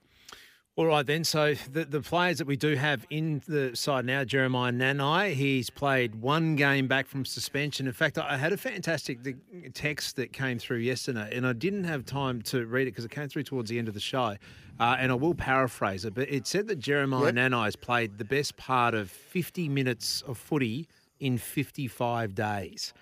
All 0.79 0.87
right, 0.87 1.05
then. 1.05 1.25
So 1.25 1.55
the, 1.73 1.87
the 1.87 2.01
players 2.01 2.39
that 2.39 2.47
we 2.47 2.55
do 2.55 2.77
have 2.77 3.05
in 3.11 3.43
the 3.49 3.75
side 3.75 4.05
now, 4.05 4.23
Jeremiah 4.23 4.71
Nanai, 4.71 5.35
he's 5.35 5.71
played 5.71 6.15
one 6.15 6.55
game 6.55 6.87
back 6.87 7.09
from 7.09 7.25
suspension. 7.25 7.89
In 7.89 7.93
fact, 7.93 8.17
I 8.17 8.37
had 8.37 8.53
a 8.53 8.57
fantastic 8.57 9.19
text 9.75 10.15
that 10.15 10.33
came 10.33 10.61
through 10.61 10.77
yesterday, 10.77 11.31
and 11.33 11.45
I 11.45 11.53
didn't 11.53 11.83
have 11.83 12.05
time 12.05 12.43
to 12.43 12.65
read 12.65 12.83
it 12.83 12.93
because 12.93 13.05
it 13.05 13.11
came 13.11 13.29
through 13.29 13.43
towards 13.43 13.71
the 13.71 13.77
end 13.81 13.89
of 13.89 13.95
the 13.95 13.99
show. 13.99 14.37
Uh, 14.79 14.97
and 15.01 15.11
I 15.11 15.17
will 15.17 15.35
paraphrase 15.35 16.05
it, 16.05 16.15
but 16.15 16.31
it 16.31 16.47
said 16.47 16.69
that 16.69 16.79
Jeremiah 16.79 17.25
Yep. 17.25 17.35
Nanai 17.35 17.65
has 17.65 17.75
played 17.75 18.17
the 18.17 18.25
best 18.25 18.57
part 18.57 18.95
of 18.95 19.11
50 19.11 19.69
minutes 19.69 20.23
of 20.29 20.39
footy 20.39 20.87
in 21.19 21.39
55 21.39 22.37
days. 22.37 22.95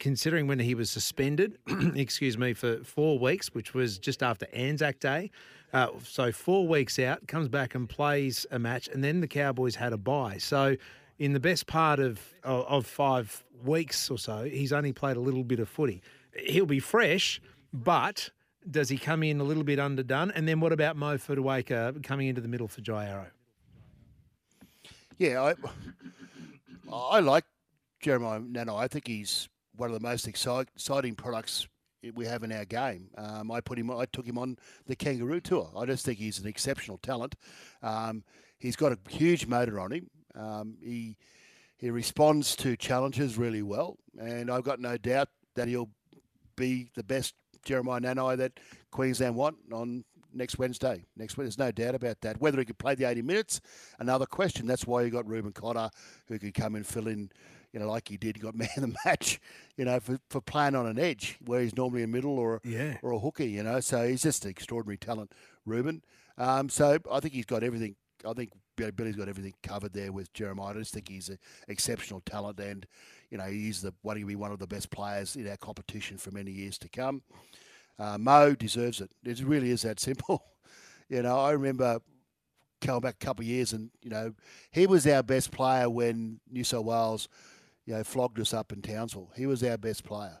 Considering 0.00 0.48
when 0.48 0.58
he 0.58 0.74
was 0.74 0.90
suspended, 0.90 1.56
excuse 1.94 2.36
me, 2.36 2.52
for 2.52 2.82
four 2.82 3.16
weeks, 3.16 3.54
which 3.54 3.74
was 3.74 3.96
just 3.96 4.24
after 4.24 4.48
Anzac 4.52 4.98
Day. 4.98 5.30
Uh, 5.76 5.90
so 6.02 6.32
four 6.32 6.66
weeks 6.66 6.98
out, 6.98 7.28
comes 7.28 7.48
back 7.48 7.74
and 7.74 7.86
plays 7.86 8.46
a 8.50 8.58
match, 8.58 8.88
and 8.88 9.04
then 9.04 9.20
the 9.20 9.28
Cowboys 9.28 9.74
had 9.74 9.92
a 9.92 9.98
bye. 9.98 10.38
So 10.38 10.74
in 11.18 11.34
the 11.34 11.40
best 11.40 11.66
part 11.66 12.00
of 12.00 12.18
of, 12.44 12.86
five 12.86 13.44
weeks 13.62 14.10
or 14.10 14.16
so, 14.16 14.44
he's 14.44 14.72
only 14.72 14.94
played 14.94 15.18
a 15.18 15.20
little 15.20 15.44
bit 15.44 15.60
of 15.60 15.68
footy. 15.68 16.00
He'll 16.46 16.64
be 16.64 16.80
fresh, 16.80 17.42
but 17.74 18.30
does 18.70 18.88
he 18.88 18.96
come 18.96 19.22
in 19.22 19.38
a 19.38 19.44
little 19.44 19.64
bit 19.64 19.78
underdone? 19.78 20.30
And 20.30 20.48
then 20.48 20.60
what 20.60 20.72
about 20.72 20.96
Mo 20.96 21.18
Fotuaika 21.18 22.02
coming 22.02 22.28
into 22.28 22.40
the 22.40 22.48
middle 22.48 22.68
for 22.68 22.80
Dry 22.80 23.04
Arrow? 23.08 23.30
Yeah, 25.18 25.42
I, 25.42 25.54
I 26.90 27.20
like 27.20 27.44
Jeremiah 28.00 28.40
Nanai. 28.40 28.78
I 28.78 28.88
think 28.88 29.06
he's 29.06 29.50
one 29.74 29.90
of 29.90 30.00
the 30.00 30.08
most 30.08 30.26
exciting 30.26 31.14
products 31.16 31.68
we 32.14 32.26
have 32.26 32.42
in 32.42 32.52
our 32.52 32.64
game. 32.64 33.08
Um, 33.16 33.50
I 33.50 33.60
put 33.60 33.78
him, 33.78 33.90
I 33.90 34.06
took 34.06 34.26
him 34.26 34.38
on 34.38 34.56
the 34.86 34.96
Kangaroo 34.96 35.40
Tour. 35.40 35.70
I 35.76 35.86
just 35.86 36.04
think 36.04 36.18
he's 36.18 36.38
an 36.38 36.46
exceptional 36.46 36.98
talent. 36.98 37.34
Um, 37.82 38.24
he's 38.58 38.76
got 38.76 38.92
a 38.92 38.98
huge 39.08 39.46
motor 39.46 39.80
on 39.80 39.92
him. 39.92 40.10
Um, 40.34 40.76
he 40.82 41.16
he 41.78 41.90
responds 41.90 42.56
to 42.56 42.76
challenges 42.76 43.36
really 43.36 43.62
well, 43.62 43.98
and 44.18 44.50
I've 44.50 44.64
got 44.64 44.80
no 44.80 44.96
doubt 44.96 45.28
that 45.56 45.68
he'll 45.68 45.90
be 46.56 46.90
the 46.94 47.04
best 47.04 47.34
Jeremiah 47.64 48.00
Nanai 48.00 48.38
that 48.38 48.52
Queensland 48.90 49.36
want 49.36 49.56
on 49.72 50.04
next 50.32 50.58
Wednesday. 50.58 51.04
Next 51.16 51.36
Wednesday, 51.36 51.64
there's 51.64 51.68
no 51.68 51.72
doubt 51.72 51.94
about 51.94 52.20
that. 52.22 52.40
Whether 52.40 52.58
he 52.58 52.64
could 52.64 52.78
play 52.78 52.94
the 52.94 53.04
80 53.04 53.22
minutes, 53.22 53.60
another 53.98 54.26
question. 54.26 54.66
That's 54.66 54.86
why 54.86 55.02
you 55.02 55.10
got 55.10 55.26
Reuben 55.26 55.52
Cotter, 55.52 55.90
who 56.28 56.38
could 56.38 56.54
come 56.54 56.76
and 56.76 56.86
fill 56.86 57.08
in, 57.08 57.30
you 57.76 57.82
know, 57.82 57.90
like 57.90 58.08
he 58.08 58.16
did. 58.16 58.36
He 58.36 58.40
got 58.42 58.54
man 58.56 58.70
of 58.78 58.82
the 58.84 58.96
match, 59.04 59.38
you 59.76 59.84
know, 59.84 60.00
for, 60.00 60.18
for 60.30 60.40
playing 60.40 60.74
on 60.74 60.86
an 60.86 60.98
edge 60.98 61.36
where 61.44 61.60
he's 61.60 61.76
normally 61.76 62.02
a 62.04 62.06
middle 62.06 62.38
or 62.38 62.62
Yeah. 62.64 62.96
or 63.02 63.10
a 63.12 63.18
hooker, 63.18 63.42
you 63.44 63.62
know. 63.62 63.80
So 63.80 64.08
he's 64.08 64.22
just 64.22 64.46
an 64.46 64.50
extraordinary 64.50 64.96
talent, 64.96 65.32
Reuben. 65.66 66.02
Um, 66.38 66.70
so 66.70 66.96
I 67.12 67.20
think 67.20 67.34
he's 67.34 67.44
got 67.44 67.62
everything. 67.62 67.94
I 68.26 68.32
think 68.32 68.52
Billy- 68.76 68.92
Billy's 68.92 69.14
got 69.16 69.28
everything 69.28 69.52
covered 69.62 69.92
there 69.92 70.10
with 70.10 70.32
Jeremiah. 70.32 70.70
I 70.70 70.78
just 70.78 70.94
think 70.94 71.10
he's 71.10 71.28
an 71.28 71.38
exceptional 71.68 72.22
talent, 72.22 72.58
and 72.60 72.86
you 73.30 73.36
know 73.36 73.44
he's 73.44 73.82
the 73.82 73.92
one 74.00 74.18
to 74.18 74.24
be 74.24 74.36
one 74.36 74.52
of 74.52 74.58
the 74.58 74.66
best 74.66 74.90
players 74.90 75.36
in 75.36 75.46
our 75.46 75.58
competition 75.58 76.16
for 76.16 76.30
many 76.30 76.52
years 76.52 76.78
to 76.78 76.88
come. 76.88 77.20
Uh, 77.98 78.16
Mo 78.16 78.54
deserves 78.54 79.02
it. 79.02 79.10
It 79.22 79.40
really 79.44 79.70
is 79.70 79.82
that 79.82 80.00
simple. 80.08 80.42
You 81.10 81.20
know, 81.22 81.38
I 81.38 81.50
remember 81.50 82.00
going 82.84 83.00
back 83.00 83.14
a 83.20 83.24
couple 83.24 83.42
of 83.42 83.48
years, 83.48 83.72
and 83.74 83.90
you 84.02 84.08
know 84.10 84.32
he 84.70 84.86
was 84.86 85.06
our 85.06 85.22
best 85.22 85.50
player 85.50 85.88
when 85.90 86.40
New 86.50 86.64
South 86.64 86.84
Wales, 86.84 87.28
you 87.86 87.94
know, 87.94 88.04
flogged 88.04 88.40
us 88.40 88.52
up 88.52 88.72
in 88.72 88.82
Townsville. 88.82 89.30
He 89.36 89.46
was 89.46 89.62
our 89.62 89.78
best 89.78 90.04
player. 90.04 90.38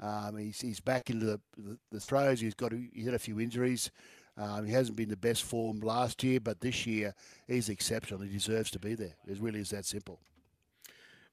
Um, 0.00 0.36
he's, 0.36 0.60
he's 0.60 0.80
back 0.80 1.10
into 1.10 1.26
the, 1.26 1.40
the, 1.56 1.78
the 1.90 2.00
throws. 2.00 2.40
He's 2.40 2.54
got 2.54 2.72
a, 2.72 2.80
he's 2.92 3.06
had 3.06 3.14
a 3.14 3.18
few 3.18 3.40
injuries. 3.40 3.90
Um, 4.36 4.66
he 4.66 4.72
hasn't 4.72 4.96
been 4.96 5.08
the 5.08 5.16
best 5.16 5.44
form 5.44 5.80
last 5.80 6.22
year, 6.22 6.40
but 6.40 6.60
this 6.60 6.86
year 6.86 7.14
he's 7.46 7.68
exceptional. 7.68 8.20
He 8.20 8.28
deserves 8.28 8.70
to 8.72 8.78
be 8.78 8.94
there. 8.94 9.14
It 9.26 9.38
really 9.40 9.60
is 9.60 9.70
that 9.70 9.84
simple. 9.84 10.20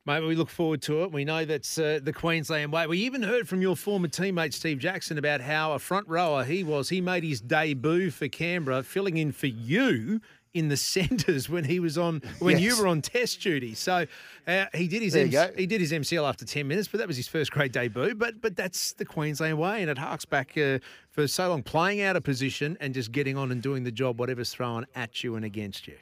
Mate, 0.04 0.22
we 0.22 0.36
look 0.36 0.50
forward 0.50 0.82
to 0.84 1.04
it. 1.04 1.12
We 1.12 1.26
know 1.26 1.46
that's 1.46 1.78
uh, 1.78 2.00
the 2.02 2.14
Queensland 2.14 2.72
way. 2.72 2.88
We 2.88 2.98
even 3.00 3.22
heard 3.22 3.48
from 3.48 3.62
your 3.62 3.76
former 3.76 4.08
teammate, 4.08 4.54
Steve 4.54 4.80
Jackson, 4.80 5.20
about 5.20 5.42
how 5.42 5.74
a 5.74 5.80
front 5.80 6.08
rower 6.08 6.44
he 6.44 6.64
was. 6.64 6.90
He 6.90 7.02
made 7.02 7.24
his 7.24 7.40
debut 7.40 8.10
for 8.10 8.28
Canberra, 8.28 8.82
filling 8.82 9.18
in 9.18 9.32
for 9.32 9.46
you 9.46 10.20
in 10.54 10.68
the 10.68 10.78
centres 10.96 11.50
when 11.50 11.64
he 11.64 11.80
was 11.80 11.98
on 11.98 12.22
when 12.40 12.60
you 12.60 12.80
were 12.80 12.88
on 12.88 13.02
test 13.02 13.42
duty. 13.42 13.74
So 13.74 14.06
uh, 14.48 14.66
he 14.74 14.88
did 14.88 15.02
his 15.02 15.16
MC 15.16 15.38
he 15.58 15.66
did 15.66 15.82
his 15.82 15.92
MCL 15.92 16.28
after 16.28 16.46
ten 16.46 16.68
minutes, 16.68 16.88
but 16.88 17.00
that 17.00 17.08
was 17.08 17.18
his 17.18 17.28
first 17.28 17.52
grade 17.52 17.72
debut. 17.72 18.16
But 18.16 18.42
but 18.42 18.56
that's 18.56 18.94
the 18.94 19.06
Queensland 19.06 19.58
way, 19.58 19.82
and 19.82 19.90
it 19.90 19.98
harks 19.98 20.26
back 20.26 20.58
uh, 20.58 20.80
for 21.10 21.28
so 21.28 21.50
long 21.50 21.64
playing 21.64 22.02
out 22.02 22.16
of 22.16 22.24
position 22.24 22.78
and 22.80 22.94
just 22.94 23.12
getting 23.12 23.38
on 23.38 23.52
and 23.52 23.62
doing 23.62 23.84
the 23.84 23.92
job, 23.92 24.20
whatever's 24.20 24.52
thrown 24.52 24.86
at 24.96 25.24
you 25.24 25.36
and 25.36 25.46
against 25.46 25.88
you. 25.88 25.96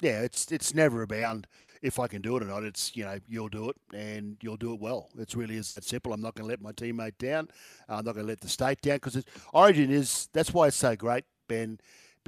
Yeah, 0.00 0.20
it's 0.20 0.50
it's 0.52 0.74
never 0.74 1.02
about 1.02 1.46
if 1.82 1.98
I 1.98 2.06
can 2.06 2.22
do 2.22 2.36
it 2.36 2.42
or 2.42 2.46
not. 2.46 2.64
It's 2.64 2.96
you 2.96 3.04
know 3.04 3.18
you'll 3.28 3.48
do 3.48 3.70
it 3.70 3.76
and 3.94 4.36
you'll 4.40 4.56
do 4.56 4.72
it 4.74 4.80
well. 4.80 5.08
It's 5.18 5.34
really 5.34 5.56
is 5.56 5.74
that 5.74 5.84
simple. 5.84 6.12
I'm 6.12 6.20
not 6.20 6.34
going 6.34 6.44
to 6.44 6.48
let 6.48 6.60
my 6.60 6.72
teammate 6.72 7.18
down. 7.18 7.48
I'm 7.88 8.04
not 8.04 8.14
going 8.14 8.26
to 8.26 8.30
let 8.30 8.40
the 8.40 8.48
state 8.48 8.80
down 8.80 8.96
because 8.96 9.22
Origin 9.52 9.90
is 9.90 10.28
that's 10.32 10.52
why 10.52 10.68
it's 10.68 10.76
so 10.76 10.96
great, 10.96 11.24
Ben, 11.48 11.80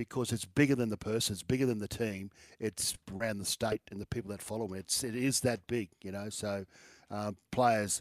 because 0.04 0.32
it's 0.32 0.46
bigger 0.46 0.74
than 0.74 0.88
the 0.88 0.96
person, 0.96 1.34
it's 1.34 1.42
bigger 1.42 1.66
than 1.66 1.78
the 1.78 1.86
team. 1.86 2.30
It's 2.58 2.96
around 3.14 3.36
the 3.36 3.44
state 3.44 3.82
and 3.90 4.00
the 4.00 4.06
people 4.06 4.30
that 4.30 4.40
follow 4.40 4.72
it. 4.72 4.78
It's 4.78 5.04
it 5.04 5.14
is 5.14 5.40
that 5.40 5.66
big, 5.66 5.90
you 6.00 6.10
know. 6.10 6.30
So 6.30 6.64
uh, 7.10 7.32
players 7.50 8.00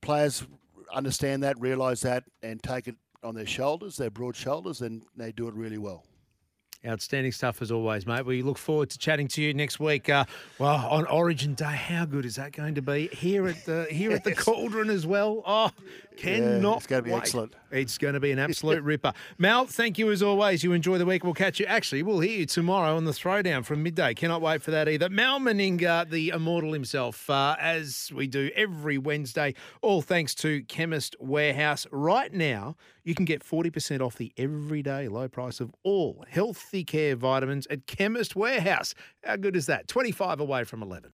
players 0.00 0.46
understand 0.90 1.42
that, 1.42 1.60
realise 1.60 2.00
that, 2.00 2.24
and 2.42 2.62
take 2.62 2.88
it 2.88 2.96
on 3.22 3.34
their 3.34 3.46
shoulders, 3.46 3.98
their 3.98 4.10
broad 4.10 4.36
shoulders, 4.36 4.80
and 4.80 5.02
they 5.16 5.30
do 5.30 5.48
it 5.48 5.54
really 5.54 5.76
well. 5.76 6.04
Outstanding 6.86 7.32
stuff 7.32 7.60
as 7.60 7.72
always, 7.72 8.06
mate. 8.06 8.24
We 8.24 8.40
look 8.42 8.56
forward 8.56 8.90
to 8.90 8.98
chatting 8.98 9.26
to 9.28 9.42
you 9.42 9.52
next 9.52 9.80
week. 9.80 10.08
Uh, 10.08 10.24
well, 10.60 10.86
on 10.86 11.06
Origin 11.06 11.54
Day, 11.54 11.64
how 11.64 12.04
good 12.04 12.24
is 12.24 12.36
that 12.36 12.52
going 12.52 12.76
to 12.76 12.82
be 12.82 13.08
here 13.08 13.48
at 13.48 13.64
the 13.64 13.88
here 13.90 14.12
at 14.12 14.22
the 14.22 14.32
Cauldron 14.36 14.88
as 14.88 15.04
well? 15.04 15.42
Oh, 15.44 15.70
cannot. 16.16 16.76
it's 16.78 16.86
gonna 16.86 17.02
be 17.02 17.10
wait. 17.10 17.18
excellent. 17.18 17.54
It's 17.70 17.98
going 17.98 18.14
to 18.14 18.20
be 18.20 18.30
an 18.30 18.38
absolute 18.38 18.82
ripper. 18.84 19.12
Mal, 19.36 19.66
thank 19.66 19.98
you 19.98 20.10
as 20.10 20.22
always. 20.22 20.64
You 20.64 20.72
enjoy 20.72 20.98
the 20.98 21.04
week. 21.04 21.24
We'll 21.24 21.34
catch 21.34 21.60
you. 21.60 21.66
Actually, 21.66 22.02
we'll 22.02 22.20
hear 22.20 22.38
you 22.38 22.46
tomorrow 22.46 22.96
on 22.96 23.04
the 23.04 23.12
throwdown 23.12 23.64
from 23.64 23.82
midday. 23.82 24.14
Cannot 24.14 24.40
wait 24.40 24.62
for 24.62 24.70
that 24.70 24.88
either. 24.88 25.10
Mal 25.10 25.38
Meninga, 25.40 26.08
the 26.08 26.30
immortal 26.30 26.72
himself, 26.72 27.28
uh, 27.28 27.56
as 27.60 28.10
we 28.14 28.26
do 28.26 28.50
every 28.54 28.96
Wednesday. 28.98 29.52
All 29.82 30.00
thanks 30.00 30.34
to 30.36 30.62
Chemist 30.62 31.14
Warehouse. 31.20 31.86
Right 31.90 32.32
now, 32.32 32.76
you 33.04 33.14
can 33.14 33.24
get 33.24 33.44
40% 33.44 34.00
off 34.00 34.16
the 34.16 34.32
everyday 34.38 35.08
low 35.08 35.28
price 35.28 35.60
of 35.60 35.74
all 35.82 36.24
healthy 36.68 36.84
care 36.84 37.16
vitamins 37.16 37.66
at 37.70 37.86
Chemist 37.86 38.36
Warehouse. 38.36 38.94
How 39.24 39.36
good 39.36 39.56
is 39.56 39.64
that? 39.66 39.88
25 39.88 40.38
away 40.38 40.64
from 40.64 40.82
11. 40.82 41.12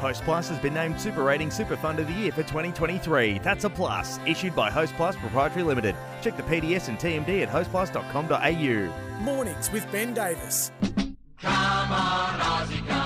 Hostplus 0.00 0.48
has 0.48 0.58
been 0.58 0.74
named 0.74 1.00
Super 1.00 1.22
Rating 1.22 1.52
Super 1.52 1.76
Fund 1.76 2.00
of 2.00 2.08
the 2.08 2.12
Year 2.14 2.32
for 2.32 2.42
2023. 2.42 3.38
That's 3.44 3.62
a 3.64 3.70
plus. 3.70 4.18
Issued 4.26 4.56
by 4.56 4.70
Hostplus 4.70 5.16
Proprietary 5.20 5.62
Limited. 5.62 5.94
Check 6.20 6.36
the 6.36 6.42
PDS 6.42 6.88
and 6.88 6.98
TMD 6.98 7.42
at 7.42 7.48
hostplus.com.au. 7.48 9.22
Mornings 9.22 9.70
with 9.70 9.86
Ben 9.92 10.12
Davis. 10.14 10.72
Come 11.38 11.92
on, 11.92 12.40
Aussie, 12.40 12.86
come 12.88 12.99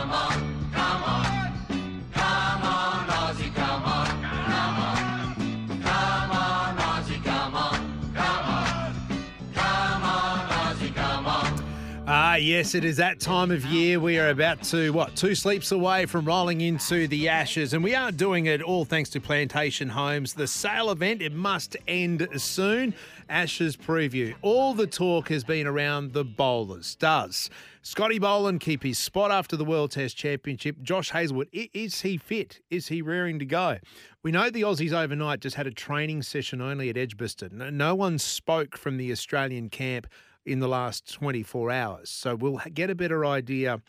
Ah, 12.34 12.38
yes, 12.38 12.74
it 12.74 12.84
is 12.84 12.96
that 12.96 13.20
time 13.20 13.52
of 13.52 13.64
year. 13.64 14.00
We 14.00 14.18
are 14.18 14.30
about 14.30 14.60
to, 14.64 14.90
what, 14.92 15.14
two 15.14 15.36
sleeps 15.36 15.70
away 15.70 16.04
from 16.04 16.24
rolling 16.24 16.62
into 16.62 17.06
the 17.06 17.28
ashes. 17.28 17.74
And 17.74 17.84
we 17.84 17.94
are 17.94 18.10
doing 18.10 18.46
it 18.46 18.60
all 18.60 18.84
thanks 18.84 19.08
to 19.10 19.20
Plantation 19.20 19.88
Homes. 19.88 20.34
The 20.34 20.48
sale 20.48 20.90
event, 20.90 21.22
it 21.22 21.32
must 21.32 21.76
end 21.86 22.26
soon. 22.38 22.92
Ashes 23.28 23.76
preview. 23.76 24.34
All 24.42 24.74
the 24.74 24.88
talk 24.88 25.28
has 25.28 25.44
been 25.44 25.68
around 25.68 26.12
the 26.12 26.24
bowlers. 26.24 26.96
Does 26.96 27.50
Scotty 27.82 28.18
Boland 28.18 28.58
keep 28.58 28.82
his 28.82 28.98
spot 28.98 29.30
after 29.30 29.56
the 29.56 29.64
World 29.64 29.92
Test 29.92 30.16
Championship? 30.16 30.82
Josh 30.82 31.10
Hazlewood, 31.10 31.48
is 31.52 32.00
he 32.00 32.16
fit? 32.16 32.58
Is 32.68 32.88
he 32.88 33.00
rearing 33.00 33.38
to 33.38 33.44
go? 33.44 33.78
We 34.24 34.32
know 34.32 34.50
the 34.50 34.62
Aussies 34.62 34.92
overnight 34.92 35.38
just 35.38 35.54
had 35.54 35.68
a 35.68 35.70
training 35.70 36.22
session 36.22 36.60
only 36.60 36.90
at 36.90 36.96
Edgbaston. 36.96 37.58
No- 37.58 37.70
No 37.70 37.94
one 37.94 38.18
spoke 38.18 38.76
from 38.76 38.96
the 38.96 39.12
Australian 39.12 39.68
camp 39.68 40.08
in 40.46 40.60
the 40.60 40.68
last 40.68 41.12
24 41.12 41.70
hours. 41.70 42.10
So 42.10 42.34
we'll 42.34 42.60
get 42.72 42.90
a 42.90 42.94
better 42.94 43.24
idea 43.24 43.80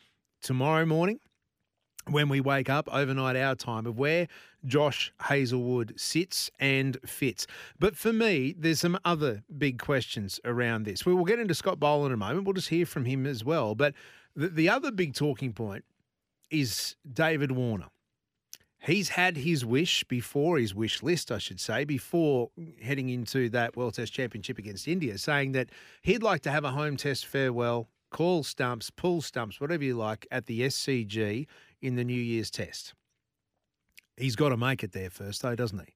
tomorrow 0.41 0.85
morning 0.85 1.19
when 2.07 2.29
we 2.29 2.39
wake 2.39 2.69
up 2.69 2.87
overnight 2.91 3.35
our 3.35 3.55
time 3.55 3.85
of 3.85 3.97
where 3.97 4.27
Josh 4.63 5.11
Hazlewood 5.21 5.93
sits 5.97 6.51
and 6.59 6.97
fits. 7.05 7.47
But 7.79 7.95
for 7.95 8.13
me, 8.13 8.53
there's 8.57 8.79
some 8.79 8.97
other 9.03 9.43
big 9.57 9.79
questions 9.79 10.39
around 10.45 10.85
this. 10.85 11.05
We 11.05 11.13
will 11.13 11.25
get 11.25 11.39
into 11.39 11.55
Scott 11.55 11.79
Boland 11.79 12.07
in 12.07 12.13
a 12.13 12.17
moment. 12.17 12.45
We'll 12.45 12.53
just 12.53 12.69
hear 12.69 12.85
from 12.85 13.05
him 13.05 13.25
as 13.25 13.43
well. 13.43 13.75
But 13.75 13.93
the, 14.35 14.49
the 14.49 14.69
other 14.69 14.91
big 14.91 15.13
talking 15.13 15.53
point 15.53 15.83
is 16.51 16.95
David 17.11 17.51
Warner. 17.51 17.87
He's 18.85 19.09
had 19.09 19.37
his 19.37 19.65
wish 19.65 20.03
before, 20.03 20.59
his 20.59 20.75
wish 20.75 21.01
list, 21.01 21.31
I 21.31 21.39
should 21.39 21.59
say, 21.59 21.85
before 21.85 22.51
heading 22.81 23.09
into 23.09 23.49
that 23.49 23.75
World 23.75 23.95
Test 23.95 24.13
Championship 24.13 24.59
against 24.59 24.87
India, 24.87 25.17
saying 25.17 25.53
that 25.53 25.69
he'd 26.03 26.21
like 26.21 26.41
to 26.41 26.51
have 26.51 26.63
a 26.63 26.71
home 26.71 26.95
test 26.95 27.25
farewell, 27.25 27.89
call 28.11 28.43
stumps, 28.43 28.91
pull 28.91 29.21
stumps, 29.21 29.59
whatever 29.59 29.83
you 29.83 29.95
like, 29.95 30.27
at 30.29 30.45
the 30.45 30.61
SCG 30.61 31.47
in 31.81 31.95
the 31.95 32.03
New 32.03 32.13
Year's 32.13 32.51
Test. 32.51 32.93
He's 34.17 34.35
got 34.35 34.49
to 34.49 34.57
make 34.57 34.83
it 34.83 34.91
there 34.91 35.09
first, 35.09 35.41
though, 35.41 35.55
doesn't 35.55 35.79
he? 35.79 35.95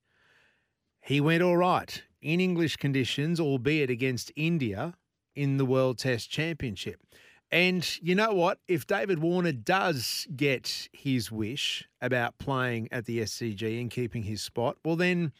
He 0.99 1.21
went 1.21 1.43
all 1.43 1.57
right 1.57 2.01
in 2.23 2.41
English 2.41 2.77
conditions, 2.77 3.39
albeit 3.39 3.91
against 3.91 4.31
India 4.35 4.95
in 5.35 5.57
the 5.57 5.65
World 5.65 5.99
Test 5.99 6.31
Championship. 6.31 6.99
And 7.51 7.99
you 8.01 8.13
know 8.13 8.33
what? 8.33 8.59
If 8.67 8.85
David 8.85 9.19
Warner 9.19 9.51
does 9.51 10.27
get 10.35 10.87
his 10.93 11.31
wish 11.31 11.87
about 11.99 12.37
playing 12.37 12.89
at 12.91 13.05
the 13.05 13.19
SCG 13.21 13.81
and 13.81 13.89
keeping 13.89 14.23
his 14.23 14.41
spot, 14.41 14.77
well, 14.85 14.95
then 14.95 15.31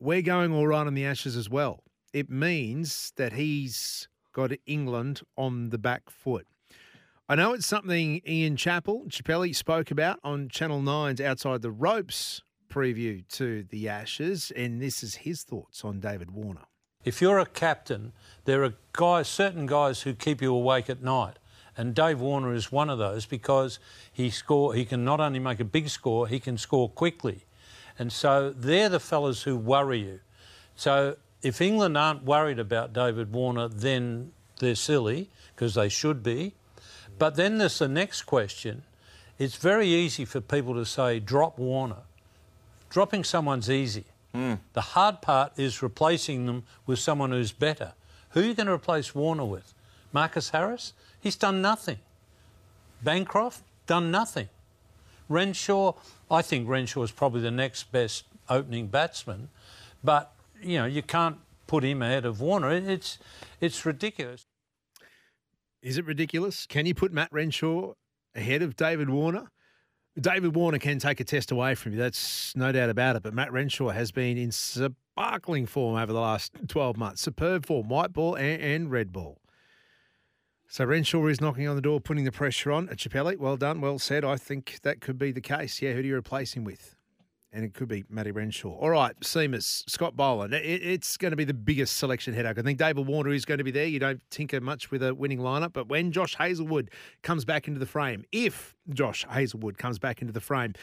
we're 0.00 0.22
going 0.22 0.52
all 0.52 0.66
right 0.66 0.86
on 0.86 0.94
the 0.94 1.04
Ashes 1.04 1.36
as 1.36 1.48
well. 1.48 1.84
It 2.12 2.28
means 2.28 3.12
that 3.16 3.34
he's 3.34 4.08
got 4.32 4.50
England 4.66 5.20
on 5.36 5.70
the 5.70 5.78
back 5.78 6.10
foot. 6.10 6.46
I 7.28 7.36
know 7.36 7.52
it's 7.52 7.66
something 7.66 8.20
Ian 8.26 8.56
Chappell, 8.56 9.04
Chappelli 9.08 9.54
spoke 9.54 9.92
about 9.92 10.18
on 10.24 10.48
Channel 10.48 10.80
9's 10.80 11.20
Outside 11.20 11.62
the 11.62 11.70
Ropes 11.70 12.42
preview 12.68 13.26
to 13.28 13.62
the 13.62 13.88
Ashes, 13.88 14.50
and 14.56 14.82
this 14.82 15.04
is 15.04 15.14
his 15.16 15.44
thoughts 15.44 15.84
on 15.84 16.00
David 16.00 16.32
Warner. 16.32 16.66
If 17.04 17.22
you're 17.22 17.38
a 17.38 17.46
captain, 17.46 18.12
there 18.44 18.62
are 18.64 18.74
guys, 18.92 19.28
certain 19.28 19.66
guys 19.66 20.02
who 20.02 20.14
keep 20.14 20.42
you 20.42 20.54
awake 20.54 20.90
at 20.90 21.02
night, 21.02 21.38
and 21.76 21.94
Dave 21.94 22.20
Warner 22.20 22.52
is 22.52 22.70
one 22.70 22.90
of 22.90 22.98
those 22.98 23.24
because 23.24 23.78
he 24.12 24.28
score. 24.28 24.74
He 24.74 24.84
can 24.84 25.04
not 25.04 25.20
only 25.20 25.38
make 25.38 25.60
a 25.60 25.64
big 25.64 25.88
score, 25.88 26.28
he 26.28 26.38
can 26.38 26.58
score 26.58 26.88
quickly, 26.88 27.44
and 27.98 28.12
so 28.12 28.50
they're 28.50 28.88
the 28.88 29.00
fellas 29.00 29.44
who 29.44 29.56
worry 29.56 30.00
you. 30.00 30.20
So 30.76 31.16
if 31.42 31.60
England 31.60 31.96
aren't 31.96 32.24
worried 32.24 32.58
about 32.58 32.92
David 32.92 33.32
Warner, 33.32 33.68
then 33.68 34.32
they're 34.58 34.74
silly 34.74 35.30
because 35.54 35.74
they 35.74 35.88
should 35.88 36.22
be. 36.22 36.54
But 37.18 37.36
then 37.36 37.58
there's 37.58 37.78
the 37.78 37.88
next 37.88 38.22
question. 38.22 38.82
It's 39.38 39.56
very 39.56 39.88
easy 39.88 40.26
for 40.26 40.40
people 40.40 40.74
to 40.74 40.84
say 40.84 41.18
drop 41.18 41.58
Warner. 41.58 42.02
Dropping 42.90 43.24
someone's 43.24 43.70
easy. 43.70 44.04
Hmm. 44.34 44.54
The 44.74 44.80
hard 44.80 45.22
part 45.22 45.58
is 45.58 45.82
replacing 45.82 46.46
them 46.46 46.64
with 46.86 46.98
someone 46.98 47.30
who's 47.30 47.52
better. 47.52 47.94
Who 48.30 48.40
are 48.40 48.44
you 48.44 48.54
going 48.54 48.68
to 48.68 48.72
replace 48.72 49.14
Warner 49.14 49.44
with? 49.44 49.74
Marcus 50.12 50.50
Harris? 50.50 50.92
He's 51.20 51.36
done 51.36 51.60
nothing. 51.60 51.98
Bancroft? 53.02 53.62
Done 53.86 54.10
nothing. 54.10 54.48
Renshaw? 55.28 55.94
I 56.30 56.42
think 56.42 56.68
Renshaw 56.68 57.02
is 57.02 57.12
probably 57.12 57.40
the 57.40 57.50
next 57.50 57.90
best 57.92 58.24
opening 58.48 58.88
batsman, 58.88 59.48
but 60.02 60.32
you 60.60 60.78
know 60.78 60.86
you 60.86 61.02
can't 61.02 61.38
put 61.66 61.84
him 61.84 62.02
ahead 62.02 62.26
of 62.26 62.40
Warner. 62.40 62.72
It's 62.72 63.18
it's 63.60 63.86
ridiculous. 63.86 64.44
Is 65.82 65.96
it 65.96 66.04
ridiculous? 66.04 66.66
Can 66.66 66.84
you 66.84 66.94
put 66.94 67.12
Matt 67.12 67.32
Renshaw 67.32 67.94
ahead 68.34 68.62
of 68.62 68.76
David 68.76 69.08
Warner? 69.08 69.50
David 70.18 70.56
Warner 70.56 70.78
can 70.78 70.98
take 70.98 71.20
a 71.20 71.24
test 71.24 71.50
away 71.50 71.74
from 71.74 71.92
you. 71.92 71.98
That's 71.98 72.54
no 72.56 72.72
doubt 72.72 72.90
about 72.90 73.16
it. 73.16 73.22
But 73.22 73.34
Matt 73.34 73.52
Renshaw 73.52 73.90
has 73.90 74.10
been 74.10 74.36
in 74.36 74.50
sparkling 74.50 75.66
form 75.66 75.96
over 75.96 76.12
the 76.12 76.20
last 76.20 76.52
12 76.68 76.96
months. 76.96 77.22
Superb 77.22 77.64
form, 77.64 77.88
white 77.88 78.12
ball 78.12 78.34
and, 78.34 78.60
and 78.60 78.90
red 78.90 79.12
ball. 79.12 79.38
So 80.68 80.84
Renshaw 80.84 81.26
is 81.26 81.40
knocking 81.40 81.66
on 81.66 81.76
the 81.76 81.82
door, 81.82 82.00
putting 82.00 82.24
the 82.24 82.32
pressure 82.32 82.70
on. 82.70 82.88
At 82.88 82.98
Chappelli, 82.98 83.36
well 83.36 83.56
done, 83.56 83.80
well 83.80 83.98
said. 83.98 84.24
I 84.24 84.36
think 84.36 84.78
that 84.82 85.00
could 85.00 85.18
be 85.18 85.32
the 85.32 85.40
case. 85.40 85.82
Yeah, 85.82 85.92
who 85.92 86.02
do 86.02 86.08
you 86.08 86.16
replace 86.16 86.54
him 86.54 86.64
with? 86.64 86.94
And 87.52 87.64
it 87.64 87.74
could 87.74 87.88
be 87.88 88.04
Matty 88.08 88.30
Renshaw. 88.30 88.70
All 88.70 88.90
right, 88.90 89.18
Seamers, 89.20 89.82
Scott 89.90 90.16
Boland. 90.16 90.54
It, 90.54 90.64
it's 90.64 91.16
going 91.16 91.32
to 91.32 91.36
be 91.36 91.44
the 91.44 91.52
biggest 91.52 91.96
selection 91.96 92.32
headache. 92.32 92.58
I 92.58 92.62
think 92.62 92.78
David 92.78 93.06
Warner 93.08 93.32
is 93.32 93.44
going 93.44 93.58
to 93.58 93.64
be 93.64 93.72
there. 93.72 93.86
You 93.86 93.98
don't 93.98 94.22
tinker 94.30 94.60
much 94.60 94.92
with 94.92 95.02
a 95.02 95.14
winning 95.14 95.40
lineup, 95.40 95.72
but 95.72 95.88
when 95.88 96.12
Josh 96.12 96.36
Hazlewood 96.36 96.92
comes 97.22 97.44
back 97.44 97.66
into 97.66 97.80
the 97.80 97.86
frame, 97.86 98.24
if 98.30 98.76
Josh 98.90 99.26
Hazlewood 99.28 99.78
comes 99.78 99.98
back 99.98 100.20
into 100.22 100.32
the 100.32 100.40
frame, 100.40 100.74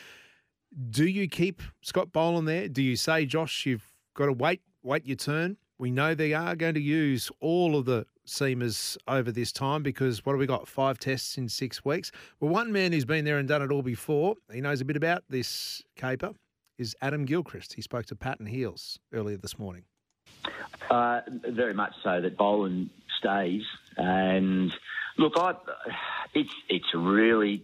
do 0.89 1.07
you 1.07 1.29
keep 1.29 1.61
Scott 1.81 2.11
Boland 2.11 2.47
there? 2.49 2.67
Do 2.67 2.83
you 2.83 2.97
say, 2.97 3.25
Josh, 3.25 3.65
you've 3.65 3.85
got 4.13 4.25
to 4.25 4.33
wait, 4.33 4.61
wait 4.83 5.05
your 5.05 5.15
turn? 5.15 5.55
We 5.79 5.91
know 5.91 6.15
they 6.15 6.33
are 6.33 6.55
going 6.55 6.73
to 6.73 6.81
use 6.81 7.31
all 7.39 7.77
of 7.77 7.85
the 7.85 8.05
seamers 8.27 8.97
over 9.07 9.31
this 9.31 9.51
time 9.51 9.83
because 9.83 10.25
what 10.25 10.33
have 10.33 10.39
we 10.39 10.47
got? 10.47 10.67
Five 10.67 10.99
tests 10.99 11.37
in 11.37 11.47
six 11.47 11.85
weeks. 11.85 12.11
Well, 12.39 12.51
one 12.51 12.71
man 12.71 12.91
who's 12.91 13.05
been 13.05 13.23
there 13.23 13.37
and 13.37 13.47
done 13.47 13.61
it 13.61 13.71
all 13.71 13.83
before, 13.83 14.35
he 14.51 14.59
knows 14.59 14.81
a 14.81 14.85
bit 14.85 14.97
about 14.97 15.23
this 15.29 15.81
caper, 15.95 16.33
is 16.77 16.95
Adam 17.01 17.25
Gilchrist. 17.25 17.73
He 17.73 17.81
spoke 17.81 18.05
to 18.07 18.15
Patton 18.15 18.45
Heels 18.47 18.99
earlier 19.13 19.37
this 19.37 19.57
morning. 19.57 19.83
Uh, 20.89 21.21
very 21.49 21.73
much 21.73 21.93
so 22.03 22.21
that 22.21 22.37
Boland 22.37 22.89
stays. 23.19 23.63
And 23.97 24.71
look, 25.17 25.33
I, 25.37 25.55
it's 26.33 26.53
it's 26.69 26.87
a 26.93 26.97
really 26.97 27.63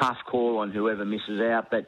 tough 0.00 0.18
call 0.26 0.58
on 0.58 0.70
whoever 0.70 1.04
misses 1.04 1.40
out, 1.40 1.70
but 1.70 1.86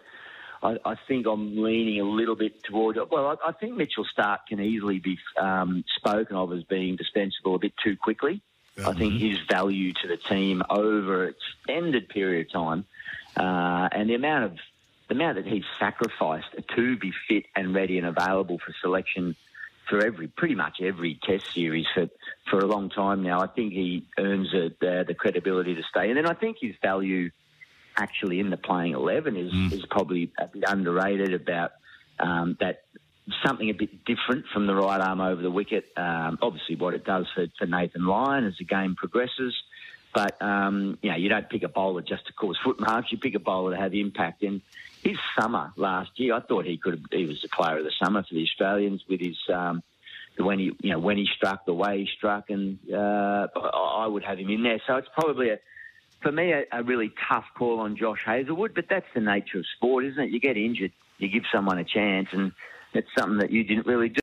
I, 0.62 0.76
I 0.84 0.94
think 1.08 1.26
I'm 1.26 1.62
leaning 1.62 2.00
a 2.00 2.04
little 2.04 2.36
bit 2.36 2.62
towards. 2.62 2.98
Well, 3.10 3.26
I, 3.44 3.48
I 3.48 3.52
think 3.52 3.76
Mitchell 3.76 4.06
Starc 4.16 4.38
can 4.48 4.60
easily 4.60 4.98
be 4.98 5.18
um, 5.38 5.84
spoken 5.96 6.36
of 6.36 6.52
as 6.52 6.62
being 6.64 6.96
dispensable 6.96 7.56
a 7.56 7.58
bit 7.58 7.72
too 7.82 7.96
quickly. 7.96 8.42
I 8.86 8.94
think 8.94 9.20
his 9.20 9.38
value 9.50 9.92
to 9.92 10.08
the 10.08 10.16
team 10.16 10.62
over 10.70 11.24
an 11.24 11.34
extended 11.34 12.08
period 12.08 12.46
of 12.46 12.52
time, 12.52 12.84
uh, 13.36 13.88
and 13.92 14.08
the 14.08 14.14
amount 14.14 14.44
of 14.44 14.52
the 15.10 15.16
amount 15.16 15.36
that 15.36 15.46
he's 15.46 15.64
sacrificed 15.78 16.54
to 16.76 16.96
be 16.96 17.12
fit 17.28 17.44
and 17.56 17.74
ready 17.74 17.98
and 17.98 18.06
available 18.06 18.58
for 18.58 18.72
selection 18.80 19.34
for 19.88 20.04
every 20.04 20.28
pretty 20.28 20.54
much 20.54 20.80
every 20.80 21.18
Test 21.22 21.52
series 21.52 21.86
for 21.92 22.08
for 22.48 22.60
a 22.60 22.66
long 22.66 22.90
time 22.90 23.22
now. 23.22 23.40
I 23.40 23.48
think 23.48 23.72
he 23.72 24.06
earns 24.16 24.54
a, 24.54 24.70
the, 24.80 25.04
the 25.06 25.14
credibility 25.14 25.74
to 25.74 25.82
stay, 25.82 26.08
and 26.08 26.16
then 26.16 26.26
I 26.26 26.34
think 26.34 26.58
his 26.60 26.76
value 26.80 27.30
actually 27.96 28.38
in 28.38 28.50
the 28.50 28.56
playing 28.56 28.94
eleven 28.94 29.36
is 29.36 29.52
is 29.72 29.84
probably 29.90 30.30
a 30.38 30.46
bit 30.46 30.62
underrated 30.66 31.34
about 31.34 31.72
um, 32.20 32.56
that 32.60 32.84
something 33.44 33.68
a 33.68 33.74
bit 33.74 34.04
different 34.04 34.46
from 34.52 34.68
the 34.68 34.74
right 34.76 35.00
arm 35.00 35.20
over 35.20 35.42
the 35.42 35.50
wicket. 35.50 35.86
Um, 35.96 36.38
obviously, 36.40 36.76
what 36.76 36.94
it 36.94 37.04
does 37.04 37.26
for, 37.34 37.46
for 37.58 37.66
Nathan 37.66 38.06
Lyon 38.06 38.46
as 38.46 38.56
the 38.58 38.64
game 38.64 38.94
progresses. 38.94 39.54
But 40.14 40.40
um, 40.42 40.98
you 41.02 41.10
know, 41.10 41.16
you 41.16 41.28
don't 41.28 41.48
pick 41.48 41.62
a 41.62 41.68
bowler 41.68 42.02
just 42.02 42.26
to 42.26 42.32
cause 42.32 42.58
footmarks. 42.64 43.12
You 43.12 43.18
pick 43.18 43.34
a 43.34 43.38
bowler 43.40 43.74
to 43.74 43.80
have 43.80 43.94
impact. 43.94 44.42
And 44.42 44.60
his 45.02 45.16
summer 45.38 45.72
last 45.76 46.10
year, 46.16 46.34
I 46.34 46.40
thought 46.40 46.64
he 46.64 46.76
could. 46.76 47.04
He 47.10 47.26
was 47.26 47.40
the 47.42 47.48
player 47.48 47.78
of 47.78 47.84
the 47.84 47.92
summer 48.02 48.22
for 48.22 48.34
the 48.34 48.42
Australians 48.42 49.02
with 49.08 49.20
his 49.20 49.36
um, 49.52 49.82
when 50.38 50.58
he 50.58 50.72
you 50.80 50.90
know 50.90 50.98
when 50.98 51.16
he 51.16 51.26
struck, 51.36 51.64
the 51.64 51.74
way 51.74 52.00
he 52.00 52.08
struck, 52.16 52.50
and 52.50 52.78
uh, 52.92 53.46
I 53.56 54.06
would 54.06 54.24
have 54.24 54.38
him 54.38 54.50
in 54.50 54.62
there. 54.62 54.80
So 54.86 54.96
it's 54.96 55.08
probably 55.14 55.50
a 55.50 55.58
for 56.22 56.32
me 56.32 56.52
a, 56.52 56.64
a 56.72 56.82
really 56.82 57.12
tough 57.28 57.46
call 57.56 57.80
on 57.80 57.96
Josh 57.96 58.22
Hazlewood. 58.24 58.74
But 58.74 58.86
that's 58.88 59.06
the 59.14 59.20
nature 59.20 59.58
of 59.58 59.64
sport, 59.76 60.04
isn't 60.04 60.22
it? 60.22 60.30
You 60.30 60.40
get 60.40 60.56
injured, 60.56 60.92
you 61.18 61.28
give 61.28 61.44
someone 61.52 61.78
a 61.78 61.84
chance, 61.84 62.28
and 62.32 62.52
it's 62.92 63.08
something 63.18 63.38
that 63.38 63.50
you 63.50 63.64
didn't 63.64 63.86
really 63.86 64.10
do. 64.10 64.20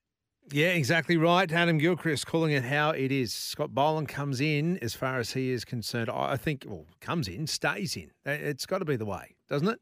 Yeah, 0.49 0.70
exactly 0.70 1.18
right. 1.18 1.52
Adam 1.52 1.78
Gilchrist 1.78 2.26
calling 2.26 2.54
it 2.54 2.64
how 2.64 2.91
it 2.91 3.12
is. 3.12 3.34
Scott 3.34 3.76
Boland 3.76 4.08
comes 4.08 4.40
in 4.40 4.78
as 4.78 4.94
far 4.94 5.20
as 5.20 5.34
he 5.34 5.52
is 5.52 5.66
concerned. 5.66 6.10
I 6.10 6.38
think, 6.38 6.64
well, 6.66 6.86
comes 7.02 7.28
in, 7.28 7.48
stays 7.48 7.98
in. 7.98 8.12
It's 8.26 8.66
got 8.66 8.78
to 8.78 8.86
be 8.86 8.95
the 8.95 9.06
way, 9.06 9.36
doesn't 9.49 9.68
it? 9.68 9.82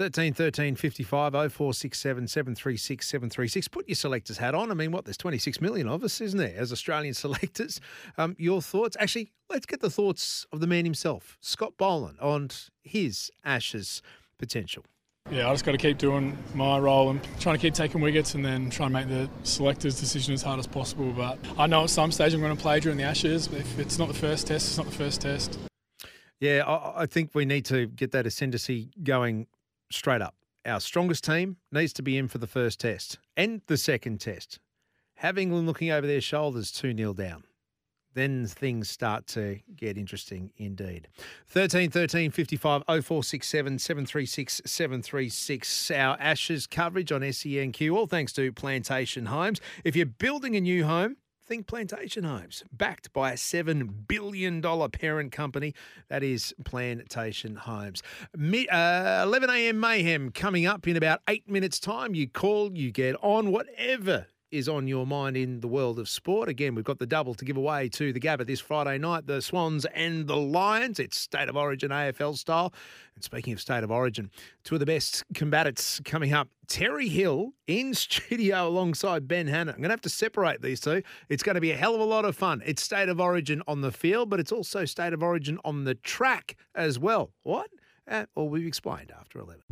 13 0.00 0.32
13 0.32 0.76
55 0.76 1.32
0467 1.32 2.26
736 2.26 3.06
736. 3.06 3.68
Put 3.68 3.86
your 3.86 3.94
selector's 3.94 4.38
hat 4.38 4.54
on. 4.54 4.70
I 4.70 4.74
mean, 4.74 4.92
what, 4.92 5.04
there's 5.04 5.18
26 5.18 5.60
million 5.60 5.86
of 5.86 6.02
us, 6.02 6.22
isn't 6.22 6.38
there, 6.38 6.54
as 6.56 6.72
Australian 6.72 7.12
selectors? 7.24 7.82
Um, 8.16 8.34
your 8.38 8.62
thoughts? 8.62 8.96
Actually, 8.98 9.30
let's 9.50 9.66
get 9.66 9.80
the 9.80 9.90
thoughts 9.90 10.46
of 10.54 10.60
the 10.60 10.66
man 10.66 10.86
himself, 10.86 11.36
Scott 11.42 11.74
Boland, 11.76 12.18
on 12.18 12.48
his 12.82 13.30
Ashes 13.44 14.00
potential. 14.38 14.84
Yeah, 15.30 15.50
I 15.50 15.52
just 15.52 15.66
got 15.66 15.72
to 15.72 15.78
keep 15.78 15.98
doing 15.98 16.38
my 16.54 16.78
role 16.78 17.10
and 17.10 17.20
trying 17.38 17.56
to 17.56 17.60
keep 17.60 17.74
taking 17.74 18.00
wickets 18.00 18.34
and 18.34 18.42
then 18.42 18.70
try 18.70 18.86
and 18.86 18.94
make 18.94 19.08
the 19.08 19.28
selector's 19.42 20.00
decision 20.00 20.32
as 20.32 20.40
hard 20.40 20.58
as 20.58 20.66
possible. 20.66 21.12
But 21.12 21.38
I 21.58 21.66
know 21.66 21.84
at 21.84 21.90
some 21.90 22.10
stage 22.10 22.32
I'm 22.32 22.40
going 22.40 22.56
to 22.56 22.62
play 22.62 22.80
during 22.80 22.96
the 22.96 23.04
Ashes. 23.04 23.48
If 23.48 23.78
it's 23.78 23.98
not 23.98 24.08
the 24.08 24.14
first 24.14 24.46
test, 24.46 24.66
it's 24.66 24.78
not 24.78 24.86
the 24.86 24.96
first 24.96 25.20
test. 25.20 25.58
Yeah, 26.40 26.64
I, 26.66 27.02
I 27.02 27.06
think 27.06 27.34
we 27.34 27.44
need 27.44 27.66
to 27.66 27.86
get 27.86 28.12
that 28.12 28.26
ascendancy 28.26 28.92
going 29.02 29.46
straight 29.90 30.22
up. 30.22 30.34
Our 30.66 30.80
strongest 30.80 31.24
team 31.24 31.56
needs 31.72 31.92
to 31.94 32.02
be 32.02 32.18
in 32.18 32.28
for 32.28 32.38
the 32.38 32.46
first 32.46 32.80
test 32.80 33.18
and 33.36 33.62
the 33.66 33.76
second 33.76 34.20
test. 34.20 34.58
Have 35.16 35.38
England 35.38 35.66
looking 35.66 35.90
over 35.90 36.06
their 36.06 36.20
shoulders 36.20 36.70
2 36.72 36.96
0 36.96 37.14
down. 37.14 37.44
Then 38.12 38.46
things 38.46 38.90
start 38.90 39.26
to 39.28 39.60
get 39.76 39.96
interesting 39.96 40.52
indeed. 40.56 41.08
13 41.46 41.90
13 41.90 42.30
55 42.30 42.82
0467 42.86 43.78
736 43.78 44.60
736. 44.64 45.90
Our 45.92 46.16
Ashes 46.18 46.66
coverage 46.66 47.12
on 47.12 47.20
SENQ, 47.20 47.94
all 47.94 48.06
thanks 48.06 48.32
to 48.32 48.52
Plantation 48.52 49.26
Homes. 49.26 49.60
If 49.84 49.94
you're 49.94 50.06
building 50.06 50.56
a 50.56 50.60
new 50.60 50.84
home, 50.84 51.16
Think 51.50 51.66
Plantation 51.66 52.22
Homes, 52.22 52.62
backed 52.72 53.12
by 53.12 53.32
a 53.32 53.34
$7 53.34 54.06
billion 54.06 54.62
parent 54.62 55.32
company. 55.32 55.74
That 56.08 56.22
is 56.22 56.54
Plantation 56.64 57.56
Homes. 57.56 58.04
Mi- 58.36 58.68
uh, 58.68 59.24
11 59.24 59.50
a.m. 59.50 59.80
mayhem 59.80 60.30
coming 60.30 60.64
up 60.64 60.86
in 60.86 60.96
about 60.96 61.22
eight 61.26 61.50
minutes' 61.50 61.80
time. 61.80 62.14
You 62.14 62.28
call, 62.28 62.78
you 62.78 62.92
get 62.92 63.16
on, 63.20 63.50
whatever 63.50 64.28
is 64.50 64.68
on 64.68 64.86
your 64.86 65.06
mind 65.06 65.36
in 65.36 65.60
the 65.60 65.68
world 65.68 65.98
of 65.98 66.08
sport. 66.08 66.48
Again, 66.48 66.74
we've 66.74 66.84
got 66.84 66.98
the 66.98 67.06
double 67.06 67.34
to 67.34 67.44
give 67.44 67.56
away 67.56 67.88
to 67.90 68.12
the 68.12 68.20
Gabba 68.20 68.46
this 68.46 68.60
Friday 68.60 68.98
night 68.98 69.26
the 69.26 69.40
Swans 69.40 69.84
and 69.86 70.26
the 70.26 70.36
Lions. 70.36 70.98
It's 70.98 71.18
State 71.18 71.48
of 71.48 71.56
Origin 71.56 71.90
AFL 71.90 72.36
style. 72.36 72.72
And 73.14 73.24
speaking 73.24 73.52
of 73.52 73.60
State 73.60 73.84
of 73.84 73.90
Origin, 73.90 74.30
two 74.64 74.76
of 74.76 74.80
the 74.80 74.86
best 74.86 75.24
combatants 75.34 76.00
coming 76.04 76.32
up. 76.32 76.48
Terry 76.66 77.08
Hill 77.08 77.52
in 77.66 77.94
studio 77.94 78.68
alongside 78.68 79.28
Ben 79.28 79.46
Hannant. 79.46 79.74
I'm 79.74 79.80
going 79.80 79.84
to 79.84 79.90
have 79.90 80.00
to 80.02 80.08
separate 80.08 80.62
these 80.62 80.80
two. 80.80 81.02
It's 81.28 81.42
going 81.42 81.54
to 81.54 81.60
be 81.60 81.70
a 81.70 81.76
hell 81.76 81.94
of 81.94 82.00
a 82.00 82.04
lot 82.04 82.24
of 82.24 82.36
fun. 82.36 82.62
It's 82.64 82.82
State 82.82 83.08
of 83.08 83.20
Origin 83.20 83.62
on 83.68 83.80
the 83.80 83.92
field, 83.92 84.30
but 84.30 84.40
it's 84.40 84.52
also 84.52 84.84
State 84.84 85.12
of 85.12 85.22
Origin 85.22 85.58
on 85.64 85.84
the 85.84 85.94
track 85.94 86.56
as 86.74 86.98
well. 86.98 87.32
What? 87.42 87.70
Uh, 88.08 88.26
well, 88.34 88.48
we've 88.48 88.66
explained 88.66 89.12
after 89.16 89.38
11. 89.38 89.62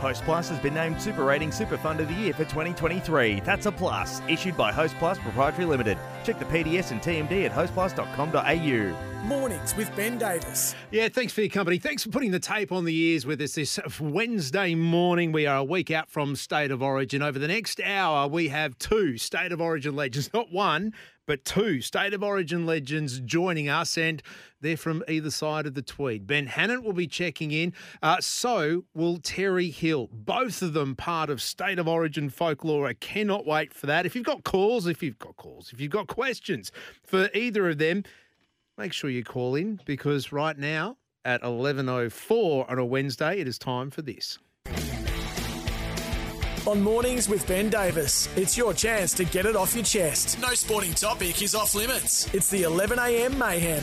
Hostplus 0.00 0.48
has 0.48 0.58
been 0.58 0.72
named 0.72 1.00
Super 1.00 1.24
Rating 1.24 1.52
Super 1.52 1.76
Fund 1.76 2.00
of 2.00 2.08
the 2.08 2.14
Year 2.14 2.32
for 2.32 2.44
2023. 2.44 3.40
That's 3.40 3.66
a 3.66 3.72
plus. 3.72 4.22
Issued 4.28 4.56
by 4.56 4.72
Hostplus 4.72 5.18
Proprietary 5.18 5.66
Limited. 5.66 5.98
Check 6.24 6.38
the 6.38 6.44
PDS 6.46 6.90
and 6.90 7.00
TMD 7.00 7.46
at 7.46 7.52
hostplus.com.au. 7.52 9.10
Mornings 9.26 9.76
with 9.76 9.94
Ben 9.96 10.16
Davis. 10.16 10.74
Yeah, 10.90 11.08
thanks 11.08 11.32
for 11.32 11.42
your 11.42 11.50
company. 11.50 11.78
Thanks 11.78 12.02
for 12.02 12.08
putting 12.08 12.30
the 12.30 12.40
tape 12.40 12.72
on 12.72 12.84
the 12.84 12.96
ears 12.96 13.26
with 13.26 13.40
us 13.42 13.54
this 13.54 13.78
Wednesday 14.00 14.74
morning. 14.74 15.30
We 15.30 15.46
are 15.46 15.58
a 15.58 15.64
week 15.64 15.90
out 15.90 16.08
from 16.08 16.36
State 16.36 16.70
of 16.70 16.82
Origin. 16.82 17.20
Over 17.22 17.38
the 17.38 17.48
next 17.48 17.80
hour, 17.80 18.26
we 18.26 18.48
have 18.48 18.78
two 18.78 19.18
State 19.18 19.52
of 19.52 19.60
Origin 19.60 19.94
legends, 19.94 20.30
not 20.32 20.50
one, 20.50 20.94
but 21.26 21.44
two 21.44 21.80
State 21.80 22.14
of 22.14 22.22
Origin 22.22 22.64
legends 22.64 23.20
joining 23.20 23.68
us, 23.68 23.96
and 23.98 24.22
they're 24.60 24.76
from 24.76 25.04
either 25.06 25.30
side 25.30 25.66
of 25.66 25.74
the 25.74 25.82
Tweed. 25.82 26.26
Ben 26.26 26.48
Hannant 26.48 26.82
will 26.82 26.92
be 26.92 27.06
checking 27.06 27.52
in. 27.52 27.72
Uh, 28.02 28.16
so 28.20 28.84
will 28.94 29.18
Terry 29.18 29.70
Hill. 29.70 30.08
Both 30.12 30.60
of 30.60 30.72
them 30.72 30.96
part 30.96 31.30
of 31.30 31.40
State 31.40 31.78
of 31.78 31.86
Origin 31.86 32.30
folklore. 32.30 32.86
I 32.88 32.94
cannot 32.94 33.46
wait 33.46 33.72
for 33.72 33.86
that. 33.86 34.06
If 34.06 34.16
you've 34.16 34.24
got 34.24 34.44
calls, 34.44 34.86
if 34.86 35.02
you've 35.02 35.18
got 35.18 35.36
calls, 35.36 35.72
if 35.72 35.80
you've 35.80 35.92
got 35.92 36.08
questions 36.10 36.70
for 37.02 37.30
either 37.32 37.70
of 37.70 37.78
them, 37.78 38.04
make 38.76 38.92
sure 38.92 39.08
you 39.08 39.24
call 39.24 39.54
in 39.54 39.80
because 39.86 40.32
right 40.32 40.58
now 40.58 40.98
at 41.24 41.40
11.04 41.42 42.70
on 42.70 42.78
a 42.78 42.84
Wednesday, 42.84 43.40
it 43.40 43.48
is 43.48 43.58
time 43.58 43.90
for 43.90 44.02
this. 44.02 44.38
On 46.66 46.82
Mornings 46.82 47.26
with 47.26 47.46
Ben 47.46 47.70
Davis, 47.70 48.28
it's 48.36 48.58
your 48.58 48.74
chance 48.74 49.14
to 49.14 49.24
get 49.24 49.46
it 49.46 49.56
off 49.56 49.74
your 49.74 49.84
chest. 49.84 50.38
No 50.40 50.52
sporting 50.52 50.92
topic 50.92 51.40
is 51.40 51.54
off 51.54 51.74
limits. 51.74 52.32
It's 52.34 52.50
the 52.50 52.64
11am 52.64 53.38
mayhem. 53.38 53.82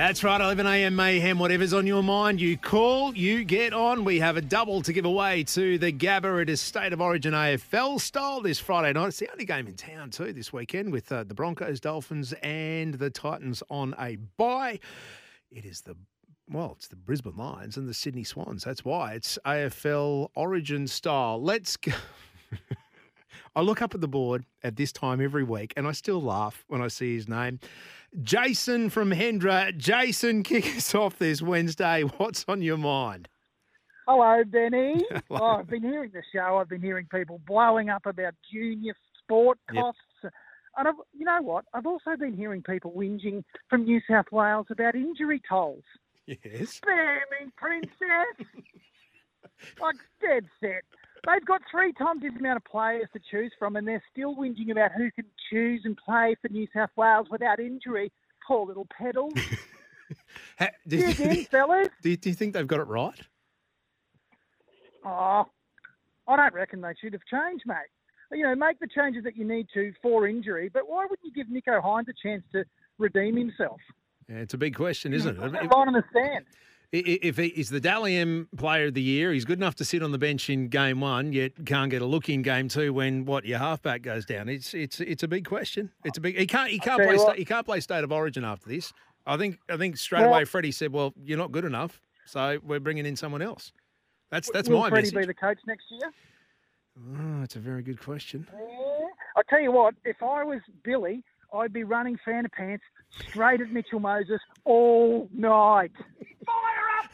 That's 0.00 0.24
right, 0.24 0.40
11 0.40 0.66
a.m. 0.66 0.96
mayhem. 0.96 1.38
Whatever's 1.38 1.74
on 1.74 1.86
your 1.86 2.02
mind, 2.02 2.40
you 2.40 2.56
call, 2.56 3.14
you 3.14 3.44
get 3.44 3.74
on. 3.74 4.02
We 4.02 4.18
have 4.20 4.38
a 4.38 4.40
double 4.40 4.80
to 4.80 4.94
give 4.94 5.04
away 5.04 5.44
to 5.44 5.76
the 5.76 5.92
Gabba. 5.92 6.40
It 6.40 6.48
is 6.48 6.62
State 6.62 6.94
of 6.94 7.02
Origin 7.02 7.34
AFL 7.34 8.00
style 8.00 8.40
this 8.40 8.58
Friday 8.58 8.94
night. 8.98 9.08
It's 9.08 9.18
the 9.18 9.30
only 9.30 9.44
game 9.44 9.66
in 9.66 9.74
town 9.74 10.08
too 10.08 10.32
this 10.32 10.54
weekend 10.54 10.90
with 10.90 11.12
uh, 11.12 11.24
the 11.24 11.34
Broncos, 11.34 11.80
Dolphins, 11.80 12.32
and 12.42 12.94
the 12.94 13.10
Titans 13.10 13.62
on 13.68 13.94
a 14.00 14.16
bye. 14.38 14.80
It 15.50 15.66
is 15.66 15.82
the 15.82 15.94
well, 16.50 16.76
it's 16.78 16.88
the 16.88 16.96
Brisbane 16.96 17.36
Lions 17.36 17.76
and 17.76 17.86
the 17.86 17.92
Sydney 17.92 18.24
Swans. 18.24 18.64
That's 18.64 18.82
why 18.82 19.12
it's 19.12 19.38
AFL 19.44 20.28
Origin 20.34 20.86
style. 20.86 21.42
Let's 21.42 21.76
go. 21.76 21.92
I 23.54 23.60
look 23.60 23.82
up 23.82 23.94
at 23.94 24.00
the 24.00 24.08
board 24.08 24.46
at 24.62 24.76
this 24.76 24.92
time 24.92 25.20
every 25.20 25.44
week, 25.44 25.74
and 25.76 25.86
I 25.86 25.92
still 25.92 26.22
laugh 26.22 26.64
when 26.68 26.80
I 26.80 26.88
see 26.88 27.14
his 27.14 27.28
name. 27.28 27.60
Jason 28.22 28.90
from 28.90 29.10
Hendra. 29.10 29.76
Jason, 29.76 30.42
kick 30.42 30.66
us 30.76 30.94
off 30.94 31.18
this 31.18 31.40
Wednesday. 31.42 32.02
What's 32.16 32.44
on 32.48 32.62
your 32.62 32.76
mind? 32.76 33.28
Hello, 34.06 34.42
Benny. 34.44 35.04
Oh, 35.30 35.58
I've 35.60 35.68
been 35.68 35.82
hearing 35.82 36.10
the 36.12 36.22
show. 36.34 36.56
I've 36.56 36.68
been 36.68 36.82
hearing 36.82 37.06
people 37.12 37.40
blowing 37.46 37.88
up 37.88 38.06
about 38.06 38.34
junior 38.52 38.94
sport 39.22 39.58
Yep. 39.72 39.82
costs. 39.82 40.34
And 40.76 40.88
I've, 40.88 40.94
you 41.16 41.24
know 41.24 41.40
what? 41.42 41.64
I've 41.72 41.86
also 41.86 42.16
been 42.18 42.34
hearing 42.36 42.62
people 42.62 42.92
whinging 42.96 43.44
from 43.68 43.84
New 43.84 44.00
South 44.08 44.26
Wales 44.32 44.66
about 44.70 44.94
injury 44.96 45.40
tolls. 45.48 45.84
Yes. 46.26 46.70
Spare 46.70 47.22
me, 47.40 47.50
princess. 47.56 47.90
like 49.80 49.96
dead 50.20 50.44
set. 50.60 50.82
They've 51.26 51.44
got 51.44 51.60
three 51.70 51.92
times 51.92 52.22
the 52.22 52.28
amount 52.28 52.56
of 52.56 52.64
players 52.64 53.06
to 53.12 53.20
choose 53.30 53.52
from, 53.58 53.76
and 53.76 53.86
they're 53.86 54.02
still 54.12 54.34
whinging 54.36 54.70
about 54.70 54.92
who 54.92 55.10
can 55.10 55.24
choose 55.50 55.82
and 55.84 55.96
play 55.96 56.34
for 56.40 56.48
New 56.48 56.66
South 56.74 56.90
Wales 56.96 57.26
without 57.30 57.60
injury. 57.60 58.10
Poor 58.46 58.66
little 58.66 58.86
pedals. 58.96 59.34
Do, 60.88 60.98
Dig 60.98 61.20
in, 61.20 61.44
fellas. 61.44 61.88
do, 62.02 62.10
you- 62.10 62.16
do 62.16 62.30
you 62.30 62.34
think 62.34 62.52
they've 62.54 62.66
got 62.66 62.80
it 62.80 62.88
right? 62.88 63.14
Oh, 65.04 65.46
I 66.26 66.36
don't 66.36 66.52
reckon 66.54 66.80
they 66.80 66.92
should 67.00 67.12
have 67.12 67.22
changed, 67.30 67.64
mate. 67.66 67.76
You 68.32 68.44
know, 68.44 68.54
make 68.54 68.78
the 68.80 68.86
changes 68.88 69.24
that 69.24 69.36
you 69.36 69.44
need 69.44 69.68
to 69.74 69.92
for 70.02 70.26
injury, 70.26 70.68
but 70.72 70.88
why 70.88 71.06
wouldn't 71.08 71.20
you 71.24 71.32
give 71.32 71.46
Nicho 71.46 71.80
Hynes 71.82 72.06
a 72.08 72.12
chance 72.22 72.42
to 72.52 72.64
redeem 72.98 73.36
himself? 73.36 73.80
Yeah, 74.28 74.36
it's 74.36 74.54
a 74.54 74.58
big 74.58 74.74
question, 74.74 75.12
isn't 75.14 75.36
it? 75.36 75.40
right 75.40 75.68
on 75.72 75.92
the 75.92 76.02
stand. 76.10 76.44
I- 76.92 76.96
i- 76.98 77.18
If 77.22 77.36
he 77.36 77.46
is 77.48 77.70
the 77.70 77.78
Dally 77.80 78.16
M 78.16 78.48
player 78.56 78.86
of 78.86 78.94
the 78.94 79.02
year, 79.02 79.32
he's 79.32 79.44
good 79.44 79.58
enough 79.58 79.76
to 79.76 79.84
sit 79.84 80.02
on 80.02 80.10
the 80.10 80.18
bench 80.18 80.50
in 80.50 80.68
game 80.68 81.00
one, 81.00 81.32
yet 81.32 81.52
can't 81.64 81.88
get 81.90 82.02
a 82.02 82.06
look 82.06 82.28
in 82.28 82.42
game 82.42 82.68
two 82.68 82.92
when 82.92 83.24
what 83.24 83.44
your 83.44 83.58
halfback 83.60 84.02
goes 84.02 84.24
down. 84.26 84.48
It's 84.48 84.74
it's 84.74 85.00
it's 85.00 85.22
a 85.22 85.28
big 85.28 85.44
question. 85.44 85.92
It's 86.04 86.18
a 86.18 86.20
big. 86.20 86.36
He 86.36 86.46
can't 86.46 86.70
he 86.70 86.78
can't 86.80 87.00
play 87.02 87.12
you 87.12 87.18
sta- 87.20 87.34
he 87.34 87.44
can't 87.44 87.64
play 87.64 87.78
state 87.80 88.02
of 88.02 88.10
origin 88.10 88.44
after 88.44 88.68
this. 88.68 88.92
I 89.24 89.36
think 89.36 89.58
I 89.68 89.76
think 89.76 89.98
straight 89.98 90.22
Well- 90.22 90.30
away 90.30 90.44
Freddie 90.44 90.72
said, 90.72 90.92
"Well, 90.92 91.14
you're 91.22 91.38
not 91.38 91.52
good 91.52 91.64
enough, 91.64 92.00
so 92.26 92.58
we're 92.64 92.80
bringing 92.80 93.06
in 93.06 93.14
someone 93.14 93.42
else." 93.42 93.72
That's 94.30 94.50
that's 94.50 94.68
Will 94.68 94.80
my 94.80 94.88
Freddie 94.88 95.02
message. 95.12 95.18
be 95.18 95.26
the 95.26 95.34
coach 95.34 95.58
next 95.68 95.84
year? 95.90 96.10
Oh, 96.98 97.40
that's 97.40 97.54
a 97.56 97.60
very 97.60 97.82
good 97.82 98.00
question. 98.00 98.48
I'll 99.36 99.44
tell 99.48 99.60
you 99.60 99.70
what, 99.70 99.94
if 100.04 100.20
I 100.24 100.42
was 100.42 100.60
Billy, 100.82 101.22
I'd 101.54 101.72
be 101.72 101.84
running 101.84 102.18
fan 102.24 102.44
of 102.44 102.50
pants 102.50 102.84
straight 103.28 103.60
at 103.60 103.70
Mitchell 103.70 104.00
Moses 104.00 104.40
all 104.64 105.28
night. 105.32 105.92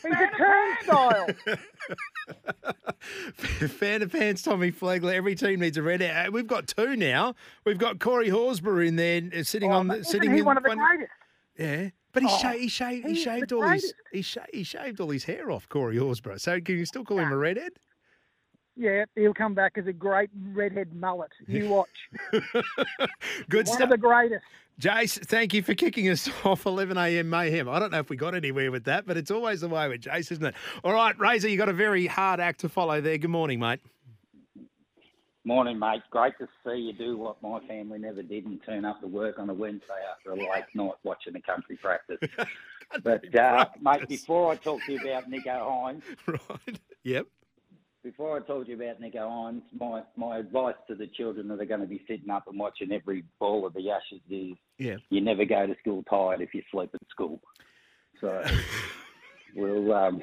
He's 0.03 0.13
a 0.13 0.31
turnstile. 0.37 1.27
Fan 3.69 4.03
of 4.03 4.13
pants, 4.13 4.43
Tommy 4.43 4.73
Flegler. 4.73 5.13
Every 5.13 5.35
team 5.35 5.61
needs 5.61 5.77
a 5.77 5.83
red. 5.83 6.03
Uh, 6.03 6.31
We've 6.33 6.47
got 6.47 6.67
two 6.67 6.97
now. 6.97 7.35
We've 7.65 7.79
got 7.79 7.99
Corey 8.01 8.29
Horsburgh 8.29 8.87
in 8.89 8.97
there, 8.97 9.23
uh, 9.37 9.43
sitting 9.43 9.73
on 9.73 9.89
the 9.89 9.97
Oh, 9.99 10.03
sitting 10.03 10.33
he 10.33 10.39
in 10.41 10.45
one 10.45 10.57
of 10.57 10.63
the 10.63 10.71
greatest? 10.75 11.11
Yeah, 11.59 11.89
but 12.13 12.23
he, 12.23 12.29
Oh, 12.31 12.39
sha- 12.39 12.51
he, 12.53 12.69
sha- 12.69 12.91
he 12.91 13.15
shaved 13.15 13.53
all 13.53 13.63
his 13.67 13.95
he, 14.13 14.23
sha- 14.23 14.45
he 14.53 14.63
shaved 14.63 15.01
all 15.01 15.11
his 15.11 15.25
hair 15.25 15.51
off, 15.51 15.69
Corey 15.69 15.97
Horsburgh. 15.97 16.41
So 16.41 16.61
can 16.61 16.77
you 16.77 16.85
still 16.87 17.05
call 17.05 17.19
him 17.19 17.33
a 17.33 17.37
redhead? 17.37 17.73
Yeah, 18.77 19.07
he'll 19.15 19.33
come 19.33 19.55
back 19.55 19.79
as 19.79 19.87
a 19.87 19.93
great 19.93 20.29
redhead 20.53 20.93
mullet. 20.95 21.31
You 21.47 21.69
watch. 21.71 22.11
Good 23.49 23.67
one 23.67 23.77
stuff. 23.77 23.81
of 23.83 23.89
the 23.91 23.97
greatest. 23.97 24.45
Jace, 24.81 25.25
thank 25.27 25.55
you 25.55 25.63
for 25.63 25.75
kicking 25.75 26.09
us 26.11 26.29
off 26.45 26.67
11 26.67 26.99
a.m. 26.99 27.31
mayhem. 27.31 27.69
I 27.69 27.79
don't 27.79 27.93
know 27.93 27.99
if 27.99 28.11
we 28.11 28.17
got 28.17 28.35
anywhere 28.35 28.71
with 28.71 28.85
that, 28.85 29.07
but 29.07 29.17
it's 29.17 29.31
always 29.31 29.63
the 29.63 29.69
way 29.69 29.89
with 29.89 30.03
Jace, 30.03 30.31
isn't 30.33 30.45
it? 30.45 30.55
All 30.85 30.93
right, 30.93 31.19
Razor, 31.19 31.49
you 31.49 31.57
got 31.57 31.71
a 31.71 31.75
very 31.75 32.07
hard 32.07 32.41
act 32.41 32.61
to 32.61 32.69
follow 32.69 33.01
there. 33.01 33.17
Good 33.17 33.31
morning, 33.31 33.59
mate. 33.59 33.81
Morning, 35.45 35.79
mate. 35.79 36.03
Great 36.11 36.37
to 36.39 36.49
see 36.65 36.77
you 36.77 36.93
do 36.93 37.17
what 37.17 37.41
my 37.41 37.61
family 37.69 38.01
never 38.01 38.23
did 38.23 38.47
and 38.47 38.61
turn 38.67 38.85
up 38.85 39.01
to 39.01 39.07
work 39.07 39.39
on 39.39 39.49
a 39.49 39.55
Wednesday 39.55 39.87
after 40.13 40.33
a 40.33 40.35
late 40.35 40.65
night 40.75 40.95
watching 41.05 41.33
the 41.33 41.41
country 41.41 41.77
practice. 41.77 42.19
but, 43.05 43.35
uh, 43.35 43.67
mate, 43.81 44.09
before 44.09 44.51
I 44.51 44.57
talk 44.57 44.81
to 44.85 44.93
you 44.93 45.01
about 45.01 45.31
Nicho 45.31 45.47
Hynes, 45.47 46.03
right? 46.27 46.81
Yep. 47.05 47.27
Before 48.07 48.37
I 48.37 48.41
told 48.41 48.69
you 48.69 48.77
about 48.77 49.01
Nicho 49.01 49.29
Hynes, 49.29 49.63
my, 49.77 50.01
my 50.15 50.39
advice 50.39 50.77
to 50.87 50.95
the 50.95 51.09
children 51.09 51.49
that 51.49 51.61
are 51.61 51.65
going 51.65 51.81
to 51.81 51.89
be 51.89 52.05
sitting 52.07 52.31
up 52.31 52.45
and 52.47 52.57
watching 52.57 52.93
every 52.93 53.25
ball 53.41 53.67
of 53.67 53.75
the 53.75 53.91
Ashes 53.91 54.21
is 54.31 54.57
Yeah. 54.79 54.95
you 55.11 55.21
never 55.21 55.45
go 55.45 55.67
to 55.67 55.75
school 55.81 56.05
tired 56.09 56.41
if 56.41 56.55
you 56.55 56.63
sleep 56.71 56.91
at 56.95 57.01
school. 57.11 57.41
So 58.21 58.45
we'll 59.57 59.93
um, 59.93 60.23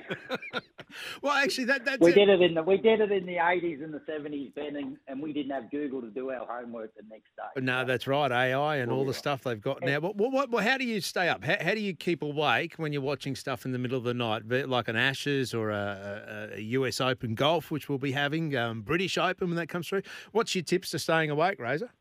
Well, 1.22 1.34
actually, 1.34 1.66
that 1.66 1.86
that's 1.86 2.00
we 2.00 2.12
it. 2.12 2.16
did 2.16 2.30
it 2.30 2.42
in 2.42 2.54
the 2.54 2.64
we 2.64 2.78
did 2.78 3.02
it 3.02 3.12
in 3.12 3.26
the 3.26 3.38
eighties 3.38 3.80
and 3.82 3.94
the 3.94 4.02
seventies, 4.06 4.52
Ben, 4.56 4.76
and, 4.76 4.98
and 5.08 5.22
we 5.22 5.34
didn't 5.34 5.52
have 5.52 5.70
Google 5.72 6.02
to 6.02 6.10
do 6.10 6.30
our 6.32 6.46
homework 6.46 6.96
the 6.96 7.04
next 7.10 7.30
day. 7.36 7.62
No, 7.62 7.86
that's 7.86 8.08
right. 8.08 8.32
AI 8.32 8.78
and 8.78 8.92
all 8.92 9.06
the 9.06 9.14
stuff 9.14 9.44
they've 9.44 9.60
got 9.62 9.82
now. 9.82 10.00
What, 10.00 10.50
what, 10.50 10.64
how 10.64 10.78
do 10.78 10.86
you 10.86 11.02
stay 11.02 11.30
up? 11.30 11.44
How, 11.44 11.56
how 11.60 11.74
do 11.74 11.80
you 11.80 11.94
keep 11.94 12.22
awake 12.22 12.76
when 12.78 12.94
you're 12.94 13.02
watching 13.02 13.36
stuff 13.36 13.66
in 13.66 13.72
the 13.72 13.80
middle 13.80 13.98
of 13.98 14.04
the 14.04 14.14
night, 14.14 14.44
like 14.68 14.88
an 14.88 14.96
Ashes 14.96 15.54
or 15.54 15.72
a, 15.72 16.50
a, 16.54 16.58
a 16.58 16.62
US 16.62 17.02
Open 17.02 17.36
golf, 17.36 17.72
which 17.72 17.90
we'll 17.90 17.98
be 17.98 18.12
having, 18.12 18.56
um, 18.56 18.82
British 18.82 19.18
Open 19.18 19.50
when 19.50 19.58
that 19.58 19.68
comes 19.68 19.88
through? 19.88 20.04
What's 20.32 20.56
your 20.56 20.64
tips 20.64 20.92
to 20.92 21.00
staying 21.00 21.30
awake, 21.30 21.60
Razor? 21.60 21.92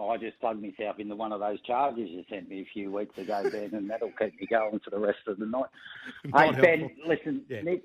Oh, 0.00 0.10
I 0.10 0.16
just 0.16 0.38
plugged 0.38 0.62
myself 0.62 1.00
into 1.00 1.16
one 1.16 1.32
of 1.32 1.40
those 1.40 1.60
chargers 1.62 2.08
you 2.08 2.22
sent 2.30 2.48
me 2.48 2.60
a 2.60 2.68
few 2.72 2.92
weeks 2.92 3.18
ago, 3.18 3.42
Ben, 3.50 3.70
and 3.74 3.90
that'll 3.90 4.12
keep 4.16 4.40
me 4.40 4.46
going 4.48 4.78
for 4.78 4.90
the 4.90 4.98
rest 4.98 5.18
of 5.26 5.38
the 5.38 5.46
night. 5.46 5.64
Not 6.26 6.54
hey, 6.54 6.60
Ben, 6.60 6.78
helpful. 6.80 7.04
listen, 7.08 7.42
Yeah. 7.48 7.62
Nick, 7.62 7.82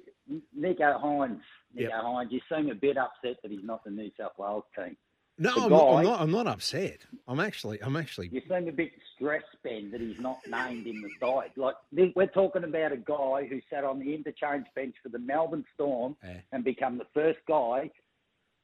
Nicho 0.58 1.02
Hynes, 1.02 1.42
Nicho 1.76 1.90
Yep. 1.90 1.92
Hynes, 1.92 2.32
you 2.32 2.40
seem 2.54 2.70
a 2.70 2.76
bit 2.76 2.98
upset 3.00 3.38
that 3.42 3.50
he's 3.52 3.64
not 3.64 3.84
the 3.84 3.90
New 3.90 4.12
South 4.18 4.34
Wales 4.38 4.64
team. 4.78 4.96
No, 5.40 5.52
I'm 5.56 5.72
not, 5.72 5.96
I'm 5.98 6.04
not. 6.04 6.22
I'm 6.22 6.32
not 6.32 6.46
upset. 6.48 7.00
I'm 7.28 7.40
actually. 7.40 7.82
I'm 7.82 7.96
actually. 7.96 8.28
You 8.32 8.42
seem 8.48 8.68
a 8.68 8.72
bit 8.72 8.92
stressed, 9.16 9.46
Ben, 9.64 9.90
that 9.90 10.00
he's 10.00 10.20
not 10.20 10.38
named 10.48 10.86
in 10.86 11.02
the 11.02 11.10
side. 11.20 11.50
Like 11.56 11.74
we're 11.92 12.28
talking 12.28 12.64
about 12.64 12.92
a 12.92 12.98
guy 12.98 13.48
who 13.50 13.60
sat 13.72 13.84
on 13.84 13.98
the 13.98 14.14
interchange 14.14 14.68
bench 14.76 14.94
for 15.02 15.10
the 15.10 15.18
Melbourne 15.18 15.66
Storm 15.74 16.16
and 16.52 16.64
become 16.64 17.00
the 17.00 17.08
first 17.16 17.40
guy 17.48 17.90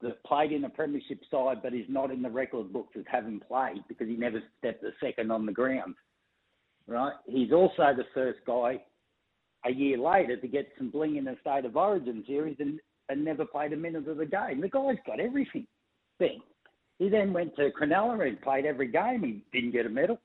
that 0.01 0.23
played 0.23 0.51
in 0.51 0.63
a 0.63 0.69
premiership 0.69 1.19
side, 1.29 1.61
but 1.61 1.73
is 1.73 1.85
not 1.89 2.11
in 2.11 2.21
the 2.21 2.29
record 2.29 2.71
books 2.71 2.95
as 2.97 3.05
having 3.07 3.39
played 3.39 3.83
because 3.87 4.07
he 4.07 4.15
never 4.15 4.41
stepped 4.57 4.83
a 4.83 4.91
second 5.03 5.31
on 5.31 5.45
the 5.45 5.51
ground. 5.51 5.95
Right? 6.87 7.13
He's 7.27 7.51
also 7.51 7.93
the 7.95 8.05
first 8.13 8.39
guy 8.47 8.81
a 9.65 9.71
year 9.71 9.97
later 9.97 10.37
to 10.37 10.47
get 10.47 10.69
some 10.77 10.89
bling 10.89 11.17
in 11.17 11.25
the 11.25 11.35
state 11.41 11.65
of 11.65 11.75
origin 11.75 12.23
series 12.25 12.55
and, 12.59 12.79
and 13.09 13.25
never 13.25 13.45
played 13.45 13.73
a 13.73 13.77
minute 13.77 14.07
of 14.07 14.17
the 14.17 14.25
game. 14.25 14.61
The 14.61 14.69
guy's 14.69 14.97
got 15.05 15.19
everything. 15.19 15.67
Ben. 16.17 16.39
He 16.97 17.09
then 17.09 17.31
went 17.31 17.55
to 17.55 17.69
Cronulla 17.71 18.27
and 18.27 18.41
played 18.41 18.65
every 18.65 18.87
game. 18.87 19.23
He 19.23 19.43
didn't 19.57 19.71
get 19.71 19.85
a 19.85 19.89
medal. 19.89 20.19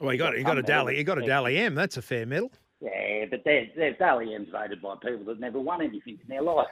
Well, 0.00 0.12
you 0.12 0.18
got. 0.18 0.36
You 0.36 0.44
got 0.44 0.58
a 0.58 0.62
Dally. 0.62 0.98
You 0.98 1.04
got 1.04 1.18
a 1.18 1.26
Dally 1.26 1.58
M. 1.58 1.74
That's 1.74 1.96
a 1.96 2.02
fair 2.02 2.26
medal. 2.26 2.50
Yeah, 2.80 3.26
but 3.30 3.42
they're, 3.44 3.66
they're 3.76 3.94
Dally 3.94 4.34
M's 4.34 4.48
voted 4.50 4.82
by 4.82 4.96
people 5.02 5.24
that 5.26 5.40
never 5.40 5.60
won 5.60 5.80
anything 5.80 6.18
in 6.20 6.28
their 6.28 6.42
life. 6.42 6.66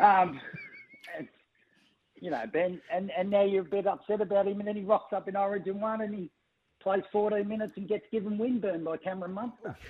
Um, 0.00 0.40
and, 1.16 1.28
you 2.16 2.30
know, 2.30 2.44
Ben, 2.52 2.80
and, 2.92 3.10
and 3.16 3.30
now 3.30 3.44
you're 3.44 3.62
a 3.62 3.64
bit 3.64 3.86
upset 3.86 4.20
about 4.20 4.46
him, 4.46 4.58
and 4.58 4.68
then 4.68 4.76
he 4.76 4.82
rocks 4.82 5.12
up 5.12 5.28
in 5.28 5.36
Origin 5.36 5.80
1 5.80 6.00
and 6.00 6.14
he 6.14 6.30
plays 6.80 7.02
14 7.12 7.46
minutes 7.46 7.72
and 7.76 7.88
gets 7.88 8.04
given 8.10 8.38
windburn 8.38 8.84
by 8.84 8.96
Cameron 8.96 9.32
Munster. 9.32 9.76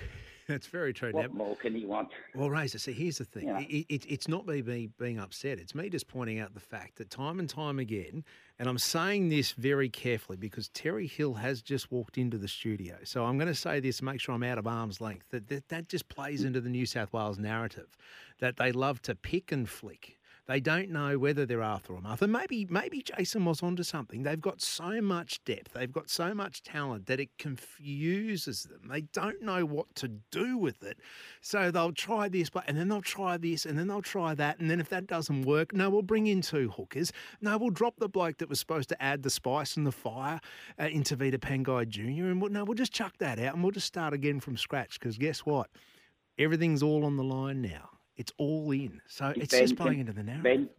That's 0.49 0.65
very 0.65 0.93
true. 0.93 1.11
What 1.11 1.31
Now- 1.31 1.37
more 1.37 1.55
can 1.55 1.75
he 1.75 1.85
want? 1.85 2.09
Well, 2.33 2.49
Razor, 2.49 2.79
see, 2.79 2.91
here's 2.91 3.19
the 3.19 3.25
thing. 3.25 3.47
Yeah. 3.47 3.59
It, 3.59 3.85
it, 3.87 4.05
it's 4.09 4.27
not 4.27 4.47
me 4.47 4.63
be, 4.63 4.89
being 4.97 5.19
upset. 5.19 5.59
It's 5.59 5.75
me 5.75 5.89
just 5.89 6.07
pointing 6.07 6.39
out 6.39 6.55
the 6.55 6.59
fact 6.59 6.95
that 6.95 7.11
time 7.11 7.39
and 7.39 7.47
time 7.47 7.77
again, 7.77 8.23
and 8.57 8.67
I'm 8.67 8.79
saying 8.79 9.29
this 9.29 9.51
very 9.51 9.89
carefully 9.89 10.37
because 10.37 10.67
Terry 10.69 11.05
Hill 11.05 11.35
has 11.35 11.61
just 11.61 11.91
walked 11.91 12.17
into 12.17 12.39
the 12.39 12.47
studio. 12.47 12.95
So 13.03 13.25
I'm 13.25 13.37
going 13.37 13.47
to 13.47 13.53
say 13.53 13.79
this, 13.79 14.01
make 14.01 14.19
sure 14.19 14.33
I'm 14.33 14.41
out 14.41 14.57
of 14.57 14.65
arm's 14.65 14.99
length, 14.99 15.27
that, 15.29 15.47
that 15.49 15.69
that 15.69 15.87
just 15.87 16.09
plays 16.09 16.43
into 16.43 16.61
the 16.61 16.69
New 16.69 16.87
South 16.87 17.13
Wales 17.13 17.37
narrative, 17.37 17.95
that 18.39 18.57
they 18.57 18.71
love 18.71 19.03
to 19.03 19.13
pick 19.13 19.51
and 19.51 19.69
flick. 19.69 20.17
They 20.49 20.59
don't 20.59 20.89
know 20.89 21.19
whether 21.19 21.45
they're 21.45 21.61
Arthur 21.61 21.93
or 21.93 22.01
Martha. 22.01 22.27
Maybe 22.27 22.65
maybe 22.67 23.03
Jason 23.03 23.45
was 23.45 23.61
onto 23.61 23.83
something. 23.83 24.23
They've 24.23 24.41
got 24.41 24.63
so 24.63 24.99
much 24.99 25.43
depth. 25.43 25.73
They've 25.73 25.91
got 25.91 26.09
so 26.09 26.33
much 26.33 26.63
talent 26.63 27.05
that 27.05 27.19
it 27.19 27.29
confuses 27.37 28.63
them. 28.63 28.89
They 28.89 29.01
don't 29.01 29.43
know 29.43 29.63
what 29.63 29.93
to 29.97 30.07
do 30.07 30.57
with 30.57 30.81
it. 30.81 30.97
So 31.41 31.69
they'll 31.69 31.91
try 31.91 32.29
this, 32.29 32.49
but 32.49 32.63
and 32.67 32.75
then 32.75 32.87
they'll 32.87 33.03
try 33.03 33.37
this, 33.37 33.67
and 33.67 33.77
then 33.77 33.87
they'll 33.87 34.01
try 34.01 34.33
that, 34.33 34.57
and 34.57 34.71
then 34.71 34.79
if 34.79 34.89
that 34.89 35.05
doesn't 35.05 35.43
work, 35.43 35.71
no, 35.71 35.87
we'll 35.91 36.01
bring 36.01 36.25
in 36.25 36.41
two 36.41 36.71
hookers. 36.71 37.13
No, 37.41 37.55
we'll 37.59 37.69
drop 37.69 37.97
the 37.99 38.09
bloke 38.09 38.39
that 38.39 38.49
was 38.49 38.59
supposed 38.59 38.89
to 38.89 38.99
add 38.99 39.21
the 39.21 39.29
spice 39.29 39.77
and 39.77 39.85
the 39.85 39.91
fire 39.91 40.39
uh, 40.81 40.85
into 40.85 41.15
Vita 41.15 41.37
Pangai 41.37 41.87
Jr. 41.87 42.25
And 42.25 42.41
we'll, 42.41 42.49
no, 42.49 42.63
we'll 42.63 42.73
just 42.73 42.91
chuck 42.91 43.13
that 43.19 43.37
out 43.37 43.53
and 43.53 43.61
we'll 43.61 43.71
just 43.71 43.85
start 43.85 44.15
again 44.15 44.39
from 44.39 44.57
scratch. 44.57 44.99
Because 44.99 45.19
guess 45.19 45.41
what? 45.41 45.69
Everything's 46.39 46.81
all 46.81 47.05
on 47.05 47.17
the 47.17 47.23
line 47.23 47.61
now. 47.61 47.98
It's 48.19 48.33
all 48.37 48.69
in. 48.71 48.99
So 49.07 49.31
it's 49.33 49.47
Ben, 49.47 49.61
just 49.61 49.77
playing 49.77 49.93
can- 49.93 49.99
into 50.01 50.11
the 50.11 50.23
narrative. 50.23 50.43
Ben, 50.43 50.69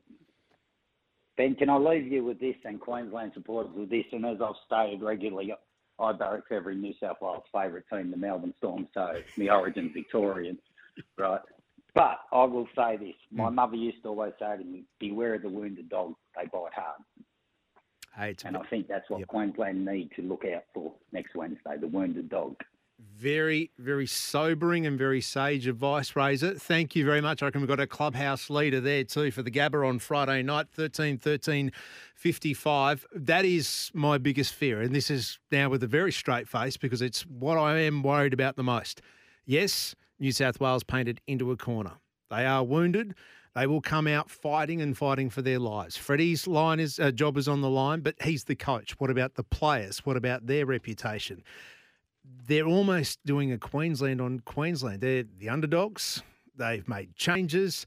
Ben, 1.39 1.55
can 1.55 1.71
I 1.71 1.77
leave 1.79 2.07
you 2.13 2.23
with 2.23 2.39
this 2.39 2.55
and 2.67 2.79
Queensland 2.79 3.33
supporters 3.33 3.73
with 3.75 3.89
this? 3.89 4.05
And 4.13 4.27
as 4.27 4.43
I've 4.43 4.57
stated 4.67 5.01
regularly, 5.01 5.55
I 5.99 6.13
barrack 6.13 6.49
for 6.49 6.55
every 6.55 6.75
New 6.77 6.93
South 7.01 7.17
Wales 7.23 7.45
favourite 7.51 7.85
team, 7.91 8.11
the 8.11 8.19
Melbourne 8.19 8.53
Storm. 8.59 8.87
So 8.93 9.15
my 9.39 9.49
origin 9.49 9.91
Victorian, 9.95 10.59
right? 11.17 11.41
But 11.95 12.21
I 12.31 12.45
will 12.45 12.69
say 12.77 12.99
this: 12.99 13.15
my 13.31 13.49
Hmm. 13.49 13.55
mother 13.55 13.77
used 13.77 14.03
to 14.03 14.11
always 14.11 14.35
say 14.39 14.59
to 14.59 14.63
me, 14.63 14.85
"Beware 14.99 15.35
of 15.35 15.43
the 15.43 15.49
wounded 15.49 15.89
dog; 15.89 16.15
they 16.37 16.45
bite 16.45 16.75
hard." 16.75 17.01
Hey, 18.15 18.37
and 18.45 18.57
I 18.57 18.63
think 18.65 18.87
that's 18.87 19.09
what 19.09 19.27
Queensland 19.29 19.83
need 19.87 20.11
to 20.17 20.23
look 20.23 20.45
out 20.45 20.65
for 20.75 20.95
next 21.13 21.35
Wednesday: 21.35 21.79
the 21.79 21.89
wounded 21.89 22.29
dog. 22.29 22.63
Very, 23.01 23.71
very 23.79 24.07
sobering 24.07 24.87
and 24.87 24.99
very 24.99 25.21
sage 25.21 25.67
advice, 25.67 26.15
Razor. 26.15 26.55
Thank 26.55 26.95
you 26.95 27.05
very 27.05 27.21
much. 27.21 27.43
I 27.43 27.47
reckon 27.47 27.61
we've 27.63 27.69
got 27.69 27.81
a 27.81 27.87
clubhouse 27.87 28.51
leader 28.51 28.81
there 28.81 29.05
too 29.05 29.31
for 29.31 29.43
the 29.43 29.51
Gabba 29.51 29.87
on 29.89 29.99
Friday 29.99 30.43
night, 30.43 30.67
13 30.71 31.19
13 31.19 31.73
55. 32.15 33.07
That 33.15 33.45
is 33.45 33.91
my 33.95 34.19
biggest 34.19 34.53
fear. 34.53 34.83
And 34.83 34.95
this 34.95 35.11
is 35.11 35.39
now 35.51 35.71
with 35.71 35.83
a 35.83 35.87
very 35.87 36.13
straight 36.13 36.47
face 36.47 36.77
because 36.77 37.01
it's 37.01 37.23
what 37.23 37.57
I 37.57 37.79
am 37.81 38.03
worried 38.03 38.35
about 38.35 38.57
the 38.57 38.63
most. 38.63 39.01
Yes, 39.47 39.95
New 40.19 40.33
South 40.33 40.61
Wales 40.61 40.85
painted 40.85 41.21
into 41.27 41.51
a 41.51 41.57
corner. 41.57 41.93
They 42.31 42.45
are 42.45 42.63
wounded. 42.63 43.15
They 43.55 43.67
will 43.67 43.81
come 43.81 44.07
out 44.07 44.31
fighting 44.31 44.81
and 44.81 44.97
fighting 44.97 45.31
for 45.31 45.43
their 45.43 45.59
lives. 45.59 45.97
Freddie's 45.97 46.47
line 46.47 46.79
is 46.79 47.01
uh, 47.01 47.11
job 47.11 47.37
is 47.37 47.49
on 47.49 47.63
the 47.63 47.71
line, 47.71 48.01
but 48.01 48.15
he's 48.23 48.45
the 48.45 48.55
coach. 48.55 48.95
What 48.99 49.11
about 49.11 49.35
the 49.35 49.43
players? 49.43 50.05
What 50.07 50.17
about 50.17 50.47
their 50.47 50.67
reputation? 50.67 51.43
They're 52.47 52.67
almost 52.67 53.19
doing 53.25 53.53
a 53.53 53.59
Queensland 53.59 54.21
on 54.21 54.41
Queensland. 54.41 55.01
They're 55.01 55.25
the 55.39 55.49
underdogs. 55.49 56.23
They've 56.57 56.87
made 56.89 57.17
changes, 57.17 57.87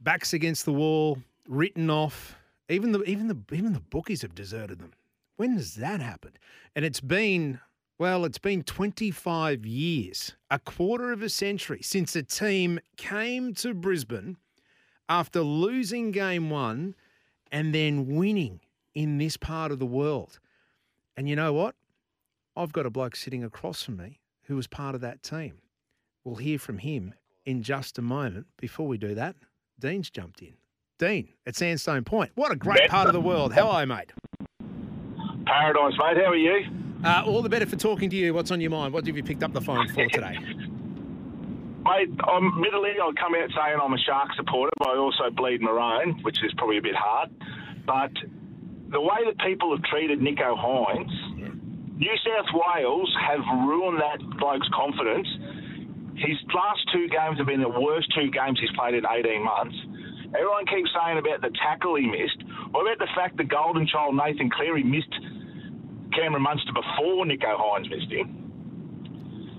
backs 0.00 0.32
against 0.32 0.64
the 0.64 0.72
wall, 0.72 1.18
written 1.48 1.90
off. 1.90 2.36
Even 2.68 2.92
the 2.92 3.02
even 3.04 3.28
the 3.28 3.38
even 3.52 3.72
the 3.72 3.80
bookies 3.80 4.22
have 4.22 4.34
deserted 4.34 4.78
them. 4.78 4.92
When 5.36 5.56
does 5.56 5.74
that 5.74 6.00
happen? 6.00 6.32
And 6.74 6.84
it's 6.84 7.00
been 7.00 7.60
well, 7.98 8.24
it's 8.24 8.38
been 8.38 8.62
25 8.64 9.64
years, 9.64 10.34
a 10.50 10.58
quarter 10.58 11.12
of 11.12 11.22
a 11.22 11.28
century 11.28 11.82
since 11.82 12.16
a 12.16 12.22
team 12.22 12.80
came 12.96 13.54
to 13.54 13.74
Brisbane 13.74 14.38
after 15.08 15.40
losing 15.40 16.10
game 16.10 16.50
1 16.50 16.94
and 17.52 17.74
then 17.74 18.16
winning 18.16 18.60
in 18.94 19.18
this 19.18 19.36
part 19.36 19.70
of 19.70 19.78
the 19.78 19.86
world. 19.86 20.40
And 21.16 21.28
you 21.28 21.36
know 21.36 21.52
what? 21.52 21.74
I've 22.54 22.72
got 22.72 22.84
a 22.84 22.90
bloke 22.90 23.16
sitting 23.16 23.42
across 23.42 23.82
from 23.82 23.96
me 23.96 24.20
who 24.44 24.56
was 24.56 24.66
part 24.66 24.94
of 24.94 25.00
that 25.00 25.22
team. 25.22 25.54
We'll 26.24 26.36
hear 26.36 26.58
from 26.58 26.78
him 26.78 27.14
in 27.46 27.62
just 27.62 27.98
a 27.98 28.02
moment. 28.02 28.46
Before 28.58 28.86
we 28.86 28.98
do 28.98 29.14
that, 29.14 29.36
Dean's 29.78 30.10
jumped 30.10 30.42
in. 30.42 30.54
Dean 30.98 31.28
at 31.46 31.56
Sandstone 31.56 32.04
Point. 32.04 32.32
What 32.34 32.52
a 32.52 32.56
great 32.56 32.88
part 32.90 33.06
of 33.06 33.14
the 33.14 33.20
world. 33.20 33.54
How 33.54 33.68
are 33.68 33.80
you, 33.80 33.86
mate? 33.86 34.12
Paradise, 35.46 35.94
mate. 35.98 36.16
How 36.22 36.30
are 36.30 36.36
you? 36.36 36.66
Uh, 37.04 37.24
all 37.26 37.42
the 37.42 37.48
better 37.48 37.66
for 37.66 37.76
talking 37.76 38.10
to 38.10 38.16
you. 38.16 38.34
What's 38.34 38.50
on 38.50 38.60
your 38.60 38.70
mind? 38.70 38.92
What 38.92 39.06
have 39.06 39.16
you 39.16 39.24
picked 39.24 39.42
up 39.42 39.52
the 39.52 39.60
phone 39.60 39.88
for 39.88 40.06
today? 40.08 40.36
Mate, 41.84 42.14
I'm 42.28 42.46
admittedly 42.46 42.92
I'll 43.02 43.12
come 43.14 43.34
out 43.34 43.50
saying 43.50 43.76
I'm 43.82 43.92
a 43.92 43.98
shark 43.98 44.28
supporter, 44.36 44.70
but 44.78 44.90
I 44.90 44.96
also 44.98 45.30
bleed 45.34 45.60
maroon, 45.60 46.20
which 46.22 46.36
is 46.44 46.52
probably 46.56 46.78
a 46.78 46.82
bit 46.82 46.94
hard. 46.94 47.28
But 47.84 48.12
the 48.92 49.00
way 49.00 49.18
that 49.26 49.36
people 49.44 49.74
have 49.74 49.82
treated 49.82 50.20
Nicho 50.20 50.56
Hynes, 50.56 51.10
New 51.96 52.16
South 52.24 52.50
Wales 52.54 53.10
have 53.28 53.40
ruined 53.68 54.00
that 54.00 54.18
bloke's 54.38 54.68
confidence. 54.74 55.28
His 56.16 56.36
last 56.54 56.80
two 56.92 57.08
games 57.08 57.38
have 57.38 57.46
been 57.46 57.60
the 57.60 57.68
worst 57.68 58.12
two 58.14 58.30
games 58.30 58.58
he's 58.60 58.72
played 58.76 58.94
in 58.94 59.04
18 59.06 59.44
months. 59.44 59.76
Everyone 60.34 60.64
keeps 60.66 60.90
saying 60.96 61.18
about 61.18 61.40
the 61.42 61.52
tackle 61.60 61.96
he 61.96 62.06
missed. 62.06 62.40
What 62.70 62.88
about 62.88 62.98
the 62.98 63.12
fact 63.14 63.36
the 63.36 63.44
golden 63.44 63.86
child 63.86 64.16
Nathan 64.16 64.50
Cleary 64.50 64.82
missed 64.82 65.12
Cameron 66.16 66.42
Munster 66.42 66.72
before 66.72 67.24
Nicho 67.24 67.56
Hynes 67.60 67.88
missed 67.90 68.10
him? 68.12 68.42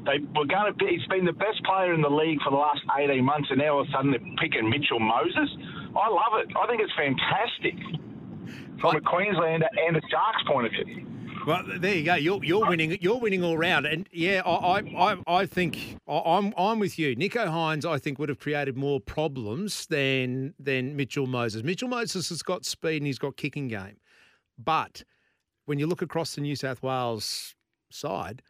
They 0.06 0.20
were 0.36 0.50
going 0.50 0.68
to 0.68 0.74
be, 0.74 0.98
he's 0.98 1.08
been 1.08 1.26
the 1.26 1.38
best 1.38 1.64
player 1.64 1.94
in 1.94 2.02
the 2.02 2.10
league 2.10 2.42
for 2.44 2.50
the 2.50 2.58
last 2.58 2.82
18 2.98 3.24
months, 3.24 3.48
and 3.52 3.60
now 3.60 3.76
all 3.78 3.82
of 3.82 3.88
a 3.88 3.92
sudden 3.92 4.12
they're 4.12 4.36
picking 4.42 4.70
Mitchell 4.70 5.00
Moses. 5.00 5.48
I 5.96 6.10
love 6.10 6.42
it. 6.42 6.52
I 6.58 6.68
think 6.68 6.82
it's 6.82 6.92
fantastic 6.98 7.78
from 8.82 8.98
a 8.98 9.02
Queenslander 9.02 9.70
and 9.88 9.96
a 9.96 10.02
Sharks 10.10 10.44
point 10.48 10.68
of 10.68 10.74
view. 10.74 11.12
Well, 11.45 11.64
there 11.80 11.95
you 11.95 12.03
go. 12.03 12.15
You're, 12.15 12.44
you're 12.44 12.68
winning. 12.68 12.98
You're 13.02 13.20
winning 13.20 13.44
all 13.44 13.57
round. 13.57 13.86
And 13.86 14.07
yeah, 14.11 14.41
I 14.45 14.80
I, 14.80 15.18
I, 15.28 15.45
think 15.45 15.98
I'm 16.07 16.53
I'm 16.57 16.80
with 16.80 16.98
you. 16.98 17.15
Nicho 17.15 17.48
Hynes, 17.48 17.86
I 17.86 17.98
think, 17.98 18.20
would 18.20 18.30
have 18.30 18.40
created 18.40 18.78
more 18.78 18.99
problems 18.99 19.86
than 19.88 20.53
than 20.60 20.95
Mitchell 20.95 21.28
Moses. 21.28 21.64
Mitchell 21.64 21.90
Moses 21.90 22.30
has 22.30 22.41
got 22.44 22.65
speed 22.65 22.98
and 22.98 23.07
he's 23.07 23.20
got 23.20 23.36
kicking 23.36 23.68
game, 23.68 23.98
but 24.57 25.03
when 25.65 25.80
you 25.80 25.88
look 25.88 26.02
across 26.02 26.36
the 26.36 26.41
New 26.41 26.56
South 26.56 26.82
Wales 26.82 27.56
side, 27.90 28.41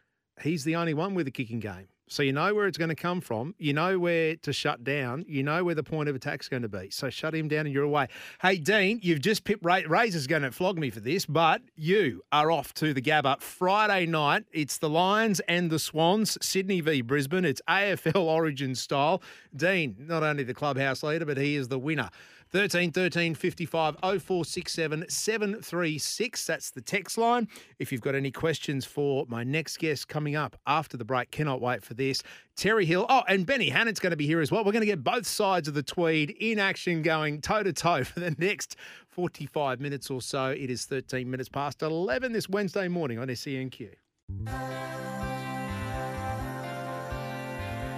he's 0.42 0.64
the 0.64 0.76
only 0.76 0.94
one 0.94 1.14
with 1.14 1.26
a 1.26 1.30
kicking 1.30 1.60
game. 1.60 1.88
So 2.08 2.22
you 2.22 2.32
know 2.32 2.54
where 2.54 2.66
it's 2.66 2.76
going 2.76 2.90
to 2.90 2.94
come 2.94 3.20
from. 3.20 3.54
You 3.58 3.72
know 3.72 3.98
where 3.98 4.36
to 4.36 4.52
shut 4.52 4.84
down. 4.84 5.24
You 5.26 5.42
know 5.42 5.64
where 5.64 5.74
the 5.74 5.82
point 5.82 6.08
of 6.08 6.14
attack's 6.14 6.48
going 6.48 6.62
to 6.62 6.68
be. 6.68 6.90
So 6.90 7.08
shut 7.08 7.34
him 7.34 7.48
down 7.48 7.66
and 7.66 7.74
you're 7.74 7.84
away. 7.84 8.08
Hey, 8.42 8.58
Dean, 8.58 9.00
you've 9.02 9.20
just 9.20 9.44
pipped 9.44 9.64
Ray- 9.64 9.86
Razor's 9.86 10.26
going 10.26 10.42
to 10.42 10.52
flog 10.52 10.78
me 10.78 10.90
for 10.90 11.00
this, 11.00 11.24
but 11.24 11.62
you 11.76 12.22
are 12.30 12.50
off 12.50 12.74
to 12.74 12.92
the 12.92 13.00
Gabba 13.00 13.40
Friday 13.40 14.06
night. 14.06 14.44
It's 14.52 14.78
the 14.78 14.90
Lions 14.90 15.40
and 15.48 15.70
the 15.70 15.78
Swans, 15.78 16.36
Sydney 16.42 16.80
v 16.82 17.00
Brisbane. 17.00 17.44
It's 17.44 17.62
AFL 17.68 18.22
Origin 18.22 18.74
style. 18.74 19.22
Dean, 19.56 19.96
not 19.98 20.22
only 20.22 20.42
the 20.44 20.54
clubhouse 20.54 21.02
leader, 21.02 21.24
but 21.24 21.38
he 21.38 21.56
is 21.56 21.68
the 21.68 21.78
winner. 21.78 22.10
13 22.54 22.92
13 22.92 23.34
55 23.34 23.96
0467 24.00 25.06
736. 25.08 26.46
That's 26.46 26.70
the 26.70 26.80
text 26.80 27.18
line. 27.18 27.48
If 27.80 27.90
you've 27.90 28.00
got 28.00 28.14
any 28.14 28.30
questions 28.30 28.84
for 28.84 29.26
my 29.28 29.42
next 29.42 29.80
guest 29.80 30.06
coming 30.06 30.36
up 30.36 30.56
after 30.64 30.96
the 30.96 31.04
break, 31.04 31.32
cannot 31.32 31.60
wait 31.60 31.82
for 31.82 31.94
this. 31.94 32.22
Terry 32.54 32.86
Hill. 32.86 33.06
Oh, 33.08 33.24
and 33.26 33.44
Benny 33.44 33.70
Hannant's 33.70 33.98
going 33.98 34.12
to 34.12 34.16
be 34.16 34.28
here 34.28 34.40
as 34.40 34.52
well. 34.52 34.64
We're 34.64 34.70
going 34.70 34.82
to 34.82 34.86
get 34.86 35.02
both 35.02 35.26
sides 35.26 35.66
of 35.66 35.74
the 35.74 35.82
Tweed 35.82 36.30
in 36.30 36.60
action 36.60 37.02
going 37.02 37.40
toe 37.40 37.64
to 37.64 37.72
toe 37.72 38.04
for 38.04 38.20
the 38.20 38.36
next 38.38 38.76
45 39.08 39.80
minutes 39.80 40.08
or 40.08 40.22
so. 40.22 40.50
It 40.50 40.70
is 40.70 40.84
13 40.84 41.28
minutes 41.28 41.48
past 41.48 41.82
11 41.82 42.30
this 42.30 42.48
Wednesday 42.48 42.86
morning 42.86 43.18
on 43.18 43.26
SENQ. 43.26 43.90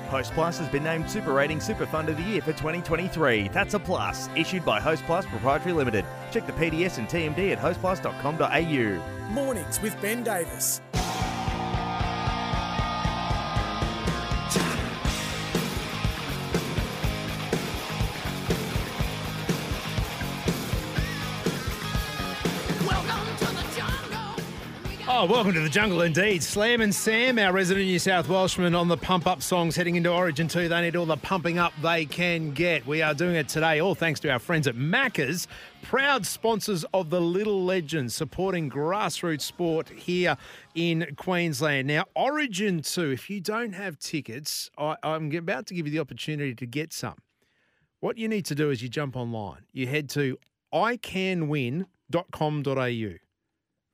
Hostplus 0.07 0.59
has 0.59 0.69
been 0.69 0.85
named 0.85 1.11
Super 1.11 1.33
Rating 1.33 1.61
Super 1.61 1.87
Fund 1.87 2.09
of 2.09 2.17
the 2.17 2.23
Year 2.23 2.41
for 2.41 2.53
2023. 2.53 3.49
That's 3.49 3.75
a 3.75 3.79
plus. 3.79 4.29
Issued 4.37 4.65
by 4.65 4.81
Hostplus 4.81 5.27
Proprietary 5.27 5.73
Limited. 5.73 6.05
Check 6.31 6.47
the 6.47 6.53
PDS 6.53 6.99
and 6.99 7.09
TMD 7.09 7.53
at 7.53 7.59
hostplus.com.au. 7.59 9.33
Mornings 9.33 9.81
with 9.83 10.01
Ben 10.01 10.23
Davis. 10.23 10.81
Oh, 25.19 25.25
welcome 25.25 25.55
to 25.55 25.61
the 25.61 25.71
jungle 25.71 26.03
indeed. 26.03 26.43
Slam 26.43 26.83
and 26.83 26.95
Sam, 26.95 27.39
our 27.39 27.51
resident 27.51 27.87
New 27.87 27.99
South 27.99 28.29
Welshman 28.29 28.75
on 28.75 28.89
the 28.89 28.99
pump 28.99 29.27
up 29.27 29.41
songs 29.41 29.75
heading 29.75 29.97
into 29.97 30.13
Origin 30.13 30.47
2. 30.47 30.69
They 30.69 30.83
need 30.83 30.95
all 30.95 31.07
the 31.07 31.17
pumping 31.17 31.59
up 31.59 31.73
they 31.81 32.05
can 32.05 32.51
get. 32.51 32.87
We 32.87 33.01
are 33.01 33.15
doing 33.15 33.35
it 33.35 33.49
today, 33.49 33.81
all 33.81 33.95
thanks 33.95 34.21
to 34.21 34.29
our 34.29 34.39
friends 34.39 34.69
at 34.69 34.75
Macca's, 34.75 35.49
proud 35.81 36.27
sponsors 36.27 36.85
of 36.93 37.09
the 37.09 37.19
Little 37.19 37.65
Legends, 37.65 38.15
supporting 38.15 38.69
grassroots 38.69 39.41
sport 39.41 39.89
here 39.89 40.37
in 40.75 41.07
Queensland. 41.17 41.89
Now, 41.89 42.05
Origin 42.15 42.83
2, 42.83 43.13
if 43.13 43.31
you 43.31 43.41
don't 43.41 43.73
have 43.73 43.99
tickets, 43.99 44.71
I, 44.77 44.97
I'm 45.03 45.35
about 45.35 45.65
to 45.69 45.75
give 45.75 45.87
you 45.87 45.93
the 45.93 46.01
opportunity 46.01 46.55
to 46.55 46.67
get 46.67 46.93
some. 46.93 47.17
What 48.01 48.19
you 48.19 48.29
need 48.29 48.45
to 48.45 48.55
do 48.55 48.69
is 48.69 48.83
you 48.83 48.91
jump 48.91 49.17
online. 49.17 49.65
You 49.73 49.87
head 49.87 50.11
to 50.11 50.37
icanwin.com.au. 50.75 53.26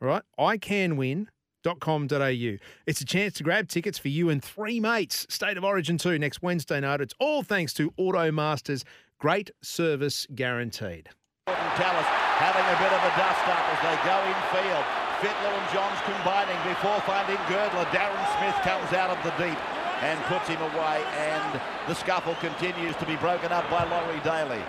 All 0.03 0.09
right, 0.09 0.23
icanwin.com.au. 0.37 2.57
It's 2.87 3.01
a 3.01 3.05
chance 3.05 3.35
to 3.35 3.45
grab 3.45 3.69
tickets 3.69 3.99
for 3.99 4.09
you 4.09 4.31
and 4.31 4.43
three 4.43 4.81
mates. 4.81 5.29
State 5.31 5.57
of 5.57 5.63
Origin 5.63 5.97
2 5.97 6.19
next 6.19 6.43
Wednesday 6.43 6.81
night. 6.81 7.01
It's 7.01 7.15
all 7.21 7.45
thanks 7.45 7.73
to 7.75 7.93
Automasters. 7.93 8.83
Great 9.21 9.53
service 9.63 10.27
guaranteed. 10.35 11.11
Gordon 11.47 11.71
Tallis 11.79 12.07
having 12.43 12.67
a 12.67 12.75
bit 12.83 12.91
of 12.91 12.99
a 12.99 13.15
dust 13.15 13.47
up 13.47 13.63
as 13.71 13.79
they 13.87 13.95
go 14.03 14.19
in 14.27 14.35
field. 14.51 14.83
Fittler 15.23 15.55
and 15.55 15.71
Johns 15.71 16.03
combining 16.03 16.59
before 16.67 16.99
finding 17.03 17.39
Girdler. 17.47 17.87
Darren 17.95 18.27
Smith 18.39 18.59
comes 18.67 18.93
out 18.93 19.17
of 19.17 19.23
the 19.23 19.31
deep 19.39 19.59
and 20.03 20.21
puts 20.25 20.49
him 20.49 20.61
away 20.75 21.05
and 21.15 21.61
the 21.87 21.95
scuffle 21.95 22.35
continues 22.41 22.97
to 22.97 23.07
be 23.07 23.15
broken 23.17 23.53
up 23.53 23.71
by 23.71 23.85
Laurie 23.85 24.19
Daley. 24.25 24.61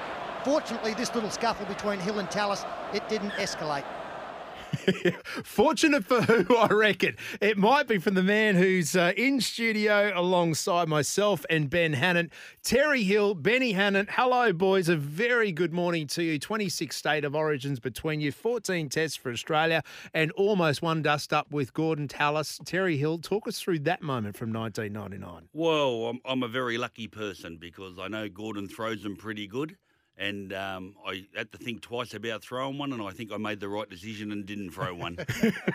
Fortunately, 0.43 0.93
this 0.93 1.15
little 1.15 1.31
scuffle 1.31 1.65
between 1.65 1.99
Hill 1.99 2.19
and 2.19 2.29
Tallis, 2.29 2.63
it 2.93 3.09
didn't 3.09 3.31
escalate. 3.31 3.85
Fortunate 5.43 6.05
for 6.05 6.21
who, 6.21 6.55
I 6.55 6.67
reckon. 6.67 7.15
It 7.41 7.57
might 7.57 7.87
be 7.87 7.97
from 7.97 8.15
the 8.15 8.23
man 8.23 8.55
who's 8.55 8.95
uh, 8.95 9.13
in 9.15 9.41
studio 9.41 10.11
alongside 10.15 10.87
myself 10.87 11.45
and 11.49 11.69
Ben 11.69 11.93
Hannant. 11.93 12.31
Terry 12.63 13.03
Hill, 13.03 13.35
Benny 13.35 13.73
Hannant. 13.73 14.09
Hello, 14.11 14.53
boys. 14.53 14.89
A 14.89 14.95
very 14.95 15.51
good 15.51 15.73
morning 15.73 16.07
to 16.07 16.23
you. 16.23 16.39
26 16.39 16.95
state 16.95 17.25
of 17.25 17.35
origins 17.35 17.79
between 17.79 18.21
you, 18.21 18.31
14 18.31 18.89
tests 18.89 19.17
for 19.17 19.31
Australia, 19.31 19.83
and 20.13 20.31
almost 20.33 20.81
one 20.81 21.01
dust 21.01 21.33
up 21.33 21.51
with 21.51 21.73
Gordon 21.73 22.07
Tallis. 22.07 22.59
Terry 22.65 22.97
Hill, 22.97 23.19
talk 23.19 23.47
us 23.47 23.59
through 23.59 23.79
that 23.79 24.01
moment 24.01 24.35
from 24.37 24.51
1999. 24.51 25.49
Well, 25.53 26.07
I'm, 26.07 26.19
I'm 26.25 26.43
a 26.43 26.47
very 26.47 26.77
lucky 26.77 27.07
person 27.07 27.57
because 27.57 27.99
I 27.99 28.07
know 28.07 28.29
Gordon 28.29 28.67
throws 28.67 29.03
them 29.03 29.15
pretty 29.15 29.47
good. 29.47 29.77
And 30.15 30.53
um, 30.53 30.95
I 31.05 31.25
had 31.35 31.51
to 31.53 31.57
think 31.57 31.81
twice 31.81 32.13
about 32.13 32.43
throwing 32.43 32.77
one, 32.77 32.93
and 32.93 33.01
I 33.01 33.11
think 33.11 33.31
I 33.31 33.37
made 33.37 33.59
the 33.59 33.67
right 33.67 33.89
decision 33.89 34.31
and 34.31 34.45
didn't 34.45 34.69
throw 34.71 34.93
one. 34.93 35.17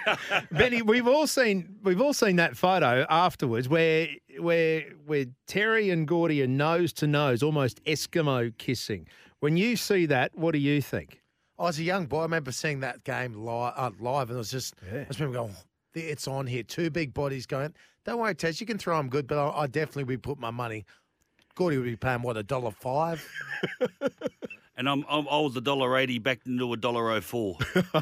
Benny, 0.53 0.81
we've 0.81 1.09
all 1.09 1.27
seen 1.27 1.77
we've 1.83 2.01
all 2.01 2.13
seen 2.13 2.37
that 2.37 2.57
photo 2.57 3.05
afterwards 3.11 3.69
where 3.69 4.09
where 4.39 4.85
where 5.07 5.27
Terry 5.49 5.91
and 5.91 6.07
Gordy 6.07 6.41
are 6.43 6.47
nose 6.47 6.93
to 6.95 7.09
nose, 7.09 7.43
almost 7.43 7.83
Eskimo 7.85 8.57
kissing. 8.59 9.09
When 9.41 9.57
you 9.57 9.77
see 9.77 10.07
that, 10.07 10.37
what 10.37 10.53
do 10.53 10.59
you 10.59 10.81
think? 10.81 11.21
I 11.59 11.65
was 11.65 11.79
a 11.79 11.83
young 11.83 12.07
boy. 12.07 12.21
I 12.21 12.23
remember 12.23 12.53
seeing 12.53 12.81
that 12.81 13.03
game 13.05 13.33
live, 13.35 13.73
uh, 13.77 13.91
live 13.99 14.31
and 14.31 14.37
it 14.37 14.39
was 14.39 14.51
just, 14.51 14.75
I 14.93 15.05
just 15.05 15.19
remember 15.19 15.39
going, 15.39 15.57
it's 15.95 16.29
on 16.29 16.47
here. 16.47 16.63
Two 16.63 16.91
big 16.91 17.13
bodies 17.13 17.47
going, 17.47 17.75
don't 18.05 18.19
worry, 18.19 18.35
Tess, 18.35 18.61
you 18.61 18.67
can 18.67 18.79
throw 18.79 18.97
them 18.97 19.09
good, 19.09 19.27
but 19.27 19.39
I, 19.39 19.63
I 19.63 19.67
definitely 19.67 20.05
would 20.05 20.23
put 20.23 20.39
my 20.39 20.51
money. 20.51 20.85
Gordy 21.59 21.77
would 21.77 21.87
be 21.87 21.97
paying, 21.97 22.23
what, 22.23 22.37
a 22.37 22.45
dollar 22.45 22.71
five? 22.71 23.29
and 24.77 24.89
I'm, 24.89 25.05
I'm 25.11 25.27
I 25.29 25.41
was 25.41 25.57
a 25.57 25.61
dollar 25.61 25.99
eighty 25.99 26.21
back 26.21 26.39
into 26.47 26.73
a 26.73 26.77
dollar 26.77 27.11
oh 27.11 27.21
four. 27.21 27.57
What 27.75 27.95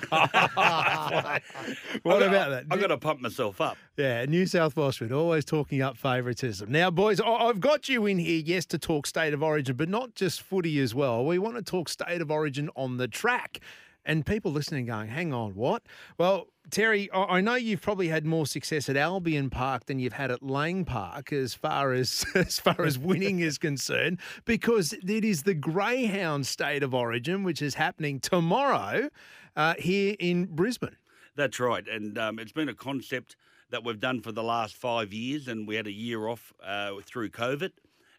about 2.22 2.50
that? 2.50 2.66
I've 2.70 2.78
got 2.78 2.88
to 2.88 2.98
pump 2.98 3.22
myself 3.22 3.62
up. 3.62 3.78
Yeah, 3.96 4.26
New 4.26 4.44
South 4.44 4.76
Welshman 4.76 5.10
always 5.10 5.46
talking 5.46 5.80
up 5.80 5.96
favouritism. 5.96 6.70
Now, 6.70 6.90
boys, 6.90 7.18
I've 7.18 7.60
got 7.60 7.88
you 7.88 8.04
in 8.04 8.18
here, 8.18 8.42
yes, 8.44 8.66
to 8.66 8.78
talk 8.78 9.06
state 9.06 9.32
of 9.32 9.42
origin, 9.42 9.74
but 9.74 9.88
not 9.88 10.14
just 10.14 10.42
footy 10.42 10.78
as 10.80 10.94
well. 10.94 11.24
We 11.24 11.38
want 11.38 11.56
to 11.56 11.62
talk 11.62 11.88
state 11.88 12.20
of 12.20 12.30
origin 12.30 12.68
on 12.76 12.98
the 12.98 13.08
track. 13.08 13.60
And 14.04 14.26
people 14.26 14.52
listening 14.52 14.84
going, 14.84 15.08
hang 15.08 15.32
on, 15.32 15.54
what? 15.54 15.82
Well, 16.18 16.48
Terry, 16.70 17.09
I 17.12 17.40
know 17.40 17.55
you've 17.55 17.80
probably 17.80 18.09
had 18.09 18.26
more 18.26 18.47
success 18.47 18.88
at 18.88 18.97
Albion 18.97 19.51
Park 19.51 19.86
than 19.86 19.98
you've 19.98 20.14
had 20.14 20.30
at 20.30 20.43
Lang 20.43 20.84
Park 20.84 21.32
as 21.32 21.55
far 21.55 21.93
as 21.93 22.24
as 22.34 22.59
far 22.59 22.82
as 22.84 22.98
winning 22.98 23.38
is 23.38 23.56
concerned, 23.56 24.18
because 24.44 24.93
it 24.93 25.24
is 25.24 25.44
the 25.44 25.55
Greyhound 25.55 26.47
State 26.47 26.82
of 26.82 26.93
Origin, 26.93 27.44
which 27.44 27.62
is 27.62 27.74
happening 27.74 28.18
tomorrow 28.18 29.10
uh, 29.55 29.74
here 29.78 30.16
in 30.18 30.47
Brisbane. 30.47 30.97
That's 31.36 31.60
right, 31.60 31.86
and 31.86 32.18
um, 32.18 32.38
it's 32.38 32.52
been 32.52 32.68
a 32.68 32.74
concept 32.74 33.36
that 33.70 33.84
we've 33.84 34.01
done 34.01 34.20
for 34.20 34.32
the 34.32 34.43
last 34.43 34.76
five 34.76 35.12
years, 35.12 35.48
and 35.48 35.68
we 35.68 35.76
had 35.76 35.86
a 35.86 35.93
year 35.93 36.26
off 36.26 36.52
uh, 36.64 36.93
through 37.05 37.30
COVID, 37.30 37.70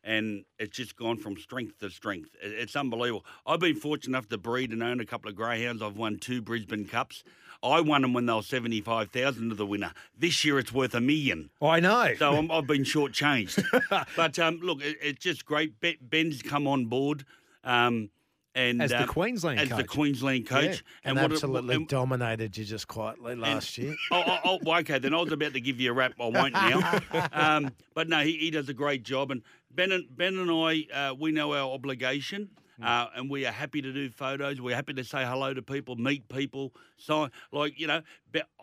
and 0.03 0.45
it's 0.59 0.77
just 0.77 0.95
gone 0.95 1.17
from 1.17 1.37
strength 1.37 1.79
to 1.79 1.89
strength. 1.89 2.29
It's 2.41 2.75
unbelievable. 2.75 3.25
I've 3.45 3.59
been 3.59 3.75
fortunate 3.75 4.15
enough 4.15 4.29
to 4.29 4.37
breed 4.37 4.71
and 4.71 4.83
own 4.83 5.01
a 5.01 5.05
couple 5.05 5.29
of 5.29 5.35
greyhounds. 5.35 5.81
I've 5.81 5.97
won 5.97 6.17
two 6.17 6.41
Brisbane 6.41 6.85
Cups. 6.85 7.23
I 7.63 7.81
won 7.81 8.01
them 8.01 8.13
when 8.13 8.25
they 8.25 8.33
were 8.33 8.41
seventy 8.41 8.81
five 8.81 9.11
thousand 9.11 9.49
to 9.49 9.55
the 9.55 9.65
winner. 9.65 9.93
This 10.17 10.43
year 10.45 10.59
it's 10.59 10.71
worth 10.71 10.93
a 10.95 11.01
million. 11.01 11.49
I 11.61 11.79
know. 11.79 12.13
So 12.17 12.35
I'm, 12.35 12.51
I've 12.51 12.67
been 12.67 12.83
shortchanged. 12.83 13.63
but 14.15 14.39
um, 14.39 14.59
look, 14.61 14.83
it, 14.83 14.97
it's 15.01 15.23
just 15.23 15.45
great. 15.45 15.79
Be- 15.79 15.97
Ben's 16.01 16.41
come 16.41 16.67
on 16.67 16.85
board. 16.85 17.25
Um, 17.63 18.09
and 18.55 18.81
As 18.81 18.89
the 18.89 19.03
um, 19.03 19.07
Queensland 19.07 19.59
as 19.59 19.69
the 19.69 19.75
coach. 19.75 19.87
Queensland 19.87 20.47
coach, 20.47 20.83
and, 21.03 21.15
what 21.15 21.25
it- 21.25 21.33
absolutely 21.33 21.75
and- 21.75 21.87
dominated 21.87 22.57
you 22.57 22.65
just 22.65 22.87
quietly 22.87 23.35
last 23.35 23.77
year. 23.77 23.95
oh, 24.11 24.39
oh, 24.43 24.59
oh, 24.65 24.75
okay, 24.79 24.97
then 24.97 25.13
I 25.13 25.21
was 25.21 25.31
about 25.31 25.53
to 25.53 25.61
give 25.61 25.79
you 25.79 25.91
a 25.91 25.93
rap. 25.93 26.13
I 26.19 26.25
won't 26.27 26.53
now. 26.53 26.99
um, 27.33 27.71
but 27.93 28.09
no, 28.09 28.21
he, 28.21 28.37
he 28.37 28.49
does 28.49 28.67
a 28.67 28.73
great 28.73 29.03
job. 29.03 29.29
And 29.29 29.43
Ben 29.69 29.91
and, 29.91 30.05
ben 30.09 30.37
and 30.39 30.49
I, 30.49 30.87
uh, 30.91 31.13
we 31.13 31.31
know 31.31 31.53
our 31.53 31.71
obligation. 31.71 32.49
Uh, 32.81 33.07
and 33.15 33.29
we 33.29 33.45
are 33.45 33.51
happy 33.51 33.81
to 33.81 33.91
do 33.91 34.09
photos. 34.09 34.61
We're 34.61 34.75
happy 34.75 34.93
to 34.93 35.03
say 35.03 35.25
hello 35.25 35.53
to 35.53 35.61
people, 35.61 35.95
meet 35.95 36.27
people. 36.29 36.73
So, 36.97 37.29
like 37.51 37.79
you 37.79 37.87
know, 37.87 38.01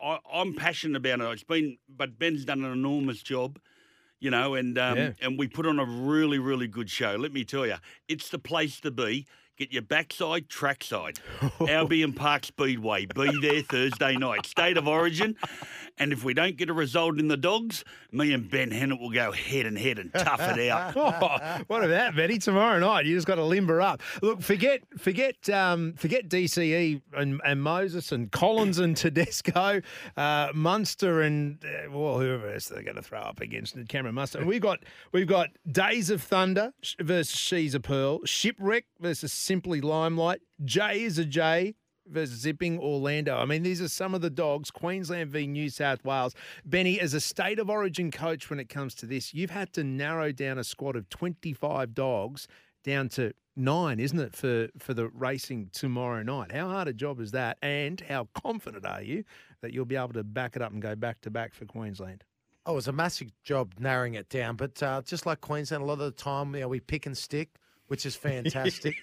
I, 0.01 0.19
I'm 0.31 0.53
passionate 0.53 0.97
about 0.97 1.19
it. 1.19 1.33
It's 1.33 1.43
been, 1.43 1.77
but 1.89 2.17
Ben's 2.17 2.45
done 2.45 2.63
an 2.63 2.71
enormous 2.71 3.21
job, 3.21 3.59
you 4.19 4.31
know, 4.31 4.55
and 4.55 4.77
um, 4.77 4.97
Yeah. 4.97 5.11
and 5.21 5.37
we 5.37 5.47
put 5.47 5.65
on 5.65 5.79
a 5.79 5.85
really, 5.85 6.39
really 6.39 6.67
good 6.67 6.89
show. 6.89 7.15
Let 7.15 7.33
me 7.33 7.43
tell 7.43 7.65
you, 7.65 7.75
it's 8.07 8.29
the 8.29 8.39
place 8.39 8.79
to 8.81 8.91
be. 8.91 9.25
Get 9.57 9.71
your 9.71 9.83
backside, 9.83 10.49
trackside. 10.49 11.19
Albion 11.69 12.11
Park 12.11 12.43
Speedway. 12.43 13.05
Be 13.05 13.39
there 13.39 13.61
Thursday 13.61 14.17
night. 14.17 14.45
State 14.45 14.75
of 14.75 14.85
origin. 14.85 15.37
And 15.97 16.11
if 16.11 16.25
we 16.25 16.33
don't 16.33 16.57
get 16.57 16.69
a 16.69 16.73
result 16.73 17.19
in 17.19 17.29
the 17.29 17.37
dogs, 17.37 17.85
me 18.11 18.33
and 18.33 18.49
Ben 18.49 18.69
Hannant 18.69 18.99
will 18.99 19.11
go 19.11 19.31
head 19.31 19.65
and 19.65 19.77
head 19.77 19.97
and 19.97 20.13
tough 20.13 20.41
it 20.41 20.69
out. 20.69 20.93
Oh, 20.97 21.59
what 21.67 21.85
about 21.85 22.17
Betty 22.17 22.37
tomorrow 22.37 22.79
night? 22.79 23.05
You 23.05 23.15
just 23.15 23.27
got 23.27 23.35
to 23.35 23.45
limber 23.45 23.81
up. 23.81 24.01
Look, 24.21 24.41
forget, 24.41 24.81
forget, 24.97 25.49
um, 25.49 25.93
forget 25.93 26.27
DCE 26.27 27.01
and, 27.13 27.39
and 27.45 27.61
Moses 27.63 28.11
and 28.11 28.29
Collins 28.29 28.79
and 28.79 28.97
Tedesco, 28.97 29.81
uh, 30.17 30.49
Munster 30.53 31.21
and 31.21 31.63
uh, 31.63 31.89
well, 31.91 32.19
whoever 32.19 32.51
else 32.51 32.65
they're 32.65 32.83
going 32.83 32.97
to 32.97 33.01
throw 33.01 33.19
up 33.19 33.39
against 33.39 33.75
the 33.75 33.85
Cameron 33.85 34.15
Munster. 34.15 34.43
We've 34.43 34.61
got 34.61 34.79
we've 35.13 35.27
got 35.27 35.51
Days 35.71 36.09
of 36.09 36.21
Thunder 36.21 36.73
versus 36.99 37.33
She's 37.33 37.73
a 37.73 37.79
Pearl, 37.79 38.19
Shipwreck 38.25 38.83
versus 38.99 39.44
Simply 39.45 39.79
Limelight, 39.79 40.41
J 40.63 41.03
is 41.03 41.19
a 41.19 41.23
J 41.23 41.75
versus 42.07 42.39
Zipping 42.39 42.79
Orlando. 42.79 43.37
I 43.37 43.45
mean, 43.45 43.61
these 43.61 43.79
are 43.79 43.87
some 43.87 44.15
of 44.15 44.21
the 44.21 44.31
dogs. 44.31 44.71
Queensland 44.71 45.29
v 45.29 45.45
New 45.45 45.69
South 45.69 46.03
Wales. 46.03 46.33
Benny, 46.65 46.99
as 46.99 47.13
a 47.13 47.21
state 47.21 47.59
of 47.59 47.69
origin 47.69 48.09
coach, 48.09 48.49
when 48.49 48.59
it 48.59 48.69
comes 48.69 48.95
to 48.95 49.05
this, 49.05 49.35
you've 49.35 49.51
had 49.51 49.71
to 49.73 49.83
narrow 49.83 50.31
down 50.31 50.57
a 50.57 50.63
squad 50.63 50.95
of 50.95 51.07
25 51.09 51.93
dogs 51.93 52.47
down 52.83 53.07
to 53.09 53.33
nine, 53.55 53.99
isn't 53.99 54.17
it, 54.17 54.35
for, 54.35 54.67
for 54.79 54.95
the 54.95 55.09
racing 55.09 55.69
tomorrow 55.71 56.23
night? 56.23 56.51
How 56.51 56.67
hard 56.67 56.87
a 56.87 56.93
job 56.93 57.19
is 57.19 57.29
that? 57.29 57.59
And 57.61 58.01
how 58.01 58.27
confident 58.33 58.83
are 58.83 59.03
you 59.03 59.25
that 59.61 59.73
you'll 59.73 59.85
be 59.85 59.95
able 59.95 60.13
to 60.13 60.23
back 60.23 60.55
it 60.55 60.63
up 60.63 60.71
and 60.71 60.81
go 60.81 60.95
back 60.95 61.21
to 61.21 61.29
back 61.29 61.53
for 61.53 61.65
Queensland? 61.65 62.23
Oh, 62.65 62.71
it 62.71 62.75
was 62.77 62.87
a 62.87 62.93
massive 62.93 63.27
job 63.43 63.75
narrowing 63.77 64.15
it 64.15 64.27
down. 64.27 64.55
But 64.55 64.81
uh, 64.81 65.03
just 65.03 65.27
like 65.27 65.41
Queensland, 65.41 65.83
a 65.83 65.85
lot 65.85 65.93
of 65.93 65.99
the 65.99 66.11
time, 66.11 66.55
you 66.55 66.61
know, 66.61 66.67
we 66.67 66.79
pick 66.79 67.05
and 67.05 67.15
stick, 67.15 67.59
which 67.87 68.05
is 68.05 68.15
fantastic. 68.15 68.95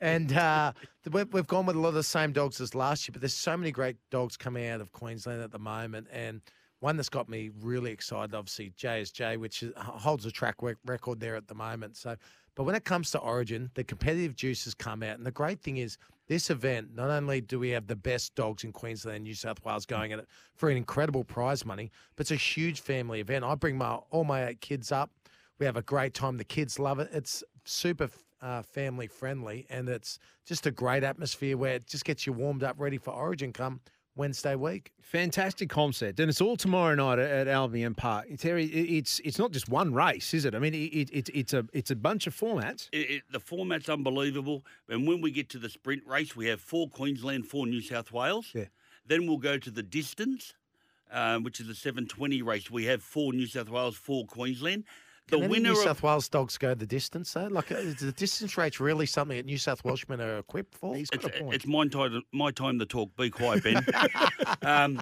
and 0.00 0.32
uh, 0.32 0.72
we've, 1.10 1.32
we've 1.32 1.46
gone 1.46 1.66
with 1.66 1.76
a 1.76 1.78
lot 1.78 1.88
of 1.88 1.94
the 1.94 2.02
same 2.02 2.32
dogs 2.32 2.60
as 2.60 2.74
last 2.74 3.06
year, 3.06 3.12
but 3.12 3.20
there's 3.20 3.34
so 3.34 3.56
many 3.56 3.70
great 3.70 3.96
dogs 4.10 4.36
coming 4.36 4.68
out 4.68 4.80
of 4.80 4.92
Queensland 4.92 5.42
at 5.42 5.52
the 5.52 5.58
moment. 5.58 6.06
And 6.12 6.40
one 6.80 6.96
that's 6.96 7.08
got 7.08 7.28
me 7.28 7.50
really 7.60 7.90
excited, 7.90 8.34
obviously, 8.34 8.72
JSJ, 8.78 9.38
which 9.38 9.62
is, 9.62 9.72
holds 9.76 10.26
a 10.26 10.30
track 10.30 10.56
rec- 10.60 10.76
record 10.84 11.20
there 11.20 11.36
at 11.36 11.48
the 11.48 11.54
moment. 11.54 11.96
So, 11.96 12.16
but 12.54 12.64
when 12.64 12.74
it 12.74 12.84
comes 12.84 13.10
to 13.12 13.18
Origin, 13.18 13.70
the 13.74 13.84
competitive 13.84 14.36
juices 14.36 14.74
come 14.74 15.02
out. 15.02 15.16
And 15.16 15.26
the 15.26 15.32
great 15.32 15.60
thing 15.60 15.78
is, 15.78 15.96
this 16.26 16.48
event, 16.50 16.94
not 16.94 17.10
only 17.10 17.40
do 17.40 17.58
we 17.58 17.70
have 17.70 17.86
the 17.86 17.96
best 17.96 18.34
dogs 18.34 18.64
in 18.64 18.72
Queensland 18.72 19.16
and 19.16 19.24
New 19.24 19.34
South 19.34 19.62
Wales 19.64 19.84
going 19.84 20.12
at 20.12 20.20
it 20.20 20.28
for 20.54 20.70
an 20.70 20.76
incredible 20.76 21.24
prize 21.24 21.66
money, 21.66 21.90
but 22.16 22.22
it's 22.22 22.30
a 22.30 22.36
huge 22.36 22.80
family 22.80 23.20
event. 23.20 23.44
I 23.44 23.54
bring 23.54 23.76
my 23.76 23.98
all 24.10 24.24
my 24.24 24.46
eight 24.46 24.60
kids 24.60 24.90
up. 24.90 25.10
We 25.58 25.66
have 25.66 25.76
a 25.76 25.82
great 25.82 26.14
time. 26.14 26.38
The 26.38 26.44
kids 26.44 26.78
love 26.78 26.98
it. 26.98 27.10
It's 27.12 27.44
super 27.64 28.08
uh, 28.40 28.62
family 28.62 29.06
friendly, 29.06 29.66
and 29.70 29.88
it's 29.88 30.18
just 30.46 30.66
a 30.66 30.70
great 30.70 31.02
atmosphere 31.02 31.56
where 31.56 31.74
it 31.74 31.86
just 31.86 32.04
gets 32.04 32.26
you 32.26 32.32
warmed 32.32 32.62
up, 32.62 32.76
ready 32.78 32.98
for 32.98 33.12
Origin 33.12 33.52
come 33.52 33.80
Wednesday 34.16 34.54
week. 34.54 34.92
Fantastic 35.00 35.68
concept, 35.68 36.20
and 36.20 36.28
it's 36.30 36.40
all 36.40 36.56
tomorrow 36.56 36.94
night 36.94 37.18
at, 37.18 37.30
at 37.30 37.48
Albion 37.48 37.94
Park. 37.94 38.26
Terry, 38.38 38.66
it's 38.66 39.20
it's 39.20 39.38
not 39.38 39.50
just 39.50 39.68
one 39.68 39.92
race, 39.92 40.34
is 40.34 40.44
it? 40.44 40.54
I 40.54 40.58
mean, 40.58 40.74
it, 40.74 41.10
it, 41.10 41.30
it's 41.34 41.52
a 41.52 41.66
it's 41.72 41.90
a 41.90 41.96
bunch 41.96 42.26
of 42.26 42.36
formats. 42.36 42.88
It, 42.92 43.10
it, 43.10 43.22
the 43.30 43.40
format's 43.40 43.88
unbelievable. 43.88 44.64
And 44.88 45.06
when 45.06 45.20
we 45.20 45.30
get 45.30 45.48
to 45.50 45.58
the 45.58 45.68
sprint 45.68 46.06
race, 46.06 46.36
we 46.36 46.46
have 46.46 46.60
four 46.60 46.88
Queensland, 46.88 47.46
four 47.46 47.66
New 47.66 47.80
South 47.80 48.12
Wales. 48.12 48.50
Yeah. 48.54 48.66
Then 49.06 49.26
we'll 49.26 49.38
go 49.38 49.58
to 49.58 49.70
the 49.70 49.82
distance, 49.82 50.54
um, 51.10 51.42
which 51.42 51.60
is 51.60 51.66
the 51.66 51.74
720 51.74 52.40
race. 52.42 52.70
We 52.70 52.84
have 52.86 53.02
four 53.02 53.32
New 53.32 53.46
South 53.46 53.68
Wales, 53.68 53.96
four 53.96 54.24
Queensland. 54.26 54.84
The 55.28 55.38
Can 55.40 55.50
winner 55.50 55.70
New 55.70 55.78
of 55.78 55.84
South 55.84 56.02
Wales 56.02 56.28
dogs 56.28 56.58
go 56.58 56.74
the 56.74 56.86
distance 56.86 57.32
though? 57.32 57.46
Like, 57.46 57.72
uh, 57.72 57.80
the 57.98 58.12
distance 58.14 58.58
rate's 58.58 58.78
really 58.78 59.06
something 59.06 59.36
that 59.36 59.46
New 59.46 59.56
South 59.56 59.82
Welshmen 59.82 60.20
are 60.20 60.38
equipped 60.38 60.74
for? 60.74 60.94
He's 60.94 61.08
got 61.08 61.24
it's, 61.24 61.38
a 61.38 61.42
point. 61.42 61.54
it's 61.54 61.66
my 61.66 61.86
time, 61.88 62.22
my 62.32 62.50
time 62.50 62.78
to 62.78 62.86
talk. 62.86 63.16
Be 63.16 63.30
quiet, 63.30 63.64
Ben. 63.64 63.86
um, 64.62 65.00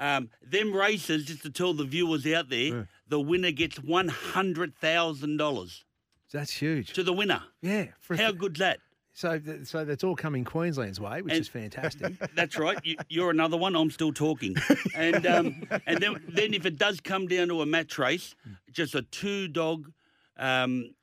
um, 0.00 0.30
them 0.42 0.72
races, 0.72 1.26
just 1.26 1.42
to 1.42 1.50
tell 1.50 1.74
the 1.74 1.84
viewers 1.84 2.26
out 2.26 2.48
there, 2.48 2.88
the 3.08 3.20
winner 3.20 3.50
gets 3.50 3.76
one 3.76 4.08
hundred 4.08 4.74
thousand 4.74 5.36
dollars. 5.36 5.84
That's 6.32 6.52
huge 6.52 6.92
to 6.94 7.02
the 7.02 7.12
winner. 7.12 7.42
Yeah, 7.62 7.86
for 8.00 8.16
How 8.16 8.32
good's 8.32 8.60
that? 8.60 8.80
So, 9.18 9.36
th- 9.36 9.66
so 9.66 9.84
that's 9.84 10.04
all 10.04 10.14
coming 10.14 10.44
Queensland's 10.44 11.00
way, 11.00 11.22
which 11.22 11.32
And- 11.32 11.40
is 11.40 11.48
fantastic. 11.48 12.12
That's 12.36 12.56
right. 12.56 12.78
You, 12.84 12.94
you're 13.08 13.30
another 13.32 13.56
one. 13.56 13.74
I'm 13.74 13.90
still 13.90 14.12
talking. 14.12 14.54
And 14.94 15.26
um, 15.26 15.66
and 15.88 15.98
then 15.98 16.22
then 16.28 16.54
if 16.54 16.64
it 16.64 16.78
does 16.78 17.00
come 17.00 17.26
down 17.26 17.48
to 17.48 17.60
a 17.60 17.66
match 17.66 17.98
race, 17.98 18.36
just 18.70 18.94
a 18.94 19.02
two 19.02 19.48
dog. 19.48 19.90
Um, 20.36 20.94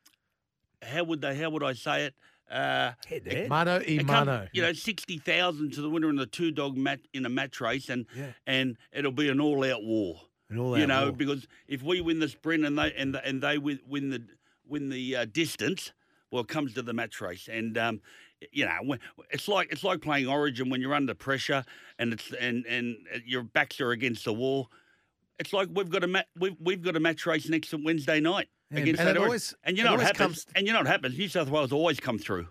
how 0.81 1.03
would 1.03 1.19
they? 1.19 1.35
How 1.35 1.49
would 1.49 1.61
I 1.61 1.73
say 1.73 2.05
it? 2.05 2.13
Uh, 2.49 2.93
Head 3.05 3.23
it- 3.27 3.49
Mano 3.49 3.81
it 3.85 4.05
mano. 4.05 4.47
You 4.53 4.61
know, 4.61 4.71
sixty 4.71 5.17
thousand 5.17 5.73
to 5.73 5.81
the 5.81 5.89
winner 5.89 6.09
in 6.09 6.15
the 6.15 6.25
two 6.25 6.51
dog 6.51 6.77
mat 6.77 7.01
in 7.13 7.25
a 7.25 7.29
match 7.29 7.59
race, 7.59 7.89
and 7.89 8.05
Yeah. 8.15 8.27
and 8.47 8.77
it'll 8.93 9.11
be 9.11 9.27
an 9.27 9.41
all 9.41 9.61
out 9.65 9.83
war. 9.83 10.21
An 10.49 10.57
all 10.59 10.77
you 10.77 10.87
know, 10.87 11.07
war. 11.07 11.11
because 11.11 11.47
if 11.67 11.83
we 11.83 11.99
win 11.99 12.19
the 12.19 12.29
sprint 12.29 12.63
and 12.63 12.77
they 12.77 12.93
and 12.93 13.13
the, 13.13 13.25
and 13.27 13.43
they 13.43 13.57
win, 13.57 13.79
win 13.85 14.09
the 14.09 14.23
win 14.65 14.87
the 14.87 15.17
uh, 15.17 15.25
distance, 15.25 15.91
well, 16.31 16.41
it 16.41 16.47
comes 16.47 16.73
to 16.73 16.81
the 16.81 16.93
match 16.93 17.21
race, 17.21 17.47
and 17.51 17.77
um, 17.77 18.01
you 18.51 18.65
know, 18.65 18.97
it's 19.31 19.47
like 19.47 19.71
it's 19.71 19.83
like 19.83 20.01
playing 20.01 20.27
Origin 20.27 20.69
when 20.69 20.81
you're 20.81 20.93
under 20.93 21.13
pressure 21.13 21.63
and 21.99 22.13
it's 22.13 22.31
and 22.33 22.65
and 22.65 22.97
your 23.25 23.43
backs 23.43 23.79
are 23.79 23.91
against 23.91 24.25
the 24.25 24.33
wall. 24.33 24.69
It's 25.39 25.53
like 25.53 25.69
we've 25.73 25.89
got 25.89 26.03
a 26.03 26.07
ma- 26.07 26.21
we've 26.39 26.55
we've 26.59 26.81
got 26.81 26.95
a 26.95 26.99
match 26.99 27.25
race 27.25 27.47
next 27.49 27.73
Wednesday 27.73 28.19
night 28.19 28.47
Yeah, 28.71 28.79
against 28.79 28.99
and 29.01 29.09
that 29.09 29.17
always- 29.17 29.53
and 29.63 29.77
you 29.77 29.83
know 29.83 29.91
what 29.93 30.01
happens. 30.01 30.17
comes- 30.43 30.47
And 30.55 30.67
you 30.67 30.73
know 30.73 30.79
what 30.79 30.87
happens. 30.87 31.17
New 31.17 31.27
South 31.27 31.49
Wales 31.49 31.71
always 31.71 31.99
come 31.99 32.17
through. 32.17 32.47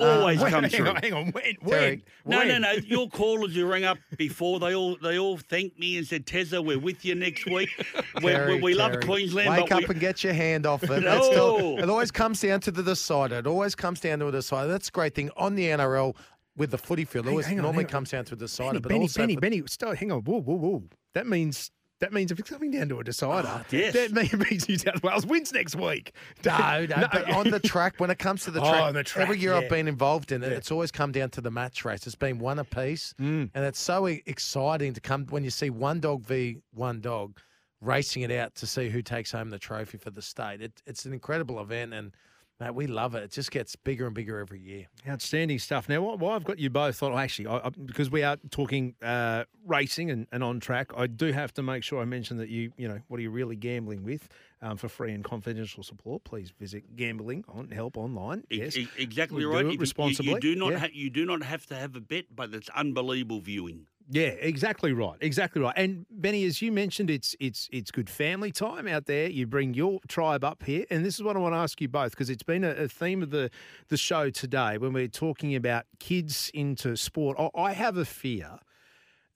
Uh, 0.00 0.20
Always 0.20 0.40
wait, 0.40 0.50
come 0.50 0.62
hang 0.64 0.70
through. 0.70 0.88
on, 0.88 0.96
hang 0.96 1.12
on. 1.12 1.30
When? 1.32 1.54
Derek, 1.66 2.04
when? 2.24 2.38
No, 2.38 2.42
no, 2.44 2.52
When? 2.52 2.62
no. 2.62 2.72
Your 2.86 3.08
callers 3.08 3.54
who 3.54 3.66
rang 3.66 3.84
up 3.84 3.98
before, 4.16 4.58
they 4.60 4.74
all 4.74 4.96
they 5.02 5.18
all 5.18 5.36
thanked 5.36 5.78
me 5.78 5.98
and 5.98 6.06
said, 6.06 6.26
Tezza, 6.26 6.64
we're 6.64 6.78
with 6.78 7.04
you 7.04 7.14
next 7.14 7.44
week. 7.46 7.68
we 8.16 8.22
we 8.24 8.30
Terry, 8.30 8.60
we 8.62 8.74
love 8.74 8.98
Queensland, 9.00 9.50
Wake 9.50 9.68
but 9.68 9.72
up 9.82 9.88
we, 9.88 9.94
and 9.94 10.00
get 10.00 10.24
your 10.24 10.32
hand 10.32 10.64
off 10.66 10.82
it. 10.82 11.02
No. 11.02 11.22
Still- 11.22 11.78
it 11.78 11.88
always 11.90 12.10
comes 12.10 12.40
down 12.40 12.60
to 12.60 12.70
the 12.70 12.82
decider. 12.82 13.36
It 13.36 13.46
always 13.46 13.74
comes 13.74 14.00
down 14.00 14.20
to 14.20 14.28
a 14.28 14.32
decider. 14.32 14.68
That's 14.68 14.88
a 14.88 14.92
great 14.92 15.14
thing 15.14 15.30
on 15.36 15.54
the 15.54 15.66
NRL 15.66 16.16
with 16.56 16.70
the 16.70 16.78
footy 16.78 17.04
field. 17.04 17.26
It 17.26 17.28
Hang- 17.28 17.32
always 17.34 17.46
hang 17.46 17.58
on, 17.58 17.62
normally 17.64 17.84
hang 17.84 17.86
on. 17.88 17.90
comes 17.92 18.10
down 18.10 18.24
to 18.26 18.34
a 18.34 18.36
decider. 18.38 18.68
Benny, 18.70 18.80
but 18.80 18.88
Benny, 18.88 19.00
also 19.02 19.20
Benny, 19.20 19.34
for- 19.34 19.40
Benny, 19.40 19.62
stop, 19.66 19.94
hang 19.96 20.12
on. 20.12 20.20
Whoa, 20.22 20.40
whoa, 20.40 20.56
whoa. 20.56 20.82
That 21.14 21.26
means 21.26 21.70
that 22.00 22.12
means 22.12 22.32
if 22.32 22.38
it's 22.38 22.50
coming 22.50 22.70
down 22.70 22.88
to 22.88 22.98
a 22.98 23.04
decider, 23.04 23.48
Ah, 23.48 23.64
yes. 23.70 23.92
that 23.94 24.12
mean- 24.12 24.30
means 24.50 24.68
New 24.68 24.78
South 24.78 25.02
Wales 25.02 25.24
wins 25.26 25.52
next 25.52 25.76
week. 25.76 26.12
No, 26.44 26.86
no, 26.86 27.06
but 27.12 27.30
on 27.30 27.50
the 27.50 27.60
track, 27.60 27.94
when 27.98 28.10
it 28.10 28.18
comes 28.18 28.44
to 28.44 28.50
the 28.50 28.60
Oh, 28.64 28.70
track, 28.70 28.92
the 28.94 29.04
track, 29.04 29.22
every 29.24 29.38
year 29.38 29.52
yeah. 29.52 29.58
I've 29.58 29.68
been 29.70 29.86
involved 29.88 30.32
in 30.32 30.42
it, 30.42 30.52
it's 30.52 30.70
always 30.70 30.90
come 30.90 31.12
down 31.12 31.30
to 31.30 31.40
the 31.40 31.50
match 31.50 31.84
race. 31.84 32.06
It's 32.06 32.16
been 32.16 32.38
one 32.38 32.58
apiece, 32.58 33.14
Mm. 33.20 33.50
and 33.54 33.64
it's 33.64 33.78
so 33.80 34.06
exciting 34.06 34.94
to 34.94 35.00
come 35.00 35.26
when 35.26 35.44
you 35.44 35.50
see 35.50 35.70
one 35.70 36.00
dog 36.00 36.24
v 36.26 36.58
one 36.72 37.00
dog 37.00 37.38
racing 37.82 38.22
it 38.22 38.30
out 38.30 38.54
to 38.56 38.66
see 38.66 38.88
who 38.90 39.00
takes 39.02 39.32
home 39.32 39.48
the 39.50 39.58
trophy 39.58 39.96
for 39.98 40.10
the 40.10 40.20
state. 40.22 40.60
It, 40.60 40.82
it's 40.86 41.04
an 41.06 41.12
incredible 41.12 41.60
event, 41.60 41.94
and 41.94 42.12
mate, 42.60 42.74
we 42.74 42.86
love 42.86 43.14
it. 43.14 43.22
It 43.24 43.30
just 43.32 43.50
gets 43.50 43.74
bigger 43.74 44.06
and 44.06 44.14
bigger 44.14 44.38
every 44.38 44.60
year. 44.60 44.86
Outstanding 45.08 45.58
stuff. 45.58 45.88
Now, 45.88 46.02
why- 46.02 46.14
why 46.14 46.34
I've 46.36 46.44
got 46.44 46.58
you 46.58 46.70
both 46.70 46.96
thought, 46.96 47.10
well, 47.12 47.18
actually, 47.18 47.46
I, 47.48 47.56
I, 47.58 47.68
because 47.70 48.10
we 48.10 48.22
are 48.22 48.36
talking 48.50 48.94
uh, 49.02 49.44
racing 49.66 50.10
and, 50.10 50.26
and 50.30 50.44
on 50.44 50.60
track, 50.60 50.92
I 50.96 51.06
do 51.06 51.32
have 51.32 51.52
to 51.54 51.62
make 51.62 51.82
sure 51.82 52.00
I 52.00 52.04
mention 52.04 52.36
that 52.36 52.48
you, 52.50 52.72
you 52.76 52.86
know, 52.86 53.00
what 53.08 53.18
are 53.18 53.22
you 53.22 53.30
really 53.30 53.56
gambling 53.56 54.04
with? 54.04 54.28
Um, 54.62 54.76
for 54.76 54.90
free 54.90 55.12
and 55.12 55.24
confidential 55.24 55.82
support, 55.82 56.22
please 56.24 56.52
visit 56.60 56.94
Gambling 56.94 57.46
on 57.48 57.70
Help 57.70 57.96
Online. 57.96 58.44
Yes, 58.50 58.76
e- 58.76 58.90
exactly 58.98 59.38
We 59.38 59.44
right. 59.46 59.62
Do 59.62 59.68
If 59.68 59.70
it 59.70 59.74
you- 59.76 59.80
responsibly. 59.80 60.32
You, 60.34 60.38
do 60.40 60.54
not 60.54 60.72
Yeah. 60.72 60.78
ha- 60.80 60.88
you 60.92 61.08
do 61.08 61.24
not 61.24 61.42
have 61.42 61.64
to 61.68 61.74
have 61.76 61.96
a 61.96 62.00
bet, 62.02 62.26
but 62.36 62.52
it's 62.52 62.68
unbelievable 62.76 63.40
viewing. 63.40 63.86
Yeah, 64.12 64.30
exactly 64.40 64.92
right. 64.92 65.16
Exactly 65.20 65.62
right. 65.62 65.74
And 65.76 66.04
Benny, 66.10 66.44
as 66.44 66.60
you 66.60 66.72
mentioned, 66.72 67.10
it's 67.10 67.36
it's 67.38 67.68
it's 67.72 67.92
good 67.92 68.10
family 68.10 68.50
time 68.50 68.88
out 68.88 69.06
there. 69.06 69.30
You 69.30 69.46
bring 69.46 69.72
your 69.72 70.00
tribe 70.08 70.42
up 70.42 70.64
here, 70.64 70.84
and 70.90 71.04
this 71.04 71.14
is 71.14 71.22
what 71.22 71.36
I 71.36 71.38
want 71.38 71.54
to 71.54 71.58
ask 71.58 71.80
you 71.80 71.88
both 71.88 72.10
because 72.10 72.28
it's 72.28 72.42
been 72.42 72.64
a, 72.64 72.70
a 72.70 72.88
theme 72.88 73.22
of 73.22 73.30
the 73.30 73.50
the 73.88 73.96
show 73.96 74.28
today 74.28 74.78
when 74.78 74.92
we're 74.92 75.06
talking 75.06 75.54
about 75.54 75.84
kids 76.00 76.50
into 76.52 76.96
sport. 76.96 77.36
I, 77.38 77.50
I 77.54 77.72
have 77.72 77.96
a 77.96 78.04
fear 78.04 78.58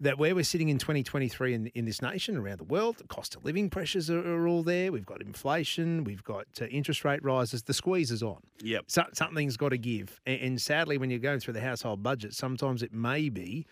that 0.01 0.19
where 0.19 0.35
we're 0.35 0.43
sitting 0.43 0.71
in 0.71 0.79
2023 0.79 1.55
in, 1.55 1.67
in 1.69 1.85
this 1.85 2.03
nation, 2.03 2.37
around 2.37 2.59
the 2.59 2.65
world, 2.65 2.99
the 2.99 3.07
cost 3.07 3.37
of 3.37 3.45
living 3.45 3.71
pressures 3.71 4.11
are, 4.11 4.19
are 4.19 4.49
all 4.49 4.65
there. 4.65 4.91
We've 4.91 5.07
got 5.07 5.23
inflation, 5.23 6.03
we've 6.03 6.25
got 6.25 6.47
uh, 6.61 6.65
interest 6.67 7.05
rate 7.05 7.23
rises. 7.23 7.63
The 7.63 7.75
squeeze 7.75 8.11
is 8.11 8.25
on. 8.25 8.41
Yep. 8.63 8.85
So, 8.89 9.05
something's 9.13 9.57
got 9.57 9.69
to 9.69 9.79
give. 9.79 10.21
And, 10.27 10.41
and 10.41 10.61
sadly, 10.61 10.99
when 10.99 11.11
you're 11.11 11.21
going 11.21 11.39
through 11.39 11.55
the 11.55 11.61
household 11.61 12.03
budget, 12.03 12.35
sometimes 12.35 12.83
it 12.83 12.93
may 12.93 13.29
be 13.29 13.67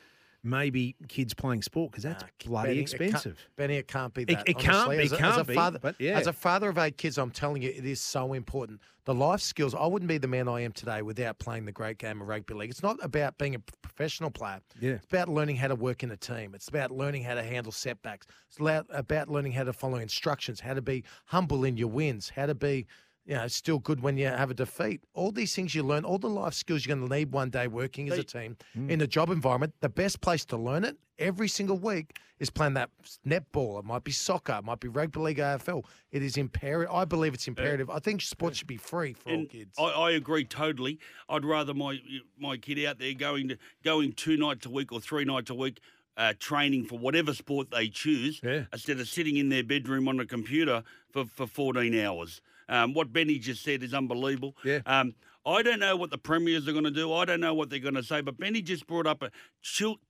maybe 0.44 0.96
kids 1.08 1.34
playing 1.34 1.62
sport 1.62 1.90
because 1.92 2.04
that's 2.04 2.24
bloody 2.44 2.68
Benny, 2.68 2.80
it 2.80 2.88
can't- 2.90 3.02
expensive. 3.02 3.38
Benny, 3.56 3.76
it 3.76 3.86
can't 3.88 4.12
be 4.12 4.24
that. 4.24 4.48
it 4.48 4.58
can't 4.58 4.90
be, 4.90 4.98
As 4.98 5.12
a, 5.12 5.14
it 5.14 5.20
as 5.20 5.32
a 5.32 5.34
can't 5.34 5.46
be, 5.48 5.54
father, 5.54 5.78
but 5.78 5.94
yeah. 5.98 6.18
As 6.18 6.26
a 6.26 6.32
father 6.32 6.68
of 6.68 6.78
eight 6.78 6.96
kids, 6.98 7.18
I'm 7.18 7.30
telling 7.30 7.62
you, 7.62 7.70
it 7.70 7.84
is 7.84 8.00
so 8.00 8.32
important. 8.32 8.80
The 9.04 9.14
life 9.14 9.40
skills. 9.40 9.74
I 9.74 9.84
wouldn't 9.86 10.08
be 10.08 10.18
the 10.18 10.28
man 10.28 10.48
I 10.48 10.60
am 10.60 10.72
today 10.72 11.02
without 11.02 11.38
playing 11.38 11.64
the 11.64 11.72
great 11.72 11.98
game 11.98 12.20
of 12.22 12.28
rugby 12.28 12.54
league. 12.54 12.70
It's 12.70 12.82
not 12.84 12.98
about 13.02 13.36
being 13.36 13.54
a 13.56 13.58
professional 13.58 14.30
player. 14.30 14.60
Yeah. 14.80 14.92
It's 14.92 15.06
about 15.06 15.28
learning 15.28 15.56
how 15.56 15.68
to 15.68 15.74
work 15.74 16.02
in 16.04 16.10
a 16.12 16.16
team. 16.16 16.54
It's 16.54 16.68
about 16.68 16.92
learning 16.92 17.24
how 17.24 17.34
to 17.34 17.42
handle 17.42 17.72
setbacks. 17.72 18.26
It's 18.48 18.58
about 18.60 19.28
learning 19.28 19.52
how 19.52 19.64
to 19.64 19.72
follow 19.72 19.96
instructions, 19.98 20.60
how 20.60 20.74
to 20.74 20.82
be 20.82 21.02
humble 21.26 21.64
in 21.64 21.76
your 21.76 21.88
wins, 21.88 22.28
how 22.28 22.46
to 22.46 22.54
be, 22.54 22.86
you 23.24 23.34
know, 23.34 23.42
it's 23.44 23.54
still 23.54 23.78
good 23.78 24.00
when 24.00 24.16
you 24.16 24.26
have 24.26 24.50
a 24.50 24.54
defeat. 24.54 25.00
All 25.14 25.30
these 25.30 25.54
things 25.54 25.74
you 25.74 25.82
learn, 25.82 26.04
all 26.04 26.18
the 26.18 26.28
life 26.28 26.54
skills 26.54 26.84
you're 26.84 26.96
going 26.96 27.08
to 27.08 27.14
need 27.14 27.32
one 27.32 27.50
day 27.50 27.68
working 27.68 28.10
as 28.10 28.18
a 28.18 28.24
team 28.24 28.56
in 28.88 29.00
a 29.00 29.06
job 29.06 29.30
environment. 29.30 29.74
The 29.80 29.88
best 29.88 30.20
place 30.20 30.44
to 30.46 30.56
learn 30.56 30.84
it 30.84 30.96
every 31.18 31.46
single 31.48 31.78
week 31.78 32.18
is 32.40 32.50
playing 32.50 32.74
that 32.74 32.90
netball. 33.24 33.78
It 33.78 33.84
might 33.84 34.02
be 34.02 34.10
soccer. 34.10 34.54
It 34.58 34.64
might 34.64 34.80
be 34.80 34.88
rugby 34.88 35.20
league 35.20 35.38
AFL. 35.38 35.84
It 36.10 36.22
is 36.22 36.36
imperative. 36.36 36.92
I 36.92 37.04
believe 37.04 37.32
it's 37.32 37.46
imperative. 37.46 37.88
I 37.90 38.00
think 38.00 38.22
sport 38.22 38.56
should 38.56 38.66
be 38.66 38.76
free 38.76 39.12
for 39.12 39.30
all 39.30 39.46
kids. 39.46 39.76
I, 39.78 39.84
I 39.84 40.10
agree 40.12 40.44
totally. 40.44 40.98
I'd 41.28 41.44
rather 41.44 41.74
my 41.74 42.00
my 42.38 42.56
kid 42.56 42.84
out 42.84 42.98
there 42.98 43.14
going 43.14 43.48
to 43.48 43.58
going 43.84 44.12
two 44.12 44.36
nights 44.36 44.66
a 44.66 44.70
week 44.70 44.90
or 44.90 45.00
three 45.00 45.24
nights 45.24 45.50
a 45.50 45.54
week. 45.54 45.80
Uh, 46.14 46.34
training 46.38 46.84
for 46.84 46.98
whatever 46.98 47.32
sport 47.32 47.70
they 47.70 47.88
choose 47.88 48.38
instead 48.70 49.00
of 49.00 49.08
sitting 49.08 49.38
in 49.38 49.48
their 49.48 49.64
bedroom 49.64 50.06
on 50.08 50.20
a 50.20 50.26
computer 50.26 50.82
for, 51.10 51.24
for 51.24 51.46
14 51.46 51.98
hours. 52.00 52.42
Um, 52.68 52.94
what 52.94 53.12
Benny 53.12 53.38
just 53.38 53.62
said 53.62 53.82
is 53.82 53.94
unbelievable. 53.94 54.56
Yeah. 54.64 54.80
Um, 54.86 55.14
I 55.44 55.62
don't 55.62 55.80
know 55.80 55.96
what 55.96 56.10
the 56.10 56.18
premiers 56.18 56.68
are 56.68 56.72
going 56.72 56.84
to 56.84 56.90
do. 56.90 57.12
I 57.12 57.24
don't 57.24 57.40
know 57.40 57.52
what 57.54 57.68
they're 57.70 57.78
going 57.80 57.94
to 57.96 58.02
say. 58.02 58.20
But 58.20 58.38
Benny 58.38 58.62
just 58.62 58.86
brought 58.86 59.06
up 59.06 59.22
a 59.22 59.30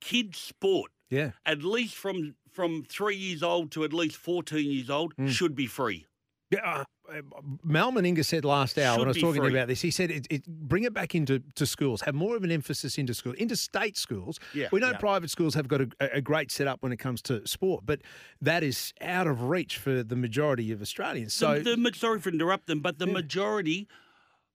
kid 0.01 0.35
sport. 0.37 0.91
Yeah. 1.11 1.31
At 1.47 1.62
least 1.62 1.95
from 1.95 2.35
from 2.51 2.83
three 2.85 3.16
years 3.16 3.43
old 3.43 3.70
to 3.73 3.83
at 3.83 3.95
least 3.95 4.16
14 4.16 4.70
years 4.70 4.91
old 4.91 5.15
Mm. 5.16 5.31
should 5.31 5.55
be 5.55 5.66
free. 5.66 6.05
Yeah, 6.53 6.61
uh, 6.65 6.85
uh, 7.11 7.23
Mal 7.65 7.93
Meninga 7.93 8.23
said 8.24 8.45
last 8.45 8.79
hour 8.79 8.93
Should 8.95 8.99
when 8.99 9.09
I 9.09 9.11
was 9.11 9.16
talking 9.20 9.41
free. 9.43 9.51
about 9.53 9.69
this, 9.69 9.81
he 9.81 9.91
said 9.91 10.11
it, 10.11 10.27
it, 10.29 10.47
bring 10.47 10.85
it 10.85 10.93
back 10.93 11.15
into 11.15 11.39
to 11.55 11.65
schools, 11.65 12.03
have 12.03 12.15
more 12.15 12.37
of 12.37 12.45
an 12.45 12.51
emphasis 12.51 12.99
into 12.99 13.15
schools, 13.15 13.37
into 13.39 13.57
state 13.57 13.97
schools. 13.97 14.39
Yeah. 14.53 14.69
we 14.70 14.81
know 14.81 14.91
Yeah. 14.91 14.99
private 14.99 15.31
schools 15.31 15.55
have 15.55 15.66
got 15.66 15.81
a, 15.81 15.89
a 16.16 16.20
great 16.20 16.51
setup 16.51 16.83
when 16.83 16.93
it 16.93 16.99
comes 16.99 17.23
to 17.23 17.47
sport, 17.49 17.85
but 17.87 18.03
that 18.43 18.62
is 18.62 18.93
out 19.01 19.27
of 19.27 19.45
reach 19.45 19.79
for 19.79 20.03
the 20.03 20.15
majority 20.16 20.70
of 20.73 20.83
Australians. 20.83 21.33
So 21.33 21.59
the, 21.61 21.74
the, 21.74 21.93
sorry 21.95 22.20
for 22.20 22.29
interrupting, 22.29 22.81
but 22.81 22.99
the 22.99 23.07
majority 23.07 23.89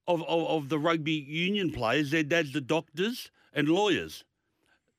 of, 0.07 0.22
of, 0.28 0.48
of 0.48 0.69
the 0.69 0.78
rugby 0.78 1.14
union 1.14 1.72
players, 1.72 2.11
their 2.11 2.22
dads 2.24 2.56
are 2.56 2.60
doctors 2.61 3.32
and 3.53 3.68
lawyers. 3.68 4.24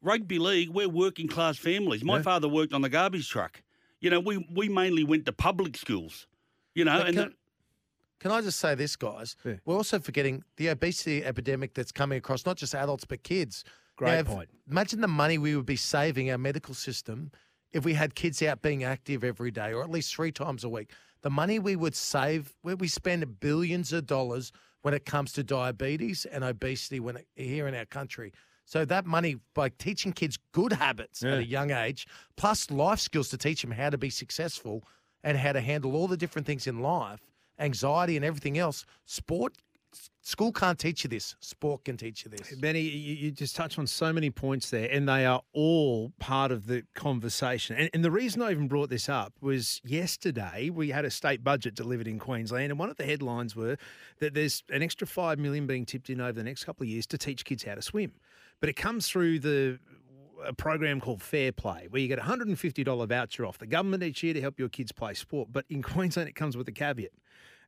Rugby 0.02 0.38
league, 0.40 0.70
we're 0.70 0.88
working 0.88 1.28
class 1.28 1.58
families. 1.58 2.02
My 2.02 2.16
Yeah. 2.16 2.22
father 2.22 2.48
worked 2.48 2.72
on 2.72 2.82
the 2.82 2.88
garbage 2.88 3.28
truck. 3.28 3.62
You 4.00 4.10
know, 4.10 4.20
we, 4.20 4.44
we 4.52 4.68
mainly 4.68 5.04
went 5.04 5.26
to 5.26 5.32
public 5.32 5.76
schools. 5.76 6.26
You 6.78 6.84
know, 6.84 6.98
But 6.98 7.06
and 7.08 7.16
can, 7.16 7.34
can 8.20 8.30
I 8.30 8.40
just 8.40 8.60
say 8.60 8.76
this, 8.76 8.94
guys? 8.94 9.34
We're 9.64 9.74
also 9.74 9.98
forgetting 9.98 10.44
the 10.58 10.68
obesity 10.68 11.24
epidemic 11.24 11.74
that's 11.74 11.90
coming 11.90 12.18
across 12.18 12.46
not 12.46 12.56
just 12.56 12.72
adults 12.72 13.04
but 13.04 13.24
kids. 13.24 13.64
Great 13.96 14.12
Now, 14.12 14.18
if- 14.20 14.26
point. 14.26 14.48
Imagine 14.70 15.00
the 15.00 15.08
money 15.08 15.38
we 15.38 15.56
would 15.56 15.66
be 15.66 15.74
saving 15.74 16.30
our 16.30 16.38
medical 16.38 16.74
system 16.74 17.32
if 17.72 17.84
we 17.84 17.94
had 17.94 18.14
kids 18.14 18.40
out 18.42 18.62
being 18.62 18.84
active 18.84 19.24
every 19.24 19.50
day, 19.50 19.72
or 19.72 19.82
at 19.82 19.90
least 19.90 20.14
three 20.14 20.30
times 20.30 20.62
a 20.62 20.68
week. 20.68 20.92
The 21.22 21.30
money 21.30 21.58
we 21.58 21.74
would 21.74 21.96
save, 21.96 22.54
where 22.62 22.76
we 22.76 22.86
spend 22.86 23.40
billions 23.40 23.92
of 23.92 24.06
dollars 24.06 24.52
when 24.82 24.94
it 24.94 25.04
comes 25.04 25.32
to 25.32 25.42
diabetes 25.42 26.26
and 26.26 26.44
obesity 26.44 27.00
when 27.00 27.16
it, 27.16 27.26
here 27.34 27.66
in 27.66 27.74
our 27.74 27.86
country. 27.86 28.32
So 28.66 28.84
that 28.84 29.04
money, 29.04 29.38
by 29.52 29.70
teaching 29.70 30.12
kids 30.12 30.38
good 30.52 30.74
habits 30.74 31.24
at 31.24 31.38
a 31.38 31.44
young 31.44 31.72
age, 31.72 32.06
plus 32.36 32.70
life 32.70 33.00
skills 33.00 33.30
to 33.30 33.38
teach 33.38 33.62
them 33.62 33.72
how 33.72 33.90
to 33.90 33.98
be 33.98 34.10
successful 34.10 34.84
and 35.22 35.36
how 35.38 35.52
to 35.52 35.60
handle 35.60 35.94
all 35.94 36.08
the 36.08 36.16
different 36.16 36.46
things 36.46 36.66
in 36.66 36.80
life, 36.80 37.20
anxiety 37.58 38.16
and 38.16 38.24
everything 38.24 38.58
else. 38.58 38.84
Sport, 39.04 39.54
school 40.20 40.52
can't 40.52 40.78
teach 40.78 41.04
you 41.04 41.10
this. 41.10 41.34
Sport 41.40 41.84
can 41.84 41.96
teach 41.96 42.24
you 42.24 42.30
this. 42.30 42.54
Benny, 42.56 42.80
you, 42.80 43.14
you 43.14 43.30
just 43.30 43.56
touched 43.56 43.78
on 43.78 43.86
so 43.86 44.12
many 44.12 44.30
points 44.30 44.70
there, 44.70 44.88
and 44.90 45.08
they 45.08 45.26
are 45.26 45.42
all 45.52 46.12
part 46.18 46.52
of 46.52 46.66
the 46.66 46.84
conversation. 46.94 47.76
And, 47.76 47.90
and 47.94 48.04
the 48.04 48.10
reason 48.10 48.42
I 48.42 48.50
even 48.50 48.68
brought 48.68 48.90
this 48.90 49.08
up 49.08 49.32
was 49.40 49.80
yesterday 49.84 50.70
we 50.70 50.90
had 50.90 51.04
a 51.04 51.10
state 51.10 51.42
budget 51.42 51.74
delivered 51.74 52.06
in 52.06 52.18
Queensland, 52.18 52.70
and 52.70 52.78
one 52.78 52.90
of 52.90 52.96
the 52.96 53.04
headlines 53.04 53.56
were 53.56 53.76
that 54.20 54.34
there's 54.34 54.62
an 54.70 54.82
extra 54.82 55.06
five 55.06 55.38
million 55.38 55.66
being 55.66 55.86
tipped 55.86 56.10
in 56.10 56.20
over 56.20 56.32
the 56.32 56.44
next 56.44 56.64
couple 56.64 56.84
of 56.84 56.88
years 56.88 57.06
to 57.08 57.18
teach 57.18 57.44
kids 57.44 57.64
how 57.64 57.74
to 57.74 57.82
swim. 57.82 58.12
But 58.60 58.68
it 58.68 58.74
comes 58.74 59.08
through 59.08 59.38
the 59.40 59.78
a 60.44 60.52
program 60.52 61.00
called 61.00 61.22
Fair 61.22 61.52
Play, 61.52 61.86
where 61.90 62.00
you 62.00 62.08
get 62.08 62.18
a 62.18 62.22
$150 62.22 63.08
voucher 63.08 63.46
off 63.46 63.58
the 63.58 63.66
government 63.66 64.02
each 64.02 64.22
year 64.22 64.34
to 64.34 64.40
help 64.40 64.58
your 64.58 64.68
kids 64.68 64.92
play 64.92 65.14
sport. 65.14 65.48
But 65.52 65.64
in 65.68 65.82
Queensland, 65.82 66.28
it 66.28 66.34
comes 66.34 66.56
with 66.56 66.68
a 66.68 66.72
caveat. 66.72 67.12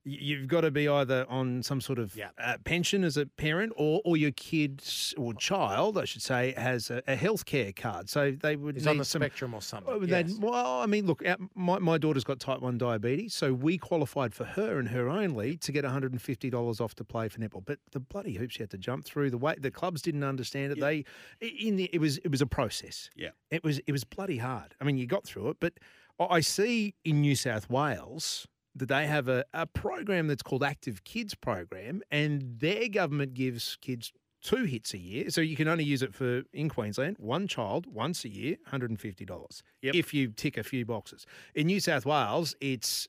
You've 0.05 0.49
got 0.49 0.63
to 0.63 0.71
be 0.71 0.89
either 0.89 1.27
on 1.29 1.63
some 1.63 1.81
sort 1.81 1.99
of 1.99 2.17
uh, 2.39 2.57
pension 2.65 3.05
as 3.05 3.17
a 3.17 3.27
parent, 3.27 3.73
or 3.77 4.01
or 4.05 4.17
your 4.17 4.31
kid 4.33 4.83
or 5.17 5.35
child, 5.35 5.99
I 5.99 6.05
should 6.05 6.23
say, 6.23 6.55
has 6.57 6.91
a, 6.91 7.03
a 7.07 7.17
health 7.17 7.45
care 7.45 7.73
card. 7.73 8.09
So 8.09 8.31
they 8.33 8.57
would 8.57 8.77
He's 8.77 8.87
on 8.87 8.97
the 8.99 9.05
some, 9.05 9.21
spectrum 9.21 9.55
or 9.55 9.61
something. 9.63 9.93
Oh, 9.93 10.03
yes. 10.03 10.33
Well, 10.39 10.81
I 10.81 10.87
mean, 10.87 11.07
look, 11.07 11.23
our- 11.27 11.37
my, 11.55 11.79
my 11.79 11.99
daughter's 11.99 12.25
got 12.25 12.41
type 12.41 12.61
1 12.61 12.79
diabetes, 12.79 13.35
so 13.35 13.53
we 13.53 13.77
qualified 13.79 14.35
for 14.35 14.45
her 14.45 14.79
and 14.79 14.89
her 14.89 15.09
only 15.09 15.57
to 15.59 15.73
get 15.73 15.85
$150 15.85 16.81
off 16.81 16.95
to 16.95 17.05
play 17.05 17.29
for 17.29 17.39
netball. 17.39 17.65
But 17.65 17.79
the 17.93 18.01
bloody 18.01 18.35
hoops 18.35 18.59
you 18.59 18.63
had 18.63 18.71
to 18.71 18.79
jump 18.79 19.05
through, 19.05 19.31
the 19.31 19.39
way 19.39 19.55
the 19.59 19.71
clubs 19.71 20.03
didn't 20.03 20.25
understand 20.25 20.73
it. 20.73 20.81
They 20.81 21.05
in 21.41 21.77
the, 21.77 21.91
it 21.93 21.99
was 21.99 22.19
it 22.19 22.29
was 22.31 22.41
a 22.41 22.47
process. 22.47 23.11
Yeah. 23.15 23.31
It 23.51 23.63
was 23.65 23.81
it 23.87 23.93
was 23.93 24.05
bloody 24.05 24.39
hard. 24.39 24.75
I 24.81 24.85
mean, 24.85 24.97
you 24.97 25.07
got 25.07 25.25
through 25.25 25.51
it, 25.51 25.57
but 25.61 25.75
I 26.19 26.41
see 26.41 26.95
in 27.05 27.21
New 27.21 27.35
South 27.35 27.69
Wales 27.71 28.47
that 28.75 28.89
they 28.89 29.07
have 29.07 29.29
a, 29.29 29.45
a 29.53 29.67
program 29.67 30.29
that's 30.29 30.43
called 30.43 30.63
Active 30.63 31.05
Kids 31.05 31.35
Program, 31.35 32.03
and 32.11 32.59
their 32.59 32.89
government 32.89 33.35
gives 33.35 33.77
kids 33.81 34.13
two 34.43 34.65
hits 34.65 34.95
a 34.95 34.99
year. 34.99 35.31
So 35.31 35.41
you 35.41 35.57
can 35.57 35.69
only 35.69 35.85
use 35.85 36.03
it 36.03 36.15
for 36.15 36.43
in 36.53 36.69
Queensland, 36.69 37.17
one 37.19 37.47
child 37.47 37.87
once 37.87 38.25
a 38.25 38.29
year, 38.29 38.57
$150 38.71 39.63
if 39.83 40.15
you 40.15 40.29
tick 40.29 40.57
a 40.57 40.63
few 40.63 40.85
boxes. 40.87 41.27
In 41.55 41.67
New 41.67 41.81
South 41.81 42.07
Wales, 42.07 42.55
it's 42.61 43.09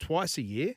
twice 0.00 0.38
a 0.38 0.42
year, 0.42 0.74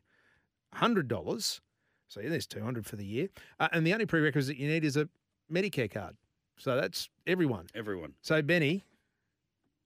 $100. 0.76 1.60
So 2.08 2.22
yeah, 2.22 2.30
there's 2.30 2.48
200 2.48 2.86
for 2.86 2.96
the 2.96 3.06
year. 3.06 3.30
Uh, 3.60 3.70
and 3.72 3.86
the 3.86 3.94
only 3.94 4.06
prerequisite 4.06 4.58
you 4.58 4.68
need 4.68 4.86
is 4.86 4.96
a 4.96 5.10
Medicare 5.52 5.92
card. 5.92 6.16
So 6.58 6.76
that's 6.76 7.10
everyone. 7.28 7.68
Everyone. 7.74 8.14
So 8.22 8.42
Benny, 8.42 8.84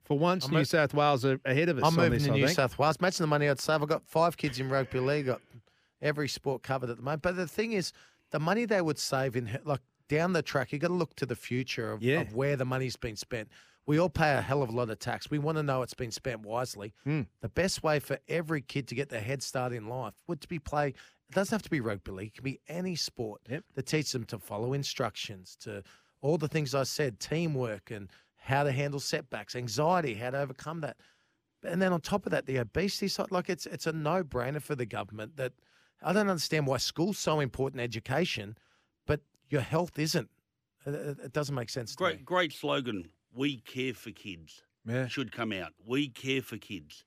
for 0.10 0.18
once, 0.20 0.48
I'm 0.48 0.54
New 0.56 0.66
South 0.66 0.94
Wales 0.94 1.24
are 1.24 1.40
ahead 1.46 1.70
of 1.70 1.78
us. 1.78 1.84
I'm 1.84 1.90
on 1.90 1.96
moving 1.96 2.14
this, 2.14 2.24
to 2.26 2.32
I 2.34 2.36
New 2.36 2.46
think. 2.48 2.56
South 2.56 2.78
Wales. 2.80 2.98
Imagine 3.00 3.24
the 3.24 3.28
money 3.28 3.48
I'd 3.48 3.60
save. 3.60 3.82
I've 3.82 3.88
got 3.88 4.04
five 4.06 4.36
kids 4.38 4.60
in 4.60 4.68
rugby 4.68 5.00
league. 5.00 5.28
Got 5.28 5.42
every 6.02 6.28
sport 6.28 6.64
covered 6.64 6.90
at 6.90 6.98
the 6.98 7.04
moment. 7.04 7.22
But 7.22 7.36
the 7.38 7.48
thing 7.48 7.74
is, 7.74 7.94
the 8.32 8.40
money 8.40 8.66
they 8.66 8.82
would 8.82 8.98
save 8.98 9.36
in 9.36 9.60
like 9.64 9.82
down 10.08 10.34
the 10.34 10.42
track, 10.42 10.74
you 10.74 10.80
got 10.80 10.88
to 10.88 10.94
look 10.96 11.16
to 11.18 11.28
the 11.28 11.36
future 11.36 11.92
of, 11.94 12.02
Yeah. 12.02 12.22
of 12.22 12.34
where 12.34 12.56
the 12.56 12.66
money's 12.66 12.96
been 12.96 13.16
spent. 13.16 13.50
We 13.86 14.00
all 14.00 14.10
pay 14.10 14.34
a 14.34 14.42
hell 14.42 14.64
of 14.64 14.70
a 14.70 14.72
lot 14.72 14.90
of 14.90 14.98
tax. 14.98 15.30
We 15.30 15.38
want 15.38 15.58
to 15.60 15.64
know 15.64 15.84
it's 15.84 15.94
been 15.94 16.12
spent 16.12 16.42
wisely. 16.42 16.94
Hmm. 17.04 17.22
The 17.42 17.50
best 17.50 17.84
way 17.84 18.00
for 18.00 18.18
every 18.28 18.62
kid 18.62 18.88
to 18.88 18.96
get 18.96 19.10
their 19.10 19.22
head 19.22 19.44
start 19.44 19.74
in 19.74 19.88
life 19.88 20.16
would 20.28 20.42
to 20.42 20.48
be 20.48 20.58
play. 20.58 20.90
It 20.90 21.36
doesn't 21.36 21.54
have 21.54 21.62
to 21.62 21.70
be 21.70 21.82
rugby 21.82 22.12
league. 22.12 22.28
It 22.30 22.34
can 22.36 22.44
be 22.44 22.60
any 22.68 22.96
sport 22.96 23.42
that 23.48 23.86
teaches 23.86 24.12
them 24.12 24.26
to 24.26 24.40
follow 24.40 24.74
instructions, 24.74 25.56
to 25.62 25.84
all 26.22 26.40
the 26.40 26.48
things 26.48 26.74
I 26.74 26.84
said, 26.84 27.20
teamwork 27.20 27.92
and 27.92 28.10
how 28.40 28.64
to 28.64 28.72
handle 28.72 29.00
setbacks, 29.00 29.56
anxiety, 29.56 30.16
how 30.16 30.32
to 30.32 30.40
overcome 30.40 30.82
that. 30.82 30.98
And 31.64 31.82
then 31.82 31.92
on 31.94 32.02
top 32.02 32.26
of 32.26 32.32
that, 32.32 32.46
the 32.46 32.58
obesity 32.58 33.10
side, 33.10 33.32
like 33.32 33.50
it's 33.50 33.66
it's 33.66 33.86
a 33.86 33.92
no 33.92 34.24
brainer 34.24 34.62
for 34.62 34.76
the 34.76 34.86
government 34.86 35.36
that 35.38 35.54
I 36.02 36.14
don't 36.14 36.30
understand 36.30 36.66
why 36.68 36.78
school's 36.78 37.20
so 37.20 37.42
important 37.42 37.82
education, 37.82 38.58
but 39.06 39.22
your 39.50 39.62
health 39.62 40.00
isn't. 40.00 40.30
It, 40.86 41.34
doesn't 41.34 41.54
make 41.54 41.70
sense 41.70 41.94
to 41.96 42.04
me. 42.04 42.12
Great, 42.12 42.26
great 42.26 42.54
slogan. 42.54 43.10
We 43.34 43.58
care 43.58 43.94
for 43.94 44.12
kids. 44.12 44.64
Yeah. 44.86 45.08
Should 45.08 45.34
come 45.34 45.52
out. 45.52 45.74
We 45.86 46.08
care 46.08 46.42
for 46.42 46.58
kids. 46.58 47.04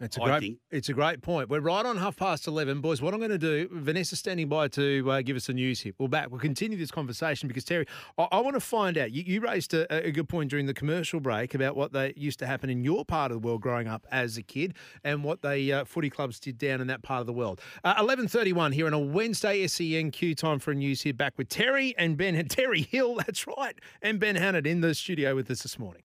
It's 0.00 0.16
a 0.16 0.22
I 0.22 0.38
great, 0.38 0.58
it's 0.70 0.88
a 0.88 0.92
great 0.92 1.22
point. 1.22 1.48
We're 1.48 1.58
right 1.58 1.84
on 1.84 1.96
half 1.96 2.16
past 2.16 2.46
eleven, 2.46 2.80
boys. 2.80 3.02
What 3.02 3.14
I'm 3.14 3.20
going 3.20 3.32
to 3.32 3.38
do, 3.38 3.68
Vanessa's 3.72 4.20
standing 4.20 4.48
by 4.48 4.68
to 4.68 5.10
uh, 5.10 5.22
give 5.22 5.36
us 5.36 5.48
a 5.48 5.52
news 5.52 5.80
hit. 5.80 5.96
We're 5.98 6.06
back. 6.06 6.30
We'll 6.30 6.38
continue 6.40 6.78
this 6.78 6.92
conversation 6.92 7.48
because 7.48 7.64
Terry, 7.64 7.84
I, 8.16 8.28
I 8.30 8.40
want 8.40 8.54
to 8.54 8.60
find 8.60 8.96
out. 8.96 9.10
You, 9.10 9.24
you 9.26 9.40
raised 9.40 9.74
a, 9.74 9.92
a 10.06 10.12
good 10.12 10.28
point 10.28 10.50
during 10.50 10.66
the 10.66 10.74
commercial 10.74 11.18
break 11.18 11.52
about 11.52 11.74
what 11.74 11.92
they 11.92 12.14
used 12.16 12.38
to 12.38 12.46
happen 12.46 12.70
in 12.70 12.84
your 12.84 13.04
part 13.04 13.32
of 13.32 13.42
the 13.42 13.46
world 13.46 13.60
growing 13.60 13.88
up 13.88 14.06
as 14.12 14.36
a 14.36 14.42
kid, 14.42 14.74
and 15.02 15.24
what 15.24 15.42
the 15.42 15.72
uh, 15.72 15.84
footy 15.84 16.10
clubs 16.10 16.38
did 16.38 16.58
down 16.58 16.80
in 16.80 16.86
that 16.86 17.02
part 17.02 17.20
of 17.20 17.26
the 17.26 17.32
world. 17.32 17.60
Uh, 17.82 17.94
Eleven 17.98 18.28
thirty-one 18.28 18.70
here 18.70 18.86
on 18.86 18.94
a 18.94 19.00
Wednesday 19.00 19.64
SENQ 19.64 20.36
time 20.36 20.60
for 20.60 20.70
a 20.70 20.76
news 20.76 21.02
hit. 21.02 21.16
Back 21.16 21.36
with 21.36 21.48
Terry 21.48 21.96
and 21.98 22.16
Ben. 22.16 22.36
and 22.36 22.48
Terry 22.58 22.82
Hill, 22.82 23.16
that's 23.16 23.48
right, 23.48 23.76
and 24.00 24.20
Ben 24.20 24.36
Hannant 24.36 24.64
in 24.64 24.80
the 24.80 24.94
studio 24.94 25.34
with 25.34 25.50
us 25.50 25.62
this 25.62 25.76
morning. 25.76 26.02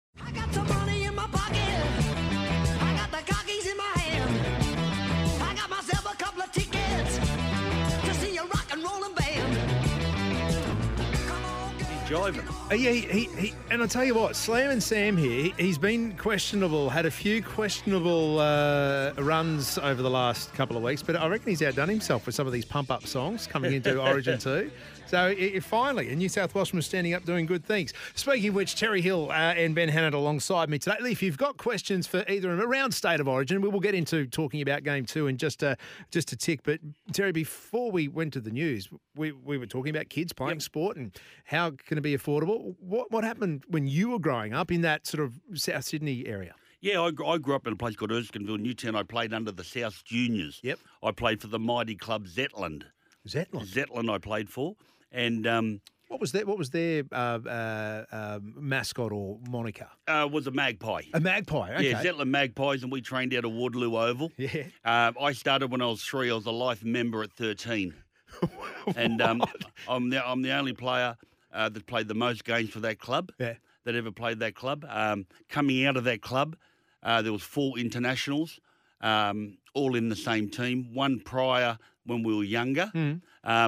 Jiving. 12.16 12.44
Yeah, 12.70 12.90
he, 12.90 13.00
he, 13.00 13.24
he, 13.36 13.54
and 13.70 13.82
I'll 13.82 13.88
tell 13.88 14.04
you 14.04 14.14
what, 14.14 14.36
Slam 14.36 14.70
and 14.70 14.82
Sam 14.82 15.16
here, 15.16 15.44
he, 15.44 15.54
he's 15.58 15.78
been 15.78 16.16
questionable, 16.16 16.88
had 16.90 17.06
a 17.06 17.10
few 17.10 17.42
questionable 17.42 18.38
uh, 18.40 19.12
runs 19.18 19.78
over 19.78 20.02
the 20.02 20.10
last 20.10 20.52
couple 20.54 20.76
of 20.76 20.82
weeks, 20.82 21.02
but 21.02 21.16
I 21.16 21.26
reckon 21.28 21.48
he's 21.48 21.62
outdone 21.62 21.88
himself 21.88 22.26
with 22.26 22.34
some 22.34 22.46
of 22.46 22.52
these 22.52 22.64
pump 22.64 22.90
up 22.90 23.06
songs 23.06 23.46
coming 23.46 23.72
into 23.72 24.00
Origin 24.08 24.38
2. 24.38 24.70
So 25.06 25.18
i 25.18 25.52
i 25.56 25.60
finally, 25.60 26.10
a 26.10 26.16
New 26.16 26.28
South 26.28 26.54
Welshman 26.54 26.82
standing 26.82 27.14
up 27.14 27.24
doing 27.24 27.46
good 27.46 27.64
things. 27.64 27.92
Speaking 28.16 28.48
of 28.48 28.54
which, 28.56 28.74
Terry 28.74 29.00
Hill 29.00 29.28
uh, 29.30 29.54
and 29.54 29.72
Ben 29.74 29.88
Hannant 29.88 30.14
alongside 30.14 30.68
me 30.68 30.78
today. 30.78 30.96
If 31.00 31.22
you've 31.22 31.38
got 31.38 31.56
questions 31.58 32.08
for 32.08 32.24
either 32.28 32.50
of 32.50 32.58
them 32.58 32.68
around 32.68 32.92
State 32.92 33.20
of 33.20 33.28
Origin, 33.28 33.60
we 33.60 33.68
will 33.68 33.80
get 33.80 33.94
into 33.94 34.26
talking 34.26 34.62
about 34.62 34.82
Game 34.82 35.06
2 35.06 35.28
in 35.28 35.36
just 35.36 35.62
a, 35.62 35.76
just 36.10 36.32
a 36.32 36.36
tick. 36.36 36.64
But 36.64 36.80
Terry, 37.12 37.30
before 37.30 37.92
we 37.92 38.08
went 38.08 38.32
to 38.32 38.40
the 38.40 38.50
news, 38.50 38.88
we, 39.14 39.30
we 39.30 39.58
were 39.58 39.66
talking 39.66 39.94
about 39.94 40.08
kids 40.08 40.32
playing 40.32 40.58
sport 40.58 40.96
and 40.96 41.16
how 41.44 41.70
can 41.86 41.98
it 41.98 42.02
be 42.02 42.16
affordable. 42.16 42.74
What, 42.80 43.12
what 43.12 43.22
happened 43.22 43.62
when 43.68 43.86
you 43.86 44.10
were 44.10 44.18
growing 44.18 44.54
up 44.54 44.72
in 44.72 44.80
that 44.80 45.06
sort 45.06 45.22
of 45.22 45.38
South 45.54 45.84
Sydney 45.84 46.26
area? 46.26 46.54
Yeah, 46.80 47.00
I, 47.00 47.06
I 47.24 47.38
grew 47.38 47.54
up 47.54 47.66
in 47.66 47.72
a 47.72 47.76
place 47.76 47.94
called 47.94 48.10
Erskineville, 48.10 48.58
Newtown. 48.58 48.96
I 48.96 49.04
played 49.04 49.32
under 49.32 49.52
the 49.52 49.64
South 49.64 50.04
Juniors. 50.04 50.60
Yep. 50.62 50.78
I 51.02 51.12
played 51.12 51.40
for 51.40 51.46
the 51.46 51.58
mighty 51.60 51.94
club 51.94 52.26
Zetland. 52.26 52.82
Zetland. 53.26 53.66
Zetland 53.66 54.12
I 54.12 54.18
played 54.18 54.48
for. 54.48 54.76
And 55.12 55.46
um, 55.46 55.80
What 56.08 56.20
was 56.20 56.32
that? 56.32 56.46
What 56.46 56.58
was 56.58 56.70
their 56.70 57.04
uh, 57.12 57.38
uh, 57.46 58.04
uh, 58.12 58.38
mascot 58.42 59.12
or 59.12 59.38
moniker? 59.48 59.88
uh, 60.08 60.28
was 60.30 60.46
a 60.46 60.50
magpie. 60.50 61.02
A 61.14 61.20
magpie. 61.20 61.74
Okay. 61.74 61.90
Yeah, 61.90 62.02
Zetland 62.02 62.28
Magpies, 62.28 62.82
and 62.82 62.92
we 62.92 63.00
trained 63.00 63.34
out 63.34 63.44
of 63.44 63.52
Waterloo 63.52 63.96
Oval. 63.96 64.32
Yeah. 64.36 64.64
Uh, 64.84 65.12
I 65.20 65.32
started 65.32 65.70
when 65.70 65.80
I 65.82 65.86
was 65.86 66.02
three. 66.02 66.30
I 66.30 66.34
was 66.34 66.46
a 66.46 66.50
life 66.50 66.84
member 66.84 67.22
at 67.22 67.32
13. 67.32 67.94
and 68.96 69.22
um, 69.22 69.42
I'm, 69.88 70.10
the, 70.10 70.26
I'm 70.26 70.42
the 70.42 70.52
only 70.52 70.72
player 70.74 71.16
uh, 71.52 71.68
that 71.70 71.86
played 71.86 72.08
the 72.08 72.14
most 72.14 72.44
games 72.44 72.70
for 72.70 72.80
that 72.80 72.98
club. 72.98 73.32
Yeah. 73.38 73.54
That 73.84 73.94
ever 73.94 74.10
played 74.10 74.40
that 74.40 74.54
club. 74.56 74.84
Um, 74.88 75.26
coming 75.48 75.86
out 75.86 75.96
of 75.96 76.04
that 76.04 76.20
club, 76.20 76.56
uh, 77.04 77.22
there 77.22 77.32
was 77.32 77.42
four 77.42 77.78
internationals, 77.78 78.58
um, 79.00 79.58
all 79.74 79.94
in 79.94 80.08
the 80.08 80.16
same 80.16 80.50
team. 80.50 80.92
One 80.92 81.20
prior 81.20 81.78
when 82.04 82.22
we 82.24 82.34
were 82.36 82.42
younger, 82.44 82.90
Mm. 82.94 83.20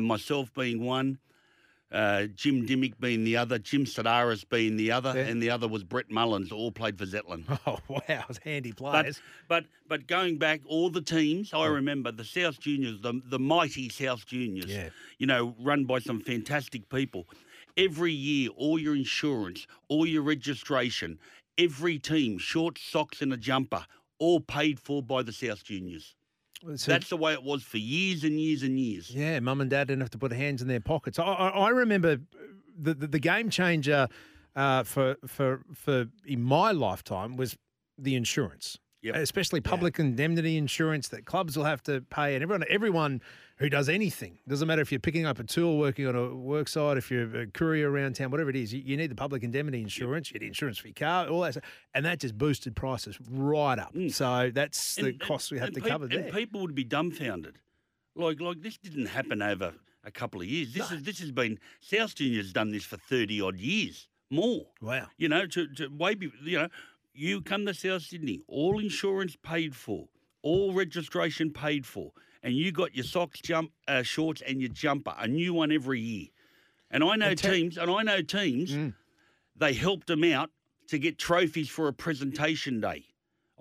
myself 0.02 0.52
being 0.55 0.85
one. 0.85 1.19
Uh, 1.90 2.24
Jim 2.35 2.66
Dymock 2.66 3.01
being 3.01 3.24
the 3.24 3.36
other, 3.39 3.59
Jim 3.59 3.86
Serdaris 3.86 4.47
being 4.48 4.77
the 4.77 4.93
other, 4.93 5.15
Yeah. 5.16 5.27
and 5.27 5.43
the 5.43 5.48
other 5.48 5.66
was 5.66 5.82
Brett 5.85 6.10
Mullins, 6.10 6.52
all 6.52 6.70
played 6.70 6.98
for 6.98 7.06
Zetland. 7.06 7.44
Oh 7.66 7.78
wow, 7.89 8.01
it 8.09 8.28
was 8.28 8.39
handy 8.39 8.73
But, 8.73 8.77
players. 9.02 9.23
but 9.48 9.65
but 9.89 10.06
going 10.06 10.36
back, 10.36 10.60
all 10.66 10.90
the 10.90 11.01
teams 11.01 11.55
I 11.55 11.66
remember 11.66 12.12
the 12.12 12.24
South 12.24 12.60
Juniors, 12.60 13.01
the 13.01 13.20
the 13.24 13.39
mighty 13.39 13.89
South 13.89 14.27
Juniors. 14.27 14.66
Yeah. 14.66 14.90
You 15.19 15.27
know, 15.27 15.55
run 15.59 15.85
by 15.86 16.01
some 16.01 16.20
fantastic 16.20 16.89
people. 16.90 17.27
Every 17.78 18.12
year, 18.12 18.51
all 18.51 18.78
your 18.78 18.94
insurance, 18.94 19.66
all 19.89 20.05
your 20.05 20.23
registration, 20.23 21.19
every 21.56 21.98
team, 21.98 22.36
short 22.39 22.77
socks 22.78 23.23
and 23.23 23.32
a 23.32 23.36
jumper, 23.36 23.86
all 24.19 24.40
paid 24.40 24.78
for 24.78 25.02
by 25.02 25.23
the 25.23 25.32
South 25.32 25.65
Juniors. 25.65 26.16
So- 26.77 26.91
That's 26.93 27.09
the 27.09 27.17
way 27.17 27.33
it 27.33 27.43
was 27.43 27.63
for 27.63 27.79
years 27.79 28.25
and 28.25 28.41
years 28.41 28.63
and 28.63 28.79
years. 28.79 29.11
Yeah, 29.11 29.39
mum 29.41 29.61
and 29.61 29.71
dad 29.71 29.89
didn't 29.89 30.01
have 30.01 30.11
to 30.11 30.19
put 30.19 30.33
hands 30.33 30.61
in 30.63 30.69
their 30.69 30.81
pockets. 30.81 31.19
I, 31.19 31.25
I, 31.25 31.49
I 31.49 31.69
remember 31.71 32.19
the, 32.77 32.95
the 32.95 33.07
the 33.07 33.19
game 33.19 33.49
changer 33.51 34.09
uh, 34.57 34.83
for 34.83 35.17
for 35.27 35.63
for 35.75 36.07
in 36.27 36.43
my 36.43 36.73
lifetime 36.73 37.37
was 37.37 37.57
the 37.97 38.15
insurance. 38.15 38.79
Yep. 39.03 39.15
Especially 39.15 39.61
public 39.61 40.01
indemnity 40.01 40.57
insurance 40.57 41.09
that 41.09 41.25
clubs 41.25 41.57
will 41.57 41.65
have 41.65 41.83
to 41.85 42.01
pay, 42.11 42.35
and 42.35 42.43
everyone 42.43 42.65
everyone 42.69 43.23
who 43.59 43.69
does 43.69 43.89
anything 43.89 44.39
doesn't 44.49 44.67
matter 44.69 44.83
if 44.83 44.91
you're 44.93 45.01
picking 45.01 45.27
up 45.27 45.39
a 45.39 45.45
tool, 45.45 45.79
working 45.79 46.07
on 46.07 46.15
a 46.17 46.35
work 46.35 46.69
site, 46.69 46.97
if 46.97 47.11
you're 47.11 47.41
a 47.43 47.47
courier 47.47 47.91
around 47.91 48.15
town, 48.15 48.31
whatever 48.31 48.51
it 48.51 48.57
is, 48.57 48.73
you, 48.73 48.81
you 48.85 48.97
need 48.97 49.11
the 49.11 49.15
public 49.15 49.43
indemnity 49.43 49.81
insurance. 49.81 50.31
You 50.33 50.41
need 50.41 50.47
insurance 50.47 50.79
for 50.79 50.89
your 50.89 50.95
car, 50.95 51.27
all 51.29 51.41
that, 51.43 51.55
stuff. 51.55 51.65
and 51.95 52.05
that 52.07 52.21
just 52.21 52.39
boosted 52.39 52.77
prices 52.77 53.19
right 53.31 53.79
up. 53.79 53.95
Mm. 53.95 54.13
So 54.13 54.51
that's 54.55 54.95
the 54.97 55.07
And- 55.09 55.21
costs 55.21 55.51
we 55.51 55.59
have 55.59 55.73
to 55.73 55.81
peop- 55.81 55.89
cover 55.91 56.07
there. 56.07 56.21
And 56.21 56.33
people 56.33 56.61
would 56.61 56.75
be 56.75 56.85
dumbfounded. 56.85 57.57
Like 58.15 58.41
like 58.41 58.63
this 58.63 58.79
didn't 58.79 59.07
happen 59.07 59.43
over 59.43 59.75
a 60.05 60.11
couple 60.11 60.41
of 60.41 60.47
years. 60.47 60.73
This 60.75 60.91
is 60.91 61.03
this 61.03 61.19
has 61.21 61.31
been 61.31 61.59
South 61.81 62.15
Junior's 62.15 62.53
done 62.53 62.71
this 62.71 62.85
for 62.85 62.97
thirty 62.97 63.41
odd 63.41 63.57
years, 63.59 64.09
more. 64.31 64.67
Wow. 64.81 65.07
You 65.19 65.29
know, 65.29 65.47
to, 65.47 65.67
to 65.75 65.89
way 65.89 66.15
be, 66.15 66.31
you 66.43 66.59
know, 66.59 66.69
you 67.15 67.43
come 67.43 67.65
to 67.67 67.75
South 67.75 68.03
Sydney, 68.03 68.43
all 68.49 68.79
insurance 68.79 69.37
paid 69.43 69.75
for, 69.77 70.09
all 70.43 70.73
registration 70.73 71.51
paid 71.53 71.85
for, 71.87 72.13
and 72.43 72.55
you 72.55 72.73
got 72.73 72.94
your 72.94 73.05
socks, 73.05 73.40
jump, 73.40 73.73
uh, 73.86 74.02
shorts, 74.02 74.43
and 74.47 74.60
your 74.60 74.70
jumper, 74.70 75.15
a 75.19 75.27
new 75.28 75.52
one 75.55 75.73
every 75.73 76.01
year. 76.01 76.27
And 76.90 77.02
I 77.05 77.16
know 77.16 77.27
And 77.28 77.39
te- 77.39 77.51
teams, 77.51 77.77
and 77.78 77.90
I 77.90 78.02
know 78.02 78.23
teams, 78.23 78.73
Mm. 78.73 78.94
they 79.56 79.73
helped 79.74 80.06
them 80.06 80.24
out 80.24 80.51
to 80.89 80.98
get 80.98 81.19
trophies 81.19 81.69
for 81.69 81.89
a 81.89 81.93
presentation 81.93 82.81
day. 82.81 83.05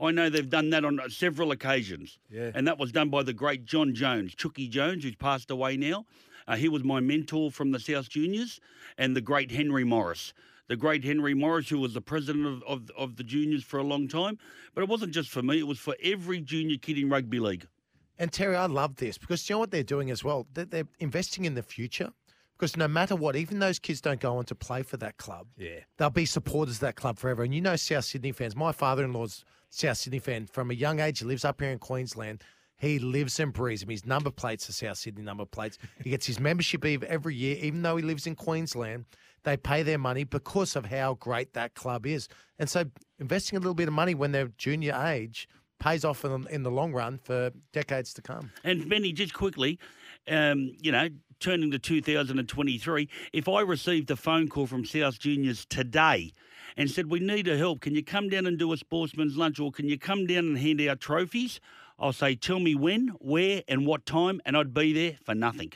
I 0.02 0.12
know 0.12 0.30
they've 0.30 0.48
done 0.50 0.70
that 0.70 0.86
on 0.86 1.00
several 1.10 1.52
occasions. 1.52 2.20
Yeah. 2.30 2.52
And 2.54 2.68
that 2.68 2.78
was 2.78 2.92
done 2.92 3.10
by 3.10 3.24
the 3.24 3.34
great 3.34 3.66
John 3.66 3.96
Jones, 3.96 4.36
Chucky 4.36 4.68
Jones, 4.68 5.04
who's 5.04 5.16
passed 5.16 5.50
away 5.52 5.76
now. 5.76 6.06
Uh, 6.48 6.56
he 6.56 6.70
was 6.70 6.84
my 6.84 7.00
mentor 7.00 7.52
from 7.52 7.72
the 7.72 7.80
South 7.80 8.08
Juniors, 8.08 8.62
and 8.98 9.16
the 9.16 9.22
great 9.22 9.52
Henry 9.52 9.84
Morris. 9.84 10.34
The 10.68 10.76
great 10.78 11.04
Henry 11.04 11.34
Morris, 11.34 11.70
who 11.70 11.80
was 11.80 11.94
the 11.94 12.02
president 12.02 12.46
of, 12.46 12.64
of, 12.64 12.92
of 12.98 13.16
the 13.16 13.24
juniors 13.24 13.64
for 13.64 13.78
a 13.80 13.84
long 13.84 14.08
time. 14.08 14.38
But 14.76 14.84
it 14.84 14.90
wasn't 14.90 15.14
just 15.14 15.30
for 15.30 15.42
me, 15.42 15.60
it 15.60 15.68
was 15.68 15.80
for 15.80 15.96
every 16.02 16.40
junior 16.42 16.78
kid 16.78 16.98
in 16.98 17.10
rugby 17.10 17.40
league. 17.40 17.68
And 18.20 18.32
Terry, 18.32 18.56
I 18.56 18.66
love 18.66 18.96
this 18.96 19.18
because 19.18 19.48
you 19.48 19.56
know 19.56 19.60
what 19.60 19.72
they're 19.72 19.84
doing 19.84 20.12
as 20.12 20.24
well? 20.24 20.48
They're, 20.54 20.66
they're 20.66 20.88
investing 21.00 21.46
in 21.46 21.56
the 21.56 21.64
future. 21.64 22.12
Because 22.58 22.76
no 22.76 22.88
matter 22.88 23.16
what, 23.16 23.36
even 23.36 23.60
those 23.60 23.78
kids 23.78 24.02
don't 24.02 24.20
go 24.20 24.38
on 24.38 24.46
to 24.46 24.56
play 24.56 24.82
for 24.82 24.98
that 24.98 25.18
club. 25.18 25.46
Yeah. 25.58 25.82
They'll 25.98 26.10
be 26.10 26.26
supporters 26.26 26.76
of 26.76 26.82
that 26.82 26.96
club 26.96 27.20
forever. 27.20 27.44
And 27.44 27.54
you 27.54 27.62
know 27.62 27.76
South 27.76 28.06
Sydney 28.06 28.32
fans. 28.32 28.56
My 28.56 28.72
father 28.72 29.04
in 29.04 29.14
law's 29.14 29.46
South 29.70 29.98
Sydney 29.98 30.18
fan. 30.18 30.48
From 30.48 30.72
a 30.72 30.74
young 30.74 31.00
age, 31.00 31.20
he 31.20 31.26
lives 31.26 31.46
up 31.46 31.62
here 31.62 31.70
in 31.70 31.78
Queensland. 31.78 32.44
He 32.78 32.98
lives 32.98 33.40
and 33.40 33.54
breathes 33.54 33.84
him. 33.84 33.90
His 33.90 34.06
number 34.06 34.32
plates 34.32 34.70
are 34.70 34.74
South 34.74 34.98
Sydney 34.98 35.24
number 35.24 35.46
plates. 35.46 35.78
He 36.04 36.10
gets 36.10 36.26
his 36.26 36.40
membership 36.40 36.84
eve 36.84 37.04
every 37.04 37.36
year, 37.36 37.58
even 37.62 37.84
though 37.84 37.98
he 37.98 38.04
lives 38.04 38.26
in 38.26 38.36
Queensland. 38.36 39.06
They 39.44 39.58
pay 39.58 39.84
their 39.84 39.98
money 39.98 40.24
because 40.24 40.76
of 40.76 40.86
how 40.86 41.16
great 41.16 41.54
that 41.54 41.76
club 41.76 42.06
is. 42.06 42.28
And 42.58 42.70
so 42.70 42.86
investing 43.20 43.58
a 43.58 43.60
little 43.60 43.76
bit 43.76 43.88
of 43.88 43.94
money 43.94 44.16
when 44.16 44.32
they're 44.32 44.50
junior 44.58 44.94
age 44.94 45.48
pays 45.80 46.04
off 46.04 46.26
in, 46.26 46.48
in 46.50 46.64
the 46.64 46.72
long 46.72 46.94
run 46.94 47.20
for 47.24 47.52
decades 47.72 48.14
to 48.14 48.22
come. 48.22 48.52
And 48.64 48.90
Benny, 48.90 49.14
just 49.14 49.34
quickly, 49.34 49.80
um, 50.28 50.74
you 50.82 50.92
know, 50.92 51.10
turning 51.40 51.72
to 51.72 51.80
2023, 51.80 53.10
if 53.34 53.48
I 53.48 53.62
received 53.62 54.10
a 54.12 54.16
phone 54.16 54.48
call 54.48 54.68
from 54.68 54.86
South 54.86 55.20
Juniors 55.20 55.66
today 55.66 56.34
and 56.76 56.90
said, 56.90 57.10
We 57.10 57.20
need 57.20 57.48
a 57.48 57.58
help, 57.58 57.82
can 57.82 57.96
you 57.96 58.04
come 58.04 58.30
down 58.30 58.46
and 58.46 58.58
do 58.58 58.74
a 58.74 58.78
sportsman's 58.78 59.38
lunch 59.38 59.60
or 59.60 59.72
can 59.72 59.88
you 59.88 59.98
come 59.98 60.26
down 60.26 60.46
and 60.46 60.58
hand 60.58 60.82
out 60.82 61.00
trophies? 61.00 61.60
I'll 62.00 62.14
say, 62.14 62.36
Tell 62.36 62.60
me 62.60 62.76
when, 62.76 63.10
where, 63.20 63.64
and 63.68 63.86
what 63.86 64.06
time, 64.06 64.42
and 64.46 64.58
I'd 64.58 64.74
be 64.74 64.94
there 64.94 65.18
for 65.24 65.36
nothing. 65.36 65.74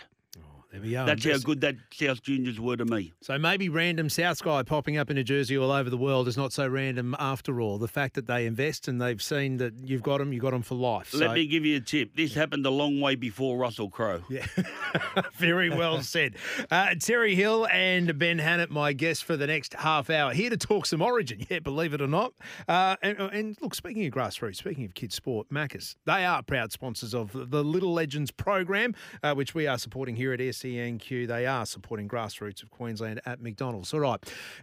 There 0.72 0.80
we 0.81 0.91
go. 0.91 1.06
That's 1.06 1.26
how 1.26 1.38
good 1.39 1.60
that 1.61 1.76
South 1.91 2.22
Juniors 2.22 2.57
were 2.60 2.77
to 2.77 2.85
me. 2.85 3.11
So 3.22 3.38
maybe 3.38 3.68
random 3.68 4.10
South 4.10 4.41
guy 4.41 4.64
popping 4.64 4.95
up 4.98 5.10
in 5.10 5.18
a 5.18 5.23
jersey 5.23 5.57
all 5.57 5.69
over 5.72 5.89
the 5.89 5.98
world 5.98 6.30
is 6.30 6.38
not 6.38 6.53
so 6.53 6.65
random 6.68 7.14
after 7.19 7.60
all. 7.60 7.77
The 7.77 7.89
fact 7.89 8.14
that 8.15 8.26
they 8.26 8.45
invest 8.45 8.88
and 8.88 9.02
they've 9.02 9.22
seen 9.22 9.57
that 9.57 9.73
you've 9.84 10.02
got 10.02 10.19
them, 10.19 10.31
you've 10.31 10.41
got 10.43 10.52
them 10.52 10.61
for 10.61 10.76
life. 10.76 11.14
Let 11.14 11.27
So- 11.30 11.34
me 11.34 11.45
give 11.45 11.65
you 11.65 11.76
a 11.77 11.81
tip. 11.81 12.15
This 12.15 12.34
happened 12.34 12.65
a 12.65 12.69
long 12.69 13.02
way 13.02 13.15
before 13.15 13.57
Russell 13.57 13.89
Crowe. 13.89 14.22
Yeah. 14.30 14.45
Very 15.35 15.69
well 15.69 16.02
said. 16.02 16.35
Uh, 16.69 16.95
Terry 16.99 17.35
Hill 17.35 17.68
and 17.68 18.18
Ben 18.18 18.39
Hannant, 18.39 18.69
my 18.69 18.93
guests 18.93 19.22
for 19.22 19.35
the 19.35 19.48
next 19.48 19.73
half 19.73 20.10
hour, 20.10 20.34
here 20.34 20.49
to 20.49 20.57
talk 20.57 20.85
some 20.85 21.02
Origin. 21.02 21.45
Yeah, 21.52 21.60
believe 21.60 21.93
it 21.93 22.02
or 22.02 22.07
not. 22.07 22.34
Uh, 22.68 22.95
and, 23.02 23.19
and 23.19 23.57
look, 23.61 23.76
speaking 23.76 24.06
of 24.06 24.14
grassroots, 24.14 24.56
speaking 24.57 24.85
of 24.85 24.93
kids' 24.93 25.15
sport, 25.15 25.49
Macca's, 25.49 25.98
they 26.06 26.23
are 26.23 26.41
proud 26.41 26.72
sponsors 26.72 27.14
of 27.14 27.31
the 27.52 27.61
Little 27.61 27.91
Legends 27.93 28.31
program, 28.31 28.95
uh, 29.22 29.34
which 29.34 29.53
we 29.53 29.68
are 29.68 29.77
supporting 29.77 30.15
here 30.15 30.31
at 30.31 30.39
SENQ. 30.61 31.27
They 31.27 31.45
are 31.45 31.65
supporting 31.65 32.07
grassroots 32.07 32.63
of 32.63 32.69
Queensland 32.69 33.21
at 33.25 33.41
McDonald's. 33.41 33.93
All 33.93 34.01
right, 34.01 34.19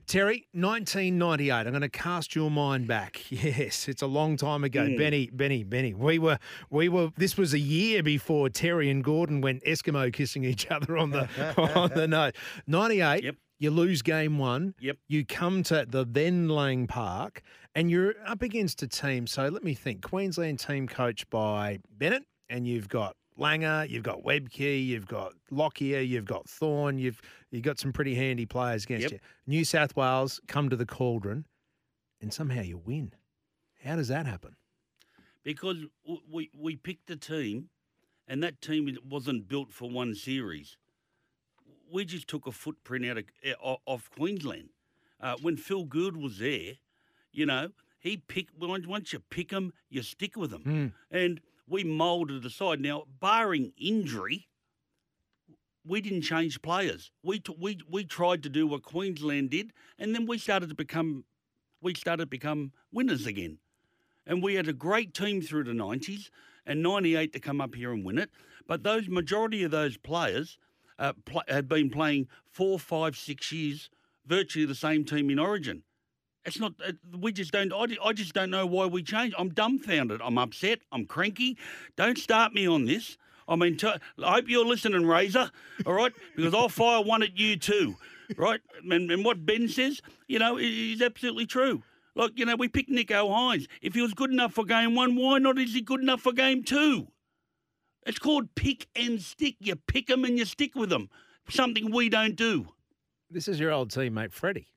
Terry, 0.07 0.47
1998. 0.53 1.53
I'm 1.53 1.70
going 1.70 1.81
to 1.81 1.89
cast 1.89 2.35
your 2.35 2.51
mind 2.51 2.87
back. 2.87 3.20
Yes, 3.49 3.89
it's 3.89 4.03
a 4.03 4.07
long 4.07 4.37
time 4.37 4.65
ago. 4.65 4.83
Mm. 4.83 4.99
Benny, 4.99 5.31
Benny, 5.33 5.62
Benny. 5.62 5.95
We 5.95 6.19
were, 6.19 6.39
we 6.70 6.89
were. 6.89 7.11
This 7.16 7.37
was 7.37 7.55
a 7.55 7.59
year 7.59 8.03
before 8.03 8.49
Terry 8.49 8.91
and 8.91 9.03
Gordon 9.03 9.41
went 9.41 9.62
Eskimo 9.65 10.12
kissing 10.12 10.45
each 10.45 10.66
other 10.70 10.99
on 10.99 11.11
the 11.11 11.29
on 11.75 11.91
the 11.95 12.09
nose. 12.09 12.33
98. 12.66 13.25
Yep. 13.25 13.37
You 13.61 13.70
lose 13.70 14.03
game 14.03 14.39
one. 14.39 14.75
Yep. 14.81 14.99
You 15.09 15.25
come 15.25 15.62
to 15.65 15.87
the 15.89 16.05
then 16.05 16.49
Lang 16.49 16.87
Park 16.89 17.43
and 17.75 17.91
you're 17.91 18.15
up 18.27 18.43
against 18.43 18.83
a 18.83 18.89
team. 18.89 19.27
So 19.27 19.49
let 19.49 19.62
me 19.62 19.75
think. 19.75 20.03
Queensland 20.03 20.59
team 20.59 20.89
coached 20.89 21.31
by 21.31 21.79
Bennett, 21.91 22.25
and 22.49 22.66
you've 22.66 22.89
got 22.89 23.16
Langer, 23.39 23.89
you've 23.89 24.02
got 24.02 24.23
Webcke, 24.24 24.85
you've 24.85 25.06
got 25.06 25.32
Lockyer, 25.51 26.01
you've 26.01 26.24
got 26.24 26.48
Thorne, 26.48 26.98
you've 26.98 27.20
you've 27.51 27.62
got 27.62 27.78
some 27.78 27.93
pretty 27.93 28.15
handy 28.15 28.47
players 28.47 28.85
against 28.85 29.05
Yep. 29.05 29.12
you. 29.12 29.19
New 29.47 29.65
South 29.65 29.94
Wales 29.97 30.40
come 30.48 30.69
to 30.69 30.77
the 30.77 30.86
cauldron, 30.86 31.47
and 32.20 32.32
somehow 32.35 32.62
you 32.62 32.78
win. 32.78 33.12
How 33.85 33.97
does 33.97 34.09
that 34.09 34.27
happen? 34.27 34.56
because 35.44 35.86
we 36.31 36.51
we 36.55 36.77
picked 36.77 37.09
a 37.10 37.16
team, 37.16 37.70
and 38.27 38.43
that 38.43 38.60
team 38.60 38.94
wasn't 39.09 39.48
built 39.48 39.73
for 39.73 39.89
one 39.89 40.15
series. 40.15 40.77
We 41.90 42.05
just 42.05 42.28
took 42.28 42.47
a 42.47 42.52
footprint 42.52 43.06
out 43.06 43.19
of 43.19 43.24
eh, 43.43 43.55
o- 43.65 43.78
of 43.86 44.10
Queensland. 44.10 44.70
Uh, 45.20 45.36
when 45.40 45.56
Phil 45.56 45.85
Gould 45.85 46.16
was 46.16 46.39
there, 46.39 46.74
you 47.32 47.47
know, 47.47 47.69
he 47.98 48.16
picked. 48.19 48.59
Once 48.59 48.86
once 48.86 49.12
you 49.12 49.20
pick 49.31 49.48
them, 49.51 49.73
you 49.89 50.02
stick 50.02 50.36
with 50.36 50.51
them, 50.51 50.93
and 51.10 51.40
we 51.69 51.85
moulded 51.85 52.43
the 52.43 52.51
side. 52.51 52.81
Now, 52.81 53.05
barring 53.20 53.73
injury, 53.77 54.49
we 55.85 56.01
didn't 56.01 56.23
change 56.23 56.61
players. 56.62 57.11
We 57.23 57.40
t- 57.40 57.55
we 57.59 57.78
we 57.89 58.05
tried 58.05 58.43
to 58.45 58.49
do 58.49 58.66
what 58.66 58.82
Queensland 58.82 59.51
did, 59.51 59.73
and 59.99 60.15
then 60.15 60.27
we 60.27 60.39
started 60.39 60.69
to 60.69 60.74
become 60.74 61.24
we 61.81 61.95
started 61.95 62.24
to 62.24 62.27
become 62.27 62.73
winners 62.93 63.27
again. 63.27 63.59
And 64.27 64.43
we 64.43 64.55
had 64.55 64.69
a 64.69 64.73
great 64.73 65.15
team 65.15 65.40
through 65.40 65.65
the 65.65 65.73
90s 65.73 66.28
and 66.66 66.82
98 66.82 67.32
to 67.32 67.40
come 67.40 67.61
up 67.61 67.74
here 67.74 67.93
and 67.93 68.05
win 68.05 68.19
it. 68.19 68.31
But 68.66 68.82
those 68.82 69.09
majority 69.09 69.62
of 69.62 69.70
those 69.70 69.97
players 69.97 70.59
uh, 70.99 71.15
pl- 71.24 71.45
had 71.49 71.66
been 71.66 71.89
playing 71.89 72.28
four, 72.51 72.78
five, 72.78 73.16
six 73.16 73.51
years, 73.53 73.89
virtually 74.27 74.66
the 74.66 74.74
same 74.74 75.05
team 75.05 75.31
in 75.31 75.39
Origin. 75.39 75.82
It's 76.49 76.59
not. 76.59 76.73
Uh, 76.85 76.93
we 77.20 77.31
just 77.31 77.53
don't. 77.53 77.73
I, 77.73 77.87
I 78.03 78.12
just 78.12 78.33
don't 78.33 78.51
know 78.51 78.66
why 78.66 78.87
we 78.87 79.03
changed. 79.03 79.37
I'm 79.39 79.51
dumbfounded. 79.51 80.20
I'm 80.23 80.39
upset. 80.39 80.81
I'm 80.91 81.05
cranky. 81.05 81.59
Don't 81.97 82.19
start 82.19 82.55
me 82.55 82.66
on 82.66 82.87
this. 82.87 83.19
I 83.47 83.57
mean, 83.57 83.77
t- 83.77 83.87
I 83.87 84.33
hope 84.33 84.49
you're 84.49 84.65
listening, 84.65 85.07
Razor. 85.07 85.51
All 85.87 85.93
right, 85.93 86.12
because 86.37 86.55
I'll 86.55 86.69
fire 86.69 87.03
one 87.03 87.23
at 87.23 87.39
you 87.39 87.57
too. 87.57 87.97
Right, 88.37 88.61
and, 88.91 89.11
and 89.11 89.25
what 89.25 89.45
Ben 89.47 89.69
says, 89.69 90.03
you 90.27 90.39
know, 90.39 90.59
is 90.59 91.01
absolutely 91.01 91.47
true. 91.47 91.83
Like, 92.15 92.33
you 92.37 92.45
know, 92.45 92.57
we 92.57 92.69
picked 92.69 92.91
Nicho 92.91 93.31
Hynes. 93.31 93.66
If 93.81 93.95
he 93.95 94.03
was 94.03 94.12
good 94.12 94.31
enough 94.31 94.53
for 94.53 94.65
game 94.65 94.95
one, 94.95 95.16
why 95.16 95.39
not 95.39 95.59
is 95.59 95.73
he 95.73 95.81
good 95.81 96.01
enough 96.01 96.20
for 96.20 96.33
game 96.33 96.62
two? 96.65 97.09
It's 98.07 98.19
called 98.19 98.55
pick 98.55 98.87
and 98.97 99.20
stick. 99.20 99.57
You 99.61 99.77
pick 99.77 100.09
them 100.09 100.25
and 100.25 100.39
you 100.39 100.45
stick 100.45 100.75
with 100.75 100.91
them. 100.91 101.11
Something 101.49 101.91
we 101.91 102.09
don't 102.09 102.37
do. 102.37 102.69
This 103.31 103.49
is 103.49 103.61
your 103.61 103.70
old 103.70 103.91
teammate 103.91 104.33
Freddie. 104.33 104.69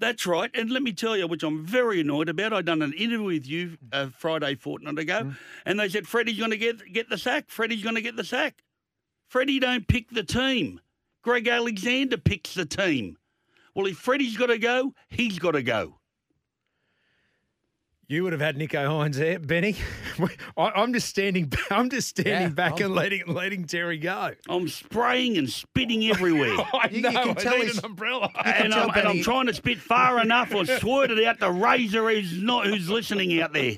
That's 0.00 0.26
right. 0.26 0.50
And 0.54 0.70
let 0.70 0.82
me 0.82 0.92
tell 0.92 1.16
you, 1.16 1.26
which 1.26 1.42
I'm 1.42 1.64
very 1.64 2.00
annoyed 2.00 2.30
about. 2.30 2.54
I 2.54 2.62
done 2.62 2.80
an 2.80 2.94
interview 2.94 3.22
with 3.22 3.46
you 3.46 3.76
uh, 3.92 4.08
Friday 4.16 4.54
fortnight 4.54 4.98
ago, 4.98 5.32
and 5.66 5.78
they 5.78 5.90
said 5.90 6.08
Freddie's 6.08 6.38
going 6.38 6.50
to 6.50 6.56
get 6.56 6.92
get 6.92 7.10
the 7.10 7.18
sack. 7.18 7.50
Freddie's 7.50 7.82
going 7.82 7.96
to 7.96 8.02
get 8.02 8.16
the 8.16 8.24
sack. 8.24 8.62
Freddie 9.28 9.60
don't 9.60 9.86
pick 9.86 10.10
the 10.10 10.24
team. 10.24 10.80
Greg 11.22 11.46
Alexander 11.46 12.16
picks 12.16 12.54
the 12.54 12.64
team. 12.64 13.18
Well, 13.74 13.86
if 13.86 13.98
Freddie's 13.98 14.36
got 14.36 14.46
to 14.46 14.58
go, 14.58 14.94
he's 15.08 15.38
got 15.38 15.52
to 15.52 15.62
go. 15.62 15.99
You 18.10 18.24
would 18.24 18.32
have 18.32 18.40
had 18.40 18.56
Nicho 18.56 18.88
Hynes 18.88 19.14
there, 19.14 19.38
Benny. 19.38 19.76
I, 20.56 20.70
I'm 20.70 20.92
just 20.92 21.08
standing. 21.08 21.52
I'm 21.70 21.88
just 21.90 22.08
standing 22.08 22.34
Yeah, 22.34 22.48
back 22.48 22.72
I'm- 22.72 22.86
and 22.86 22.94
letting 22.96 23.22
letting 23.28 23.66
Terry 23.66 23.98
go. 23.98 24.32
I'm 24.48 24.68
spraying 24.68 25.38
and 25.38 25.48
spitting 25.48 26.02
everywhere. 26.08 26.56
I 26.74 26.88
you, 26.90 27.02
know. 27.02 27.08
I 27.10 27.34
need 27.58 27.70
an 27.70 27.84
umbrella. 27.84 28.28
and, 28.44 28.74
I'm, 28.74 28.90
and 28.98 29.06
I'm 29.06 29.22
trying 29.22 29.46
to 29.46 29.54
spit 29.54 29.78
far 29.78 30.20
enough 30.20 30.52
or 30.52 30.66
squirt 30.66 31.12
it 31.12 31.24
out 31.24 31.38
the 31.38 31.52
razor 31.52 32.10
who's 32.10 32.36
not 32.36 32.66
who's 32.66 32.90
listening 32.90 33.40
out 33.40 33.52
there. 33.52 33.74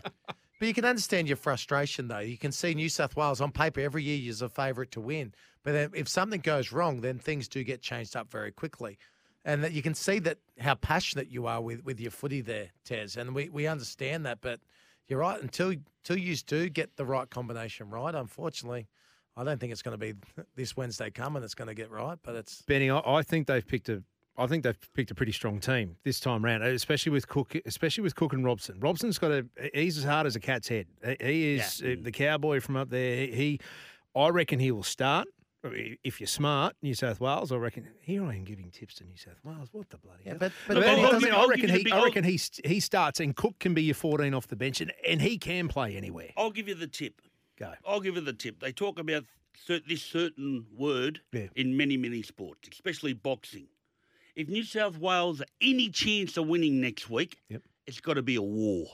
But 0.59 0.67
you 0.67 0.73
can 0.73 0.87
understand 0.87 1.29
your 1.29 1.37
frustration, 1.37 2.09
though. 2.09 2.21
You 2.21 2.39
can 2.39 2.53
see 2.53 2.73
New 2.73 2.89
South 2.89 3.15
Wales 3.15 3.43
on 3.43 3.53
paper 3.53 3.81
every 3.81 4.03
year 4.03 4.31
is 4.31 4.41
a 4.41 4.49
favourite 4.49 4.93
to 4.93 5.01
win. 5.03 5.35
But 5.63 5.73
then 5.73 5.91
if 5.95 6.09
something 6.09 6.41
goes 6.41 6.73
wrong, 6.73 7.03
then 7.03 7.19
things 7.19 7.49
do 7.49 7.63
get 7.65 7.83
changed 7.83 8.17
up 8.17 8.31
very 8.31 8.51
quickly. 8.51 8.97
And 9.45 9.65
that 9.65 9.73
you 9.73 9.83
can 9.83 9.95
see 9.95 10.19
that 10.21 10.39
how 10.61 10.77
passionate 10.77 11.29
you 11.29 11.47
are 11.47 11.61
with, 11.61 11.85
with 11.85 11.99
your 12.01 12.13
footy 12.13 12.41
there, 12.43 12.69
Tez. 12.85 13.17
And 13.17 13.35
we, 13.35 13.49
we 13.49 13.67
understand 13.67 14.25
that. 14.25 14.41
But 14.41 14.61
you're 15.09 15.19
right, 15.19 15.41
until, 15.43 15.71
until 15.71 16.17
you 16.17 16.37
do 16.37 16.69
get 16.69 16.97
the 16.97 17.05
right 17.05 17.29
combination 17.29 17.91
right, 17.91 18.15
unfortunately, 18.15 18.87
I 19.37 19.45
don't 19.45 19.59
think 19.59 19.73
it's 19.73 19.83
going 19.83 19.99
to 19.99 20.13
be 20.13 20.15
this 20.57 20.77
Wednesday 20.77 21.11
coming 21.11 21.43
it's 21.43 21.55
going 21.55 21.69
to 21.69 21.75
get 21.75 21.91
right. 21.91 22.19
But 22.23 22.37
it's 22.37 22.63
Benny, 22.63 22.91
I, 22.91 23.01
I 23.05 23.23
think 23.23 23.47
they've 23.47 23.67
picked 23.67 23.89
a. 23.89 24.03
I 24.35 24.47
think 24.47 24.65
they've 24.65 24.79
picked 24.95 25.11
a 25.11 25.15
pretty 25.15 25.33
strong 25.33 25.61
team 25.61 25.97
this 26.05 26.19
time 26.19 26.43
round, 26.43 26.63
especially 26.63 27.13
with 27.13 27.29
Cook, 27.29 27.55
especially 27.67 28.03
with 28.03 28.15
Cook 28.15 28.33
and 28.33 28.43
Robson. 28.43 28.81
Robson's 28.81 29.19
got 29.19 29.31
a. 29.31 29.45
He's 29.75 29.99
as 29.99 30.05
hard 30.05 30.27
as 30.27 30.37
a 30.37 30.41
cat's 30.41 30.69
head. 30.69 30.87
He- 31.21 31.57
is 31.57 31.83
uh, 31.85 31.97
the 32.01 32.13
cowboy 32.13 32.61
from 32.61 32.77
up 32.77 32.89
there. 32.89 33.27
He, 33.27 33.61
I 34.17 34.29
reckon 34.29 34.59
he 34.59 34.71
will 34.73 34.83
start. 34.85 35.29
If 35.65 36.21
you're 36.21 36.27
smart, 36.27 36.75
New 36.83 36.95
South 36.95 37.21
Wales, 37.21 37.53
I 37.53 37.57
reckon. 37.57 37.87
Here 38.01 38.25
I 38.25 38.35
am 38.35 38.43
giving 38.45 38.71
tips 38.73 38.95
to 38.97 39.05
New 39.05 39.17
South 39.17 39.39
Wales. 39.45 39.69
What 39.73 39.91
the 39.91 39.97
bloody? 39.99 40.25
hell? 40.25 40.37
but- 40.39 40.53
but, 40.67 40.75
but 40.75 40.89
I, 40.89 41.11
I 41.11 41.19
mean, 41.21 41.33
I 41.33 41.47
reckon 41.47 41.71
he. 41.71 41.85
big- 41.85 41.93
I 41.93 42.03
reckon 42.05 42.25
he 42.25 42.41
he 42.65 42.81
starts, 42.81 43.21
and 43.21 43.35
Cook 43.37 43.59
can 43.61 43.73
be 43.73 43.83
your 43.85 43.95
14 43.95 44.35
off 44.35 44.49
the 44.49 44.57
bench, 44.57 44.81
and, 44.81 44.93
and 45.09 45.23
he 45.23 45.39
can 45.39 45.69
play 45.69 45.97
anywhere. 45.97 46.31
I'll 46.37 46.51
give 46.51 46.67
you 46.67 46.75
the 46.75 46.89
tip. 46.89 47.21
Go. 47.59 47.73
I'll 47.87 48.01
give 48.01 48.17
you 48.17 48.21
the 48.23 48.33
tip. 48.33 48.59
They 48.61 48.73
talk 48.73 48.99
about 48.99 49.25
this 49.69 50.03
certain 50.03 50.67
word 50.77 51.21
Yeah. 51.33 51.47
in 51.55 51.77
many, 51.77 51.97
many 51.97 52.23
sports, 52.23 52.69
especially 52.73 53.13
boxing. 53.13 53.69
If 54.35 54.49
New 54.49 54.65
South 54.65 54.99
Wales 54.99 55.43
are 55.43 55.47
any 55.61 55.91
chance 55.91 56.37
of 56.39 56.49
winning 56.49 56.81
next 56.81 57.09
week, 57.11 57.37
Yep. 57.51 57.63
it's 57.87 58.01
got 58.01 58.15
to 58.15 58.23
be 58.23 58.35
a 58.37 58.43
war. 58.43 58.87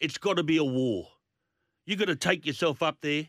it's 0.00 0.18
got 0.18 0.36
to 0.36 0.42
be 0.42 0.56
a 0.56 0.64
war. 0.64 1.08
You've 1.86 1.98
got 1.98 2.06
to 2.08 2.16
take 2.16 2.46
yourself 2.46 2.82
up 2.82 2.98
there, 3.00 3.26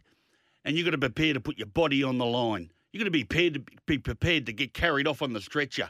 and 0.66 0.76
you've 0.76 0.86
got 0.86 0.92
to 0.92 0.98
prepare 0.98 1.34
to 1.34 1.40
put 1.40 1.58
your 1.58 1.68
body 1.68 2.04
on 2.04 2.18
the 2.18 2.26
line. 2.26 2.72
You've 2.92 3.02
got 3.02 3.06
to 3.06 3.12
be 3.12 3.24
prepared 3.24 3.54
to 3.54 3.62
be 3.86 3.98
prepared 3.98 4.46
to 4.48 4.54
get 4.54 4.74
carried 4.74 5.08
off 5.08 5.22
on 5.22 5.32
the 5.34 5.42
stretcher. 5.42 5.90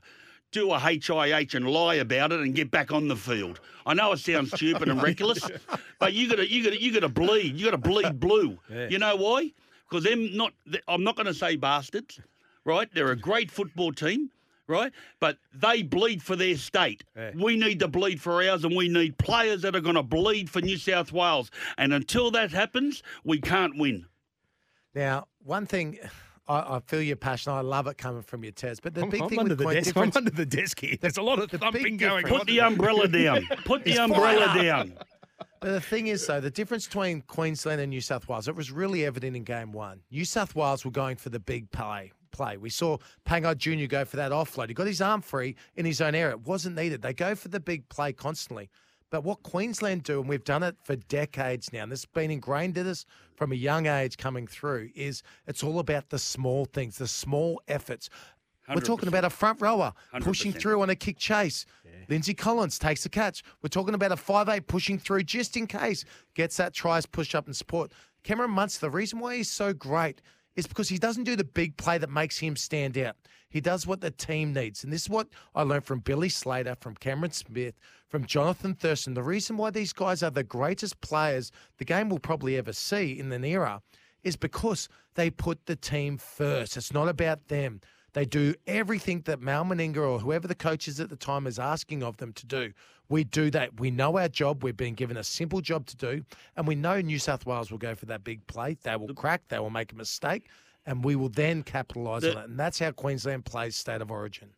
Do 0.51 0.71
a 0.71 0.79
HIA 0.79 1.45
and 1.53 1.67
lie 1.67 1.95
about 1.95 2.31
it 2.31 2.39
and 2.41 2.53
get 2.53 2.69
back 2.71 2.91
on 2.91 3.07
the 3.07 3.15
field. 3.15 3.59
I 3.85 3.93
know 3.93 4.11
it 4.11 4.19
sounds 4.19 4.53
stupid 4.53 4.87
and 4.89 5.01
reckless, 5.01 5.49
but 5.99 6.13
you 6.13 6.29
got 6.29 6.37
to 6.37 6.47
you 6.49 6.63
got 6.63 6.71
to 6.71 6.81
you 6.81 6.93
got 6.93 6.99
to 7.01 7.09
bleed. 7.09 7.55
You 7.55 7.65
got 7.65 7.71
to 7.71 7.77
bleed 7.77 8.19
blue. 8.19 8.57
Yeah. 8.69 8.87
You 8.89 8.99
know 8.99 9.15
why? 9.15 9.51
Because 9.89 10.03
them 10.03 10.35
not. 10.35 10.53
I'm 10.87 11.03
not 11.03 11.15
going 11.15 11.25
to 11.27 11.33
say 11.33 11.55
bastards, 11.55 12.19
right? 12.63 12.89
They're 12.93 13.11
a 13.11 13.15
great 13.15 13.51
football 13.51 13.91
team, 13.91 14.31
right? 14.67 14.91
But 15.19 15.37
they 15.53 15.83
bleed 15.83 16.23
for 16.23 16.35
their 16.35 16.57
state. 16.57 17.03
We 17.35 17.55
need 17.57 17.79
to 17.81 17.87
bleed 17.87 18.19
for 18.21 18.41
ours, 18.43 18.63
and 18.63 18.75
we 18.75 18.87
need 18.87 19.17
players 19.17 19.61
that 19.61 19.75
are 19.75 19.81
going 19.81 19.95
to 19.95 20.03
bleed 20.03 20.49
for 20.49 20.61
New 20.61 20.77
South 20.77 21.11
Wales. 21.11 21.51
And 21.77 21.93
until 21.93 22.31
that 22.31 22.51
happens, 22.51 23.03
we 23.23 23.39
can't 23.39 23.77
win. 23.77 24.05
Now, 24.95 25.27
one 25.43 25.65
thing, 25.65 25.99
I, 26.47 26.77
I 26.77 26.79
feel 26.87 27.01
your 27.01 27.15
passion. 27.15 27.51
I 27.51 27.61
love 27.61 27.87
it 27.87 27.97
coming 27.97 28.21
from 28.21 28.43
your 28.43 28.53
Tez. 28.53 28.79
But 28.79 28.93
the 28.93 29.01
I'm, 29.01 29.09
big 29.09 29.21
I'm 29.21 29.29
thing 29.29 29.39
under 29.39 29.55
the 29.55 29.65
desk. 29.65 29.87
difference, 29.87 30.15
I'm 30.15 30.21
under 30.21 30.31
the 30.31 30.45
desk 30.45 30.79
here. 30.79 30.95
There's 30.99 31.17
a 31.17 31.21
lot 31.21 31.39
of 31.39 31.51
thumping 31.51 31.97
going 31.97 32.25
on. 32.25 32.31
Put 32.31 32.47
the 32.47 32.61
umbrella 32.61 33.07
down. 33.07 33.47
Put 33.65 33.83
the 33.83 33.97
umbrella 33.97 34.61
down. 34.61 34.93
But 35.59 35.71
the 35.71 35.81
thing 35.81 36.07
is, 36.07 36.27
though, 36.27 36.39
the 36.39 36.51
difference 36.51 36.85
between 36.85 37.21
Queensland 37.21 37.81
and 37.81 37.89
New 37.89 38.01
South 38.01 38.27
Wales, 38.27 38.47
it 38.47 38.55
was 38.55 38.71
really 38.71 39.05
evident 39.05 39.35
in 39.35 39.43
game 39.43 39.71
one. 39.71 40.01
New 40.11 40.23
South 40.23 40.53
Wales 40.53 40.85
were 40.85 40.91
going 40.91 41.15
for 41.15 41.29
the 41.29 41.39
big 41.39 41.71
play. 41.71 42.11
Play. 42.31 42.57
We 42.57 42.69
saw 42.69 42.97
Pangai 43.25 43.57
Jr. 43.57 43.87
go 43.87 44.03
for 44.03 44.17
that 44.17 44.31
offload. 44.31 44.67
He 44.67 44.73
got 44.73 44.87
his 44.87 45.01
arm 45.01 45.21
free 45.21 45.55
in 45.77 45.85
his 45.85 46.01
own 46.01 46.13
area. 46.13 46.35
It 46.35 46.41
wasn't 46.41 46.75
needed. 46.75 47.01
They 47.01 47.13
go 47.13 47.33
for 47.33 47.47
the 47.47 47.61
big 47.61 47.87
play 47.87 48.11
constantly. 48.11 48.69
But 49.09 49.23
what 49.23 49.41
Queensland 49.43 50.03
do, 50.03 50.19
and 50.19 50.27
we've 50.27 50.43
done 50.43 50.61
it 50.61 50.75
for 50.83 50.97
decades 50.97 51.71
now, 51.71 51.83
and 51.83 51.91
this 51.91 52.01
has 52.01 52.05
been 52.13 52.31
ingrained 52.31 52.77
in 52.77 52.87
us 52.87 53.05
from 53.35 53.51
a 53.51 53.55
young 53.55 53.85
age 53.85 54.17
coming 54.17 54.47
through, 54.47 54.89
is 54.95 55.23
it's 55.47 55.63
all 55.63 55.79
about 55.79 56.09
the 56.09 56.19
small 56.19 56.65
things, 56.65 56.97
the 56.97 57.07
small 57.07 57.61
efforts. 57.67 58.09
We're 58.67 58.81
talking 58.81 59.07
about 59.07 59.23
a 59.23 59.29
front 59.29 59.61
rower 59.61 59.93
pushing 60.21 60.53
100%. 60.53 60.59
through 60.59 60.81
on 60.81 60.89
a 60.89 60.95
kick 60.95 61.17
chase. 61.19 61.65
Lindsay 62.09 62.33
Collins 62.33 62.79
takes 62.79 63.03
the 63.03 63.09
catch. 63.09 63.43
We're 63.61 63.69
talking 63.69 63.93
about 63.93 64.11
a 64.11 64.15
5'8 64.15 64.65
pushing 64.67 64.97
through 64.97 65.23
just 65.23 65.55
in 65.55 65.67
case. 65.67 66.03
Gets 66.33 66.57
that 66.57 66.73
tries, 66.73 67.05
push 67.05 67.35
up 67.35 67.45
and 67.45 67.55
support. 67.55 67.91
Cameron 68.23 68.51
Munster, 68.51 68.87
the 68.87 68.89
reason 68.89 69.19
why 69.19 69.37
he's 69.37 69.51
so 69.51 69.71
great 69.73 70.21
is 70.55 70.65
because 70.65 70.89
he 70.89 70.97
doesn't 70.97 71.25
do 71.25 71.35
the 71.35 71.43
big 71.43 71.77
play 71.77 71.97
that 71.97 72.09
makes 72.09 72.39
him 72.39 72.55
stand 72.55 72.97
out. 72.97 73.15
He 73.55 73.61
does 73.61 73.87
what 73.87 74.01
the 74.01 74.11
team 74.11 74.51
needs. 74.51 74.83
And 74.83 74.91
this 74.91 75.03
is 75.03 75.09
what 75.09 75.29
I 75.55 75.61
learned 75.61 75.85
from 75.85 75.99
Billy 75.99 76.27
Slater, 76.27 76.75
from 76.75 76.93
Cameron 76.95 77.31
Smith, 77.31 77.79
from 78.09 78.25
Jonathan 78.25 78.73
Thurston. 78.73 79.13
The 79.13 79.23
reason 79.23 79.55
why 79.55 79.69
these 79.69 79.93
guys 79.93 80.21
are 80.23 80.29
the 80.29 80.43
greatest 80.43 80.99
players 80.99 81.53
the 81.77 81.85
game 81.85 82.09
will 82.09 82.19
probably 82.19 82.57
ever 82.57 82.73
see 82.73 83.17
in 83.17 83.31
an 83.31 83.45
era 83.45 83.81
is 84.23 84.35
because 84.35 84.89
they 85.13 85.29
put 85.29 85.67
the 85.67 85.77
team 85.77 86.17
first. 86.17 86.75
It's 86.75 86.91
not 86.91 87.07
about 87.07 87.47
them. 87.47 87.79
They 88.11 88.25
do 88.25 88.55
everything 88.67 89.21
that 89.21 89.39
Mal 89.39 89.63
Meninga 89.63 90.05
or 90.05 90.19
whoever 90.19 90.49
the 90.49 90.55
coach 90.55 90.89
is 90.89 90.99
at 90.99 91.07
the 91.07 91.15
time 91.15 91.47
is 91.47 91.57
asking 91.57 92.03
of 92.03 92.17
them 92.17 92.33
to 92.33 92.45
do. 92.45 92.73
We 93.07 93.23
do 93.23 93.49
that. 93.51 93.79
We 93.79 93.89
know 93.89 94.17
our 94.17 94.27
job. 94.27 94.65
We've 94.65 94.75
been 94.75 94.95
given 94.95 95.15
a 95.15 95.23
simple 95.23 95.61
job 95.61 95.85
to 95.85 95.95
do. 95.95 96.25
And 96.57 96.67
we 96.67 96.75
know 96.75 96.99
New 96.99 97.19
South 97.19 97.45
Wales 97.45 97.71
will 97.71 97.77
go 97.77 97.95
for 97.95 98.05
that 98.07 98.25
big 98.25 98.45
play. 98.47 98.75
They 98.83 98.97
will 98.97 99.13
crack. 99.13 99.43
They 99.47 99.59
will 99.59 99.69
make 99.69 99.93
a 99.93 99.95
mistake. 99.95 100.49
And 100.85 101.03
we 101.03 101.15
will 101.15 101.29
then 101.29 101.63
capitalise 101.63 102.21
The- 102.23 102.31
on 102.35 102.37
it. 102.43 102.49
And 102.49 102.59
that's 102.59 102.79
how 102.79 102.91
Queensland 102.91 103.45
plays 103.45 103.75
state 103.75 104.01
of 104.01 104.11
origin. 104.11 104.49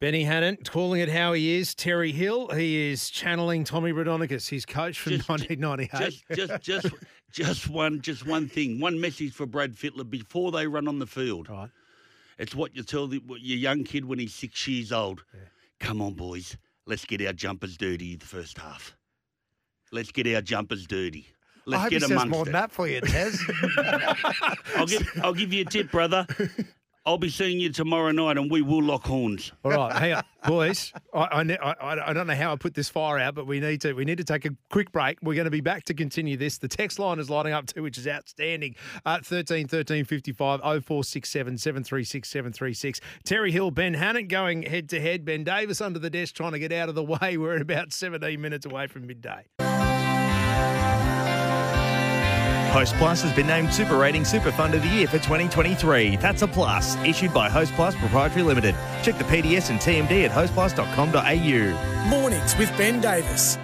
Benny 0.00 0.24
Hannant 0.24 0.68
calling 0.70 1.00
it 1.00 1.08
how 1.08 1.32
he 1.32 1.54
is. 1.56 1.74
Terry 1.74 2.12
Hill, 2.12 2.48
he 2.48 2.90
is 2.90 3.08
channeling 3.10 3.64
Tommy 3.64 3.92
Raudonikis, 3.92 4.48
his 4.48 4.66
coach 4.66 4.98
from 4.98 5.14
1998. 5.14 5.98
Just, 5.98 6.24
just, 6.32 6.62
just, 6.62 6.94
just 7.32 7.68
one, 7.70 8.02
just 8.02 8.26
one 8.26 8.48
thing. 8.48 8.80
One 8.80 9.00
message 9.00 9.32
for 9.32 9.46
Brad 9.46 9.72
Fittler 9.74 10.08
before 10.08 10.52
they 10.52 10.66
run 10.66 10.88
on 10.88 10.98
the 10.98 11.06
field. 11.06 11.48
Right. 11.48 11.70
It's 12.38 12.54
what 12.54 12.74
you 12.76 12.82
tell 12.82 13.06
the, 13.06 13.18
what 13.18 13.40
your 13.40 13.56
young 13.58 13.84
kid 13.84 14.04
when 14.04 14.18
he's 14.18 14.34
six 14.34 14.66
years 14.68 14.92
old. 14.92 15.24
Come 15.80 16.02
on, 16.02 16.14
boys. 16.14 16.56
Let's 16.86 17.04
get 17.04 17.24
our 17.24 17.32
jumpers 17.32 17.76
dirty 17.78 18.16
the 18.16 18.26
first 18.26 18.58
half. 18.58 18.96
Let's 19.92 20.10
get 20.12 20.26
our 20.34 20.42
jumpers 20.42 20.86
dirty. 20.86 21.28
Let's 21.66 21.78
I 21.78 21.82
hope 21.82 21.90
get 21.90 22.02
he 22.02 22.08
says 22.08 22.26
more 22.26 22.42
it. 22.42 22.44
than 22.44 22.52
that 22.52 22.72
for 22.72 22.86
you, 22.86 23.00
Tez. 23.00 23.40
I'll, 24.76 24.86
give, 24.86 25.20
I'll 25.22 25.34
give 25.34 25.52
you 25.52 25.62
a 25.62 25.64
tip, 25.64 25.90
brother. 25.90 26.26
I'll 27.06 27.18
be 27.18 27.28
seeing 27.28 27.60
you 27.60 27.70
tomorrow 27.70 28.12
night, 28.12 28.38
and 28.38 28.50
we 28.50 28.62
will 28.62 28.82
lock 28.82 29.04
horns. 29.04 29.52
All 29.62 29.72
right, 29.72 29.94
hang 29.94 30.14
on, 30.14 30.24
boys. 30.46 30.90
I, 31.12 31.20
I, 31.20 31.42
I, 31.42 32.10
I 32.10 32.12
don't 32.14 32.26
know 32.26 32.34
how 32.34 32.54
I 32.54 32.56
put 32.56 32.72
this 32.72 32.88
fire 32.88 33.18
out, 33.18 33.34
but 33.34 33.46
we 33.46 33.60
need 33.60 33.82
to 33.82 33.92
we 33.92 34.06
need 34.06 34.16
to 34.18 34.24
take 34.24 34.46
a 34.46 34.50
quick 34.70 34.90
break. 34.90 35.18
We're 35.22 35.34
going 35.34 35.44
to 35.44 35.50
be 35.50 35.60
back 35.60 35.84
to 35.84 35.94
continue 35.94 36.38
this. 36.38 36.56
The 36.56 36.68
text 36.68 36.98
line 36.98 37.18
is 37.18 37.28
lighting 37.28 37.52
up 37.52 37.66
too, 37.66 37.82
which 37.82 37.98
is 37.98 38.08
outstanding. 38.08 38.74
Uh, 39.04 39.20
13 39.22 39.68
13 39.68 40.06
55 40.06 40.60
0467 40.60 41.58
736 41.58 42.26
736. 42.26 43.00
Terry 43.22 43.52
Hill, 43.52 43.70
Ben 43.70 43.94
Hannant 43.94 44.28
going 44.28 44.62
head 44.62 44.88
to 44.88 45.00
head. 45.00 45.26
Ben 45.26 45.44
Davis 45.44 45.82
under 45.82 45.98
the 45.98 46.10
desk 46.10 46.34
trying 46.34 46.52
to 46.52 46.58
get 46.58 46.72
out 46.72 46.88
of 46.88 46.94
the 46.94 47.04
way. 47.04 47.36
We're 47.36 47.60
about 47.60 47.92
17 47.92 48.40
minutes 48.40 48.64
away 48.64 48.86
from 48.86 49.06
midday. 49.06 49.44
Hostplus 52.74 53.22
has 53.22 53.32
been 53.32 53.46
named 53.46 53.72
Super 53.72 53.96
Rating 53.96 54.24
Super 54.24 54.50
Fund 54.50 54.74
of 54.74 54.82
the 54.82 54.88
Year 54.88 55.06
for 55.06 55.20
2023. 55.20 56.16
That's 56.16 56.42
a 56.42 56.48
plus. 56.48 56.96
Issued 57.04 57.32
by 57.32 57.48
Hostplus 57.48 57.94
Proprietary 58.00 58.42
Limited. 58.42 58.74
Check 59.04 59.16
the 59.16 59.22
PDS 59.22 59.70
and 59.70 59.78
TMD 59.78 60.24
at 60.24 60.32
hostplus.com.au. 60.32 62.08
Mornings 62.08 62.58
with 62.58 62.76
Ben 62.76 63.00
Davis. 63.00 63.58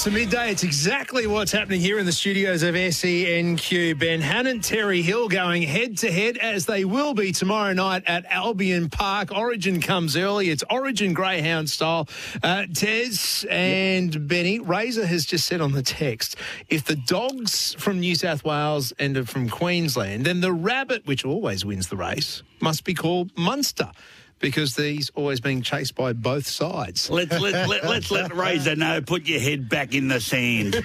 11 0.00 0.14
minutes 0.14 0.30
to 0.32 0.36
midday. 0.36 0.50
It's 0.50 0.62
exactly 0.62 1.26
what's 1.26 1.52
happening 1.52 1.80
here 1.80 1.98
in 1.98 2.06
the 2.06 2.12
studios 2.12 2.62
of 2.62 2.74
SENQ. 2.74 3.98
Ben 3.98 4.22
Hannant, 4.22 4.66
Terry 4.66 5.02
Hill 5.02 5.28
going 5.28 5.62
head 5.62 5.98
to 5.98 6.10
head 6.10 6.38
as 6.38 6.64
they 6.64 6.84
will 6.84 7.12
be 7.12 7.32
tomorrow 7.32 7.72
night 7.72 8.04
at 8.06 8.24
Albion 8.26 8.88
Park. 8.88 9.30
Origin 9.36 9.80
comes 9.80 10.16
early. 10.16 10.48
It's 10.48 10.64
Origin 10.70 11.12
Greyhound 11.12 11.68
style. 11.68 12.08
Uh, 12.42 12.66
Tez 12.72 13.44
and 13.50 14.26
Benny, 14.28 14.58
Razor 14.58 15.06
has 15.06 15.26
just 15.26 15.46
said 15.46 15.60
on 15.60 15.72
the 15.72 15.82
text 15.82 16.36
if 16.68 16.84
the 16.84 16.96
dogs 16.96 17.74
from 17.74 18.00
New 18.00 18.14
South 18.14 18.44
Wales 18.44 18.92
and 18.98 19.28
from 19.28 19.48
Queensland, 19.48 20.24
then 20.24 20.40
the 20.40 20.52
rabbit, 20.52 21.06
which 21.06 21.24
always 21.24 21.64
wins 21.64 21.88
the 21.88 21.96
race, 21.96 22.42
must 22.60 22.84
be 22.84 22.94
called 22.94 23.36
Munster. 23.36 23.90
Because 24.40 24.74
he's 24.74 25.10
always 25.10 25.40
being 25.40 25.62
chased 25.62 25.94
by 25.94 26.12
both 26.14 26.46
sides. 26.46 27.10
Let's 27.10 27.38
let, 27.38 27.68
let, 27.68 27.84
let's 27.84 28.10
let 28.10 28.34
Razor 28.34 28.74
know. 28.74 29.00
Put 29.02 29.26
your 29.26 29.38
head 29.40 29.68
back 29.68 29.94
in 29.94 30.08
the 30.08 30.20
sand. 30.20 30.82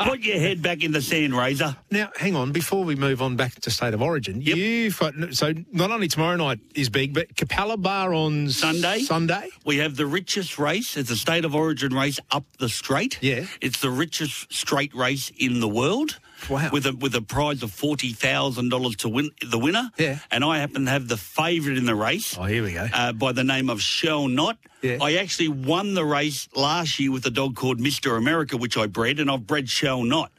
Put 0.00 0.20
your 0.20 0.38
head 0.38 0.60
back 0.60 0.82
in 0.82 0.90
the 0.90 1.00
sand, 1.00 1.34
Razor. 1.34 1.76
Now, 1.90 2.10
hang 2.16 2.34
on. 2.34 2.50
Before 2.50 2.84
we 2.84 2.96
move 2.96 3.22
on 3.22 3.36
back 3.36 3.54
to 3.60 3.70
State 3.70 3.94
of 3.94 4.02
Origin, 4.02 4.42
you've 4.42 4.98
got, 4.98 5.14
so 5.32 5.52
not 5.72 5.90
only 5.92 6.08
tomorrow 6.08 6.36
night 6.36 6.58
is 6.74 6.88
big, 6.88 7.14
but 7.14 7.32
Capalaba 7.36 8.14
on 8.14 8.50
Sunday. 8.50 9.00
Sunday. 9.00 9.50
We 9.64 9.78
have 9.78 9.96
the 9.96 10.06
richest 10.06 10.58
race. 10.58 10.96
It's 10.96 11.10
a 11.10 11.16
state 11.16 11.44
of 11.44 11.54
origin 11.54 11.94
race 11.94 12.18
up 12.32 12.44
the 12.58 12.68
straight. 12.68 13.18
Yeah. 13.20 13.46
It's 13.60 13.80
the 13.80 13.90
richest 13.90 14.52
straight 14.52 14.94
race 14.94 15.30
in 15.38 15.60
the 15.60 15.68
world. 15.68 16.18
Wow. 16.48 16.70
With 16.72 16.86
a 16.86 16.92
with 16.94 17.14
a 17.14 17.20
prize 17.22 17.62
of 17.62 17.70
forty 17.72 18.12
thousand 18.12 18.70
dollars 18.70 18.96
to 18.96 19.08
win 19.08 19.30
the 19.46 19.58
winner. 19.58 19.90
Yeah. 19.98 20.18
And 20.30 20.44
I 20.44 20.58
happen 20.58 20.84
to 20.86 20.90
have 20.90 21.06
the 21.08 21.16
favourite 21.16 21.76
in 21.76 21.84
the 21.84 21.94
race. 21.94 22.36
Oh, 22.38 22.44
here 22.44 22.62
we 22.62 22.72
go. 22.72 22.86
Uh, 22.92 23.12
by 23.12 23.32
the 23.32 23.44
name 23.44 23.68
of 23.68 23.80
Shell 23.82 24.28
Knot. 24.28 24.56
Yeah. 24.82 24.98
I 25.02 25.14
actually 25.16 25.48
won 25.48 25.94
the 25.94 26.04
race 26.04 26.48
last 26.54 26.98
year 26.98 27.12
with 27.12 27.26
a 27.26 27.30
dog 27.30 27.56
called 27.56 27.78
Mister 27.80 28.16
America, 28.16 28.56
which 28.56 28.76
I 28.76 28.86
bred, 28.86 29.20
and 29.20 29.30
I've 29.30 29.46
bred 29.46 29.68
Shell 29.68 30.04
Knot. 30.04 30.32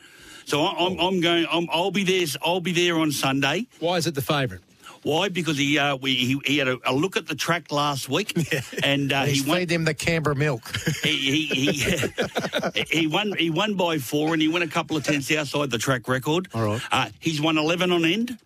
So 0.46 0.64
I- 0.64 0.86
I'm, 0.88 1.00
I'm 1.00 1.22
going. 1.22 1.46
I'm, 1.52 1.68
I'll 1.72 1.92
be 1.92 2.04
there. 2.04 2.26
I'll 2.44 2.62
be 2.62 2.72
there 2.74 2.98
on 2.98 3.12
Sunday. 3.12 3.68
Why 3.80 3.98
is 3.98 4.08
it 4.08 4.16
the 4.16 4.22
favourite? 4.24 4.64
Why? 5.04 5.30
Because 5.30 5.58
he 5.58 5.80
uh, 5.80 5.96
we, 5.96 6.16
he, 6.16 6.40
he 6.46 6.58
had 6.58 6.68
a, 6.68 6.78
a 6.86 6.94
look 6.94 7.18
at 7.18 7.28
the 7.28 7.36
track 7.36 7.72
last 7.72 8.08
week, 8.10 8.34
and 8.84 9.12
uh, 9.12 9.24
he 9.24 9.42
won. 9.48 9.68
him 9.68 9.84
the 9.86 9.94
Canberra 9.94 10.36
milk. 10.36 10.64
He 11.04 11.48
he, 11.48 11.72
he, 11.72 12.84
he 12.90 13.08
won 13.08 13.34
he 13.38 13.50
won 13.50 13.74
by 13.76 13.98
four, 13.98 14.34
and 14.34 14.42
he 14.42 14.48
won 14.48 14.62
a 14.62 14.68
couple 14.68 14.96
of 14.96 15.04
tenths 15.04 15.32
outside 15.32 15.72
the 15.72 15.78
track 15.80 16.08
record. 16.08 16.48
All 16.54 16.64
right. 16.64 16.82
Uh, 16.92 17.10
he's 17.20 17.42
won 17.42 17.58
eleven 17.58 17.92
on 17.92 18.06
end. 18.06 18.38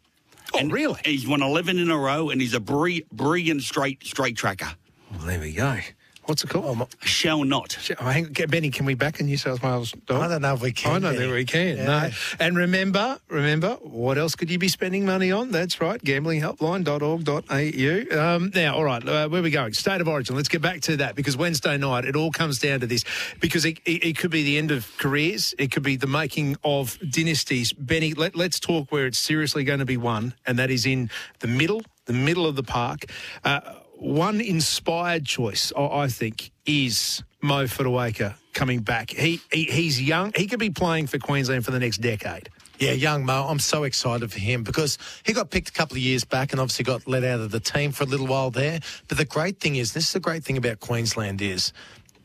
Oh, 0.53 0.65
really? 0.69 0.99
He's 1.03 1.27
won 1.27 1.41
eleven 1.41 1.79
in 1.79 1.91
a 1.91 1.97
row, 1.97 2.29
and 2.29 2.39
he's 2.39 2.53
a 2.53 2.59
bri- 2.61 3.05
brilliant 3.11 3.61
straight 3.63 4.03
straight 4.05 4.37
tracker. 4.37 4.69
Well, 5.11 5.27
there 5.27 5.39
we 5.39 5.51
go. 5.53 5.79
What's 6.25 6.43
it 6.43 6.49
called? 6.49 6.87
Shall 7.01 7.43
not. 7.43 7.77
Oh, 7.99 8.05
hang, 8.05 8.25
get- 8.25 8.49
Benny, 8.49 8.71
can 8.71 8.85
we 8.85 8.95
back 8.95 9.19
a 9.19 9.23
New 9.23 9.37
South 9.37 9.61
Wales 9.61 9.91
dog? 10.07 10.23
I 10.23 10.27
don't 10.27 10.41
know 10.41 10.55
if 10.55 10.61
we 10.61 10.71
can, 10.71 10.91
I 10.91 10.93
don't 10.93 11.01
Benny. 11.13 11.17
think 11.17 11.33
we 11.33 11.45
can. 11.45 11.77
Yeah. 11.77 11.85
No. 11.85 12.09
And 12.39 12.57
remember, 12.57 13.19
remember, 13.29 13.73
what 13.81 14.17
else 14.17 14.35
could 14.35 14.49
you 14.49 14.57
be 14.57 14.67
spending 14.67 15.05
money 15.05 15.31
on? 15.31 15.51
That's 15.51 15.79
right, 15.79 16.01
gamblinghelpline.org.au. 16.03 18.35
Um, 18.35 18.51
now, 18.55 18.75
all 18.75 18.83
right, 18.83 19.07
uh, 19.07 19.29
where 19.29 19.41
are 19.41 19.43
we 19.43 19.51
going? 19.51 19.73
State 19.73 20.01
of 20.01 20.07
origin. 20.07 20.35
Let's 20.35 20.49
get 20.49 20.61
back 20.61 20.81
to 20.81 20.97
that 20.97 21.15
because 21.15 21.37
Wednesday 21.37 21.77
night, 21.77 22.05
it 22.05 22.15
all 22.15 22.31
comes 22.31 22.59
down 22.59 22.79
to 22.81 22.87
this 22.87 23.03
because 23.39 23.65
it, 23.65 23.79
it, 23.85 24.03
it 24.03 24.17
could 24.17 24.31
be 24.31 24.43
the 24.43 24.57
end 24.57 24.71
of 24.71 24.91
careers, 24.97 25.53
it 25.59 25.71
could 25.71 25.83
be 25.83 25.95
the 25.95 26.07
making 26.07 26.57
of 26.63 26.97
dynasties. 27.09 27.71
Benny, 27.73 28.13
let, 28.13 28.35
let's 28.35 28.59
talk 28.59 28.91
where 28.91 29.05
it's 29.05 29.19
seriously 29.19 29.63
going 29.63 29.79
to 29.79 29.85
be 29.85 29.97
won, 29.97 30.33
and 30.45 30.57
that 30.59 30.71
is 30.71 30.85
in 30.85 31.09
the 31.39 31.47
middle, 31.47 31.81
the 32.05 32.13
middle 32.13 32.45
of 32.47 32.55
the 32.55 32.63
park. 32.63 33.05
Uh, 33.43 33.59
one 33.97 34.41
inspired 34.41 35.25
choice, 35.25 35.71
I, 35.75 36.07
think, 36.07 36.51
is 36.65 37.23
Mo 37.41 37.65
Fotuaika 37.65 38.35
coming 38.53 38.81
back. 38.81 39.11
He, 39.11 39.41
he 39.51 39.65
he's 39.65 40.01
young. 40.01 40.31
He 40.35 40.47
could 40.47 40.59
be 40.59 40.69
playing 40.69 41.07
for 41.07 41.19
Queensland 41.19 41.65
for 41.65 41.71
the 41.71 41.79
next 41.79 41.97
decade. 41.97 42.49
Yeah, 42.79 42.91
young 42.91 43.25
Mo, 43.25 43.45
I'm 43.47 43.59
so 43.59 43.83
excited 43.83 44.31
for 44.31 44.39
him 44.39 44.63
because 44.63 44.97
he 45.23 45.31
got 45.31 45.49
picked 45.49 45.69
a 45.69 45.71
couple 45.71 45.95
of 45.95 46.03
years 46.03 46.25
back 46.25 46.51
and 46.51 46.59
obviously 46.59 46.83
got 46.83 47.07
let 47.07 47.23
out 47.23 47.39
of 47.39 47.51
the 47.51 47.59
team 47.61 47.91
for 47.91 48.03
a 48.03 48.07
little 48.07 48.27
while 48.27 48.51
there. 48.51 48.79
But 49.07 49.17
the 49.17 49.25
great 49.25 49.61
thing 49.61 49.77
is, 49.77 49.93
this 49.93 50.07
is 50.07 50.13
the 50.13 50.19
great 50.19 50.43
thing 50.43 50.57
about 50.57 50.81
Queensland 50.81 51.41
is 51.41 51.71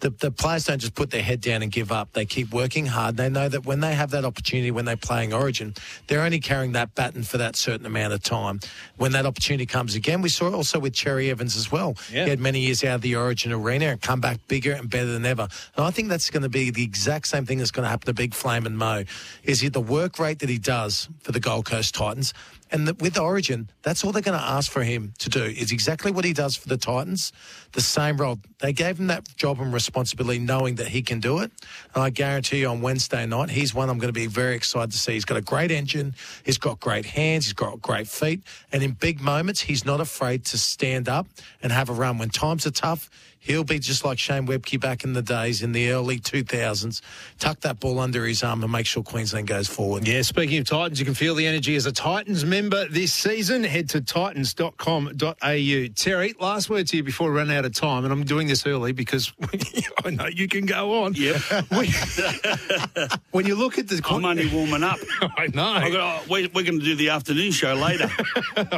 the, 0.01 0.11
the 0.11 0.31
players 0.31 0.65
don't 0.65 0.79
just 0.79 0.95
put 0.95 1.11
their 1.11 1.23
head 1.23 1.41
down 1.41 1.63
and 1.63 1.71
give 1.71 1.93
up. 1.93 2.13
They 2.13 2.25
keep 2.25 2.53
working 2.53 2.87
hard. 2.87 3.17
They 3.17 3.29
know 3.29 3.49
that 3.49 3.67
when 3.67 3.81
they 3.81 3.95
have 3.95 4.11
that 4.11 4.25
opportunity, 4.25 4.71
when 4.71 4.85
they're 4.85 4.97
playing 4.97 5.33
Origin, 5.33 5.75
they're 6.07 6.23
only 6.23 6.41
carrying 6.41 6.73
that 6.73 6.95
baton 6.95 7.23
for 7.23 7.39
that 7.39 7.57
certain 7.57 7.87
amount 7.87 8.13
of 8.13 8.23
time. 8.23 8.61
When 8.97 9.13
that 9.13 9.27
opportunity 9.27 9.67
comes 9.67 9.95
again, 9.95 10.23
we 10.23 10.29
saw 10.29 10.49
it 10.49 10.55
also 10.55 10.79
with 10.79 10.95
Cherry 10.95 11.31
Evans 11.31 11.57
as 11.57 11.71
well. 11.71 11.97
Yeah. 12.11 12.25
He 12.25 12.31
had 12.31 12.41
many 12.41 12.61
years 12.61 12.83
out 12.83 12.97
of 12.97 13.01
the 13.03 13.17
Origin 13.17 13.53
arena 13.53 13.87
and 13.87 14.01
come 14.01 14.21
back 14.21 14.39
bigger 14.49 14.73
and 14.73 14.89
better 14.89 15.13
than 15.13 15.27
ever. 15.27 15.49
And 15.77 15.87
I 15.87 15.91
think 15.91 16.09
that's 16.09 16.31
going 16.31 16.43
to 16.43 16.49
be 16.49 16.71
the 16.71 16.83
exact 16.83 17.29
same 17.29 17.47
thing 17.47 17.59
that's 17.59 17.71
going 17.71 17.85
to 17.85 17.91
happen 17.91 18.07
to 18.07 18.15
Big 18.15 18.35
Flame 18.35 18.67
and 18.67 18.77
Mo. 18.79 19.05
Is 19.45 19.61
he 19.61 19.69
the 19.69 19.81
work 19.81 20.19
rate 20.19 20.39
that 20.41 20.49
he 20.49 20.59
does 20.59 21.09
for 21.23 21.33
the 21.33 21.41
Gold 21.41 21.67
Coast 21.67 21.95
Titans? 21.95 22.33
And 22.73 22.87
the, 22.87 22.95
with 22.95 23.19
Origin, 23.19 23.69
that's 23.83 24.05
all 24.05 24.13
they're 24.13 24.23
going 24.23 24.39
to 24.39 24.45
ask 24.45 24.71
for 24.71 24.83
him 24.83 25.13
to 25.19 25.29
do 25.29 25.43
is 25.43 25.73
exactly 25.73 26.13
what 26.13 26.25
he 26.25 26.33
does 26.33 26.57
for 26.57 26.69
the 26.69 26.77
Titans, 26.77 27.33
the 27.73 27.81
same 27.81 28.17
role. 28.17 28.39
They 28.61 28.73
gave 28.73 29.01
him 29.01 29.09
that 29.09 29.37
job 29.37 29.61
and 29.61 29.73
responsibility 29.73 30.39
knowing 30.39 30.77
that 30.77 30.89
he 30.89 31.03
can 31.03 31.19
do 31.19 31.39
it. 31.41 31.51
And 31.95 32.03
I 32.03 32.11
guarantee 32.11 32.61
you 32.61 32.69
on 32.69 32.81
Wednesday 32.81 33.27
night, 33.27 33.51
he's 33.51 33.75
one 33.75 33.91
I'm 33.91 33.99
going 33.99 34.13
to 34.13 34.19
be 34.19 34.27
very 34.27 34.55
excited 34.55 34.93
to 34.93 34.99
see. 34.99 35.15
He's 35.15 35.25
got 35.25 35.37
a 35.37 35.43
great 35.43 35.71
engine. 35.71 36.15
He's 36.45 36.59
got 36.59 36.79
great 36.79 37.07
hands. 37.07 37.47
He's 37.47 37.55
got 37.55 37.83
great 37.83 38.07
feet. 38.07 38.43
And 38.73 38.83
in 38.83 38.93
big 38.93 39.21
moments, 39.21 39.61
he's 39.61 39.85
not 39.85 40.01
afraid 40.01 40.45
to 40.47 40.59
stand 40.59 41.09
up 41.09 41.27
and 41.63 41.73
have 41.73 41.89
a 41.89 41.93
run. 41.93 42.19
When 42.19 42.31
times 42.31 42.67
are 42.67 42.71
tough, 42.71 43.11
He'll 43.43 43.65
be 43.65 43.79
just 43.79 44.05
like 44.05 44.19
Shane 44.19 44.47
Webcke 44.47 44.79
back 44.79 45.03
in 45.03 45.15
the 45.15 45.23
days 45.23 45.63
in 45.63 45.73
the 45.73 45.91
early 45.91 46.19
2000s. 46.19 47.01
Tuck 47.39 47.61
that 47.61 47.81
ball 47.81 47.99
under 47.99 48.27
his 48.27 48.43
arm 48.43 48.63
and 48.63 48.71
make 48.71 48.85
sure 48.85 49.03
Queensland 49.03 49.49
goes 49.49 49.67
forward. 49.67 50.07
Yeah, 50.07 50.21
speaking 50.21 50.59
of 50.59 50.67
Titans, 50.67 51.01
you 51.01 51.07
can 51.07 51.15
feel 51.15 51.35
the 51.35 51.47
energy 51.47 51.75
as 51.75 51.87
a 51.87 51.93
Titans 51.93 52.45
member 52.45 52.87
this 52.89 53.15
season. 53.15 53.65
Head 53.65 53.89
to 53.91 54.03
titans.com.au. 54.03 55.87
Terry, 55.95 56.35
last 56.39 56.69
word 56.69 56.87
to 56.89 56.99
you 56.99 57.03
before 57.03 57.31
we 57.31 57.39
run 57.39 57.51
out 57.51 57.65
of 57.65 57.73
time, 57.73 58.05
and 58.05 58.13
I'm 58.13 58.25
doing 58.25 58.47
this 58.47 58.67
early 58.67 58.93
because 58.93 59.33
I 60.05 60.11
know 60.11 60.27
you 60.27 60.47
can 60.47 60.67
go 60.67 61.05
on. 61.05 61.15
Yep. 61.15 61.37
when 63.31 63.47
you 63.47 63.55
look 63.55 63.79
at 63.79 63.89
the. 63.89 64.03
I'm 64.05 64.25
only 64.27 64.49
warming 64.49 64.83
up. 64.83 64.99
I 65.23 65.47
know. 65.47 65.65
I 65.65 65.91
got, 65.91 66.29
we're 66.29 66.49
we're 66.55 66.65
going 66.65 66.79
to 66.79 66.85
do 66.85 66.95
the 66.95 67.09
afternoon 67.09 67.53
show 67.53 67.73
later. 67.73 68.09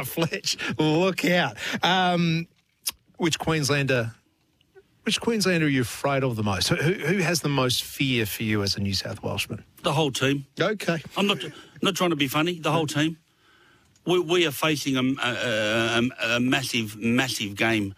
Fletch, 0.05 0.57
look 0.77 1.25
out. 1.25 1.57
Um, 1.83 2.47
which 3.17 3.37
Queenslander. 3.39 4.13
Which 5.03 5.19
Queenslander 5.19 5.65
are 5.65 5.69
you 5.69 5.81
afraid 5.81 6.23
of 6.23 6.37
the 6.37 6.43
most? 6.43 6.69
Who, 6.69 6.75
who 6.75 7.17
has 7.17 7.41
the 7.41 7.49
most 7.49 7.83
fear 7.83 8.25
for 8.25 8.43
you 8.43 8.63
as 8.63 8.77
a 8.77 8.79
New 8.79 8.93
South 8.93 9.21
Welshman? 9.21 9.63
The 9.83 9.91
whole 9.91 10.11
team. 10.11 10.45
Okay. 10.59 11.01
I'm 11.17 11.27
not 11.27 11.39
not 11.81 11.95
trying 11.95 12.11
to 12.11 12.15
be 12.15 12.27
funny. 12.29 12.59
The 12.59 12.71
whole 12.71 12.87
team. 12.87 13.17
We, 14.05 14.19
we 14.19 14.47
are 14.47 14.51
facing 14.51 14.95
a, 14.97 15.01
a, 15.01 16.01
a, 16.21 16.35
a 16.35 16.39
massive, 16.39 16.97
massive 16.97 17.55
game, 17.55 17.95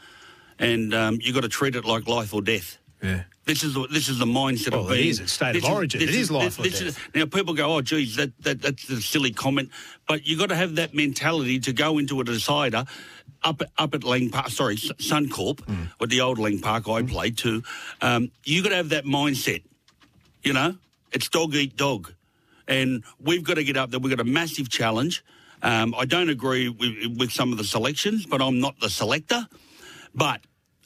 and 0.59 0.93
um, 0.93 1.19
you've 1.21 1.33
got 1.35 1.41
to 1.41 1.49
treat 1.49 1.75
it 1.75 1.85
like 1.85 2.07
life 2.07 2.33
or 2.33 2.41
death. 2.41 2.77
Yeah. 3.01 3.23
This 3.45 3.63
is 3.63 3.75
the, 3.75 3.87
this 3.87 4.09
is 4.09 4.17
the 4.17 4.25
mindset 4.25 4.71
Well, 4.71 4.85
of 4.85 4.91
it 4.91 4.95
being. 4.95 5.09
is. 5.09 5.19
It's 5.19 5.33
state 5.33 5.55
of 5.55 5.61
this 5.61 5.69
origin. 5.69 5.99
this 5.99 6.09
It 6.09 6.15
is 6.15 6.31
life 6.31 6.57
or 6.59 6.63
this 6.63 6.79
death. 6.79 6.99
now 7.13 7.25
people 7.25 7.53
go, 7.53 7.75
oh, 7.75 7.81
geez, 7.81 8.15
that, 8.15 8.31
that 8.41 8.61
that's 8.61 8.89
a 8.89 8.99
silly 9.01 9.31
comment, 9.31 9.69
but 10.07 10.25
you 10.25 10.35
have 10.35 10.49
got 10.49 10.53
to 10.53 10.55
have 10.55 10.75
that 10.75 10.93
mentality 10.95 11.59
to 11.59 11.71
go 11.73 11.97
into 11.99 12.19
a 12.19 12.23
decider. 12.23 12.85
Up, 13.43 13.61
up 13.77 13.93
at 13.93 14.03
Lang 14.03 14.31
Park, 14.31 14.49
sorry, 14.49 14.75
Suncorp, 14.77 15.57
Mm. 15.65 15.91
with 15.99 16.09
the 16.09 16.21
old 16.21 16.39
Lang 16.39 16.59
Park 16.59 16.89
I 16.89 17.03
played 17.03 17.37
too. 17.37 17.61
Um, 18.01 18.31
you 18.43 18.63
got 18.63 18.69
to 18.69 18.75
have 18.77 18.89
that 18.89 19.05
mindset. 19.05 19.61
You 20.43 20.53
know, 20.53 20.77
it's 21.11 21.29
dog 21.29 21.53
eat 21.53 21.77
dog, 21.77 22.11
and 22.67 23.03
we've 23.19 23.43
got 23.43 23.55
to 23.55 23.63
get 23.63 23.77
up 23.77 23.91
there. 23.91 23.99
We've 23.99 24.15
got 24.15 24.19
a 24.25 24.27
massive 24.29 24.69
challenge. 24.69 25.23
Um, 25.61 25.93
I 25.95 26.05
don't 26.05 26.29
agree 26.29 26.69
with, 26.69 27.17
with 27.17 27.31
some 27.31 27.51
of 27.51 27.59
the 27.59 27.63
selections, 27.63 28.25
but 28.25 28.41
I'm 28.41 28.59
not 28.59 28.79
the 28.79 28.89
selector. 28.89 29.47
But 30.15 30.41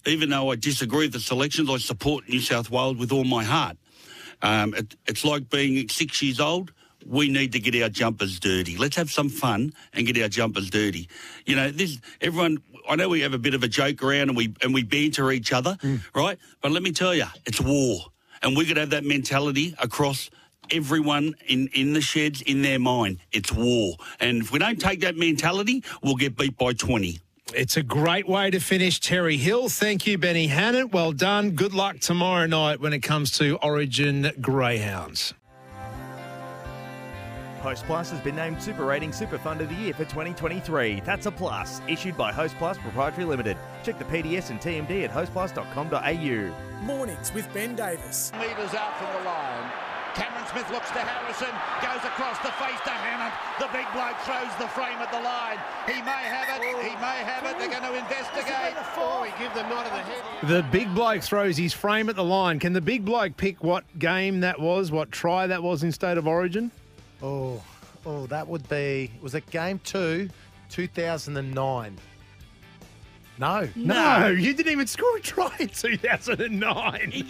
even 0.10 0.30
though 0.30 0.52
I 0.52 0.56
disagree 0.56 1.06
with 1.06 1.14
the 1.14 1.20
selections, 1.20 1.70
I 1.70 1.78
support 1.78 2.28
New 2.28 2.42
South 2.42 2.70
Wales 2.70 2.98
with 2.98 3.12
all 3.12 3.24
my 3.24 3.44
heart. 3.44 3.78
Um, 4.42 4.74
it, 4.74 4.96
it's 5.06 5.26
like 5.26 5.50
being 5.50 5.88
six 5.90 6.22
years 6.22 6.40
old. 6.40 6.72
We 7.06 7.30
need 7.30 7.54
to 7.54 7.60
get 7.60 7.82
our 7.82 7.90
jumpers 7.90 8.40
dirty. 8.40 8.76
Let's 8.78 8.98
have 8.98 9.10
some 9.10 9.30
fun 9.30 9.72
and 9.94 10.06
get 10.06 10.22
our 10.22 10.28
jumpers 10.28 10.70
dirty. 10.70 11.08
You 11.46 11.56
know, 11.56 11.72
this 11.72 12.00
everyone. 12.22 12.58
I 12.90 12.96
know 12.96 13.08
we 13.08 13.22
have 13.22 13.34
a 13.34 13.38
bit 13.38 13.54
of 13.54 13.64
a 13.64 13.68
joke 13.68 14.04
around 14.04 14.30
and 14.30 14.36
we 14.38 14.54
and 14.62 14.74
we 14.74 14.84
banter 14.84 15.32
each 15.32 15.54
other, 15.54 15.78
right? 16.14 16.38
But 16.62 16.72
let 16.72 16.84
me 16.84 16.92
tell 16.92 17.16
you, 17.16 17.26
it's 17.46 17.62
war, 17.62 18.02
and 18.42 18.56
we 18.58 18.66
to 18.66 18.80
have 18.80 18.90
that 18.90 19.06
mentality 19.06 19.76
across 19.82 20.30
everyone 20.72 21.36
in, 21.48 21.70
in 21.74 21.94
the 21.94 22.02
sheds 22.02 22.42
in 22.42 22.62
their 22.62 22.80
mind. 22.80 23.20
It's 23.32 23.52
war, 23.52 23.96
and 24.20 24.42
if 24.42 24.52
we 24.52 24.60
don't 24.60 24.80
take 24.80 25.00
that 25.02 25.16
mentality, 25.16 25.84
we'll 26.04 26.16
get 26.16 26.36
beat 26.38 26.58
by 26.58 26.74
twenty. 26.74 27.20
It's 27.56 27.78
a 27.78 27.84
great 27.84 28.28
way 28.28 28.52
to 28.52 28.60
finish. 28.60 29.00
Terry 29.00 29.38
Hill, 29.38 29.70
thank 29.70 30.06
you, 30.06 30.18
Benny 30.18 30.48
Hannant. 30.48 30.92
Well 30.92 31.12
done. 31.12 31.52
Good 31.52 31.74
luck 31.74 32.00
tomorrow 32.00 32.46
night 32.46 32.80
when 32.80 32.94
it 32.94 33.00
comes 33.00 33.32
to 33.40 33.58
Origin 33.58 34.32
Greyhounds. 34.40 35.34
Hostplus 37.62 38.10
has 38.12 38.22
been 38.22 38.36
named 38.38 38.62
Super 38.62 38.86
Rating 38.86 39.12
Super 39.12 39.38
Fund 39.38 39.60
of 39.62 39.70
the 39.70 39.76
Year 39.76 39.94
for 39.94 40.06
2023. 40.06 41.02
That's 41.06 41.26
a 41.26 41.32
plus. 41.32 41.82
Issued 41.88 42.16
by 42.16 42.32
Hostplus 42.32 42.78
Proprietary 42.78 43.26
Limited. 43.26 43.58
Check 43.84 44.00
the 44.00 44.06
PDS 44.06 44.50
and 44.50 44.60
TMD 44.60 45.04
at 45.04 45.12
hostplus.com.au. 45.12 46.86
Mornings 46.86 47.34
with 47.34 47.52
Ben 47.54 47.76
Davis. 47.76 48.32
Metres 48.40 48.74
out 48.74 48.98
from 48.98 49.12
the 49.14 49.30
line. 49.30 49.89
Cameron 50.20 50.44
Smith 50.52 50.70
looks 50.70 50.92
to 50.92 51.00
Harrison, 51.00 51.48
goes 51.80 52.04
across 52.04 52.36
the 52.44 52.52
face 52.60 52.80
to 52.84 52.92
Hammond. 52.92 53.32
The 53.56 53.72
big 53.72 53.88
bloke 53.96 54.20
throws 54.28 54.52
the 54.60 54.68
frame 54.68 55.00
at 55.00 55.10
the 55.12 55.22
line. 55.22 55.56
He 55.88 56.02
may 56.04 56.28
have 56.28 56.60
it, 56.60 56.62
he 56.84 56.96
may 57.00 57.24
have 57.24 57.46
it. 57.46 57.58
They're 57.58 57.70
going 57.70 57.88
to 57.88 57.98
investigate. 57.98 58.76
Oh, 58.98 59.24
he 59.24 59.32
give 59.42 59.54
the 59.54 59.64
nod 59.64 59.86
of 59.86 59.94
the 59.94 60.00
head. 60.00 60.50
The 60.50 60.64
big 60.72 60.94
bloke 60.94 61.22
throws 61.22 61.56
his 61.56 61.72
frame 61.72 62.10
at 62.10 62.18
the 62.18 62.24
line. 62.24 62.60
Can 62.60 62.74
the 62.74 62.82
big 62.82 63.06
bloke 63.06 63.38
pick 63.38 63.64
what 63.64 63.86
game 63.98 64.42
that 64.42 64.60
was, 64.60 64.92
what 64.92 65.10
try 65.10 65.48
that 65.48 65.64
was 65.64 65.84
in 65.84 65.92
State 65.94 66.18
of 66.18 66.28
Origin? 66.28 66.70
Oh, 67.24 67.64
oh, 68.06 68.26
that 68.28 68.46
would 68.46 68.68
be. 68.68 69.12
Was 69.22 69.36
it 69.36 69.50
game 69.50 69.80
two, 69.86 70.30
2009? 70.70 71.98
No. 73.40 73.68
No, 73.76 74.28
you 74.28 74.54
didn't 74.54 74.72
even 74.72 74.86
score 74.86 75.16
a 75.18 75.22
try 75.22 75.50
in 75.60 75.70
2009. 75.70 77.26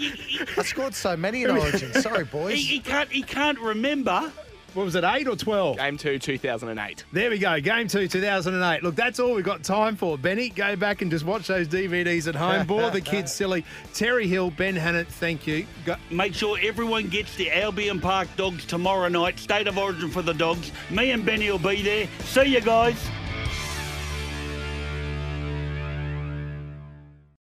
I 0.57 0.63
scored 0.63 0.93
so 0.95 1.15
many 1.15 1.43
in 1.43 1.51
Origin. 1.51 1.93
Sorry, 2.01 2.23
boys. 2.31 2.55
He, 2.55 2.63
he 2.63 2.79
can't. 2.79 3.09
He 3.11 3.21
can't 3.21 3.59
remember. 3.59 4.31
What 4.75 4.83
was 4.85 4.93
it, 4.93 5.03
8 5.03 5.27
or 5.27 5.35
12? 5.35 5.77
Game 5.77 5.97
2, 5.97 6.19
2008. 6.19 7.03
There 7.11 7.31
we 7.31 7.39
go, 7.39 7.59
game 7.59 7.87
two, 7.87 8.07
2008. 8.07 8.83
Look, 8.83 8.95
that's 8.95 9.19
all 9.19 9.33
we've 9.33 9.43
got 9.43 9.63
time 9.63 9.95
for. 9.95 10.15
Benny, 10.15 10.49
go 10.49 10.75
back 10.75 11.01
and 11.01 11.09
just 11.09 11.25
watch 11.25 11.47
those 11.47 11.67
DVDs 11.67 12.27
at 12.27 12.35
home. 12.35 12.67
Bore 12.67 12.91
the 12.91 13.01
kids 13.01 13.33
silly. 13.33 13.65
Terry 13.95 14.27
Hill, 14.27 14.51
Ben 14.51 14.75
Hannant, 14.75 15.07
thank 15.07 15.47
you. 15.47 15.65
Go- 15.85 15.95
Make 16.11 16.35
sure 16.35 16.59
everyone 16.61 17.09
gets 17.09 17.35
the 17.35 17.51
Albion 17.51 17.99
Park 17.99 18.27
Dogs 18.37 18.63
tomorrow 18.63 19.07
night. 19.07 19.39
State 19.39 19.67
of 19.67 19.75
origin 19.79 20.11
for 20.11 20.21
the 20.21 20.35
dogs. 20.35 20.71
Me 20.91 21.09
and 21.11 21.25
Benny 21.25 21.49
will 21.49 21.57
be 21.57 21.81
there. 21.81 22.07
See 22.25 22.53
you 22.53 22.61
guys. 22.61 22.95